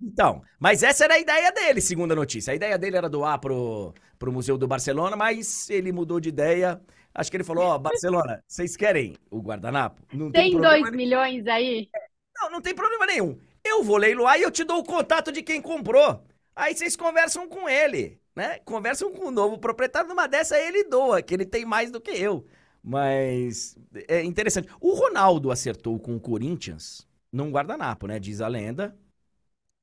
Então, 0.00 0.42
mas 0.58 0.82
essa 0.82 1.04
era 1.04 1.14
a 1.14 1.18
ideia 1.18 1.52
dele, 1.52 1.80
segundo 1.80 2.12
a 2.12 2.16
notícia. 2.16 2.52
A 2.52 2.56
ideia 2.56 2.76
dele 2.76 2.96
era 2.96 3.08
doar 3.08 3.38
pro, 3.38 3.94
pro 4.18 4.32
Museu 4.32 4.58
do 4.58 4.66
Barcelona, 4.66 5.14
mas 5.16 5.70
ele 5.70 5.92
mudou 5.92 6.18
de 6.18 6.28
ideia. 6.28 6.80
Acho 7.14 7.30
que 7.30 7.36
ele 7.36 7.44
falou, 7.44 7.64
ó, 7.64 7.76
oh, 7.76 7.78
Barcelona, 7.78 8.42
vocês 8.48 8.76
querem 8.76 9.14
o 9.30 9.40
guardanapo? 9.40 10.02
Não 10.12 10.32
tem 10.32 10.58
2 10.58 10.90
milhões 10.90 11.46
aí? 11.46 11.88
Não, 12.34 12.50
não 12.50 12.60
tem 12.60 12.74
problema 12.74 13.06
nenhum. 13.06 13.38
Eu 13.64 13.84
vou 13.84 13.96
leiloar 13.96 14.38
e 14.38 14.42
eu 14.42 14.50
te 14.50 14.64
dou 14.64 14.78
o 14.78 14.84
contato 14.84 15.30
de 15.30 15.42
quem 15.42 15.62
comprou. 15.62 16.24
Aí 16.54 16.74
vocês 16.74 16.96
conversam 16.96 17.48
com 17.48 17.68
ele, 17.68 18.20
né? 18.36 18.58
Conversam 18.60 19.12
com 19.12 19.26
o 19.26 19.30
novo 19.30 19.58
proprietário. 19.58 20.08
Numa 20.08 20.26
dessa 20.26 20.58
ele 20.58 20.84
doa, 20.84 21.22
que 21.22 21.34
ele 21.34 21.46
tem 21.46 21.64
mais 21.64 21.90
do 21.90 22.00
que 22.00 22.10
eu. 22.10 22.46
Mas 22.82 23.76
é 24.08 24.22
interessante. 24.22 24.68
O 24.80 24.94
Ronaldo 24.94 25.50
acertou 25.50 25.98
com 25.98 26.16
o 26.16 26.20
Corinthians 26.20 27.06
num 27.32 27.50
guardanapo, 27.50 28.06
né? 28.06 28.18
Diz 28.18 28.40
a 28.40 28.48
lenda. 28.48 28.96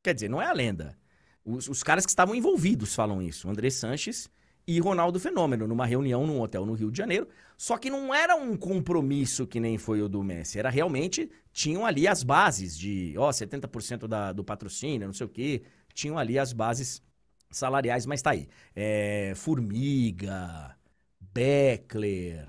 Quer 0.03 0.13
dizer, 0.13 0.29
não 0.29 0.41
é 0.41 0.45
a 0.45 0.53
lenda. 0.53 0.97
Os, 1.43 1.67
os 1.67 1.81
caras 1.81 2.05
que 2.05 2.11
estavam 2.11 2.35
envolvidos 2.35 2.93
falam 2.93 3.21
isso. 3.21 3.49
André 3.49 3.69
Sanches 3.69 4.29
e 4.75 4.79
Ronaldo 4.79 5.19
Fenômeno, 5.19 5.67
numa 5.67 5.85
reunião 5.85 6.25
num 6.27 6.41
hotel 6.41 6.65
no 6.65 6.73
Rio 6.73 6.91
de 6.91 6.97
Janeiro. 6.97 7.27
Só 7.57 7.77
que 7.77 7.89
não 7.89 8.13
era 8.13 8.35
um 8.35 8.55
compromisso 8.55 9.45
que 9.47 9.59
nem 9.59 9.77
foi 9.77 10.01
o 10.01 10.09
do 10.09 10.23
Messi. 10.23 10.59
Era 10.59 10.69
realmente, 10.69 11.29
tinham 11.51 11.85
ali 11.85 12.07
as 12.07 12.23
bases 12.23 12.77
de, 12.77 13.13
ó, 13.17 13.31
70% 13.31 14.07
da, 14.07 14.31
do 14.31 14.43
patrocínio, 14.43 15.07
não 15.07 15.13
sei 15.13 15.25
o 15.25 15.29
quê 15.29 15.63
tinham 15.93 16.17
ali 16.17 16.39
as 16.39 16.53
bases 16.53 17.03
salariais, 17.51 18.05
mas 18.05 18.21
tá 18.21 18.31
aí. 18.31 18.47
É, 18.75 19.33
Formiga, 19.35 20.75
Beckler. 21.19 22.47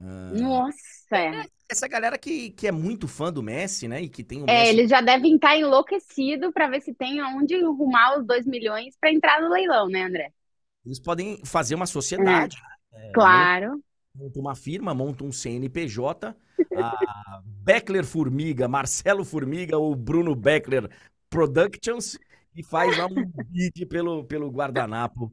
Uh, 0.00 0.40
Nossa! 0.40 1.48
Essa 1.68 1.88
galera 1.88 2.18
que, 2.18 2.50
que 2.50 2.66
é 2.66 2.72
muito 2.72 3.08
fã 3.08 3.32
do 3.32 3.42
Messi, 3.42 3.88
né? 3.88 4.02
E 4.02 4.08
que 4.08 4.22
tem 4.22 4.42
o 4.42 4.46
É, 4.46 4.60
Messi... 4.60 4.70
eles 4.70 4.90
já 4.90 5.00
devem 5.00 5.34
estar 5.34 5.56
enlouquecidos 5.56 6.52
para 6.52 6.68
ver 6.68 6.82
se 6.82 6.94
tem 6.94 7.22
onde 7.22 7.54
arrumar 7.56 8.18
os 8.18 8.26
2 8.26 8.46
milhões 8.46 8.94
para 9.00 9.12
entrar 9.12 9.40
no 9.40 9.48
leilão, 9.48 9.88
né, 9.88 10.04
André? 10.04 10.30
Eles 10.84 11.00
podem 11.00 11.40
fazer 11.44 11.74
uma 11.74 11.86
sociedade. 11.86 12.56
É. 12.92 13.08
É, 13.08 13.12
claro. 13.12 13.82
Monta 14.14 14.38
uma 14.38 14.54
firma, 14.54 14.94
monta 14.94 15.24
um 15.24 15.32
CNPJ, 15.32 16.36
a 16.76 17.40
Beckler 17.44 18.04
Formiga, 18.04 18.68
Marcelo 18.68 19.24
Formiga 19.24 19.76
ou 19.76 19.94
Bruno 19.94 20.36
Beckler 20.36 20.88
Productions 21.28 22.16
e 22.54 22.62
faz 22.62 22.96
lá 22.96 23.06
um 23.06 23.14
bid 23.48 23.84
pelo, 23.86 24.24
pelo 24.24 24.48
guardanapo 24.50 25.32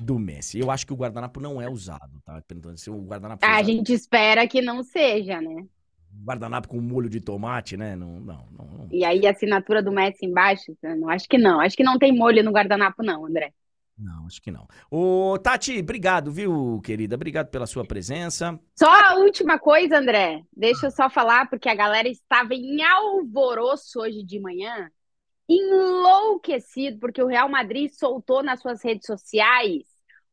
do 0.00 0.18
Messi. 0.18 0.58
Eu 0.58 0.70
acho 0.70 0.86
que 0.86 0.92
o 0.92 0.96
guardanapo 0.96 1.40
não 1.40 1.60
é 1.60 1.68
usado, 1.68 2.22
tá? 2.24 2.40
Perguntando 2.46 2.78
se 2.78 2.90
o 2.90 3.02
guardanapo. 3.02 3.44
A 3.44 3.62
gente 3.62 3.92
espera 3.92 4.46
que 4.48 4.62
não 4.62 4.82
seja, 4.82 5.40
né? 5.40 5.66
Guardanapo 6.24 6.68
com 6.68 6.80
molho 6.80 7.08
de 7.08 7.20
tomate, 7.20 7.76
né? 7.76 7.96
Não, 7.96 8.20
não, 8.20 8.46
não, 8.50 8.64
não. 8.66 8.88
E 8.90 9.04
aí 9.04 9.26
a 9.26 9.30
assinatura 9.30 9.82
do 9.82 9.92
Messi 9.92 10.24
embaixo? 10.24 10.76
Não, 10.82 11.08
acho 11.10 11.28
que 11.28 11.36
não. 11.36 11.60
Acho 11.60 11.76
que 11.76 11.84
não 11.84 11.98
tem 11.98 12.16
molho 12.16 12.42
no 12.42 12.52
guardanapo, 12.52 13.02
não, 13.02 13.26
André. 13.26 13.52
Não, 13.96 14.26
acho 14.26 14.40
que 14.42 14.50
não. 14.50 14.66
Ô, 14.90 15.38
Tati, 15.38 15.78
obrigado, 15.78 16.32
viu, 16.32 16.80
querida? 16.82 17.14
Obrigado 17.14 17.48
pela 17.48 17.66
sua 17.66 17.84
presença. 17.84 18.58
Só 18.76 18.90
a 18.90 19.14
última 19.16 19.58
coisa, 19.58 19.98
André. 19.98 20.42
Deixa 20.52 20.86
eu 20.86 20.90
só 20.90 21.08
falar, 21.08 21.48
porque 21.48 21.68
a 21.68 21.74
galera 21.74 22.08
estava 22.08 22.54
em 22.54 22.82
alvoroço 22.82 24.00
hoje 24.00 24.24
de 24.24 24.40
manhã 24.40 24.90
enlouquecido 25.48 26.98
porque 26.98 27.22
o 27.22 27.26
Real 27.26 27.48
Madrid 27.48 27.90
soltou 27.92 28.42
nas 28.42 28.60
suas 28.60 28.82
redes 28.82 29.06
sociais 29.06 29.82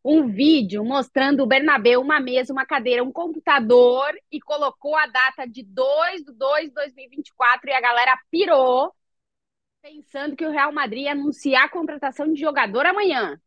um 0.03 0.27
vídeo 0.27 0.83
mostrando 0.83 1.43
o 1.43 1.47
Bernabéu, 1.47 1.99
uma 1.99 2.19
mesa, 2.19 2.53
uma 2.53 2.65
cadeira, 2.65 3.03
um 3.03 3.11
computador 3.11 4.13
e 4.31 4.39
colocou 4.39 4.95
a 4.95 5.07
data 5.07 5.45
de 5.45 5.63
2 5.63 6.23
de 6.23 6.31
2 6.31 6.67
de 6.69 6.73
2024 6.73 7.69
e 7.69 7.73
a 7.73 7.81
galera 7.81 8.17
pirou 8.31 8.93
pensando 9.81 10.35
que 10.35 10.45
o 10.45 10.51
Real 10.51 10.71
Madrid 10.71 11.03
ia 11.03 11.11
anunciar 11.11 11.65
a 11.65 11.69
contratação 11.69 12.31
de 12.31 12.39
jogador 12.39 12.85
amanhã. 12.85 13.39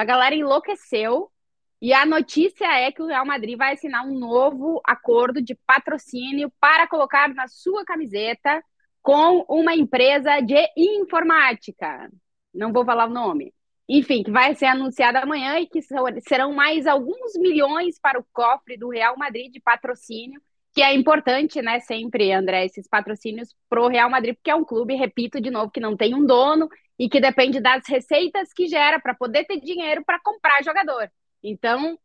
A 0.00 0.04
galera 0.04 0.34
enlouqueceu 0.34 1.30
e 1.78 1.92
a 1.92 2.06
notícia 2.06 2.64
é 2.64 2.90
que 2.90 3.02
o 3.02 3.06
Real 3.06 3.26
Madrid 3.26 3.58
vai 3.58 3.74
assinar 3.74 4.02
um 4.02 4.18
novo 4.18 4.80
acordo 4.82 5.42
de 5.42 5.54
patrocínio 5.66 6.50
para 6.58 6.88
colocar 6.88 7.28
na 7.34 7.46
sua 7.48 7.84
camiseta 7.84 8.64
com 9.02 9.44
uma 9.46 9.74
empresa 9.74 10.40
de 10.40 10.56
informática. 10.74 12.10
Não 12.54 12.72
vou 12.72 12.82
falar 12.82 13.10
o 13.10 13.12
nome. 13.12 13.52
Enfim, 13.86 14.22
que 14.22 14.30
vai 14.30 14.54
ser 14.54 14.64
anunciada 14.64 15.20
amanhã 15.20 15.60
e 15.60 15.66
que 15.66 15.82
serão 15.82 16.54
mais 16.54 16.86
alguns 16.86 17.36
milhões 17.36 17.98
para 18.00 18.18
o 18.18 18.26
cofre 18.32 18.78
do 18.78 18.88
Real 18.88 19.18
Madrid 19.18 19.52
de 19.52 19.60
patrocínio, 19.60 20.40
que 20.72 20.82
é 20.82 20.94
importante, 20.94 21.60
né, 21.60 21.80
sempre, 21.80 22.32
André, 22.32 22.66
esses 22.66 22.86
patrocínios 22.88 23.54
pro 23.68 23.88
Real 23.88 24.08
Madrid, 24.08 24.34
porque 24.34 24.50
é 24.50 24.54
um 24.54 24.64
clube, 24.64 24.94
repito 24.94 25.40
de 25.40 25.50
novo, 25.50 25.70
que 25.70 25.80
não 25.80 25.96
tem 25.96 26.14
um 26.14 26.24
dono 26.24 26.68
e 26.98 27.08
que 27.08 27.20
depende 27.20 27.60
das 27.60 27.86
receitas 27.88 28.52
que 28.52 28.68
gera 28.68 29.00
para 29.00 29.14
poder 29.14 29.44
ter 29.44 29.60
dinheiro 29.60 30.04
para 30.04 30.20
comprar 30.20 30.62
jogador. 30.62 31.10
Então, 31.42 31.98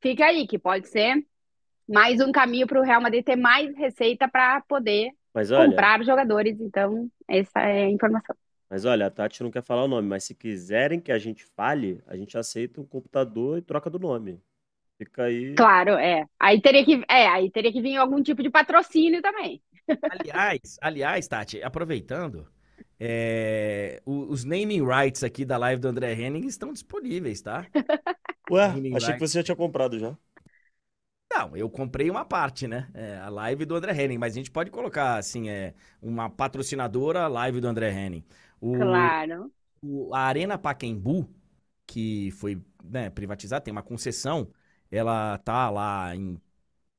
fica 0.00 0.26
aí 0.26 0.46
que 0.46 0.58
pode 0.58 0.88
ser 0.88 1.24
mais 1.88 2.20
um 2.20 2.30
caminho 2.30 2.66
para 2.66 2.78
o 2.80 2.84
Real 2.84 3.00
Madrid 3.00 3.24
ter 3.24 3.36
mais 3.36 3.76
receita 3.76 4.28
para 4.28 4.60
poder 4.62 5.10
olha, 5.34 5.66
comprar 5.66 6.04
jogadores. 6.04 6.60
Então, 6.60 7.10
essa 7.26 7.60
é 7.60 7.84
a 7.86 7.90
informação. 7.90 8.36
mas 8.68 8.84
olha, 8.84 9.06
a 9.06 9.10
Tati 9.10 9.42
não 9.42 9.50
quer 9.50 9.62
falar 9.62 9.84
o 9.84 9.88
nome, 9.88 10.06
mas 10.08 10.24
se 10.24 10.34
quiserem 10.34 11.00
que 11.00 11.10
a 11.10 11.18
gente 11.18 11.44
fale, 11.56 12.00
a 12.06 12.16
gente 12.16 12.38
aceita 12.38 12.80
um 12.80 12.86
computador 12.86 13.58
e 13.58 13.62
troca 13.62 13.90
do 13.90 13.98
nome. 13.98 14.40
Fica 15.00 15.24
aí. 15.24 15.60
Claro, 15.60 15.92
é. 15.98 16.26
Aí 16.38 16.60
teria 16.60 16.84
que, 16.84 17.02
é, 17.08 17.28
aí 17.28 17.50
teria 17.50 17.72
que 17.72 17.82
vir 17.82 17.96
algum 17.96 18.22
tipo 18.22 18.42
de 18.42 18.50
patrocínio 18.50 19.20
também. 19.22 19.62
Aliás, 20.08 20.76
aliás, 20.82 21.28
Tati, 21.28 21.62
aproveitando, 21.62 22.48
é, 22.98 24.02
os 24.04 24.44
naming 24.44 24.82
rights 24.84 25.22
aqui 25.22 25.44
da 25.44 25.56
live 25.56 25.80
do 25.80 25.88
André 25.88 26.12
Henning 26.14 26.46
estão 26.46 26.72
disponíveis, 26.72 27.40
tá? 27.40 27.70
Ué, 28.50 28.68
Naming 28.72 28.96
achei 28.96 29.14
que 29.14 29.20
rights. 29.20 29.28
você 29.28 29.38
já 29.40 29.44
tinha 29.44 29.56
comprado 29.56 29.98
já. 29.98 30.16
Não, 31.32 31.56
eu 31.56 31.70
comprei 31.70 32.10
uma 32.10 32.24
parte, 32.24 32.66
né? 32.66 32.90
É, 32.92 33.18
a 33.18 33.28
live 33.28 33.64
do 33.64 33.74
André 33.76 33.92
Henning, 33.94 34.18
mas 34.18 34.32
a 34.34 34.36
gente 34.36 34.50
pode 34.50 34.70
colocar, 34.70 35.16
assim, 35.16 35.48
é, 35.48 35.74
uma 36.02 36.28
patrocinadora 36.28 37.26
live 37.28 37.60
do 37.60 37.68
André 37.68 37.90
Henning. 37.92 38.24
O, 38.60 39.12
Claro. 39.12 39.52
o- 39.82 40.14
a 40.14 40.20
Arena 40.22 40.58
Pacaembu, 40.58 41.28
que 41.86 42.30
foi 42.32 42.62
né, 42.84 43.10
privatizada, 43.10 43.62
tem 43.64 43.72
uma 43.72 43.82
concessão, 43.82 44.52
ela 44.90 45.38
tá 45.38 45.70
lá 45.70 46.14
em 46.14 46.40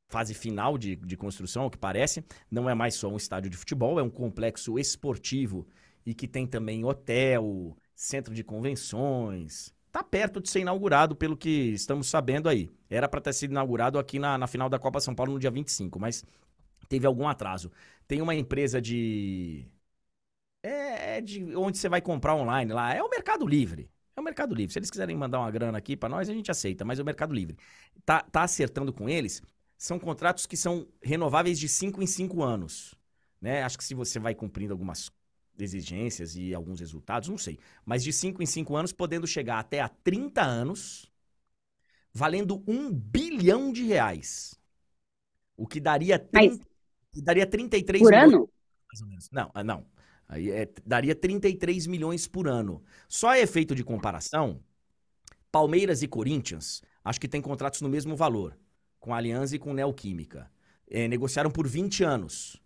fase 0.09 0.33
final 0.33 0.77
de, 0.77 0.95
de 0.95 1.17
construção, 1.17 1.63
ao 1.63 1.69
que 1.71 1.77
parece. 1.77 2.23
Não 2.49 2.69
é 2.69 2.75
mais 2.75 2.95
só 2.95 3.07
um 3.09 3.17
estádio 3.17 3.49
de 3.49 3.57
futebol, 3.57 3.99
é 3.99 4.03
um 4.03 4.09
complexo 4.09 4.77
esportivo 4.77 5.67
e 6.05 6.13
que 6.13 6.27
tem 6.27 6.45
também 6.47 6.83
hotel, 6.83 7.75
centro 7.95 8.33
de 8.33 8.43
convenções. 8.43 9.73
Tá 9.91 10.03
perto 10.03 10.41
de 10.41 10.49
ser 10.49 10.61
inaugurado, 10.61 11.15
pelo 11.15 11.35
que 11.37 11.49
estamos 11.73 12.07
sabendo 12.07 12.47
aí. 12.49 12.69
Era 12.89 13.09
para 13.09 13.21
ter 13.21 13.33
sido 13.33 13.51
inaugurado 13.51 13.99
aqui 13.99 14.19
na, 14.19 14.37
na 14.37 14.47
final 14.47 14.69
da 14.69 14.79
Copa 14.79 14.99
São 14.99 15.13
Paulo 15.15 15.33
no 15.33 15.39
dia 15.39 15.51
25, 15.51 15.99
mas 15.99 16.23
teve 16.89 17.05
algum 17.07 17.27
atraso. 17.27 17.71
Tem 18.07 18.21
uma 18.21 18.35
empresa 18.35 18.81
de. 18.81 19.65
É, 20.63 21.17
é 21.17 21.21
de 21.21 21.55
onde 21.55 21.77
você 21.77 21.89
vai 21.89 22.01
comprar 22.01 22.35
online 22.35 22.71
lá. 22.73 22.93
É 22.93 23.01
o 23.01 23.09
Mercado 23.09 23.47
Livre. 23.47 23.89
O 24.21 24.23
Mercado 24.23 24.53
Livre. 24.55 24.71
Se 24.71 24.79
eles 24.79 24.91
quiserem 24.91 25.17
mandar 25.17 25.39
uma 25.39 25.51
grana 25.51 25.77
aqui 25.77 25.97
para 25.97 26.07
nós, 26.07 26.29
a 26.29 26.33
gente 26.33 26.49
aceita, 26.51 26.85
mas 26.85 26.99
é 26.99 27.01
o 27.01 27.05
Mercado 27.05 27.33
Livre. 27.33 27.57
Tá, 28.05 28.21
tá 28.21 28.43
acertando 28.43 28.93
com 28.93 29.09
eles. 29.09 29.41
São 29.77 29.99
contratos 29.99 30.45
que 30.45 30.55
são 30.55 30.87
renováveis 31.01 31.59
de 31.59 31.67
5 31.67 32.01
em 32.01 32.07
5 32.07 32.43
anos. 32.43 32.93
Né? 33.41 33.63
Acho 33.63 33.77
que 33.77 33.83
se 33.83 33.95
você 33.95 34.19
vai 34.19 34.35
cumprindo 34.35 34.73
algumas 34.73 35.11
exigências 35.57 36.35
e 36.35 36.53
alguns 36.53 36.79
resultados, 36.79 37.29
não 37.29 37.37
sei. 37.37 37.59
Mas 37.83 38.03
de 38.03 38.13
5 38.13 38.41
em 38.41 38.45
5 38.45 38.75
anos, 38.75 38.93
podendo 38.93 39.25
chegar 39.25 39.59
até 39.59 39.81
a 39.81 39.89
30 39.89 40.41
anos, 40.41 41.11
valendo 42.13 42.63
um 42.67 42.91
bilhão 42.93 43.71
de 43.73 43.83
reais. 43.83 44.59
O 45.57 45.65
que 45.67 45.79
daria, 45.79 46.23
Mas- 46.31 46.57
30, 46.57 46.65
daria 47.23 47.47
33 47.47 48.03
Por 48.03 48.13
ano? 48.13 48.49
mais 48.87 49.01
ou 49.01 49.07
menos. 49.07 49.29
Não, 49.31 49.49
ah, 49.53 49.63
não. 49.63 49.85
Aí 50.31 50.49
é- 50.49 50.69
daria 50.85 51.13
33 51.13 51.85
milhões 51.85 52.25
por 52.25 52.47
ano. 52.47 52.81
Só 53.09 53.35
efeito 53.35 53.75
de 53.75 53.83
comparação, 53.83 54.61
Palmeiras 55.51 56.01
e 56.01 56.07
Corinthians, 56.07 56.81
acho 57.03 57.19
que 57.19 57.27
tem 57.27 57.41
contratos 57.41 57.81
no 57.81 57.89
mesmo 57.89 58.15
valor, 58.15 58.57
com 58.97 59.13
a 59.13 59.17
Aliança 59.17 59.57
e 59.57 59.59
com 59.59 59.73
Neoquímica. 59.73 60.49
É, 60.89 61.05
negociaram 61.07 61.51
por 61.51 61.67
20 61.67 62.03
anos. 62.03 62.61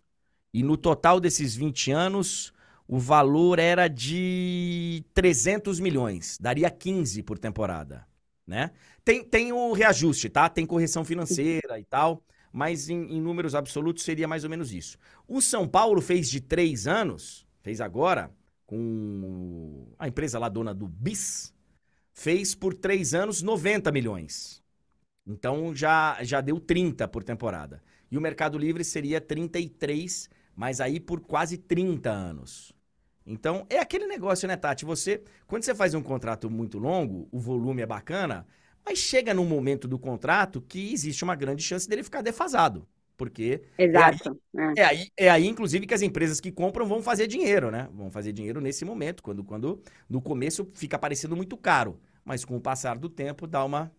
E 0.54 0.62
no 0.62 0.76
total 0.76 1.18
desses 1.20 1.56
20 1.56 1.90
anos, 1.90 2.52
o 2.86 2.98
valor 2.98 3.58
era 3.58 3.88
de 3.88 5.04
300 5.12 5.80
milhões. 5.80 6.38
Daria 6.40 6.70
15 6.70 7.20
por 7.22 7.38
temporada, 7.38 8.06
né? 8.46 8.70
Tem, 9.04 9.24
tem 9.24 9.52
o 9.52 9.72
reajuste, 9.72 10.28
tá? 10.28 10.48
Tem 10.48 10.64
correção 10.64 11.04
financeira 11.04 11.80
e 11.80 11.84
tal, 11.84 12.22
mas 12.52 12.88
em, 12.88 13.16
em 13.16 13.20
números 13.20 13.54
absolutos 13.56 14.04
seria 14.04 14.28
mais 14.28 14.44
ou 14.44 14.50
menos 14.50 14.72
isso. 14.72 14.98
O 15.26 15.40
São 15.40 15.66
Paulo 15.66 16.00
fez 16.00 16.30
de 16.30 16.40
três 16.40 16.86
anos, 16.86 17.45
fez 17.66 17.80
agora, 17.80 18.30
com 18.64 19.88
a 19.98 20.06
empresa 20.06 20.38
lá 20.38 20.48
dona 20.48 20.72
do 20.72 20.86
BIS, 20.86 21.52
fez 22.12 22.54
por 22.54 22.72
três 22.72 23.12
anos 23.12 23.42
90 23.42 23.90
milhões. 23.90 24.62
Então 25.26 25.74
já, 25.74 26.22
já 26.22 26.40
deu 26.40 26.60
30 26.60 27.08
por 27.08 27.24
temporada. 27.24 27.82
E 28.08 28.16
o 28.16 28.20
Mercado 28.20 28.56
Livre 28.56 28.84
seria 28.84 29.20
33, 29.20 30.30
mas 30.54 30.80
aí 30.80 31.00
por 31.00 31.20
quase 31.22 31.58
30 31.58 32.08
anos. 32.08 32.72
Então 33.26 33.66
é 33.68 33.80
aquele 33.80 34.06
negócio, 34.06 34.46
né, 34.46 34.54
Tati? 34.56 34.84
Você, 34.84 35.24
quando 35.48 35.64
você 35.64 35.74
faz 35.74 35.92
um 35.92 36.02
contrato 36.02 36.48
muito 36.48 36.78
longo, 36.78 37.28
o 37.32 37.40
volume 37.40 37.82
é 37.82 37.86
bacana, 37.86 38.46
mas 38.84 39.00
chega 39.00 39.34
num 39.34 39.44
momento 39.44 39.88
do 39.88 39.98
contrato 39.98 40.60
que 40.60 40.92
existe 40.92 41.24
uma 41.24 41.34
grande 41.34 41.64
chance 41.64 41.88
dele 41.88 42.04
ficar 42.04 42.22
defasado. 42.22 42.86
Porque 43.16 43.62
Exato. 43.78 44.38
É. 44.76 44.80
é 44.80 44.84
aí, 44.84 45.06
é 45.16 45.30
aí, 45.30 45.46
inclusive, 45.46 45.86
que 45.86 45.94
as 45.94 46.02
empresas 46.02 46.40
que 46.40 46.52
compram 46.52 46.86
vão 46.86 47.00
fazer 47.00 47.26
dinheiro, 47.26 47.70
né? 47.70 47.88
Vão 47.92 48.10
fazer 48.10 48.32
dinheiro 48.32 48.60
nesse 48.60 48.84
momento, 48.84 49.22
quando, 49.22 49.42
quando 49.42 49.80
no 50.08 50.20
começo 50.20 50.70
fica 50.74 50.98
parecendo 50.98 51.34
muito 51.34 51.56
caro, 51.56 51.98
mas 52.24 52.44
com 52.44 52.56
o 52.56 52.60
passar 52.60 52.98
do 52.98 53.08
tempo 53.08 53.46
dá 53.46 53.64
uma, 53.64 53.90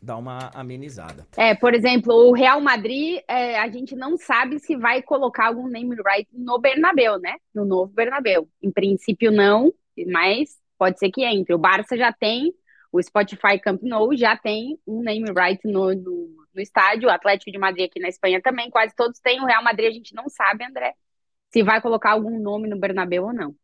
dá 0.00 0.16
uma 0.16 0.50
amenizada. 0.54 1.26
É, 1.36 1.54
por 1.54 1.74
exemplo, 1.74 2.14
o 2.14 2.32
Real 2.32 2.60
Madrid, 2.60 3.20
é, 3.28 3.58
a 3.58 3.68
gente 3.68 3.94
não 3.94 4.16
sabe 4.16 4.58
se 4.58 4.76
vai 4.76 5.02
colocar 5.02 5.46
algum 5.46 5.68
name 5.68 5.96
right 5.96 6.28
no 6.32 6.58
Bernabéu, 6.58 7.18
né? 7.18 7.36
No 7.54 7.64
novo 7.64 7.92
Bernabéu. 7.92 8.48
Em 8.62 8.70
princípio, 8.70 9.30
não, 9.30 9.72
mas 10.10 10.56
pode 10.78 10.98
ser 10.98 11.10
que 11.10 11.22
entre. 11.24 11.54
O 11.54 11.58
Barça 11.58 11.96
já 11.96 12.12
tem, 12.12 12.54
o 12.90 13.02
Spotify 13.02 13.58
Camp 13.62 13.82
Nou 13.82 14.16
já 14.16 14.36
tem 14.36 14.78
um 14.86 15.02
name 15.02 15.30
right 15.36 15.60
no, 15.66 15.94
no, 15.94 16.43
no 16.54 16.62
estádio. 16.62 17.08
O 17.08 17.12
Atlético 17.12 17.50
de 17.50 17.58
Madrid 17.58 17.86
aqui 17.86 18.00
na 18.00 18.08
Espanha 18.08 18.40
também, 18.40 18.70
quase 18.70 18.94
todos 18.94 19.18
têm. 19.20 19.40
O 19.40 19.46
Real 19.46 19.62
Madrid 19.62 19.88
a 19.88 19.92
gente 19.92 20.14
não 20.14 20.28
sabe, 20.28 20.64
André, 20.64 20.94
se 21.52 21.62
vai 21.62 21.80
colocar 21.80 22.12
algum 22.12 22.38
nome 22.38 22.68
no 22.68 22.78
Bernabéu 22.78 23.24
ou 23.24 23.32
não. 23.32 23.54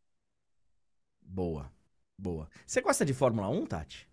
Boa, 1.22 1.70
boa. 2.18 2.48
Você 2.66 2.80
gosta 2.80 3.04
de 3.04 3.14
Fórmula 3.14 3.48
1, 3.48 3.66
Tati? 3.66 4.08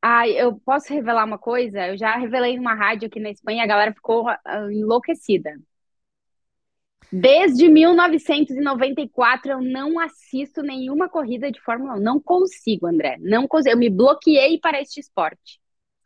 Ah, 0.00 0.28
eu 0.28 0.58
posso 0.60 0.92
revelar 0.92 1.24
uma 1.24 1.38
coisa? 1.38 1.88
Eu 1.88 1.96
já 1.96 2.16
revelei 2.16 2.56
numa 2.56 2.74
rádio 2.74 3.08
aqui 3.08 3.18
na 3.18 3.30
Espanha, 3.30 3.64
a 3.64 3.66
galera 3.66 3.92
ficou 3.92 4.28
ah, 4.28 4.38
enlouquecida. 4.70 5.58
Desde 7.10 7.68
1994 7.68 9.52
eu 9.52 9.60
não 9.62 9.98
assisto 9.98 10.62
nenhuma 10.62 11.08
corrida 11.08 11.50
de 11.50 11.60
Fórmula 11.60 11.94
1. 11.94 12.00
Não 12.00 12.20
consigo, 12.20 12.86
André. 12.86 13.16
Não 13.20 13.48
consigo. 13.48 13.74
Eu 13.74 13.78
me 13.78 13.88
bloqueei 13.88 14.58
para 14.58 14.80
este 14.80 15.00
esporte. 15.00 15.58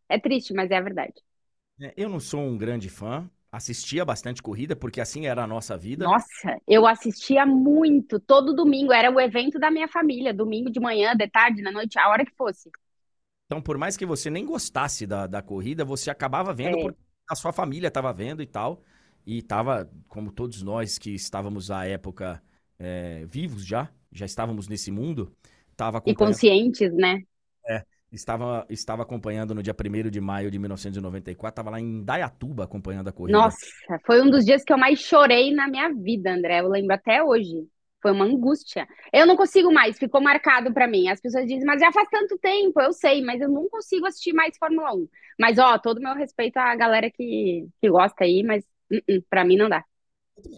É 0.09 0.19
triste, 0.19 0.55
mas 0.55 0.71
é 0.71 0.77
a 0.77 0.81
verdade. 0.81 1.15
É, 1.83 1.93
Eu 1.97 2.09
não 2.09 2.21
sou 2.21 2.41
um 2.41 2.57
grande 2.57 2.89
fã, 2.89 3.29
assistia 3.51 4.05
bastante 4.05 4.43
corrida, 4.43 4.75
porque 4.77 5.01
assim 5.01 5.27
era 5.27 5.45
a 5.45 5.47
nossa 5.47 5.77
vida. 5.77 6.15
Nossa, 6.15 6.59
eu 6.67 6.87
assistia 6.87 7.45
muito, 7.47 8.19
todo 8.21 8.55
domingo. 8.55 8.93
Era 8.93 9.11
o 9.11 9.21
evento 9.21 9.59
da 9.59 9.71
minha 9.71 9.89
família, 9.89 10.33
domingo 10.35 10.71
de 10.71 10.81
manhã, 10.81 11.15
de 11.15 11.29
tarde, 11.29 11.63
na 11.63 11.71
noite, 11.71 11.99
a 11.99 12.09
hora 12.09 12.25
que 12.25 12.33
fosse. 12.37 12.71
Então, 13.47 13.61
por 13.61 13.77
mais 13.79 13.97
que 13.97 14.07
você 14.07 14.31
nem 14.31 14.45
gostasse 14.47 15.07
da, 15.07 15.27
da 15.27 15.43
corrida, 15.43 15.85
você 15.85 16.11
acabava 16.11 16.55
vendo 16.55 16.79
É. 16.79 16.79
porque 16.79 16.99
a 17.29 17.35
sua 17.35 17.53
família 17.53 17.89
estava 17.89 18.13
vendo 18.13 18.43
e 18.43 18.47
tal. 18.47 18.83
E 19.27 19.39
estava, 19.39 19.91
como 20.09 20.33
todos 20.33 20.63
nós 20.63 20.99
que 20.99 21.11
estávamos 21.15 21.71
à 21.71 21.85
época 21.87 22.43
é, 22.79 23.25
vivos 23.27 23.65
já, 23.65 23.91
já 24.11 24.27
estávamos 24.27 24.69
nesse 24.69 24.91
mundo, 24.91 25.35
estava 25.71 26.01
E 26.05 26.15
conscientes, 26.15 26.93
né? 26.95 27.23
Estava, 28.13 28.67
estava 28.69 29.03
acompanhando 29.03 29.55
no 29.55 29.63
dia 29.63 29.75
1 29.75 30.11
de 30.11 30.21
maio 30.21 30.51
de 30.51 30.59
1994, 30.59 31.53
estava 31.53 31.71
lá 31.71 31.81
em 31.81 32.05
Dayatuba 32.05 32.65
acompanhando 32.65 33.09
a 33.09 33.13
corrida. 33.13 33.39
Nossa, 33.39 33.67
foi 34.05 34.23
um 34.23 34.31
dos 34.31 34.45
dias 34.45 34.63
que 34.63 34.73
eu 34.73 34.79
mais 34.79 35.01
chorei 35.01 35.53
na 35.53 35.69
minha 35.69 35.89
vida, 35.93 36.33
André. 36.33 36.61
Eu 36.61 36.69
lembro 36.69 36.95
até 36.95 37.23
hoje. 37.23 37.67
Foi 38.01 38.11
uma 38.11 38.25
angústia. 38.25 38.87
Eu 39.13 39.27
não 39.27 39.37
consigo 39.37 39.73
mais, 39.73 39.97
ficou 39.97 40.21
marcado 40.21 40.73
pra 40.75 40.89
mim. 40.89 41.09
As 41.09 41.21
pessoas 41.21 41.47
dizem, 41.47 41.65
mas 41.65 41.81
já 41.81 41.93
faz 41.93 42.09
tanto 42.11 42.37
tempo, 42.37 42.81
eu 42.81 42.93
sei, 42.93 43.23
mas 43.23 43.41
eu 43.41 43.49
não 43.49 43.69
consigo 43.69 44.07
assistir 44.07 44.33
mais 44.33 44.57
Fórmula 44.59 44.93
1. 44.93 45.09
Mas, 45.39 45.59
ó, 45.59 45.79
todo 45.79 45.99
o 45.99 46.03
meu 46.03 46.15
respeito 46.15 46.57
à 46.57 46.75
galera 46.75 47.09
que, 47.11 47.69
que 47.81 47.89
gosta 47.89 48.25
aí, 48.25 48.43
mas 48.43 48.65
uh-uh, 48.91 49.23
pra 49.31 49.45
mim 49.45 49.57
não 49.57 49.69
dá. 49.69 49.85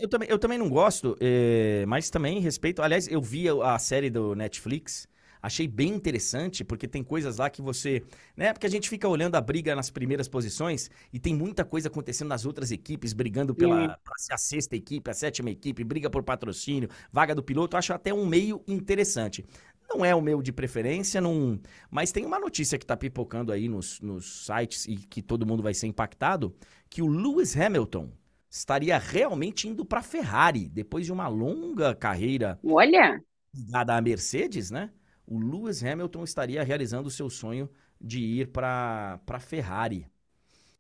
Eu 0.01 0.09
também, 0.09 0.29
eu 0.31 0.39
também 0.39 0.57
não 0.57 0.71
gosto, 0.71 1.17
eh, 1.21 1.85
mas 1.87 2.09
também 2.09 2.41
respeito. 2.41 2.81
Aliás, 2.81 3.09
eu 3.09 3.21
vi 3.21 3.47
a 3.49 3.79
série 3.79 4.09
do 4.09 4.35
Netflix, 4.35 5.07
achei 5.45 5.69
bem 5.69 5.91
interessante, 5.91 6.65
porque 6.65 6.89
tem 6.89 7.05
coisas 7.05 7.37
lá 7.37 7.51
que 7.51 7.61
você. 7.61 8.03
Né? 8.35 8.53
Porque 8.53 8.67
a 8.67 8.71
gente 8.71 8.89
fica 8.89 9.07
olhando 9.07 9.35
a 9.35 9.41
briga 9.43 9.77
nas 9.77 9.91
primeiras 9.91 10.27
posições 10.27 10.91
e 11.13 11.21
tem 11.21 11.35
muita 11.35 11.67
coisa 11.67 11.89
acontecendo 11.89 12.29
nas 12.29 12.47
outras 12.47 12.71
equipes, 12.71 13.13
brigando 13.13 13.55
pela 13.55 13.99
ser 14.17 14.33
a 14.33 14.39
sexta 14.39 14.75
equipe, 14.75 15.11
a 15.11 15.15
sétima 15.15 15.51
equipe, 15.51 15.85
briga 15.85 16.09
por 16.09 16.23
patrocínio, 16.23 16.89
vaga 17.13 17.35
do 17.35 17.43
piloto. 17.43 17.77
Acho 17.77 17.93
até 17.93 18.13
um 18.13 18.25
meio 18.25 18.63
interessante. 18.67 19.45
Não 19.87 20.03
é 20.03 20.15
o 20.15 20.23
meu 20.23 20.41
de 20.41 20.51
preferência, 20.51 21.21
não... 21.21 21.61
mas 21.91 22.11
tem 22.11 22.25
uma 22.25 22.39
notícia 22.39 22.79
que 22.79 22.87
tá 22.87 22.97
pipocando 22.97 23.53
aí 23.53 23.69
nos, 23.69 24.01
nos 24.01 24.47
sites 24.47 24.87
e 24.87 24.97
que 24.97 25.21
todo 25.21 25.47
mundo 25.47 25.63
vai 25.63 25.75
ser 25.75 25.87
impactado, 25.87 26.57
que 26.89 27.03
o 27.03 27.07
Lewis 27.07 27.55
Hamilton 27.55 28.11
estaria 28.51 28.97
realmente 28.97 29.69
indo 29.69 29.85
para 29.85 30.01
Ferrari 30.01 30.71
depois 30.71 31.05
de 31.05 31.13
uma 31.13 31.29
longa 31.29 31.95
carreira 31.95 32.59
Olha, 32.65 33.23
ligada 33.55 33.95
à 33.95 34.01
Mercedes, 34.01 34.71
né? 34.71 34.91
O 35.27 35.39
Lewis 35.39 35.83
Hamilton 35.83 36.25
estaria 36.25 36.63
realizando 36.63 37.09
o 37.09 37.11
seu 37.11 37.31
sonho 37.31 37.69
de 38.01 38.21
ir 38.21 38.49
para 38.49 39.19
para 39.25 39.41
Ferrari 39.41 40.07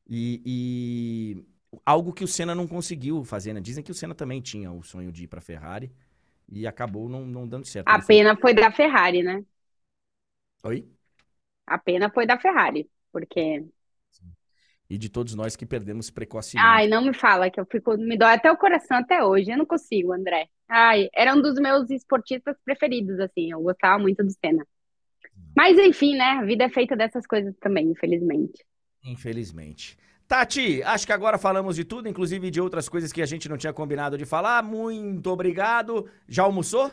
e, 0.07 0.43
e 0.45 1.45
algo 1.85 2.12
que 2.12 2.25
o 2.25 2.29
Senna 2.29 2.55
não 2.55 2.66
conseguiu 2.66 3.25
fazer, 3.25 3.53
né? 3.53 3.61
Dizem 3.61 3.83
que 3.83 3.91
o 3.91 3.95
Senna 3.95 4.15
também 4.15 4.41
tinha 4.41 4.71
o 4.71 4.83
sonho 4.83 5.11
de 5.11 5.25
ir 5.25 5.27
para 5.27 5.41
Ferrari 5.41 5.91
e 6.49 6.66
acabou 6.66 7.09
não, 7.09 7.25
não 7.25 7.49
dando 7.49 7.66
certo. 7.66 7.89
a 7.89 8.03
pena 8.03 8.37
foi 8.37 8.55
da 8.55 8.71
Ferrari, 8.71 9.23
né? 9.23 9.43
Oi? 10.62 10.87
A 11.66 11.79
pena 11.79 12.11
foi 12.11 12.27
da 12.27 12.39
Ferrari, 12.39 12.89
porque... 13.11 13.65
E 14.89 14.99
de 14.99 15.09
todos 15.09 15.35
nós 15.35 15.57
que 15.57 15.65
perdemos 15.65 16.11
precocemente. 16.11 16.69
Ai, 16.69 16.87
não 16.87 17.03
me 17.03 17.15
fala 17.15 17.51
que 17.51 17.59
eu 17.59 17.65
fico... 17.65 17.97
Me 17.97 18.19
dói 18.19 18.35
até 18.35 18.53
o 18.53 18.57
coração 18.57 18.99
até 18.99 19.25
hoje. 19.25 19.51
Eu 19.51 19.57
não 19.57 19.65
consigo, 19.65 20.12
André. 20.12 20.49
Ai, 20.69 21.09
era 21.15 21.35
um 21.35 21.43
dos 21.43 21.55
meus 21.57 21.91
esportistas 21.91 22.57
preferidos, 22.65 23.19
assim. 23.20 23.53
Eu 23.53 23.61
gostava 23.61 23.99
muito 23.99 24.24
do 24.24 24.31
Senna. 24.31 24.66
Mas, 25.57 25.78
enfim, 25.78 26.16
né? 26.16 26.39
A 26.41 26.45
vida 26.45 26.65
é 26.65 26.69
feita 26.69 26.97
dessas 26.97 27.27
coisas 27.27 27.55
também, 27.61 27.91
infelizmente. 27.91 28.65
Infelizmente. 29.05 29.99
Tati, 30.27 30.82
acho 30.82 31.07
que 31.07 31.12
agora 31.12 31.39
falamos 31.39 31.77
de 31.77 31.85
tudo, 31.85 32.09
inclusive 32.09 32.51
de 32.51 32.61
outras 32.61 32.89
coisas 32.89 33.12
que 33.12 33.20
a 33.20 33.27
gente 33.27 33.49
não 33.49 33.59
tinha 33.59 33.73
combinado 33.73 34.16
de 34.16 34.24
falar. 34.24 34.62
Muito 34.62 35.31
obrigado. 35.31 36.09
Já 36.27 36.45
almoçou? 36.45 36.91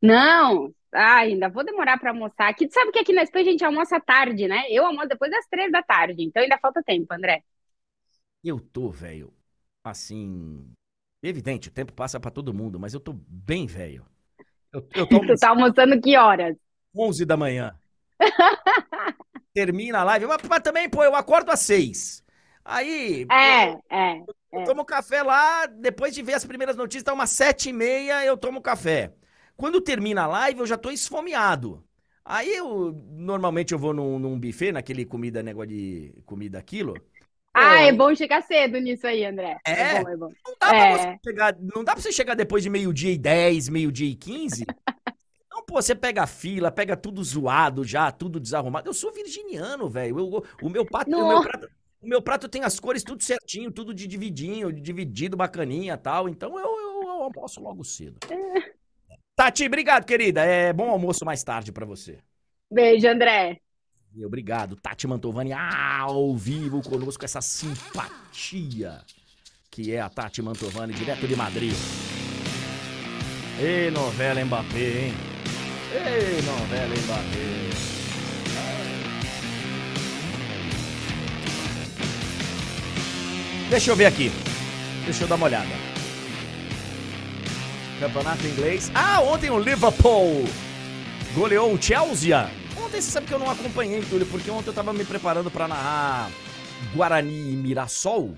Não, 0.00 0.74
ah, 0.92 1.18
ainda 1.18 1.48
vou 1.48 1.64
demorar 1.64 1.98
para 1.98 2.10
almoçar. 2.10 2.48
Aqui, 2.48 2.66
tu 2.66 2.72
sabe 2.74 2.90
que 2.90 2.98
aqui 2.98 3.12
na 3.12 3.22
Espanha 3.22 3.48
a 3.48 3.50
gente 3.50 3.64
almoça 3.64 3.96
à 3.96 4.00
tarde, 4.00 4.48
né? 4.48 4.64
Eu 4.68 4.84
almoço 4.84 5.08
depois 5.08 5.30
das 5.30 5.46
três 5.46 5.70
da 5.70 5.82
tarde, 5.82 6.22
então 6.24 6.42
ainda 6.42 6.58
falta 6.58 6.82
tempo, 6.82 7.12
André. 7.12 7.42
Eu 8.42 8.58
tô, 8.60 8.90
velho, 8.90 9.32
assim. 9.84 10.72
Evidente, 11.22 11.68
o 11.68 11.72
tempo 11.72 11.92
passa 11.92 12.18
pra 12.20 12.30
todo 12.30 12.52
mundo, 12.52 12.78
mas 12.80 12.94
eu 12.94 13.00
tô 13.00 13.12
bem 13.12 13.66
velho. 13.66 14.04
Eu, 14.72 14.88
eu 14.94 15.06
tô 15.08 15.20
Tu 15.26 15.38
tá 15.38 15.50
almoçando 15.50 16.00
que 16.00 16.16
horas? 16.16 16.56
11 16.94 17.24
da 17.26 17.36
manhã. 17.36 17.78
Termina 19.54 19.98
a 20.00 20.04
live, 20.04 20.26
mas, 20.26 20.42
mas 20.48 20.60
também, 20.62 20.88
pô, 20.88 21.04
eu 21.04 21.14
acordo 21.14 21.50
às 21.50 21.60
6. 21.60 22.24
Aí, 22.64 23.30
É, 23.30 23.72
é. 23.90 24.22
eu 24.52 24.60
tomo 24.62 24.84
café 24.84 25.22
lá, 25.22 25.66
depois 25.66 26.14
de 26.14 26.22
ver 26.22 26.34
as 26.34 26.44
primeiras 26.44 26.76
notícias, 26.76 27.02
tá 27.04 27.12
umas 27.12 27.30
7 27.30 27.70
e 27.70 27.72
meia, 27.72 28.24
eu 28.24 28.36
tomo 28.36 28.60
café. 28.60 29.12
Quando 29.56 29.80
termina 29.80 30.22
a 30.22 30.26
live, 30.26 30.60
eu 30.60 30.66
já 30.66 30.76
tô 30.78 30.90
esfomeado. 30.90 31.84
Aí 32.24 32.54
eu, 32.54 32.92
normalmente 33.12 33.72
eu 33.72 33.78
vou 33.78 33.92
num, 33.92 34.18
num 34.18 34.38
buffet, 34.38 34.72
naquele 34.72 35.04
comida, 35.04 35.42
negócio 35.42 35.68
de 35.70 36.14
comida 36.24 36.58
aquilo. 36.58 37.04
Ah, 37.54 37.82
é 37.82 37.92
bom 37.92 38.14
chegar 38.14 38.42
cedo 38.42 38.78
nisso 38.78 39.06
aí, 39.06 39.24
André. 39.24 39.58
É? 39.66 40.02
bom, 40.02 40.08
é 40.10 40.16
bom. 40.16 40.32
Não 40.46 40.54
dá 40.58 40.68
pra 40.68 40.76
É. 40.76 40.96
você 40.96 41.18
chegar, 41.24 41.56
não 41.60 41.84
dá 41.84 41.92
pra 41.92 42.02
você 42.02 42.12
chegar 42.12 42.34
depois 42.34 42.62
de 42.62 42.70
meio-dia 42.70 43.12
e 43.12 43.18
10, 43.18 43.68
meio-dia 43.68 44.08
e 44.08 44.14
15. 44.14 44.64
Não, 45.50 45.62
pô, 45.66 45.74
você 45.82 45.94
pega 45.94 46.22
a 46.22 46.26
fila, 46.26 46.72
pega 46.72 46.96
tudo 46.96 47.22
zoado 47.22 47.84
já, 47.84 48.10
tudo 48.10 48.40
desarrumado. 48.40 48.88
Eu 48.88 48.94
sou 48.94 49.12
virginiano, 49.12 49.86
velho. 49.88 50.18
Eu- 50.18 50.42
O 50.62 50.70
meu 50.70 50.84
prato, 50.86 51.10
o 51.14 51.28
meu 51.28 51.42
prato, 51.42 51.68
o 52.00 52.06
meu 52.08 52.22
prato 52.22 52.48
tem 52.48 52.64
as 52.64 52.80
cores 52.80 53.02
tudo 53.04 53.22
certinho, 53.22 53.70
tudo 53.70 53.92
de 53.92 54.06
dividinho, 54.06 54.72
dividido, 54.72 55.36
bacaninha, 55.36 55.98
tal. 55.98 56.26
Então 56.28 56.58
eu, 56.58 56.64
eu, 56.66 57.02
eu 57.02 57.10
almoço 57.24 57.60
logo 57.60 57.84
cedo. 57.84 58.16
Tati, 59.36 59.66
obrigado, 59.66 60.06
querida. 60.06 60.42
É 60.42 60.72
bom 60.72 60.88
almoço 60.90 61.24
mais 61.24 61.44
tarde 61.44 61.70
pra 61.70 61.84
você. 61.84 62.18
Beijo, 62.70 63.06
André. 63.06 63.60
Obrigado, 64.24 64.76
Tati 64.76 65.06
Mantovani, 65.06 65.52
ao 65.52 66.36
vivo 66.36 66.82
conosco, 66.82 67.24
essa 67.24 67.40
simpatia 67.40 69.00
que 69.70 69.90
é 69.90 70.00
a 70.02 70.08
Tati 70.10 70.42
Mantovani, 70.42 70.92
direto 70.92 71.26
de 71.26 71.34
Madrid. 71.34 71.72
Ei, 73.58 73.90
novela 73.90 74.44
Mbappé, 74.44 75.06
hein? 75.06 75.14
Ei, 75.94 76.42
novela 76.42 76.94
Mbappé. 76.94 77.62
Deixa 83.70 83.90
eu 83.90 83.96
ver 83.96 84.04
aqui. 84.04 84.30
Deixa 85.06 85.24
eu 85.24 85.28
dar 85.28 85.36
uma 85.36 85.46
olhada. 85.46 85.70
Campeonato 87.98 88.46
inglês. 88.46 88.92
Ah, 88.94 89.22
ontem 89.22 89.48
o 89.48 89.58
Liverpool 89.58 90.44
goleou 91.34 91.72
o 91.72 91.80
Chelsea. 91.80 92.61
Ontem 92.92 93.00
você 93.00 93.10
sabe 93.10 93.26
que 93.26 93.32
eu 93.32 93.38
não 93.38 93.50
acompanhei, 93.50 94.02
Túlio, 94.02 94.26
porque 94.26 94.50
ontem 94.50 94.68
eu 94.68 94.74
tava 94.74 94.92
me 94.92 95.02
preparando 95.02 95.50
pra 95.50 95.66
narrar 95.66 96.30
Guarani 96.94 97.52
e 97.52 97.56
Mirassol. 97.56 98.36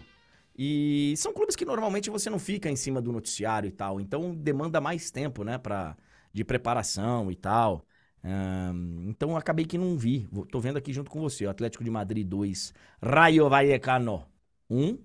E 0.56 1.12
são 1.16 1.34
clubes 1.34 1.56
que 1.56 1.64
normalmente 1.64 2.08
você 2.08 2.30
não 2.30 2.38
fica 2.38 2.70
em 2.70 2.76
cima 2.76 3.02
do 3.02 3.10
noticiário 3.10 3.66
e 3.66 3.72
tal. 3.72 4.00
Então 4.00 4.32
demanda 4.32 4.80
mais 4.80 5.10
tempo, 5.10 5.42
né, 5.42 5.58
pra, 5.58 5.96
de 6.32 6.44
preparação 6.44 7.32
e 7.32 7.34
tal. 7.34 7.84
Ahn, 8.22 9.08
então 9.08 9.36
acabei 9.36 9.64
que 9.64 9.76
não 9.76 9.98
vi. 9.98 10.28
Tô 10.52 10.60
vendo 10.60 10.76
aqui 10.76 10.92
junto 10.92 11.10
com 11.10 11.20
você. 11.20 11.46
Atlético 11.46 11.82
de 11.82 11.90
Madrid 11.90 12.24
2, 12.24 12.72
Rayo 13.02 13.48
Vallecano 13.48 14.24
1. 14.70 14.96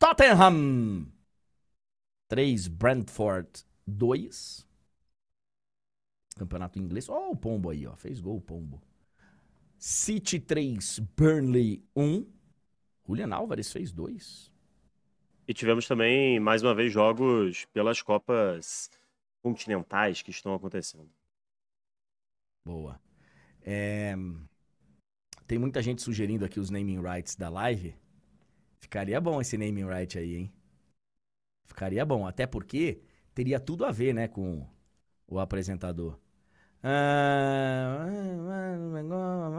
Tottenham 0.00 1.06
3, 2.28 2.66
Brentford 2.66 3.64
2. 3.86 4.73
Campeonato 6.34 6.78
inglês. 6.78 7.08
Ó, 7.08 7.30
o 7.30 7.36
Pombo 7.36 7.70
aí, 7.70 7.86
ó. 7.86 7.94
Fez 7.96 8.20
gol 8.20 8.36
o 8.36 8.40
Pombo. 8.40 8.82
City 9.78 10.40
3, 10.40 11.00
Burnley 11.16 11.84
1. 11.96 12.26
Julian 13.06 13.34
Álvares 13.34 13.70
fez 13.72 13.92
2. 13.92 14.52
E 15.46 15.54
tivemos 15.54 15.86
também, 15.86 16.40
mais 16.40 16.62
uma 16.62 16.74
vez, 16.74 16.92
jogos 16.92 17.66
pelas 17.66 18.00
Copas 18.02 18.90
continentais 19.42 20.22
que 20.22 20.30
estão 20.30 20.54
acontecendo. 20.54 21.10
Boa. 22.64 23.00
É, 23.62 24.14
Tem 25.46 25.58
muita 25.58 25.82
gente 25.82 26.02
sugerindo 26.02 26.44
aqui 26.44 26.60
os 26.60 26.70
naming 26.70 27.00
rights 27.00 27.34
da 27.36 27.48
live. 27.48 27.94
Ficaria 28.78 29.20
bom 29.20 29.40
esse 29.40 29.56
naming 29.58 29.86
right 29.86 30.18
aí, 30.18 30.36
hein? 30.36 30.52
Ficaria 31.64 32.04
bom, 32.04 32.26
até 32.26 32.46
porque 32.46 33.02
teria 33.34 33.58
tudo 33.60 33.84
a 33.84 33.90
ver, 33.92 34.14
né, 34.14 34.28
com 34.28 34.66
o 35.26 35.38
apresentador. 35.40 36.18
Ah, 36.86 38.06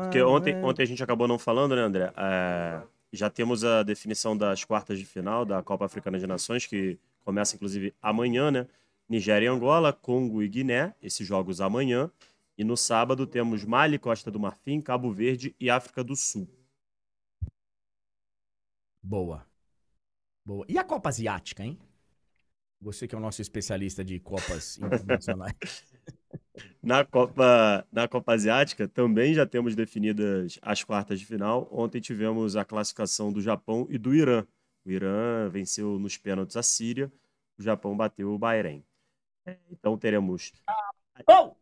Porque 0.04 0.22
ontem, 0.22 0.56
ontem 0.64 0.84
a 0.84 0.86
gente 0.86 1.04
acabou 1.04 1.28
não 1.28 1.40
falando, 1.40 1.76
né, 1.76 1.82
André? 1.82 2.14
É, 2.16 2.84
já 3.12 3.32
temos 3.32 3.64
a 3.64 3.82
definição 3.82 4.38
das 4.38 4.64
quartas 4.64 5.00
de 5.00 5.06
final 5.06 5.44
da 5.44 5.64
Copa 5.64 5.86
Africana 5.86 6.20
de 6.20 6.28
Nações, 6.28 6.68
que 6.68 7.00
começa 7.24 7.56
inclusive 7.56 7.96
amanhã, 8.00 8.52
né? 8.52 8.68
Nigéria 9.10 9.48
e 9.48 9.50
Angola, 9.50 9.92
Congo 9.92 10.44
e 10.44 10.48
Guiné, 10.48 10.94
esses 11.02 11.26
jogos 11.26 11.60
amanhã. 11.62 12.12
E 12.56 12.64
no 12.64 12.78
sábado 12.78 13.26
temos 13.26 13.66
Mali, 13.66 13.98
Costa 13.98 14.30
do 14.30 14.40
Marfim, 14.40 14.80
Cabo 14.80 15.12
Verde 15.12 15.56
e 15.60 15.68
África 15.68 16.04
do 16.04 16.16
Sul. 16.16 16.48
Boa. 19.02 19.46
Boa. 20.46 20.64
E 20.70 20.78
a 20.78 20.84
Copa 20.84 21.10
Asiática, 21.10 21.64
hein? 21.64 21.78
Você 22.80 23.08
que 23.08 23.16
é 23.16 23.18
o 23.18 23.22
nosso 23.22 23.42
especialista 23.42 24.04
de 24.04 24.20
Copas 24.20 24.78
internacionais. 24.82 25.56
Na 26.82 27.04
Copa, 27.04 27.86
na 27.92 28.08
Copa 28.08 28.34
Asiática 28.34 28.88
também 28.88 29.34
já 29.34 29.46
temos 29.46 29.76
definidas 29.76 30.60
as 30.62 30.84
quartas 30.84 31.20
de 31.20 31.26
final. 31.26 31.68
Ontem 31.72 32.00
tivemos 32.00 32.56
a 32.56 32.64
classificação 32.64 33.32
do 33.32 33.42
Japão 33.42 33.88
e 33.90 33.98
do 33.98 34.14
Irã. 34.14 34.46
O 34.86 34.92
Irã 34.92 35.50
venceu 35.50 35.98
nos 35.98 36.18
pênaltis 36.18 36.56
a 36.56 36.64
Síria, 36.64 37.12
o 37.58 37.64
Japão 37.64 37.98
bateu 37.98 38.34
o 38.34 38.38
Bahrein. 38.38 38.84
Então 39.72 39.98
teremos 39.98 40.52
Oh! 41.30 41.56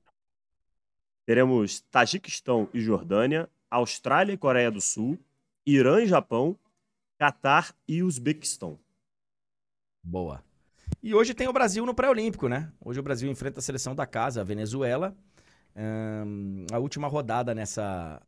teremos 1.25 1.79
Tajiquistão 1.79 2.69
e 2.73 2.81
Jordânia, 2.81 3.49
Austrália 3.69 4.33
e 4.33 4.37
Coreia 4.37 4.71
do 4.71 4.81
Sul, 4.81 5.17
Irã 5.65 6.01
e 6.01 6.07
Japão, 6.07 6.57
Catar 7.17 7.73
e 7.87 8.03
Uzbequistão. 8.03 8.79
Boa. 10.03 10.43
E 11.03 11.13
hoje 11.13 11.33
tem 11.33 11.49
o 11.49 11.53
Brasil 11.53 11.85
no 11.85 11.93
pré-olímpico, 11.93 12.47
né? 12.47 12.71
Hoje 12.79 12.97
o 12.97 13.03
Brasil 13.03 13.29
enfrenta 13.29 13.59
a 13.59 13.61
seleção 13.61 13.93
da 13.93 14.05
casa, 14.05 14.39
a 14.39 14.43
Venezuela. 14.43 15.13
Ahn, 15.75 16.65
a 16.71 16.79
última 16.79 17.09
rodada 17.09 17.53
nessa. 17.53 18.21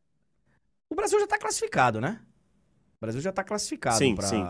O 0.90 0.96
Brasil 0.96 1.18
já 1.18 1.26
tá 1.26 1.40
classificado, 1.40 2.02
né? 2.02 2.20
O 2.98 3.00
Brasil 3.00 3.22
já 3.22 3.32
tá 3.32 3.46
classificado 3.46 3.98
Sim, 3.98 4.14
pra. 4.14 4.28
sim. 4.28 4.44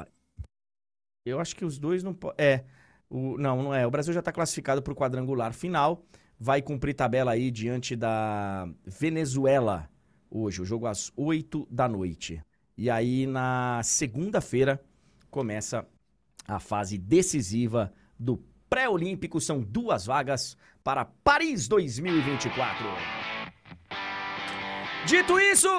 Eu 1.24 1.40
acho 1.40 1.56
que 1.56 1.64
os 1.64 1.78
dois 1.78 2.02
não 2.02 2.16
podem. 2.16 2.44
É. 2.44 2.66
O... 3.08 3.38
Não, 3.38 3.62
não 3.62 3.74
é. 3.76 3.86
O 3.86 3.92
Brasil 3.92 4.12
já 4.12 4.24
tá 4.24 4.32
classificado 4.32 4.82
pro 4.82 4.96
quadrangular 4.96 5.54
final. 5.54 6.04
Vai 6.40 6.64
cumprir 6.64 6.96
tabela 6.96 7.32
aí 7.32 7.52
diante 7.52 7.96
da 7.96 8.68
Venezuela 8.84 9.88
hoje. 10.32 10.64
O 10.64 10.66
jogo 10.66 10.88
às 10.88 11.12
8 11.16 11.68
da 11.70 11.88
noite. 11.88 12.44
E 12.76 12.90
aí, 12.90 13.28
na 13.28 13.82
segunda-feira, 13.84 14.84
começa 15.30 15.88
a 16.48 16.60
fase 16.60 16.98
decisiva 16.98 17.94
do 18.18 18.44
pré-olímpico. 18.70 19.40
São 19.40 19.62
duas 19.62 20.06
vagas 20.06 20.58
para 20.84 21.06
Paris 21.24 21.68
2024. 21.68 22.86
Dito 25.06 25.40
isso, 25.40 25.70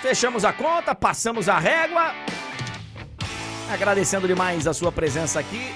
fechamos 0.00 0.44
a 0.44 0.52
conta, 0.52 0.94
passamos 0.94 1.48
a 1.48 1.58
régua. 1.58 2.14
Agradecendo 3.70 4.26
demais 4.26 4.66
a 4.66 4.72
sua 4.72 4.90
presença 4.92 5.40
aqui. 5.40 5.72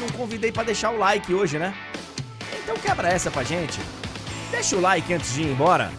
Não 0.00 0.08
convidei 0.08 0.50
para 0.50 0.64
deixar 0.64 0.90
o 0.90 0.98
like 0.98 1.32
hoje, 1.32 1.58
né? 1.58 1.74
Então 2.62 2.76
quebra 2.76 3.08
essa 3.08 3.30
pra 3.30 3.42
gente. 3.42 3.80
Deixa 4.50 4.76
o 4.76 4.80
like 4.80 5.12
antes 5.12 5.34
de 5.34 5.42
ir 5.42 5.52
embora. 5.52 5.92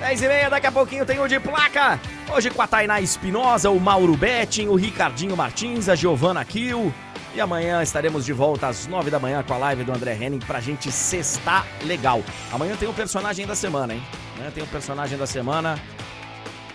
10 0.00 0.22
e 0.22 0.28
meia, 0.28 0.50
daqui 0.50 0.66
a 0.66 0.72
pouquinho 0.72 1.06
tem 1.06 1.20
o 1.20 1.28
de 1.28 1.38
placa. 1.38 2.00
Hoje 2.34 2.50
com 2.50 2.60
a 2.60 2.66
Tainá 2.66 3.00
Espinosa, 3.00 3.70
o 3.70 3.78
Mauro 3.78 4.16
Betting, 4.16 4.66
o 4.66 4.74
Ricardinho 4.74 5.36
Martins, 5.36 5.88
a 5.88 5.94
Giovana 5.94 6.44
Kiel. 6.44 6.92
E 7.34 7.40
amanhã 7.40 7.82
estaremos 7.82 8.26
de 8.26 8.32
volta 8.32 8.68
às 8.68 8.86
9 8.86 9.10
da 9.10 9.18
manhã 9.18 9.42
com 9.42 9.54
a 9.54 9.56
live 9.56 9.84
do 9.84 9.92
André 9.92 10.14
Henning 10.14 10.38
pra 10.40 10.60
gente 10.60 10.92
sextar 10.92 11.66
legal. 11.82 12.22
Amanhã 12.52 12.76
tem 12.76 12.86
o 12.86 12.92
personagem 12.92 13.46
da 13.46 13.54
semana, 13.54 13.94
hein? 13.94 14.02
Amanhã 14.34 14.50
tem 14.50 14.62
o 14.62 14.66
personagem 14.66 15.16
da 15.16 15.26
semana. 15.26 15.78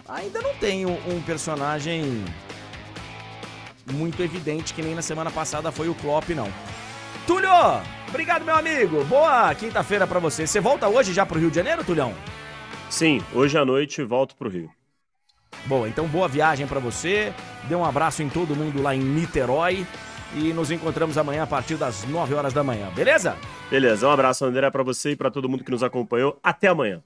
Ainda 0.10 0.42
não 0.42 0.56
tenho 0.56 0.90
um 1.08 1.22
personagem 1.22 2.26
muito 3.92 4.22
evidente 4.24 4.74
que 4.74 4.82
nem 4.82 4.96
na 4.96 5.02
semana 5.04 5.30
passada 5.30 5.72
foi 5.72 5.90
o 5.90 5.96
Klopp, 5.96 6.30
não. 6.30 6.52
Túlio, 7.28 7.52
obrigado, 8.10 8.44
meu 8.44 8.56
amigo. 8.56 9.04
Boa 9.04 9.54
quinta-feira 9.54 10.08
pra 10.08 10.18
você. 10.18 10.48
Você 10.48 10.60
volta 10.60 10.88
hoje 10.88 11.14
já 11.14 11.24
pro 11.24 11.40
Rio 11.40 11.52
de 11.52 11.58
Janeiro, 11.58 11.84
Tulhão? 11.84 12.16
Sim, 12.90 13.22
hoje 13.32 13.60
à 13.60 13.66
noite 13.66 14.02
volto 14.04 14.36
pro 14.36 14.50
Rio. 14.50 14.72
Boa, 15.66 15.88
então 15.88 16.08
boa 16.08 16.28
viagem 16.28 16.66
pra 16.66 16.80
você. 16.80 17.32
Dê 17.66 17.76
um 17.76 17.86
abraço 17.86 18.24
em 18.24 18.30
todo 18.30 18.56
mundo 18.56 18.82
lá 18.82 18.96
em 18.96 19.00
Niterói. 19.00 19.86
E 20.36 20.54
nos 20.54 20.72
encontramos 20.72 21.18
amanhã 21.18 21.44
a 21.44 21.48
partir 21.48 21.76
das 21.76 22.04
9 22.06 22.34
horas 22.34 22.54
da 22.54 22.64
manhã, 22.64 22.90
beleza? 22.94 23.38
Beleza, 23.70 24.08
um 24.08 24.12
abraço, 24.12 24.46
André, 24.46 24.70
pra 24.70 24.84
você 24.84 25.12
e 25.12 25.16
pra 25.16 25.32
todo 25.32 25.48
mundo 25.48 25.64
que 25.64 25.72
nos 25.72 25.84
acompanhou. 25.84 26.40
Até 26.44 26.68
amanhã. 26.68 27.02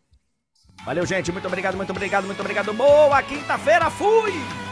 Valeu, 0.86 1.06
gente. 1.06 1.32
Muito 1.32 1.48
obrigado, 1.48 1.76
muito 1.76 1.92
obrigado, 1.92 2.26
muito 2.26 2.40
obrigado. 2.40 2.74
Boa 2.74 3.22
quinta-feira. 3.22 3.90
Fui! 3.90 4.71